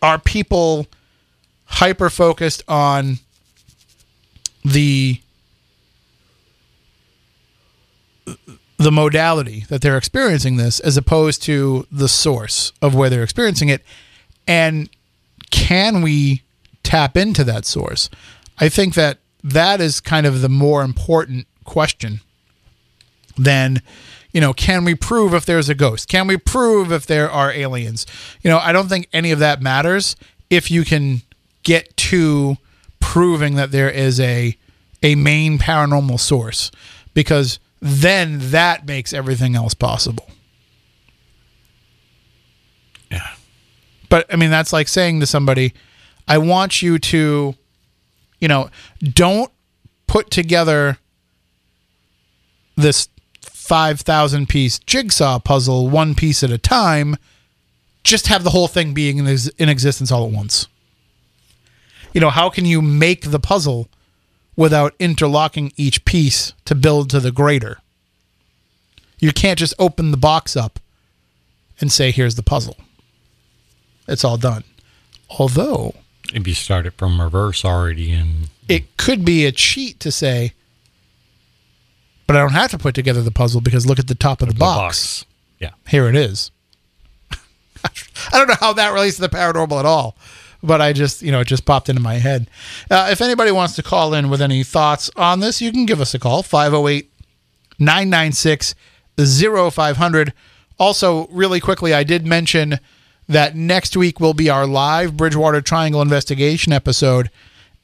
are 0.02 0.20
people 0.20 0.88
hyper 1.66 2.10
focused 2.10 2.64
on 2.68 3.20
the 4.64 5.22
the 8.82 8.92
modality 8.92 9.66
that 9.70 9.82
they're 9.82 9.98
experiencing 9.98 10.58
this 10.58 10.80
as 10.80 10.98
opposed 10.98 11.44
to 11.44 11.86
the 11.92 12.08
source 12.08 12.74
of 12.82 12.96
where 12.96 13.10
they're 13.10 13.24
experiencing 13.24 13.70
it. 13.70 13.84
And 14.48 14.90
can 15.52 16.02
we 16.02 16.42
tap 16.84 17.16
into 17.16 17.44
that 17.44 17.66
source? 17.66 18.10
I 18.60 18.70
think 18.70 18.96
that 18.96 19.20
that 19.44 19.82
is 19.82 20.00
kind 20.00 20.26
of 20.26 20.42
the 20.42 20.50
more 20.50 20.84
important 20.84 21.48
question 21.64 22.22
than 23.38 23.82
you 24.32 24.42
know 24.42 24.54
can 24.54 24.84
we 24.84 24.96
prove 24.96 25.34
if 25.34 25.46
there's 25.46 25.70
a 25.70 25.76
ghost? 25.76 26.08
Can 26.08 26.28
we 26.28 26.38
prove 26.38 26.92
if 26.92 27.06
there 27.06 27.30
are 27.30 27.52
aliens? 27.52 28.06
You 28.42 28.50
know 28.50 28.60
i 28.60 28.72
don't 28.72 28.88
think 28.88 29.08
any 29.14 29.32
of 29.32 29.40
that 29.40 29.62
matters 29.62 30.16
if 30.50 30.70
you 30.70 30.84
can 30.84 31.22
get 31.64 31.96
to 31.98 32.58
proving 33.00 33.56
that 33.56 33.72
there 33.72 33.90
is 33.90 34.20
a 34.20 34.58
a 35.04 35.16
main 35.16 35.58
paranormal 35.58 36.20
source 36.20 36.72
because 37.14 37.60
then 37.82 38.38
that 38.52 38.86
makes 38.86 39.12
everything 39.12 39.56
else 39.56 39.74
possible 39.74 40.30
Yeah. 43.10 43.28
but 44.10 44.32
I 44.32 44.36
mean, 44.38 44.50
that's 44.52 44.72
like 44.72 44.88
saying 44.88 45.20
to 45.20 45.26
somebody, 45.26 45.74
I 46.28 46.38
want 46.38 46.82
you 46.82 46.98
to, 47.00 47.56
you 48.40 48.48
know, 48.48 48.70
don't 49.02 49.52
put 50.08 50.30
together 50.32 50.98
this 52.78 53.10
5,000 53.42 54.48
piece 54.48 54.80
jigsaw 54.80 55.40
puzzle 55.40 55.90
one 55.90 56.16
piece 56.16 56.44
at 56.44 56.52
a 56.52 56.58
time. 56.58 57.18
Just 58.04 58.28
have 58.28 58.44
the 58.44 58.50
whole 58.52 58.68
thing 58.68 58.94
being 58.94 59.18
in, 59.18 59.28
ex- 59.28 59.48
in 59.58 59.70
existence 59.70 60.12
all 60.12 60.26
at 60.26 60.32
once. 60.32 60.68
You 62.14 62.22
know, 62.22 62.30
how 62.30 62.50
can 62.50 62.66
you 62.66 62.82
make 62.82 63.32
the 63.32 63.40
puzzle 63.40 63.88
without 64.62 64.94
interlocking 65.00 65.74
each 65.76 66.06
piece 66.06 66.54
to 66.66 66.76
build 66.76 67.10
to 67.10 67.20
the 67.20 67.32
greater? 67.32 67.80
You 69.20 69.32
can't 69.32 69.58
just 69.60 69.74
open 69.80 70.12
the 70.12 70.18
box 70.18 70.56
up 70.56 70.80
and 71.80 71.92
say, 71.92 72.12
here's 72.12 72.36
the 72.36 72.44
puzzle 72.44 72.78
it's 74.08 74.24
all 74.24 74.38
done. 74.38 74.64
Although 75.40 75.96
If 76.34 76.48
you 76.48 76.54
start 76.54 76.86
it 76.86 76.94
from 76.94 77.20
reverse 77.20 77.64
already, 77.66 78.12
and 78.12 78.50
it 78.68 78.98
could 78.98 79.26
be 79.26 79.46
a 79.46 79.52
cheat 79.52 80.00
to 80.02 80.12
say, 80.12 80.54
but 82.28 82.36
I 82.36 82.40
don't 82.40 82.52
have 82.54 82.72
to 82.72 82.78
put 82.78 82.96
together 82.96 83.22
the 83.22 83.32
puzzle 83.32 83.62
because 83.62 83.86
look 83.86 84.00
at 84.00 84.08
the 84.08 84.16
top 84.16 84.42
of 84.42 84.48
the, 84.48 84.54
the 84.54 84.60
box. 84.60 85.24
box. 85.24 85.26
Yeah. 85.60 85.72
Here 85.88 86.08
it 86.08 86.16
is. 86.16 86.52
I 87.84 87.90
don't 88.34 88.48
know 88.48 88.56
how 88.60 88.74
that 88.74 88.94
relates 88.94 89.16
to 89.16 89.22
the 89.22 89.30
paranormal 89.30 89.80
at 89.80 89.86
all, 89.86 90.16
but 90.64 90.82
I 90.82 90.94
just, 90.94 91.22
you 91.22 91.32
know, 91.32 91.42
it 91.42 91.48
just 91.48 91.66
popped 91.66 91.90
into 91.90 92.02
my 92.02 92.16
head. 92.16 92.50
Uh, 92.90 93.10
if 93.12 93.22
anybody 93.22 93.52
wants 93.52 93.76
to 93.76 93.84
call 93.84 94.14
in 94.14 94.30
with 94.30 94.42
any 94.42 94.64
thoughts 94.64 95.10
on 95.16 95.40
this, 95.40 95.62
you 95.62 95.72
can 95.72 95.86
give 95.86 96.02
us 96.02 96.14
a 96.14 96.20
call 96.20 96.44
508 96.44 97.12
996 97.80 98.76
0500. 99.18 100.34
Also, 100.80 101.28
really 101.28 101.60
quickly, 101.60 101.94
I 101.94 102.04
did 102.04 102.26
mention 102.26 102.80
that 103.28 103.56
next 103.56 103.96
week 103.96 104.20
will 104.20 104.34
be 104.34 104.50
our 104.50 104.66
live 104.66 105.16
Bridgewater 105.16 105.62
Triangle 105.62 106.02
investigation 106.02 106.74
episode. 106.74 107.30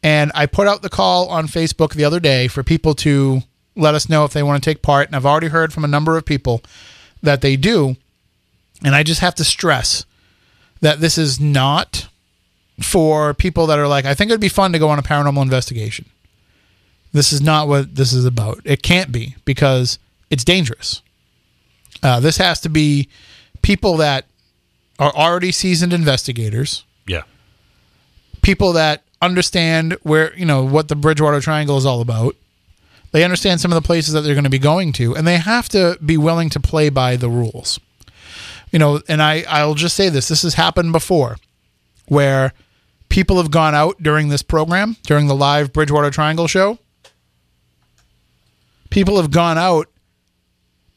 And 0.04 0.32
I 0.36 0.46
put 0.46 0.68
out 0.68 0.82
the 0.82 0.90
call 0.90 1.28
on 1.30 1.48
Facebook 1.48 1.94
the 1.94 2.04
other 2.04 2.20
day 2.20 2.48
for 2.48 2.64
people 2.64 2.94
to 2.96 3.42
let 3.76 3.96
us 3.96 4.10
know 4.10 4.26
if 4.26 4.34
they 4.34 4.44
want 4.44 4.62
to 4.62 4.70
take 4.70 4.82
part. 4.82 5.08
And 5.08 5.16
I've 5.16 5.26
already 5.26 5.48
heard 5.48 5.74
from 5.74 5.84
a 5.84 5.88
number 5.88 6.18
of 6.18 6.26
people 6.26 6.62
that 7.22 7.42
they 7.42 7.56
do. 7.56 7.96
And 8.84 8.96
I 8.96 9.04
just 9.04 9.22
have 9.22 9.36
to 9.36 9.44
stress 9.44 10.06
that 10.82 11.00
this 11.00 11.18
is 11.18 11.40
not 11.40 12.08
for 12.82 13.34
people 13.34 13.68
that 13.68 13.80
are 13.80 13.88
like, 13.88 14.06
I 14.06 14.14
think 14.14 14.30
it'd 14.32 14.42
be 14.42 14.50
fun 14.50 14.72
to 14.74 14.80
go 14.80 14.90
on 14.90 15.00
a 15.00 15.04
paranormal 15.04 15.42
investigation. 15.42 16.06
This 17.14 17.32
is 17.34 17.42
not 17.42 17.68
what 17.68 17.96
this 17.96 18.14
is 18.14 18.26
about. 18.26 18.60
It 18.66 18.84
can't 18.84 19.12
be 19.12 19.36
because 19.46 19.98
it's 20.30 20.44
dangerous. 20.44 21.02
Uh, 22.04 22.20
this 22.20 22.38
has 22.38 22.60
to 22.62 22.70
be 22.70 23.08
people 23.62 23.98
that 23.98 24.26
are 25.00 25.12
already 25.16 25.52
seasoned 25.52 25.94
investigators, 25.94 26.84
Yeah. 27.08 27.24
people 28.42 28.74
that 28.74 29.04
understand 29.22 29.98
where, 30.04 30.36
you 30.38 30.46
know, 30.46 30.64
what 30.64 30.88
the 30.90 30.96
Bridgewater 30.96 31.40
Triangle 31.42 31.78
is 31.78 31.86
all 31.86 32.02
about. 32.02 32.36
They 33.12 33.24
understand 33.24 33.62
some 33.62 33.72
of 33.72 33.82
the 33.82 33.86
places 33.86 34.14
that 34.14 34.22
they're 34.22 34.36
going 34.36 34.44
to 34.44 34.50
be 34.50 34.60
going 34.60 34.92
to, 34.94 35.16
and 35.16 35.26
they 35.26 35.38
have 35.38 35.70
to 35.70 35.98
be 36.06 36.18
willing 36.18 36.50
to 36.52 36.60
play 36.60 36.90
by 36.90 37.16
the 37.16 37.30
rules. 37.30 37.80
You 38.72 38.80
know, 38.80 39.02
and 39.08 39.22
I, 39.24 39.44
I'll 39.48 39.76
just 39.76 39.96
say 39.96 40.10
this 40.10 40.28
this 40.28 40.42
has 40.44 40.56
happened 40.56 40.92
before 40.92 41.38
where 42.08 42.54
people 43.10 43.38
have 43.38 43.52
gone 43.52 43.76
out 43.76 44.02
during 44.02 44.30
this 44.30 44.42
program, 44.44 44.98
during 45.04 45.28
the 45.28 45.36
live 45.36 45.74
Bridgewater 45.74 46.10
Triangle 46.10 46.48
show. 46.48 46.78
People 48.90 49.18
have 49.18 49.32
gone 49.32 49.58
out 49.58 49.88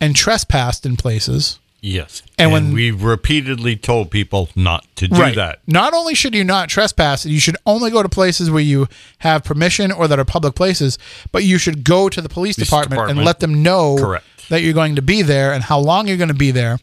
and 0.00 0.14
trespassed 0.14 0.86
in 0.86 0.96
places 0.96 1.58
Yes. 1.82 2.22
And 2.38 2.46
And, 2.46 2.52
when- 2.52 2.72
we've 2.72 3.02
repeatedly 3.02 3.76
told 3.76 4.10
people 4.10 4.50
not 4.54 4.84
to 4.96 5.08
do 5.08 5.34
that. 5.34 5.60
Not 5.66 5.94
only 5.94 6.14
should 6.14 6.34
you 6.34 6.44
not 6.44 6.68
trespass, 6.68 7.24
you 7.24 7.40
should 7.40 7.56
only 7.64 7.90
go 7.90 8.02
to 8.02 8.08
places 8.08 8.50
where 8.50 8.62
you 8.62 8.86
have 9.18 9.44
permission 9.44 9.90
or 9.90 10.06
that 10.08 10.18
are 10.18 10.24
public 10.24 10.54
places, 10.54 10.98
but 11.32 11.44
you 11.44 11.58
should 11.58 11.84
go 11.84 12.08
to 12.08 12.20
the 12.20 12.28
police, 12.28 12.56
Police 12.56 12.68
department, 12.68 13.10
and 13.10 13.24
let 13.24 13.40
them 13.40 13.62
know 13.62 13.96
Correct. 13.98 14.24
that 14.50 14.62
you're 14.62 14.74
going 14.74 14.96
to 14.96 15.02
be 15.02 15.22
there 15.22 15.52
and 15.52 15.64
how 15.64 15.78
long 15.78 16.06
you're 16.06 16.16
going 16.18 16.28
to 16.28 16.34
be 16.34 16.50
there. 16.50 16.78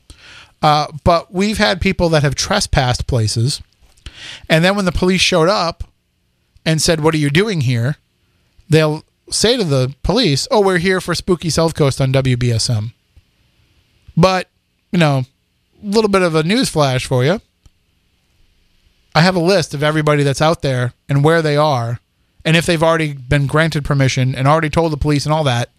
Uh, 0.64 0.88
but 1.04 1.32
we've 1.32 1.60
had 1.60 1.80
people 1.80 2.10
that 2.10 2.24
have 2.24 2.34
trespassed 2.34 3.06
places, 3.06 3.62
and 4.49 4.64
then 4.64 4.76
when 4.76 4.85
the 4.85 4.91
police 4.91 5.22
showed 5.22 5.49
up 5.49 5.84
and 6.65 6.81
said, 6.81 7.02
"What 7.02 7.14
are 7.14 7.19
you 7.19 7.30
doing 7.30 7.61
here?" 7.61 7.98
they'll 8.69 9.03
say 9.30 9.57
to 9.57 9.64
the 9.64 9.94
police, 10.03 10.48
"Oh, 10.52 10.61
we're 10.61 10.77
here 10.77 10.99
for 10.99 11.15
Spooky 11.15 11.49
Southcoast 11.49 12.02
on 12.02 12.11
WBSM." 12.11 12.94
But 14.15 14.49
you 14.91 14.99
know, 14.99 15.26
a 15.84 15.85
little 15.85 16.10
bit 16.10 16.22
of 16.22 16.35
a 16.35 16.44
news 16.44 16.69
flash 16.69 17.06
for 17.06 17.23
you. 17.23 17.41
I 19.14 19.22
have 19.22 19.35
a 19.35 19.39
list 19.39 19.73
of 19.73 19.84
everybody 19.84 20.23
that's 20.23 20.41
out 20.41 20.61
there 20.61 20.94
and 21.10 21.23
where 21.23 21.41
they 21.41 21.57
are, 21.57 21.99
and 22.45 22.56
if 22.56 22.65
they've 22.65 22.84
already 22.84 23.14
been 23.14 23.48
granted 23.48 23.84
permission 23.84 24.35
and 24.35 24.48
already 24.48 24.69
told 24.69 24.91
the 24.91 24.98
police 24.98 25.26
and 25.26 25.34
all 25.34 25.44
that. 25.44 25.72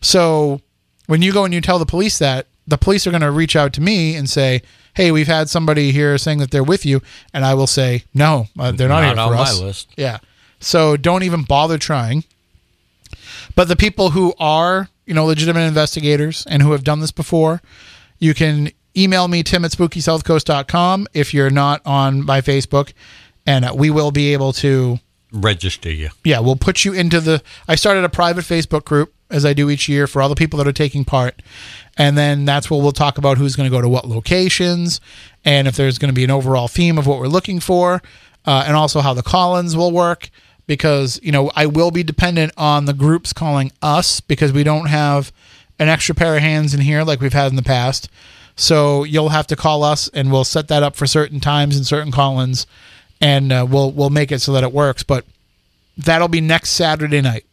So 0.00 0.60
when 1.06 1.22
you 1.22 1.32
go 1.32 1.44
and 1.44 1.52
you 1.52 1.60
tell 1.60 1.78
the 1.78 1.86
police 1.86 2.18
that, 2.18 2.46
the 2.66 2.78
police 2.78 3.06
are 3.06 3.10
going 3.10 3.20
to 3.20 3.30
reach 3.30 3.56
out 3.56 3.72
to 3.74 3.80
me 3.80 4.14
and 4.14 4.28
say, 4.28 4.62
"Hey, 4.94 5.10
we've 5.10 5.26
had 5.26 5.48
somebody 5.50 5.92
here 5.92 6.16
saying 6.18 6.38
that 6.38 6.50
they're 6.50 6.64
with 6.64 6.84
you," 6.86 7.02
and 7.32 7.44
I 7.44 7.54
will 7.54 7.66
say, 7.66 8.04
"No, 8.14 8.48
uh, 8.58 8.72
they're 8.72 8.88
not, 8.88 9.00
Not 9.02 9.14
here 9.14 9.20
on 9.20 9.28
for 9.30 9.34
my 9.34 9.42
us." 9.42 9.60
list. 9.60 9.88
Yeah. 9.96 10.18
So 10.60 10.96
don't 10.96 11.22
even 11.22 11.42
bother 11.42 11.78
trying. 11.78 12.24
But 13.54 13.68
the 13.68 13.76
people 13.76 14.10
who 14.10 14.34
are, 14.38 14.88
you 15.06 15.14
know, 15.14 15.26
legitimate 15.26 15.66
investigators 15.66 16.44
and 16.48 16.62
who 16.62 16.72
have 16.72 16.82
done 16.84 17.00
this 17.00 17.12
before, 17.12 17.60
you 18.18 18.34
can 18.34 18.70
email 18.96 19.28
me, 19.28 19.42
tim 19.42 19.64
at 19.64 19.72
spookysouthcoast.com 19.72 21.06
if 21.12 21.34
you're 21.34 21.50
not 21.50 21.82
on 21.84 22.24
my 22.24 22.40
Facebook. 22.40 22.92
And 23.46 23.64
uh, 23.66 23.74
we 23.76 23.90
will 23.90 24.10
be 24.10 24.32
able 24.32 24.52
to, 24.54 24.98
Register 25.30 25.90
you. 25.90 26.08
yeah, 26.24 26.38
we'll 26.40 26.56
put 26.56 26.84
you 26.84 26.92
into 26.94 27.20
the. 27.20 27.42
I 27.68 27.74
started 27.74 28.04
a 28.04 28.08
private 28.08 28.44
Facebook 28.44 28.84
group 28.84 29.12
as 29.30 29.44
I 29.44 29.52
do 29.52 29.68
each 29.68 29.88
year 29.88 30.06
for 30.06 30.22
all 30.22 30.28
the 30.28 30.34
people 30.34 30.56
that 30.58 30.66
are 30.66 30.72
taking 30.72 31.04
part. 31.04 31.42
And 31.96 32.18
then 32.18 32.44
that's 32.44 32.70
where 32.70 32.80
we'll 32.80 32.92
talk 32.92 33.18
about 33.18 33.38
who's 33.38 33.54
going 33.56 33.70
to 33.70 33.76
go 33.76 33.80
to 33.80 33.88
what 33.88 34.06
locations 34.06 35.00
and 35.44 35.68
if 35.68 35.76
there's 35.76 35.98
going 35.98 36.08
to 36.08 36.14
be 36.14 36.24
an 36.24 36.30
overall 36.30 36.66
theme 36.68 36.98
of 36.98 37.06
what 37.06 37.20
we're 37.20 37.28
looking 37.28 37.60
for 37.60 38.02
uh, 38.46 38.64
and 38.66 38.76
also 38.76 39.00
how 39.00 39.14
the 39.14 39.22
call-ins 39.22 39.76
will 39.76 39.92
work 39.92 40.30
because, 40.66 41.20
you 41.22 41.30
know, 41.30 41.50
I 41.54 41.66
will 41.66 41.90
be 41.90 42.02
dependent 42.02 42.52
on 42.56 42.86
the 42.86 42.94
groups 42.94 43.32
calling 43.32 43.70
us 43.82 44.20
because 44.20 44.52
we 44.52 44.64
don't 44.64 44.86
have 44.86 45.32
an 45.78 45.88
extra 45.88 46.14
pair 46.14 46.36
of 46.36 46.42
hands 46.42 46.74
in 46.74 46.80
here 46.80 47.04
like 47.04 47.20
we've 47.20 47.32
had 47.32 47.50
in 47.50 47.56
the 47.56 47.62
past. 47.62 48.08
So 48.56 49.04
you'll 49.04 49.28
have 49.30 49.46
to 49.48 49.56
call 49.56 49.84
us 49.84 50.08
and 50.08 50.32
we'll 50.32 50.44
set 50.44 50.68
that 50.68 50.82
up 50.82 50.96
for 50.96 51.06
certain 51.06 51.40
times 51.40 51.76
and 51.76 51.86
certain 51.86 52.12
call-ins 52.12 52.66
and 53.20 53.52
uh, 53.52 53.66
we'll 53.68 53.90
we'll 53.92 54.10
make 54.10 54.32
it 54.32 54.40
so 54.40 54.52
that 54.52 54.64
it 54.64 54.72
works, 54.72 55.02
but 55.02 55.24
that'll 55.96 56.28
be 56.28 56.40
next 56.40 56.70
Saturday 56.70 57.20
night. 57.20 57.44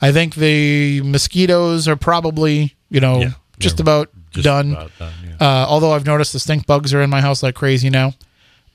I 0.00 0.12
think 0.12 0.34
the 0.34 1.00
mosquitoes 1.02 1.86
are 1.86 1.96
probably, 1.96 2.74
you 2.90 3.00
know, 3.00 3.20
Yeah, 3.20 3.32
just 3.58 3.76
they're 3.78 3.82
about 3.84 4.10
Just 4.32 4.44
done. 4.44 4.72
about 4.72 4.90
done, 4.98 5.12
yeah. 5.26 5.36
Uh, 5.40 5.66
although 5.68 5.92
I've 5.92 6.06
noticed 6.06 6.32
the 6.32 6.38
stink 6.40 6.66
bugs 6.66 6.92
are 6.94 7.00
in 7.02 7.10
my 7.10 7.20
house 7.20 7.42
like 7.42 7.54
crazy 7.54 7.90
now. 7.90 8.14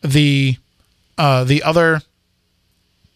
The 0.01 0.57
uh, 1.17 1.43
the 1.43 1.61
other 1.63 2.01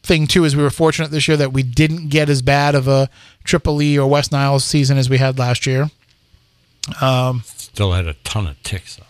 thing 0.04 0.28
too 0.28 0.44
is 0.44 0.56
we 0.56 0.64
were 0.64 0.70
fortunate 0.70 1.12
this 1.12 1.28
year 1.28 1.38
that 1.38 1.54
we 1.54 1.64
didn't 1.64 2.10
get 2.10 2.30
as 2.30 2.42
bad 2.42 2.76
of 2.76 2.88
a 2.90 3.10
Triple 3.46 3.82
E 3.82 3.98
or 3.98 4.08
West 4.10 4.32
Niles 4.34 4.66
season 4.66 4.98
as 4.98 5.10
we 5.10 5.18
had 5.18 5.40
last 5.40 5.66
year, 5.66 5.90
Still 7.46 7.94
had 7.94 8.08
a 8.08 8.14
ton 8.26 8.48
of 8.48 8.62
ticks 8.64 8.98
though. 8.98 9.04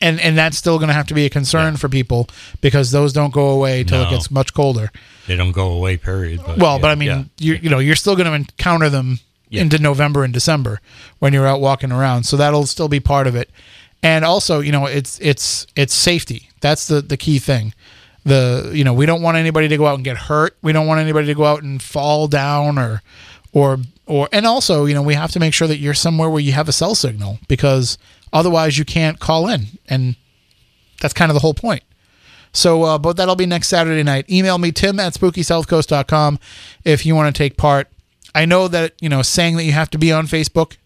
and 0.00 0.20
and 0.20 0.36
that's 0.36 0.58
still 0.58 0.78
going 0.78 0.88
to 0.88 0.94
have 0.94 1.06
to 1.06 1.14
be 1.14 1.24
a 1.24 1.30
concern 1.30 1.76
for 1.76 1.88
people 1.88 2.28
because 2.60 2.90
those 2.90 3.12
don't 3.12 3.32
go 3.32 3.50
away 3.50 3.84
till 3.84 4.02
it 4.02 4.10
gets 4.10 4.30
much 4.30 4.52
colder. 4.52 4.90
They 5.26 5.36
don't 5.36 5.52
go 5.52 5.70
away, 5.72 5.96
period. 5.96 6.40
But 6.44 6.58
Well, 6.58 6.76
yeah, 6.76 6.82
but 6.82 6.90
I 6.90 6.94
mean, 6.96 7.08
yeah. 7.08 7.24
you 7.38 7.54
you 7.62 7.70
know, 7.70 7.78
you're 7.78 7.94
still 7.96 8.16
going 8.16 8.26
to 8.26 8.32
encounter 8.34 8.90
them 8.90 9.20
Yeah. 9.54 9.62
into 9.62 9.78
November 9.78 10.24
and 10.24 10.32
December 10.32 10.80
when 11.18 11.32
you're 11.32 11.46
out 11.46 11.60
walking 11.60 11.92
around. 11.92 12.24
So 12.24 12.36
that'll 12.36 12.66
still 12.66 12.88
be 12.88 13.00
part 13.00 13.26
of 13.26 13.34
it. 13.36 13.50
And 14.02 14.24
also, 14.24 14.60
you 14.60 14.72
know, 14.72 14.86
it's 14.86 15.18
it's 15.20 15.66
it's 15.76 15.94
safety. 15.94 16.50
That's 16.60 16.86
the 16.86 17.00
the 17.00 17.16
key 17.16 17.38
thing. 17.38 17.72
The 18.24 18.70
you 18.74 18.84
know, 18.84 18.92
we 18.92 19.06
don't 19.06 19.22
want 19.22 19.36
anybody 19.36 19.68
to 19.68 19.76
go 19.76 19.86
out 19.86 19.94
and 19.94 20.04
get 20.04 20.16
hurt. 20.16 20.56
We 20.62 20.72
don't 20.72 20.86
want 20.86 21.00
anybody 21.00 21.26
to 21.28 21.34
go 21.34 21.44
out 21.44 21.62
and 21.62 21.80
fall 21.82 22.28
down 22.28 22.78
or 22.78 23.02
or 23.52 23.78
or 24.06 24.28
and 24.32 24.46
also, 24.46 24.84
you 24.84 24.94
know, 24.94 25.02
we 25.02 25.14
have 25.14 25.30
to 25.32 25.40
make 25.40 25.54
sure 25.54 25.68
that 25.68 25.78
you're 25.78 25.94
somewhere 25.94 26.28
where 26.28 26.40
you 26.40 26.52
have 26.52 26.68
a 26.68 26.72
cell 26.72 26.94
signal 26.94 27.38
because 27.48 27.96
otherwise 28.32 28.76
you 28.76 28.84
can't 28.84 29.20
call 29.20 29.48
in 29.48 29.66
and 29.88 30.16
that's 31.00 31.14
kind 31.14 31.30
of 31.30 31.34
the 31.34 31.40
whole 31.40 31.54
point. 31.54 31.82
So, 32.52 32.84
uh, 32.84 32.98
but 32.98 33.16
that'll 33.16 33.36
be 33.36 33.46
next 33.46 33.68
Saturday 33.68 34.02
night. 34.02 34.30
Email 34.30 34.58
me, 34.58 34.70
tim 34.70 35.00
at 35.00 35.12
spookysouthcoast.com 35.14 36.38
if 36.84 37.04
you 37.04 37.14
want 37.16 37.34
to 37.34 37.38
take 37.38 37.56
part. 37.56 37.88
I 38.34 38.44
know 38.44 38.68
that, 38.68 38.94
you 39.00 39.08
know, 39.08 39.22
saying 39.22 39.56
that 39.56 39.64
you 39.64 39.72
have 39.72 39.90
to 39.90 39.98
be 39.98 40.12
on 40.12 40.26
Facebook 40.26 40.76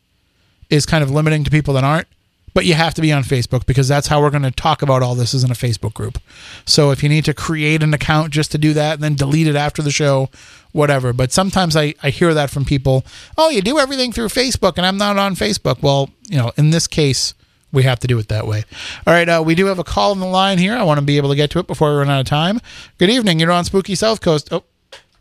is 0.71 0.87
kind 0.87 1.03
of 1.03 1.11
limiting 1.11 1.45
to 1.45 1.51
people 1.51 1.75
that 1.75 1.85
aren't, 1.85 2.09
but 2.55 2.65
you 2.65 2.75
have 2.75 2.95
to 2.95 3.01
be 3.01 3.13
on 3.13 3.23
Facebook 3.23 3.65
because 3.67 3.89
that's 3.89 4.09
how 4.09 4.21
we're 4.21 4.31
going 4.31 4.43
to 4.43 4.51
talk 4.51 4.83
about 4.83 5.03
all 5.03 5.15
this 5.15 5.33
is 5.33 5.45
in 5.45 5.51
a 5.51 5.55
Facebook 5.55 5.95
group. 5.95 6.19
So 6.67 6.91
if 6.91 7.03
you 7.03 7.09
need 7.09 7.25
to 7.25 7.35
create 7.35 7.83
an 7.83 7.95
account 7.95 8.33
just 8.33 8.53
to 8.53 8.59
do 8.59 8.75
that 8.75 8.95
and 8.95 9.03
then 9.03 9.15
delete 9.15 9.47
it 9.47 9.57
after 9.57 9.81
the 9.81 9.91
show, 9.91 10.29
whatever. 10.73 11.13
But 11.13 11.33
sometimes 11.33 11.77
I, 11.77 11.95
I 12.03 12.11
hear 12.11 12.35
that 12.35 12.51
from 12.51 12.65
people, 12.65 13.05
oh, 13.37 13.49
you 13.49 13.63
do 13.63 13.79
everything 13.79 14.13
through 14.13 14.29
Facebook 14.29 14.75
and 14.77 14.85
I'm 14.85 14.99
not 14.99 15.17
on 15.17 15.35
Facebook. 15.35 15.83
Well, 15.83 16.11
you 16.29 16.37
know, 16.37 16.53
in 16.57 16.71
this 16.71 16.87
case, 16.87 17.35
we 17.73 17.83
have 17.83 17.99
to 18.01 18.07
do 18.07 18.19
it 18.19 18.29
that 18.29 18.47
way. 18.47 18.65
All 19.07 19.13
right, 19.13 19.29
uh, 19.29 19.43
we 19.45 19.55
do 19.55 19.67
have 19.67 19.79
a 19.79 19.85
call 19.85 20.13
on 20.13 20.21
the 20.21 20.27
line 20.27 20.59
here. 20.59 20.75
I 20.75 20.83
want 20.83 20.99
to 20.99 21.05
be 21.05 21.17
able 21.17 21.29
to 21.31 21.37
get 21.37 21.51
to 21.51 21.59
it 21.59 21.67
before 21.67 21.91
we 21.91 21.99
run 21.99 22.11
out 22.11 22.21
of 22.21 22.27
time. 22.27 22.61
Good 22.99 23.11
evening. 23.11 23.39
You're 23.41 23.53
on 23.53 23.65
Spooky 23.65 23.95
Southcoast. 23.95 24.49
Oh, 24.51 24.65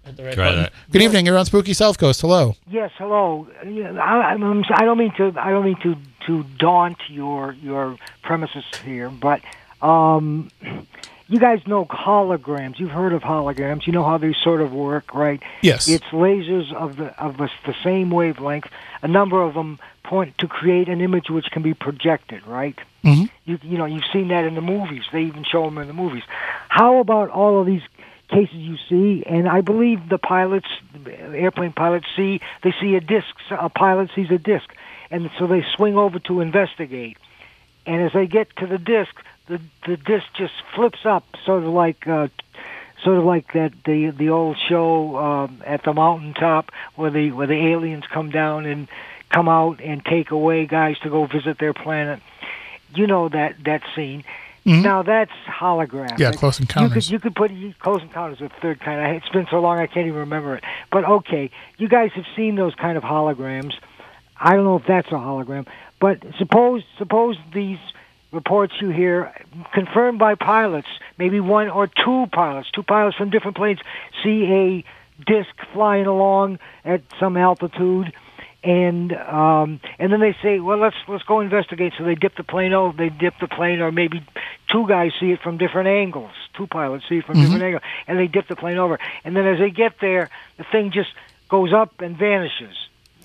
hit 0.07 0.17
the 0.17 0.23
right 0.23 0.33
Try 0.33 0.45
button. 0.49 0.63
that. 0.63 0.73
Good 0.91 1.01
evening. 1.01 1.25
You're 1.25 1.37
on 1.37 1.45
Spooky 1.45 1.73
Southcoast. 1.73 2.21
Hello. 2.21 2.55
Yes, 2.69 2.91
hello. 2.97 3.47
I, 3.63 3.67
I'm, 4.33 4.63
I 4.73 4.85
don't 4.85 4.97
mean 4.97 5.13
to. 5.17 5.33
I 5.37 5.51
don't 5.51 5.65
mean 5.65 5.79
to 5.83 5.95
to 6.27 6.43
daunt 6.57 6.97
your 7.09 7.53
your 7.53 7.97
premises 8.23 8.65
here, 8.83 9.09
but 9.09 9.41
um, 9.81 10.49
you 11.27 11.39
guys 11.39 11.65
know 11.67 11.85
holograms. 11.85 12.79
You've 12.79 12.91
heard 12.91 13.13
of 13.13 13.21
holograms. 13.21 13.85
You 13.87 13.93
know 13.93 14.03
how 14.03 14.17
they 14.17 14.33
sort 14.33 14.61
of 14.61 14.73
work, 14.73 15.13
right? 15.13 15.41
Yes. 15.61 15.87
It's 15.87 16.05
lasers 16.05 16.73
of 16.73 16.97
the 16.97 17.07
of 17.21 17.37
the, 17.37 17.49
the 17.65 17.75
same 17.83 18.09
wavelength. 18.09 18.67
A 19.03 19.07
number 19.07 19.41
of 19.41 19.53
them 19.53 19.79
point 20.03 20.37
to 20.39 20.47
create 20.47 20.87
an 20.87 21.01
image 21.01 21.29
which 21.29 21.45
can 21.51 21.61
be 21.61 21.73
projected, 21.73 22.45
right? 22.47 22.77
Mhm. 23.03 23.29
You 23.45 23.59
you 23.61 23.77
know 23.77 23.85
you've 23.85 24.05
seen 24.11 24.29
that 24.29 24.45
in 24.45 24.55
the 24.55 24.61
movies. 24.61 25.03
They 25.11 25.21
even 25.23 25.43
show 25.43 25.63
them 25.65 25.77
in 25.77 25.87
the 25.87 25.93
movies. 25.93 26.23
How 26.69 26.97
about 26.99 27.29
all 27.29 27.59
of 27.59 27.65
these 27.67 27.81
cases 28.29 28.55
you 28.55 28.77
see? 28.89 29.23
And 29.25 29.47
I 29.47 29.61
believe 29.61 30.09
the 30.09 30.17
pilots, 30.17 30.67
airplane 31.05 31.73
pilots, 31.73 32.07
see 32.15 32.41
they 32.63 32.73
see 32.79 32.95
a 32.95 33.01
disc. 33.01 33.27
A 33.51 33.69
pilot 33.69 34.09
sees 34.15 34.31
a 34.31 34.37
disc, 34.37 34.69
and 35.09 35.29
so 35.37 35.47
they 35.47 35.63
swing 35.75 35.97
over 35.97 36.19
to 36.19 36.41
investigate. 36.41 37.17
And 37.85 38.01
as 38.01 38.13
they 38.13 38.27
get 38.27 38.55
to 38.57 38.67
the 38.67 38.77
disc, 38.77 39.13
the 39.47 39.61
the 39.85 39.97
disc 39.97 40.25
just 40.35 40.53
flips 40.75 41.05
up, 41.05 41.25
sort 41.45 41.63
of 41.63 41.69
like. 41.69 42.07
Uh, 42.07 42.27
Sort 43.03 43.19
of 43.19 43.25
like 43.25 43.53
that 43.53 43.73
the 43.85 44.09
the 44.09 44.29
old 44.29 44.57
show 44.57 45.15
um, 45.17 45.61
at 45.63 45.83
the 45.83 45.93
mountaintop 45.93 46.71
where 46.95 47.11
the 47.11 47.31
where 47.31 47.45
the 47.45 47.67
aliens 47.67 48.05
come 48.11 48.31
down 48.31 48.65
and 48.65 48.87
come 49.29 49.47
out 49.47 49.79
and 49.81 50.03
take 50.03 50.31
away 50.31 50.65
guys 50.65 50.97
to 51.03 51.09
go 51.11 51.25
visit 51.25 51.59
their 51.59 51.73
planet. 51.73 52.21
You 52.95 53.05
know 53.05 53.29
that 53.29 53.63
that 53.65 53.83
scene. 53.95 54.23
Now 54.67 55.01
that's 55.01 55.31
holographic. 55.47 56.09
Mm-hmm. 56.09 56.21
Yeah, 56.21 56.31
Close 56.33 56.59
Encounters. 56.59 57.09
You 57.09 57.19
could, 57.19 57.35
you 57.39 57.47
could 57.49 57.73
put 57.73 57.79
Close 57.79 58.01
Encounters 58.01 58.41
of 58.41 58.49
the 58.49 58.55
Third 58.61 58.79
Kind. 58.81 59.15
It's 59.15 59.29
been 59.29 59.47
so 59.49 59.59
long 59.59 59.79
I 59.79 59.87
can't 59.87 60.07
even 60.07 60.19
remember 60.19 60.55
it. 60.55 60.63
But 60.91 61.05
okay, 61.05 61.49
you 61.77 61.87
guys 61.87 62.11
have 62.15 62.25
seen 62.35 62.55
those 62.55 62.75
kind 62.75 62.97
of 62.97 63.03
holograms. 63.03 63.73
I 64.39 64.55
don't 64.55 64.65
know 64.65 64.75
if 64.75 64.85
that's 64.85 65.07
a 65.07 65.15
hologram, 65.15 65.67
but 65.99 66.21
suppose 66.37 66.83
suppose 66.97 67.37
these 67.53 67.79
reports 68.31 68.73
you 68.81 68.89
hear 68.89 69.33
confirmed 69.73 70.19
by 70.19 70.35
pilots, 70.35 70.87
maybe 71.17 71.39
one 71.39 71.69
or 71.69 71.87
two 71.87 72.27
pilots, 72.31 72.69
two 72.71 72.83
pilots 72.83 73.15
from 73.15 73.29
different 73.29 73.55
planes 73.57 73.79
see 74.21 74.43
a 74.51 74.83
disc 75.25 75.49
flying 75.73 76.05
along 76.05 76.59
at 76.85 77.01
some 77.19 77.37
altitude 77.37 78.13
and 78.63 79.13
um 79.13 79.79
and 79.99 80.11
then 80.11 80.19
they 80.19 80.35
say 80.41 80.59
well 80.59 80.77
let's 80.77 80.95
let's 81.07 81.23
go 81.23 81.39
investigate. 81.39 81.93
So 81.97 82.03
they 82.03 82.15
dip 82.15 82.35
the 82.35 82.43
plane 82.43 82.73
over 82.73 82.95
they 82.97 83.09
dip 83.09 83.35
the 83.39 83.47
plane 83.47 83.79
or 83.81 83.91
maybe 83.91 84.21
two 84.71 84.87
guys 84.87 85.11
see 85.19 85.31
it 85.31 85.41
from 85.41 85.57
different 85.57 85.87
angles. 85.87 86.31
Two 86.55 86.67
pilots 86.67 87.05
see 87.07 87.17
it 87.19 87.25
from 87.25 87.39
different 87.39 87.61
angles 87.63 87.83
and 88.07 88.17
they 88.17 88.27
dip 88.27 88.47
the 88.47 88.55
plane 88.55 88.77
over. 88.77 88.99
And 89.23 89.35
then 89.35 89.45
as 89.45 89.59
they 89.59 89.69
get 89.69 89.93
there 90.01 90.29
the 90.57 90.65
thing 90.71 90.91
just 90.91 91.09
goes 91.49 91.71
up 91.73 92.01
and 92.01 92.17
vanishes. 92.17 92.75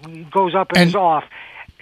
It 0.07 0.31
goes 0.31 0.55
up 0.55 0.69
and, 0.71 0.79
And- 0.79 0.89
is 0.91 0.95
off. 0.95 1.25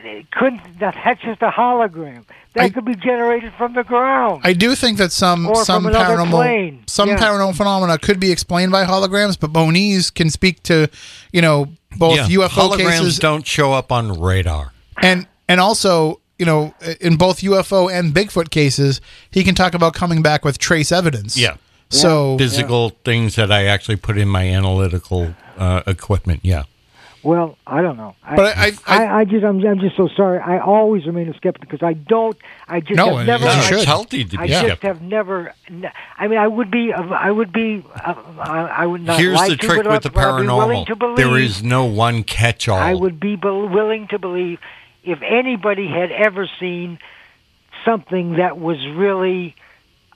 It 0.03 0.31
couldn't 0.31 0.79
that, 0.79 0.97
that's 1.05 1.21
just 1.21 1.43
a 1.43 1.51
hologram. 1.51 2.25
That 2.55 2.65
I- 2.65 2.71
could 2.71 2.87
be 2.87 2.95
generated 2.95 3.53
from 3.59 3.75
the 3.75 3.85
ground. 3.85 4.41
I 4.45 4.55
do 4.55 4.75
think 4.75 4.97
that 4.97 5.13
some 5.13 5.47
Or 5.47 5.63
some 5.65 5.85
paranormal 5.85 6.31
plane. 6.31 6.85
some 6.87 7.11
Yeah. 7.11 7.19
paranormal 7.19 7.55
phenomena 7.57 7.99
could 7.99 8.19
be 8.19 8.31
explained 8.33 8.73
by 8.73 8.85
holograms, 8.87 9.39
but 9.39 9.51
Moniz 9.53 10.11
can 10.11 10.31
speak 10.31 10.63
to, 10.63 10.89
you 11.33 11.43
know, 11.43 11.67
both 11.97 12.17
Yeah, 12.17 12.27
UFO 12.29 12.77
cases 12.77 13.19
don't 13.19 13.47
show 13.47 13.73
up 13.73 13.93
on 13.93 14.21
radar. 14.21 14.73
and 15.03 15.27
and 15.49 15.61
also 15.61 16.21
you 16.39 16.47
know, 16.47 16.73
in 17.03 17.17
both 17.17 17.43
UFO 17.43 17.93
and 17.93 18.15
Bigfoot 18.15 18.49
cases, 18.49 19.03
he 19.31 19.45
can 19.45 19.55
talk 19.55 19.75
about 19.75 19.93
coming 19.93 20.23
back 20.23 20.43
with 20.43 20.57
trace 20.57 20.91
evidence. 20.91 21.37
Yeah. 21.37 21.57
So 21.91 22.39
Physical 22.39 22.91
things 23.05 23.37
that 23.37 23.53
I 23.53 23.67
actually 23.67 23.97
put 23.97 24.17
in 24.17 24.27
my 24.27 24.49
analytical 24.49 25.35
uh, 25.59 25.83
equipment. 25.87 26.41
Yeah. 26.43 26.63
Well, 27.23 27.59
I 27.67 27.83
don't 27.83 27.99
know. 27.99 28.15
I, 28.25 28.37
But 28.37 28.57
I- 28.57 28.73
I- 28.87 29.05
I, 29.05 29.19
I 29.21 29.25
just, 29.27 29.45
I'm, 29.45 29.63
I'm 29.67 29.79
just 29.79 29.95
so 29.97 30.09
sorry. 30.17 30.39
I 30.39 30.59
always 30.59 31.05
remain 31.05 31.29
a 31.29 31.35
skeptic 31.35 31.69
because 31.69 31.83
I 31.83 31.93
don't. 31.93 32.35
I 32.67 32.81
just 32.81 32.97
No, 32.97 33.17
have 33.17 33.27
never. 33.27 33.45
you 33.45 33.51
No, 33.57 33.61
should. 33.61 33.75
it's 33.77 33.85
healthy 33.85 34.25
to 34.25 34.31
be 34.31 34.39
I 34.39 34.47
be 34.47 34.53
just 34.69 34.83
have 34.83 35.03
never. 35.03 35.53
I 36.17 36.29
mean, 36.29 36.39
I 36.39 36.49
would 36.49 36.71
be. 36.71 36.93
I 36.95 37.31
would 37.31 37.53
be. 37.53 37.85
uh, 37.95 38.15
I 38.39 38.59
I 38.79 38.87
would 38.87 39.03
not. 39.03 39.21
Here's 39.21 39.37
like 39.37 39.51
the 39.51 39.57
to, 39.59 39.67
trick 39.67 39.85
but 39.85 39.91
with 39.93 40.03
the 40.03 40.09
I'd 40.09 40.15
be 40.41 40.47
paranormal. 40.47 40.87
to 40.87 40.97
believe, 40.97 41.17
There 41.19 41.37
is 41.37 41.63
no 41.63 41.85
one 41.85 42.23
catch-all. 42.25 42.79
I 42.79 42.95
would 42.95 43.21
be 43.21 43.37
bel 43.37 43.69
willing 43.69 44.09
to 44.09 44.19
believe 44.19 44.59
if 45.05 45.21
anybody 45.21 45.89
had 45.89 46.11
ever 46.13 46.49
seen 46.59 46.99
something 47.85 48.37
that 48.37 48.59
was 48.59 48.79
really 48.95 49.55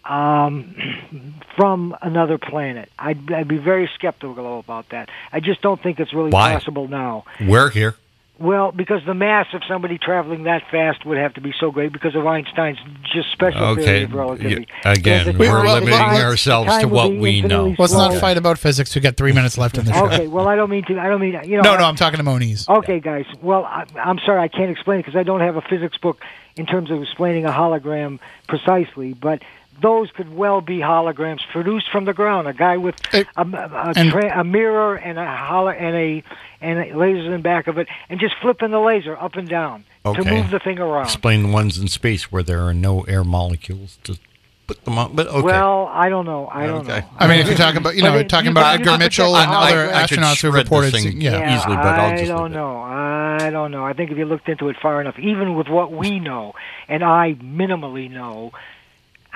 um, 0.04 1.34
from 1.56 1.96
another 2.02 2.38
planet. 2.38 2.90
I'd, 2.98 3.30
I'd 3.32 3.48
be 3.48 3.58
very 3.58 3.88
skeptical 3.94 4.58
about 4.60 4.88
that. 4.90 5.08
I 5.32 5.40
just 5.40 5.60
don't 5.62 5.82
think 5.82 6.00
it's 6.00 6.12
really 6.12 6.30
Why? 6.30 6.52
possible 6.54 6.88
now. 6.88 7.24
We're 7.40 7.70
here. 7.70 7.96
Well, 8.36 8.72
because 8.72 9.00
the 9.06 9.14
mass 9.14 9.46
of 9.54 9.62
somebody 9.68 9.96
traveling 9.96 10.42
that 10.42 10.64
fast 10.68 11.06
would 11.06 11.18
have 11.18 11.34
to 11.34 11.40
be 11.40 11.54
so 11.60 11.70
great 11.70 11.92
because 11.92 12.16
of 12.16 12.26
Einstein's 12.26 12.78
just 13.12 13.30
special 13.30 13.76
theory 13.76 13.82
Okay. 13.86 14.02
of 14.02 14.12
relativity. 14.12 14.66
Yeah, 14.84 14.90
again, 14.92 15.26
Because 15.26 15.38
we're 15.38 15.46
time- 15.62 15.66
limiting 15.66 15.96
time- 15.96 16.20
ourselves 16.20 16.78
to 16.78 16.88
what 16.88 17.10
we 17.14 17.42
know. 17.42 17.68
infinitely 17.68 17.76
let's 17.78 17.92
not 17.92 18.12
fight 18.14 18.36
about 18.36 18.58
physics. 18.58 18.92
We 18.92 19.02
got 19.02 19.16
three 19.16 19.30
minutes 19.30 19.56
left 19.56 19.78
in 19.78 19.84
the 19.84 19.92
show. 19.92 20.06
Okay, 20.06 20.26
well, 20.26 20.48
I 20.48 20.56
don't 20.56 20.68
mean 20.68 20.82
to. 20.86 20.98
I 20.98 21.08
don't 21.08 21.20
mean 21.20 21.38
you 21.44 21.58
know. 21.58 21.62
No, 21.62 21.76
no, 21.78 21.84
I'm 21.84 21.94
talking 21.94 22.16
to 22.18 22.24
Moniz. 22.24 22.68
Okay, 22.68 22.98
guys. 22.98 23.24
Well, 23.40 23.64
I, 23.66 23.84
I'm 24.02 24.18
sorry 24.18 24.40
I 24.40 24.48
can't 24.48 24.70
explain 24.70 24.98
it 24.98 25.02
because 25.06 25.16
I 25.16 25.22
don't 25.22 25.40
have 25.40 25.54
a 25.54 25.62
physics 25.62 25.96
book 25.98 26.20
in 26.56 26.66
terms 26.66 26.90
of 26.90 27.00
explaining 27.02 27.44
a 27.46 27.50
hologram 27.52 28.18
precisely, 28.48 29.12
but 29.12 29.42
those 29.84 30.10
could 30.12 30.34
well 30.34 30.60
be 30.62 30.78
holograms 30.78 31.40
produced 31.52 31.90
from 31.92 32.06
the 32.06 32.14
ground. 32.14 32.48
A 32.48 32.54
guy 32.54 32.78
with 32.78 32.96
It- 33.12 33.26
a, 33.36 33.42
a, 33.42 34.10
tra- 34.10 34.40
a 34.40 34.42
mirror 34.42 34.96
and 34.96 35.18
a 35.18 35.36
holo- 35.36 35.68
and 35.70 35.94
a 35.94 36.24
and 36.62 36.78
lasers 36.92 37.26
in 37.26 37.32
the 37.32 37.38
back 37.38 37.66
of 37.66 37.76
it, 37.76 37.86
and 38.08 38.18
just 38.18 38.34
flipping 38.40 38.70
the 38.70 38.80
laser 38.80 39.14
up 39.16 39.34
and 39.36 39.46
down 39.46 39.84
to 40.04 40.24
move 40.24 40.50
the 40.50 40.58
thing 40.58 40.78
around. 40.78 41.04
Explain 41.04 41.42
the 41.42 41.48
ones 41.52 41.76
in 41.78 41.88
space 41.88 42.32
where 42.32 42.42
there 42.42 42.62
are 42.62 42.72
no 42.72 43.02
air 43.02 43.22
molecules 43.22 43.98
to 44.04 44.18
put 44.66 44.82
them 44.86 44.96
on. 44.96 45.14
But 45.14 45.26
okay. 45.26 45.42
Well, 45.42 45.90
I 45.92 46.08
don't 46.08 46.24
know. 46.24 46.48
I 46.50 46.66
don't 46.66 46.88
Okay. 46.88 47.00
know. 47.00 47.06
I 47.18 47.28
mean, 47.28 47.40
if 47.40 47.48
you're 47.48 47.56
talking 47.56 47.76
about, 47.82 47.96
you 47.96 48.02
know, 48.02 48.16
it- 48.16 48.30
talking 48.30 48.46
you 48.46 48.50
about 48.52 48.76
Edgar 48.80 48.92
you 48.92 48.98
Mitchell 48.98 49.34
take 49.34 49.42
and 49.46 49.52
a 49.52 49.56
other. 49.56 49.94
I 49.94 50.02
astronauts 50.04 50.40
who 50.40 50.50
reported, 50.50 50.92
thing. 50.94 51.20
yeah. 51.20 51.32
Yeah, 51.32 51.56
easily, 51.58 51.76
but 51.76 51.84
I'll 51.86 52.12
I 52.18 52.24
don't 52.24 52.52
know. 52.52 52.80
I 52.80 53.50
don't 53.50 53.70
know. 53.70 53.84
I 53.84 53.92
think 53.92 54.10
if 54.10 54.16
you 54.16 54.24
looked 54.24 54.48
into 54.48 54.70
it 54.70 54.76
far 54.80 55.02
enough, 55.02 55.18
even 55.18 55.54
with 55.54 55.68
what 55.68 55.92
we 55.92 56.18
know, 56.18 56.54
and 56.88 57.04
I 57.04 57.34
minimally 57.34 58.10
know, 58.10 58.52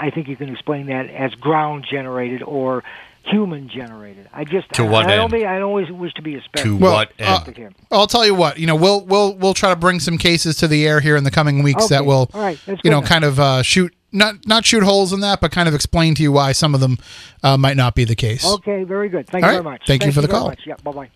I 0.00 0.10
think 0.10 0.28
you 0.28 0.36
can 0.36 0.48
explain 0.50 0.86
that 0.86 1.08
as 1.10 1.34
ground 1.34 1.86
generated 1.90 2.42
or 2.42 2.84
human 3.24 3.68
generated. 3.68 4.28
I 4.32 4.44
just 4.44 4.70
To 4.74 4.84
I, 4.84 4.88
what 4.88 5.06
I 5.06 5.16
don't 5.16 5.24
end? 5.24 5.42
be, 5.42 5.46
I 5.46 5.54
don't 5.58 5.68
always 5.68 5.90
wish 5.90 6.14
to 6.14 6.22
be 6.22 6.34
a 6.36 6.42
spec. 6.42 6.62
To 6.64 6.76
Well, 6.76 6.92
what 6.94 7.12
uh, 7.20 7.40
end? 7.46 7.56
here. 7.56 7.72
I'll 7.90 8.06
tell 8.06 8.24
you 8.24 8.34
what. 8.34 8.58
You 8.58 8.66
know, 8.66 8.76
we'll 8.76 9.04
we'll 9.04 9.34
we'll 9.34 9.54
try 9.54 9.70
to 9.70 9.76
bring 9.76 10.00
some 10.00 10.16
cases 10.18 10.56
to 10.58 10.68
the 10.68 10.86
air 10.86 11.00
here 11.00 11.16
in 11.16 11.24
the 11.24 11.30
coming 11.30 11.62
weeks 11.62 11.88
that 11.88 12.06
will, 12.06 12.30
All 12.32 12.40
right. 12.40 12.58
That's 12.66 12.80
you 12.84 12.90
know, 12.90 12.98
enough. 12.98 13.08
kind 13.10 13.24
of 13.24 13.38
uh, 13.40 13.62
shoot 13.62 13.94
not 14.12 14.46
not 14.46 14.64
shoot 14.64 14.82
holes 14.82 15.12
in 15.12 15.20
that, 15.20 15.40
but 15.40 15.50
kind 15.52 15.68
of 15.68 15.74
explain 15.74 16.14
to 16.14 16.22
you 16.22 16.32
why 16.32 16.52
some 16.52 16.74
of 16.74 16.80
them 16.80 16.96
uh, 17.42 17.56
might 17.58 17.76
not 17.76 17.94
be 17.94 18.04
the 18.04 18.16
case. 18.16 18.46
Okay, 18.46 18.84
very 18.84 19.08
good. 19.10 19.26
Thank 19.26 19.44
All 19.44 19.50
you 19.50 19.56
right. 19.58 19.62
very 19.62 19.72
much. 19.74 19.82
Thank 19.86 20.06
you 20.06 20.12
for 20.12 20.22
the 20.22 20.28
call. 20.28 20.46
much. 20.48 20.60
Yeah, 20.66 20.76
bye 20.82 20.92
bye. 20.92 21.10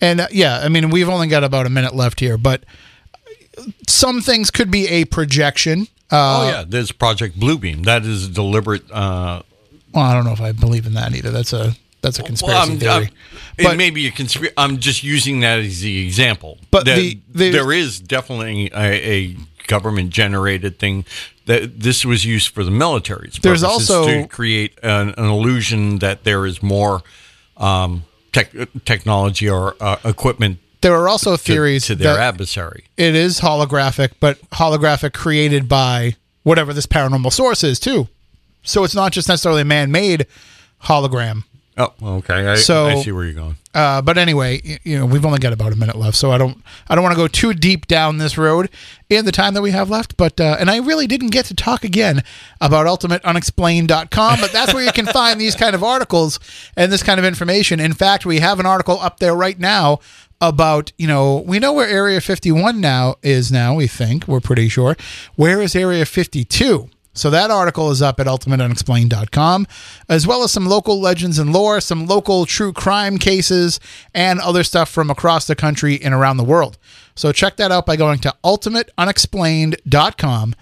And 0.00 0.20
uh, 0.20 0.28
yeah, 0.30 0.60
I 0.60 0.68
mean, 0.68 0.88
we've 0.90 1.08
only 1.08 1.26
got 1.26 1.44
about 1.44 1.66
a 1.66 1.70
minute 1.70 1.94
left 1.94 2.20
here, 2.20 2.38
but 2.38 2.62
some 3.86 4.20
things 4.20 4.50
could 4.50 4.70
be 4.70 4.88
a 4.88 5.04
projection. 5.06 5.88
Uh, 6.10 6.40
oh 6.42 6.48
yeah, 6.50 6.64
there's 6.66 6.92
Project 6.92 7.38
Bluebeam. 7.38 7.84
That 7.84 8.04
is 8.04 8.26
a 8.26 8.30
deliberate. 8.30 8.90
Uh, 8.90 9.42
Well, 9.92 10.04
I 10.04 10.14
don't 10.14 10.24
know 10.24 10.32
if 10.32 10.40
I 10.40 10.52
believe 10.52 10.86
in 10.86 10.94
that 10.94 11.14
either. 11.14 11.30
That's 11.30 11.52
a 11.52 11.74
that's 12.00 12.18
a 12.18 12.22
conspiracy 12.22 12.54
well, 12.56 12.70
I'm, 12.72 12.78
theory. 12.78 12.92
I'm- 12.92 13.08
But- 13.56 13.74
it 13.74 13.76
may 13.76 13.90
be 13.90 14.06
a 14.06 14.10
conspiracy. 14.10 14.54
I'm 14.56 14.78
just 14.78 15.02
using 15.02 15.40
that 15.40 15.58
as 15.58 15.80
the 15.80 16.06
example. 16.06 16.58
But 16.70 16.84
That 16.86 16.96
the- 16.96 17.18
the- 17.34 17.50
there 17.50 17.72
is 17.72 17.98
definitely 18.00 18.70
a, 18.74 19.10
a 19.10 19.36
government 19.66 20.10
generated 20.10 20.78
thing 20.78 21.04
that 21.46 21.80
this 21.80 22.04
was 22.04 22.24
used 22.24 22.48
for 22.54 22.62
the 22.62 22.70
military's 22.70 23.38
There's 23.42 23.64
also- 23.64 24.06
to 24.06 24.26
create 24.28 24.78
an, 24.82 25.14
an 25.18 25.24
illusion 25.26 25.98
that 25.98 26.24
there 26.24 26.46
is 26.46 26.62
more 26.62 27.02
um, 27.56 28.04
tech, 28.32 28.52
technology 28.84 29.48
or 29.50 29.74
uh, 29.80 29.96
equipment 30.04 30.58
there 30.80 30.94
are 30.94 31.08
also 31.08 31.36
theories 31.36 31.86
to 31.86 31.94
their 31.94 32.14
that 32.14 32.20
adversary. 32.20 32.84
it 32.96 33.14
is 33.14 33.40
holographic, 33.40 34.12
but 34.20 34.40
holographic 34.50 35.12
created 35.12 35.68
by 35.68 36.14
whatever 36.42 36.72
this 36.72 36.86
paranormal 36.86 37.32
source 37.32 37.62
is 37.64 37.78
too. 37.80 38.08
So 38.62 38.84
it's 38.84 38.94
not 38.94 39.12
just 39.12 39.28
necessarily 39.28 39.62
a 39.62 39.64
man-made 39.64 40.26
hologram. 40.84 41.44
Oh, 41.76 41.92
okay. 42.02 42.46
I, 42.48 42.54
So- 42.56 42.86
I 42.86 43.02
see 43.02 43.12
where 43.12 43.24
you're 43.24 43.34
going. 43.34 43.56
Uh, 43.74 44.02
but 44.02 44.18
anyway, 44.18 44.60
you 44.82 44.98
know, 44.98 45.06
we've 45.06 45.24
only 45.24 45.38
got 45.38 45.52
about 45.52 45.72
a 45.72 45.76
minute 45.76 45.94
left, 45.94 46.16
so 46.16 46.32
I 46.32 46.38
don't, 46.38 46.60
I 46.88 46.96
don't 46.96 47.04
want 47.04 47.14
to 47.14 47.16
go 47.20 47.28
too 47.28 47.54
deep 47.54 47.86
down 47.86 48.18
this 48.18 48.36
road 48.36 48.70
in 49.08 49.24
the 49.24 49.30
time 49.30 49.54
that 49.54 49.62
we 49.62 49.70
have 49.70 49.88
left. 49.88 50.16
But 50.16 50.40
uh, 50.40 50.56
and 50.58 50.68
I 50.68 50.78
really 50.78 51.06
didn't 51.06 51.28
get 51.30 51.44
to 51.46 51.54
talk 51.54 51.84
again 51.84 52.24
about 52.60 52.86
ultimateunexplained.com, 52.86 54.40
but 54.40 54.50
that's 54.52 54.74
where 54.74 54.84
you 54.84 54.90
can 54.90 55.06
find 55.06 55.40
these 55.40 55.54
kind 55.54 55.74
of 55.76 55.84
articles 55.84 56.40
and 56.76 56.90
this 56.90 57.02
kind 57.04 57.20
of 57.20 57.24
information. 57.24 57.78
In 57.78 57.92
fact, 57.92 58.26
we 58.26 58.40
have 58.40 58.58
an 58.58 58.66
article 58.66 58.98
up 59.00 59.20
there 59.20 59.34
right 59.34 59.58
now 59.58 60.00
about 60.40 60.92
you 60.98 61.06
know 61.06 61.42
we 61.46 61.58
know 61.58 61.72
where 61.72 61.88
Area 61.88 62.20
51 62.20 62.80
now 62.80 63.16
is 63.22 63.50
now. 63.50 63.74
We 63.74 63.86
think 63.86 64.28
we're 64.28 64.40
pretty 64.40 64.68
sure. 64.68 64.96
Where 65.36 65.60
is 65.60 65.74
Area 65.74 66.06
52? 66.06 66.90
So 67.18 67.30
that 67.30 67.50
article 67.50 67.90
is 67.90 68.00
up 68.00 68.20
at 68.20 68.28
ultimateunexplained.com, 68.28 69.66
as 70.08 70.24
well 70.24 70.44
as 70.44 70.52
some 70.52 70.66
local 70.66 71.00
legends 71.00 71.40
and 71.40 71.52
lore, 71.52 71.80
some 71.80 72.06
local 72.06 72.46
true 72.46 72.72
crime 72.72 73.18
cases, 73.18 73.80
and 74.14 74.38
other 74.38 74.62
stuff 74.62 74.88
from 74.88 75.10
across 75.10 75.44
the 75.44 75.56
country 75.56 76.00
and 76.00 76.14
around 76.14 76.36
the 76.36 76.44
world. 76.44 76.78
So 77.16 77.32
check 77.32 77.56
that 77.56 77.72
out 77.72 77.86
by 77.86 77.96
going 77.96 78.20
to 78.20 78.32
ultimateunexplained.com. 78.44 80.54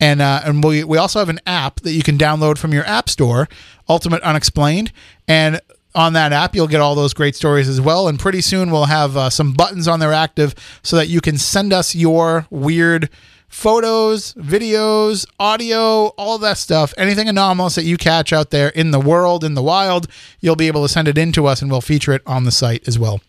And, 0.00 0.20
uh, 0.20 0.40
and 0.44 0.64
we, 0.64 0.82
we 0.82 0.98
also 0.98 1.20
have 1.20 1.28
an 1.28 1.38
app 1.46 1.78
that 1.80 1.92
you 1.92 2.02
can 2.02 2.18
download 2.18 2.58
from 2.58 2.72
your 2.72 2.84
app 2.86 3.08
store, 3.08 3.48
Ultimate 3.88 4.20
Unexplained. 4.22 4.90
And 5.28 5.60
on 5.94 6.12
that 6.12 6.32
app, 6.32 6.54
you'll 6.54 6.68
get 6.68 6.80
all 6.80 6.94
those 6.94 7.14
great 7.14 7.34
stories 7.34 7.68
as 7.68 7.80
well. 7.80 8.08
And 8.08 8.18
pretty 8.18 8.40
soon 8.40 8.70
we'll 8.70 8.84
have 8.84 9.16
uh, 9.16 9.30
some 9.30 9.52
buttons 9.52 9.88
on 9.88 10.00
there 10.00 10.12
active 10.12 10.54
so 10.82 10.96
that 10.96 11.08
you 11.08 11.20
can 11.20 11.36
send 11.36 11.72
us 11.72 11.94
your 11.94 12.46
weird 12.50 13.08
photos, 13.48 14.32
videos, 14.34 15.26
audio, 15.40 16.06
all 16.16 16.38
that 16.38 16.56
stuff, 16.56 16.94
anything 16.96 17.28
anomalous 17.28 17.74
that 17.74 17.84
you 17.84 17.96
catch 17.96 18.32
out 18.32 18.50
there 18.50 18.68
in 18.68 18.92
the 18.92 19.00
world, 19.00 19.42
in 19.42 19.54
the 19.54 19.62
wild, 19.62 20.06
you'll 20.40 20.56
be 20.56 20.68
able 20.68 20.82
to 20.82 20.88
send 20.88 21.08
it 21.08 21.18
in 21.18 21.32
to 21.32 21.46
us 21.46 21.60
and 21.60 21.70
we'll 21.70 21.80
feature 21.80 22.12
it 22.12 22.22
on 22.26 22.44
the 22.44 22.52
site 22.52 22.86
as 22.86 22.98
well. 22.98 23.20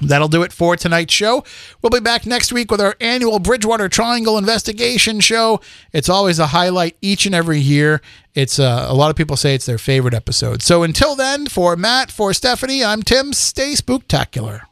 That'll 0.00 0.28
do 0.28 0.42
it 0.42 0.52
for 0.52 0.76
tonight's 0.76 1.14
show. 1.14 1.44
We'll 1.80 1.90
be 1.90 2.00
back 2.00 2.26
next 2.26 2.52
week 2.52 2.70
with 2.70 2.80
our 2.80 2.96
annual 3.00 3.38
Bridgewater 3.38 3.88
Triangle 3.88 4.38
investigation 4.38 5.20
show. 5.20 5.60
It's 5.92 6.08
always 6.08 6.38
a 6.38 6.48
highlight 6.48 6.96
each 7.00 7.26
and 7.26 7.34
every 7.34 7.58
year. 7.58 8.02
It's 8.34 8.58
uh, 8.58 8.86
a 8.88 8.94
lot 8.94 9.10
of 9.10 9.16
people 9.16 9.36
say 9.36 9.54
it's 9.54 9.66
their 9.66 9.78
favorite 9.78 10.14
episode. 10.14 10.62
So 10.62 10.82
until 10.82 11.16
then, 11.16 11.46
for 11.46 11.76
Matt, 11.76 12.10
for 12.10 12.34
Stephanie, 12.34 12.84
I'm 12.84 13.02
Tim. 13.02 13.32
Stay 13.32 13.72
spooktacular. 13.72 14.62